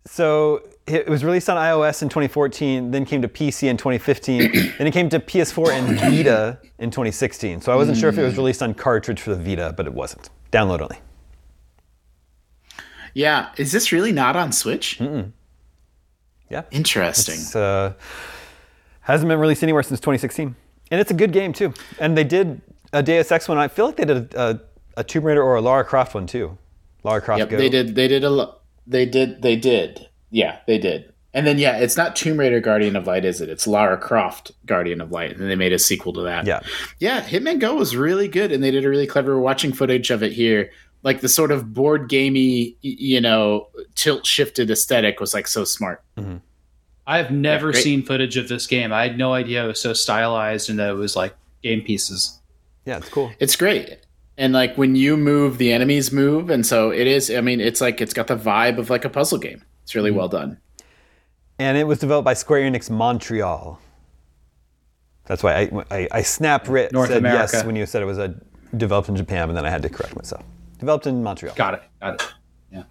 So 0.07 0.63
it 0.87 1.09
was 1.09 1.25
released 1.25 1.49
on 1.51 1.57
iOS 1.57 2.03
in 2.03 2.09
2014, 2.09 2.91
then 2.91 3.05
came 3.05 3.21
to 3.23 3.29
PC 3.29 3.69
in 3.69 3.77
2015, 3.77 4.53
then 4.79 4.87
it 4.87 4.93
came 4.93 5.09
to 5.09 5.19
PS4 5.19 5.71
and 5.71 5.99
Vita 6.17 6.59
in 6.79 6.91
2016. 6.91 7.61
So 7.61 7.73
I 7.73 7.77
wasn't 7.77 7.99
sure 7.99 8.09
if 8.09 8.19
it 8.19 8.23
was 8.23 8.37
released 8.37 8.63
on 8.63 8.75
cartridge 8.75 9.21
for 9.21 9.35
the 9.35 9.43
Vita, 9.43 9.75
but 9.77 9.87
it 9.87 9.93
wasn't. 9.95 10.31
Download 10.53 10.81
only. 10.81 10.99
Yeah, 13.15 13.49
is 13.57 13.73
this 13.73 13.93
really 13.93 14.13
not 14.13 14.37
on 14.37 14.53
Switch? 14.53 15.01
Yeah. 16.51 16.63
Interesting. 16.71 17.35
It's, 17.35 17.57
uh, 17.57 17.95
hasn't 19.01 19.29
been 19.29 19.39
released 19.39 19.63
anywhere 19.63 19.83
since 19.83 19.99
2016, 20.01 20.55
and 20.91 21.01
it's 21.01 21.11
a 21.11 21.15
good 21.15 21.33
game 21.33 21.53
too. 21.53 21.73
And 21.99 22.17
they 22.17 22.25
did 22.25 22.61
a 22.93 23.03
Deus 23.03 23.33
Ex 23.33 23.49
one. 23.49 23.59
I 23.59 23.69
feel 23.69 23.87
like 23.87 23.97
they 23.97 24.05
did 24.05 24.35
a, 24.35 24.41
a, 24.51 24.61
a 24.99 25.05
Tomb 25.05 25.25
Raider 25.25 25.43
or 25.43 25.57
a 25.57 25.61
Lara 25.61 25.85
Croft 25.85 26.15
one 26.15 26.27
too. 26.27 26.57
Lara 27.05 27.21
Croft 27.21 27.39
Yep, 27.39 27.51
Go. 27.51 27.57
they 27.57 27.69
did. 27.69 27.95
They 27.95 28.09
did 28.09 28.23
a. 28.25 28.53
They 28.87 29.07
did. 29.07 29.43
They 29.43 29.57
did. 29.57 30.09
Yeah, 30.37 30.59
they 30.67 30.77
did. 30.77 31.15
And 31.33 31.47
then 31.47 31.59
yeah, 31.59 31.79
it's 31.79 31.97
not 31.97 32.15
Tomb 32.15 32.39
Raider 32.39 32.61
Guardian 32.61 32.95
of 32.95 33.07
Light, 33.07 33.25
is 33.25 33.41
it? 33.41 33.49
It's 33.49 33.67
Lara 33.67 33.97
Croft 33.97 34.53
Guardian 34.67 35.01
of 35.01 35.11
Light, 35.11 35.31
and 35.31 35.41
then 35.41 35.49
they 35.49 35.57
made 35.57 35.73
a 35.73 35.79
sequel 35.79 36.13
to 36.13 36.21
that. 36.23 36.45
Yeah. 36.45 36.61
yeah. 36.99 37.23
Hitman 37.23 37.59
Go 37.59 37.75
was 37.75 37.97
really 37.97 38.29
good, 38.29 38.53
and 38.53 38.63
they 38.63 38.71
did 38.71 38.85
a 38.85 38.89
really 38.91 39.07
clever. 39.07 39.41
Watching 39.41 39.73
footage 39.73 40.11
of 40.11 40.23
it 40.23 40.33
here. 40.33 40.71
Like 41.03 41.23
the 41.23 41.29
sort 41.31 41.53
of 41.53 41.73
board 41.73 42.11
gamey, 42.11 42.77
you 42.83 43.19
know, 43.19 43.69
tilt 43.95 44.27
shifted 44.27 44.71
aesthetic 44.71 45.21
was 45.21 45.33
like 45.33 45.49
so 45.49 45.65
smart. 45.65 46.03
Mm-hmm. 46.19 46.37
I 47.07 47.17
have 47.17 47.31
never 47.31 47.73
great. 47.73 47.83
seen 47.83 48.03
footage 48.03 48.37
of 48.37 48.49
this 48.49 48.67
game. 48.67 48.93
I 48.93 49.05
had 49.05 49.17
no 49.17 49.33
idea 49.33 49.65
it 49.65 49.69
was 49.69 49.81
so 49.81 49.95
stylized 49.95 50.69
and 50.69 50.79
that 50.79 50.91
it 50.91 50.97
was 50.97 51.17
like 51.17 51.35
game 51.63 51.81
pieces. 51.81 52.41
Yeah, 52.85 52.99
it's 52.99 53.09
cool. 53.09 53.33
It's 53.39 53.57
great. 53.57 54.01
And 54.37 54.53
like 54.53 54.77
when 54.77 54.97
you 54.97 55.17
move, 55.17 55.57
the 55.57 55.73
enemies 55.73 56.13
move, 56.13 56.51
and 56.51 56.67
so 56.67 56.91
it 56.91 57.07
is. 57.07 57.31
I 57.31 57.41
mean, 57.41 57.61
it's 57.61 57.81
like 57.81 58.03
it's 58.03 58.13
got 58.13 58.27
the 58.27 58.37
vibe 58.37 58.77
of 58.77 58.91
like 58.91 59.07
a 59.07 59.11
puzzle 59.11 59.39
game. 59.39 59.63
It's 59.87 59.95
really 59.95 60.11
Mm-hmm. 60.11 60.19
well 60.19 60.29
done. 60.29 60.59
And 61.61 61.79
it 61.79 61.85
was 61.87 62.01
developed 62.01 62.25
by 62.25 62.35
Square 62.35 62.69
Enix 62.69 62.91
Montreal. 62.91 63.81
That's 65.27 65.45
why 65.45 65.55
I, 65.55 65.85
I, 65.91 66.09
I 66.11 66.23
snap 66.23 66.69
writ 66.69 66.91
North 66.93 67.09
said 67.09 67.19
America. 67.19 67.51
yes 67.55 67.65
when 67.65 67.77
you 67.77 67.87
said 67.87 68.03
it 68.03 68.07
was 68.07 68.19
a, 68.19 68.35
developed 68.77 69.09
in 69.09 69.15
Japan, 69.15 69.49
and 69.49 69.57
then 69.57 69.65
I 69.65 69.71
had 69.71 69.83
to 69.83 69.89
correct 69.89 70.17
myself. 70.17 70.45
Developed 70.81 71.07
in 71.07 71.23
Montreal. 71.23 71.55
Got 71.55 71.75
it. 71.75 71.83
Got 72.03 72.15
it. 72.15 72.35
Yeah. 72.73 72.83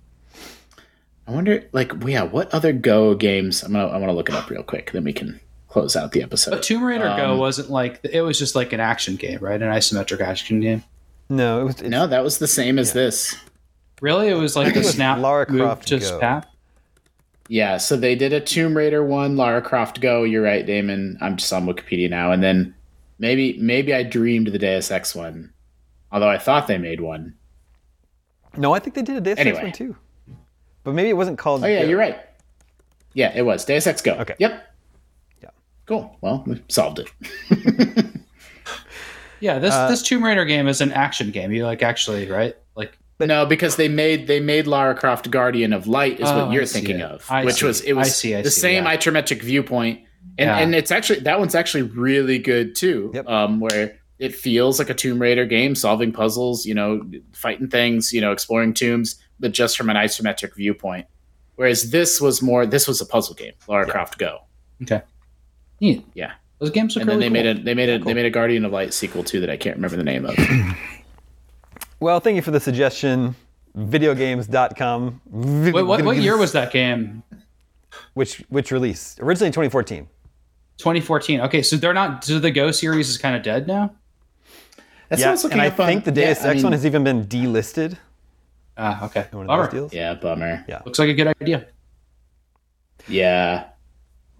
I 1.28 1.32
wonder, 1.32 1.68
like, 1.74 1.92
yeah, 2.06 2.24
what 2.24 2.54
other 2.54 2.72
Go 2.72 3.14
games? 3.14 3.62
I'm 3.62 3.74
gonna, 3.74 3.88
I 3.88 3.98
want 3.98 4.08
to 4.10 4.14
look 4.14 4.30
it 4.30 4.36
up 4.36 4.50
real 4.50 4.64
quick. 4.64 4.92
Then 4.94 5.04
we 5.04 5.12
can 5.14 5.38
close 5.68 5.98
out 5.98 6.14
the 6.14 6.24
episode. 6.24 6.52
But 6.52 6.64
Tomb 6.64 6.82
Raider 6.84 7.08
Um, 7.10 7.18
Go 7.18 7.38
wasn't 7.38 7.70
like 7.70 8.00
it 8.04 8.22
was 8.22 8.40
just 8.40 8.56
like 8.56 8.72
an 8.74 8.80
action 8.80 9.18
game, 9.18 9.40
right? 9.42 9.62
An 9.62 9.70
isometric 9.70 10.22
action 10.22 10.62
game. 10.62 10.82
No, 11.30 11.62
it 11.62 11.64
was. 11.66 11.82
No, 11.84 12.08
that 12.08 12.24
was 12.24 12.40
the 12.40 12.48
same 12.48 12.80
as 12.80 12.94
this. 12.94 13.36
Really, 14.02 14.30
it 14.30 14.36
was 14.36 14.56
like 14.56 14.74
the 14.74 14.84
snap 14.84 15.20
Lara 15.20 15.46
move 15.52 15.62
Croft 15.62 15.88
to 15.90 16.00
Go. 16.00 16.18
snap. 16.20 16.48
Yeah, 17.48 17.78
so 17.78 17.96
they 17.96 18.16
did 18.16 18.34
a 18.34 18.40
Tomb 18.42 18.76
Raider 18.76 19.04
one, 19.04 19.38
Lara 19.38 19.62
Croft 19.62 20.02
Go. 20.02 20.24
You're 20.24 20.42
right, 20.44 20.66
Daemon. 20.66 21.18
I'm 21.22 21.38
just 21.38 21.52
on 21.54 21.66
Wikipedia 21.68 22.10
now, 22.10 22.32
and 22.32 22.42
then 22.42 22.74
maybe, 23.20 23.58
maybe 23.60 23.94
I 23.94 24.02
dreamed 24.04 24.48
the 24.48 24.58
Deus 24.58 24.90
Ex 24.90 25.14
one, 25.14 25.54
although 26.12 26.30
I 26.30 26.38
thought 26.40 26.68
they 26.68 26.78
made 26.80 27.02
one. 27.02 27.36
No, 28.58 28.74
I 28.74 28.80
think 28.80 28.96
they 28.96 29.04
did 29.04 29.18
a 29.18 29.22
Deus 29.22 29.38
Ex 29.38 29.48
Anyway. 29.48 29.64
one 29.64 29.72
too. 29.74 29.96
But 30.84 30.94
maybe 30.94 31.10
it 31.10 31.18
wasn't 31.18 31.38
called. 31.38 31.64
Oh 31.64 31.68
yeah, 31.68 31.84
Go. 31.84 31.90
you're 31.90 32.00
right. 32.00 32.20
Yeah, 33.14 33.32
it 33.36 33.44
was 33.44 33.64
Deus 33.66 33.86
Ex 33.88 34.02
Go. 34.02 34.14
Okay. 34.16 34.36
Yep. 34.40 34.76
Yeah. 35.44 35.50
Cool. 35.86 36.18
Well, 36.22 36.44
we 36.48 36.62
solved 36.68 37.00
it. 37.00 37.10
Yeah, 39.42 39.60
this 39.60 39.74
Uh, 39.74 39.88
this 39.90 40.02
Tomb 40.02 40.24
Raider 40.24 40.46
game 40.46 40.68
is 40.68 40.80
an 40.82 40.92
action 40.94 41.30
game. 41.30 41.52
You 41.52 41.66
like 41.66 41.84
actually, 41.84 42.28
right? 42.32 42.56
Like 43.20 43.28
no, 43.30 43.46
because 43.46 43.78
they 43.78 43.88
made 43.88 44.28
they 44.28 44.40
made 44.40 44.68
Lara 44.68 44.94
Croft 44.96 45.32
Guardian 45.32 45.72
of 45.74 45.88
Light 45.88 46.20
is 46.20 46.28
Oh, 46.30 46.46
what 46.46 46.54
you're 46.54 46.64
I 46.64 46.66
thinking 46.66 47.02
of, 47.02 47.26
I 47.30 47.46
which 47.46 47.56
see. 47.56 47.66
was 47.66 47.82
it 47.82 47.94
was 47.94 48.08
I 48.08 48.12
see, 48.12 48.34
the 48.34 48.52
see, 48.52 48.60
same 48.62 48.84
yeah. 48.84 48.96
isometric 48.98 49.42
viewpoint, 49.42 50.00
and 50.38 50.48
Yeah. 50.50 50.58
and 50.58 50.76
it's 50.76 50.92
actually 50.92 51.20
that 51.22 51.40
one's 51.40 51.56
actually 51.56 51.84
really 51.84 52.40
good 52.40 52.76
too. 52.76 53.12
Yep. 53.14 53.28
Um, 53.28 53.60
where 53.62 53.98
it 54.20 54.36
feels 54.36 54.80
like 54.80 54.90
a 54.90 54.94
Tomb 54.94 55.20
Raider 55.22 55.46
game, 55.46 55.76
solving 55.76 56.12
puzzles, 56.12 56.66
you 56.66 56.74
know, 56.74 57.02
fighting 57.34 57.68
things, 57.70 58.12
you 58.14 58.20
know, 58.22 58.32
exploring 58.32 58.74
tombs, 58.74 59.16
but 59.40 59.52
just 59.54 59.78
from 59.78 59.90
an 59.90 59.96
isometric 59.98 60.56
viewpoint. 60.56 61.06
Whereas 61.56 61.92
this 61.92 62.20
was 62.20 62.42
more 62.42 62.66
this 62.66 62.86
was 62.86 63.00
a 63.00 63.06
puzzle 63.06 63.36
game, 63.36 63.54
Lara 63.68 63.86
Croft 63.86 64.18
Go. 64.18 64.40
okay, 64.84 65.02
neat. 65.80 66.06
Yeah. 66.14 66.34
Those 66.60 66.70
games 66.72 66.96
look 66.96 67.02
And 67.04 67.10
then 67.12 67.20
they 67.20 67.26
cool. 67.28 67.34
made 67.34 67.46
a 67.46 67.54
they 67.64 67.74
made 67.74 67.90
a 67.90 68.00
they 68.04 68.14
made 68.14 68.26
a 68.26 68.30
Guardian 68.30 68.66
of 68.66 68.72
Light 68.74 68.94
sequel 68.94 69.24
too 69.24 69.40
that 69.42 69.50
I 69.50 69.56
can't 69.58 69.76
remember 69.78 69.96
the 69.98 70.04
name 70.04 70.26
of. 70.26 70.36
Well, 72.06 72.20
thank 72.20 72.36
you 72.36 72.44
for 72.44 72.52
the 72.52 72.60
suggestion. 72.60 73.36
Videogames.com. 73.76 75.22
Wait, 75.26 75.74
what, 75.74 76.06
what 76.06 76.18
year 76.18 76.38
was 76.38 76.52
that 76.52 76.72
game? 76.72 77.24
Which 78.14 78.44
which 78.50 78.72
release? 78.72 79.18
Originally 79.20 79.50
2014. 79.50 80.08
2014. 80.78 81.42
Okay, 81.42 81.64
so 81.64 81.78
they're 81.78 81.96
not. 81.96 82.24
So 82.24 82.38
the 82.38 82.52
Go 82.52 82.70
series 82.70 83.10
is 83.10 83.18
kind 83.18 83.36
of 83.36 83.42
dead 83.42 83.66
now. 83.66 83.96
That's 85.10 85.20
yeah, 85.20 85.26
what 85.26 85.30
I 85.30 85.32
was 85.32 85.44
looking 85.46 85.54
and 85.54 85.62
I 85.64 85.68
up 85.70 85.80
on- 85.80 85.88
think 85.88 86.04
the 86.06 86.12
Deus 86.12 86.42
yeah, 86.44 86.48
I 86.48 86.52
Ex 86.54 86.62
one 86.62 86.74
has 86.74 86.86
even 86.86 87.04
been 87.04 87.26
delisted. 87.26 87.98
Ah, 88.78 89.06
okay. 89.06 89.26
One 89.32 89.48
Bummer. 89.48 89.90
Yeah, 89.92 90.14
bummer. 90.14 90.64
Yeah. 90.68 90.84
Looks 90.86 91.00
like 91.00 91.10
a 91.10 91.14
good 91.16 91.34
idea. 91.42 91.66
Yeah. 93.08 93.70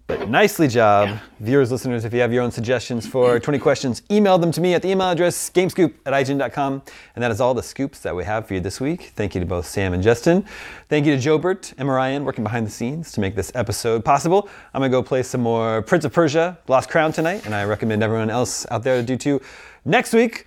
But 0.08 0.28
nicely 0.30 0.68
job, 0.68 1.18
viewers, 1.40 1.72
listeners. 1.72 2.04
If 2.04 2.14
you 2.14 2.20
have 2.20 2.32
your 2.32 2.44
own 2.44 2.52
suggestions 2.52 3.08
for 3.08 3.40
20 3.40 3.58
questions, 3.58 4.02
email 4.08 4.38
them 4.38 4.52
to 4.52 4.60
me 4.60 4.72
at 4.72 4.80
the 4.82 4.88
email 4.88 5.08
address 5.10 5.50
gamescoop 5.50 5.94
at 6.06 6.12
ign.com. 6.12 6.82
And 7.16 7.24
that 7.24 7.32
is 7.32 7.40
all 7.40 7.54
the 7.54 7.62
scoops 7.62 7.98
that 8.00 8.14
we 8.14 8.22
have 8.22 8.46
for 8.46 8.54
you 8.54 8.60
this 8.60 8.80
week. 8.80 9.12
Thank 9.16 9.34
you 9.34 9.40
to 9.40 9.46
both 9.46 9.66
Sam 9.66 9.92
and 9.94 10.04
Justin. 10.04 10.44
Thank 10.88 11.06
you 11.06 11.16
to 11.16 11.20
Jobert 11.20 11.74
and 11.76 11.88
Marian 11.88 12.24
working 12.24 12.44
behind 12.44 12.64
the 12.64 12.70
scenes 12.70 13.10
to 13.12 13.20
make 13.20 13.34
this 13.34 13.50
episode 13.56 14.04
possible. 14.04 14.48
I'm 14.72 14.80
going 14.80 14.92
to 14.92 14.96
go 14.96 15.02
play 15.02 15.24
some 15.24 15.40
more 15.40 15.82
Prince 15.82 16.04
of 16.04 16.12
Persia, 16.12 16.56
Lost 16.68 16.88
Crown 16.88 17.10
tonight, 17.12 17.44
and 17.44 17.52
I 17.52 17.64
recommend 17.64 18.04
everyone 18.04 18.30
else 18.30 18.64
out 18.70 18.84
there 18.84 19.00
to 19.00 19.02
do 19.02 19.16
too. 19.16 19.40
Next 19.84 20.12
week, 20.12 20.46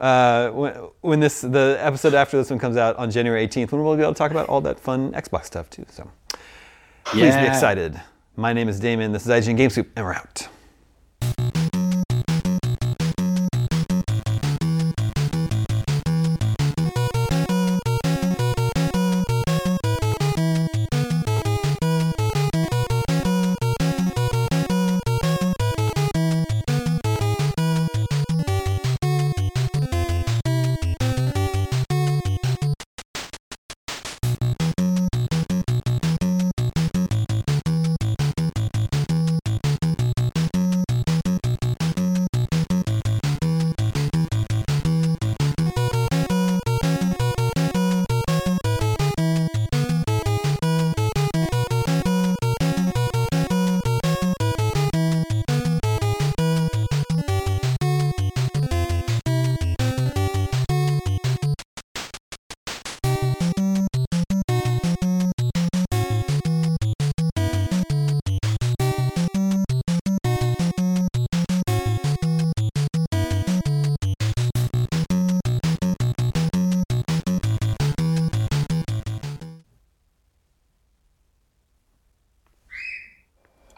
uh, 0.00 0.50
when, 0.50 0.72
when 1.02 1.20
this 1.20 1.40
the 1.42 1.76
episode 1.80 2.14
after 2.14 2.36
this 2.36 2.50
one 2.50 2.58
comes 2.58 2.76
out 2.76 2.96
on 2.96 3.12
January 3.12 3.46
18th, 3.46 3.70
when 3.70 3.84
we'll 3.84 3.94
be 3.96 4.02
able 4.02 4.12
to 4.14 4.18
talk 4.18 4.32
about 4.32 4.48
all 4.48 4.60
that 4.62 4.80
fun 4.80 5.12
Xbox 5.12 5.44
stuff 5.44 5.70
too. 5.70 5.86
So 5.88 6.10
please 7.04 7.20
be 7.20 7.42
Yeah. 7.42 7.44
excited. 7.54 8.00
My 8.38 8.52
name 8.52 8.68
is 8.68 8.78
Daemon. 8.78 9.10
This 9.10 9.26
is 9.26 9.32
IGN 9.32 9.56
Game 9.56 9.68
Scoop, 9.68 9.90
and 9.96 10.06
we're 10.06 10.14
out. 10.14 10.46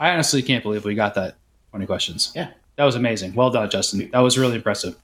I 0.00 0.10
honestly 0.10 0.42
can't 0.42 0.62
believe 0.64 0.84
we 0.84 0.94
got 0.96 1.14
that 1.14 1.36
20 1.70 1.86
questions. 1.86 2.32
Yeah. 2.34 2.50
That 2.76 2.84
was 2.84 2.96
amazing. 2.96 3.34
Well 3.34 3.50
done, 3.50 3.68
Justin. 3.70 4.08
That 4.12 4.20
was 4.20 4.36
really 4.38 4.56
impressive. 4.56 4.96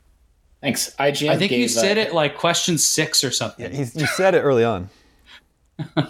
Thanks. 0.63 0.95
IGN. 0.99 1.29
I 1.29 1.37
think 1.37 1.53
you 1.53 1.69
said 1.69 1.99
uh, 1.99 2.01
it 2.01 2.15
like 2.15 2.37
question 2.37 2.79
six 2.79 3.23
or 3.23 3.31
something. 3.31 3.71
He's, 3.73 3.95
you 3.95 4.07
said 4.07 4.35
it 4.35 4.41
early 4.41 4.65
on. 4.65 4.89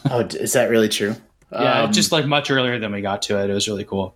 Oh, 0.08 0.20
is 0.20 0.52
that 0.52 0.70
really 0.70 0.88
true? 0.88 1.16
Yeah, 1.50 1.82
Um, 1.82 1.92
just 1.92 2.12
like 2.12 2.24
much 2.24 2.52
earlier 2.52 2.78
than 2.78 2.92
we 2.92 3.00
got 3.00 3.20
to 3.22 3.42
it. 3.42 3.50
It 3.50 3.52
was 3.52 3.66
really 3.66 3.84
cool. 3.84 4.14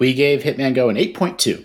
we 0.00 0.12
gave 0.12 0.42
Hitman 0.42 0.74
Go 0.74 0.88
an 0.88 0.96
8.2. 0.96 1.64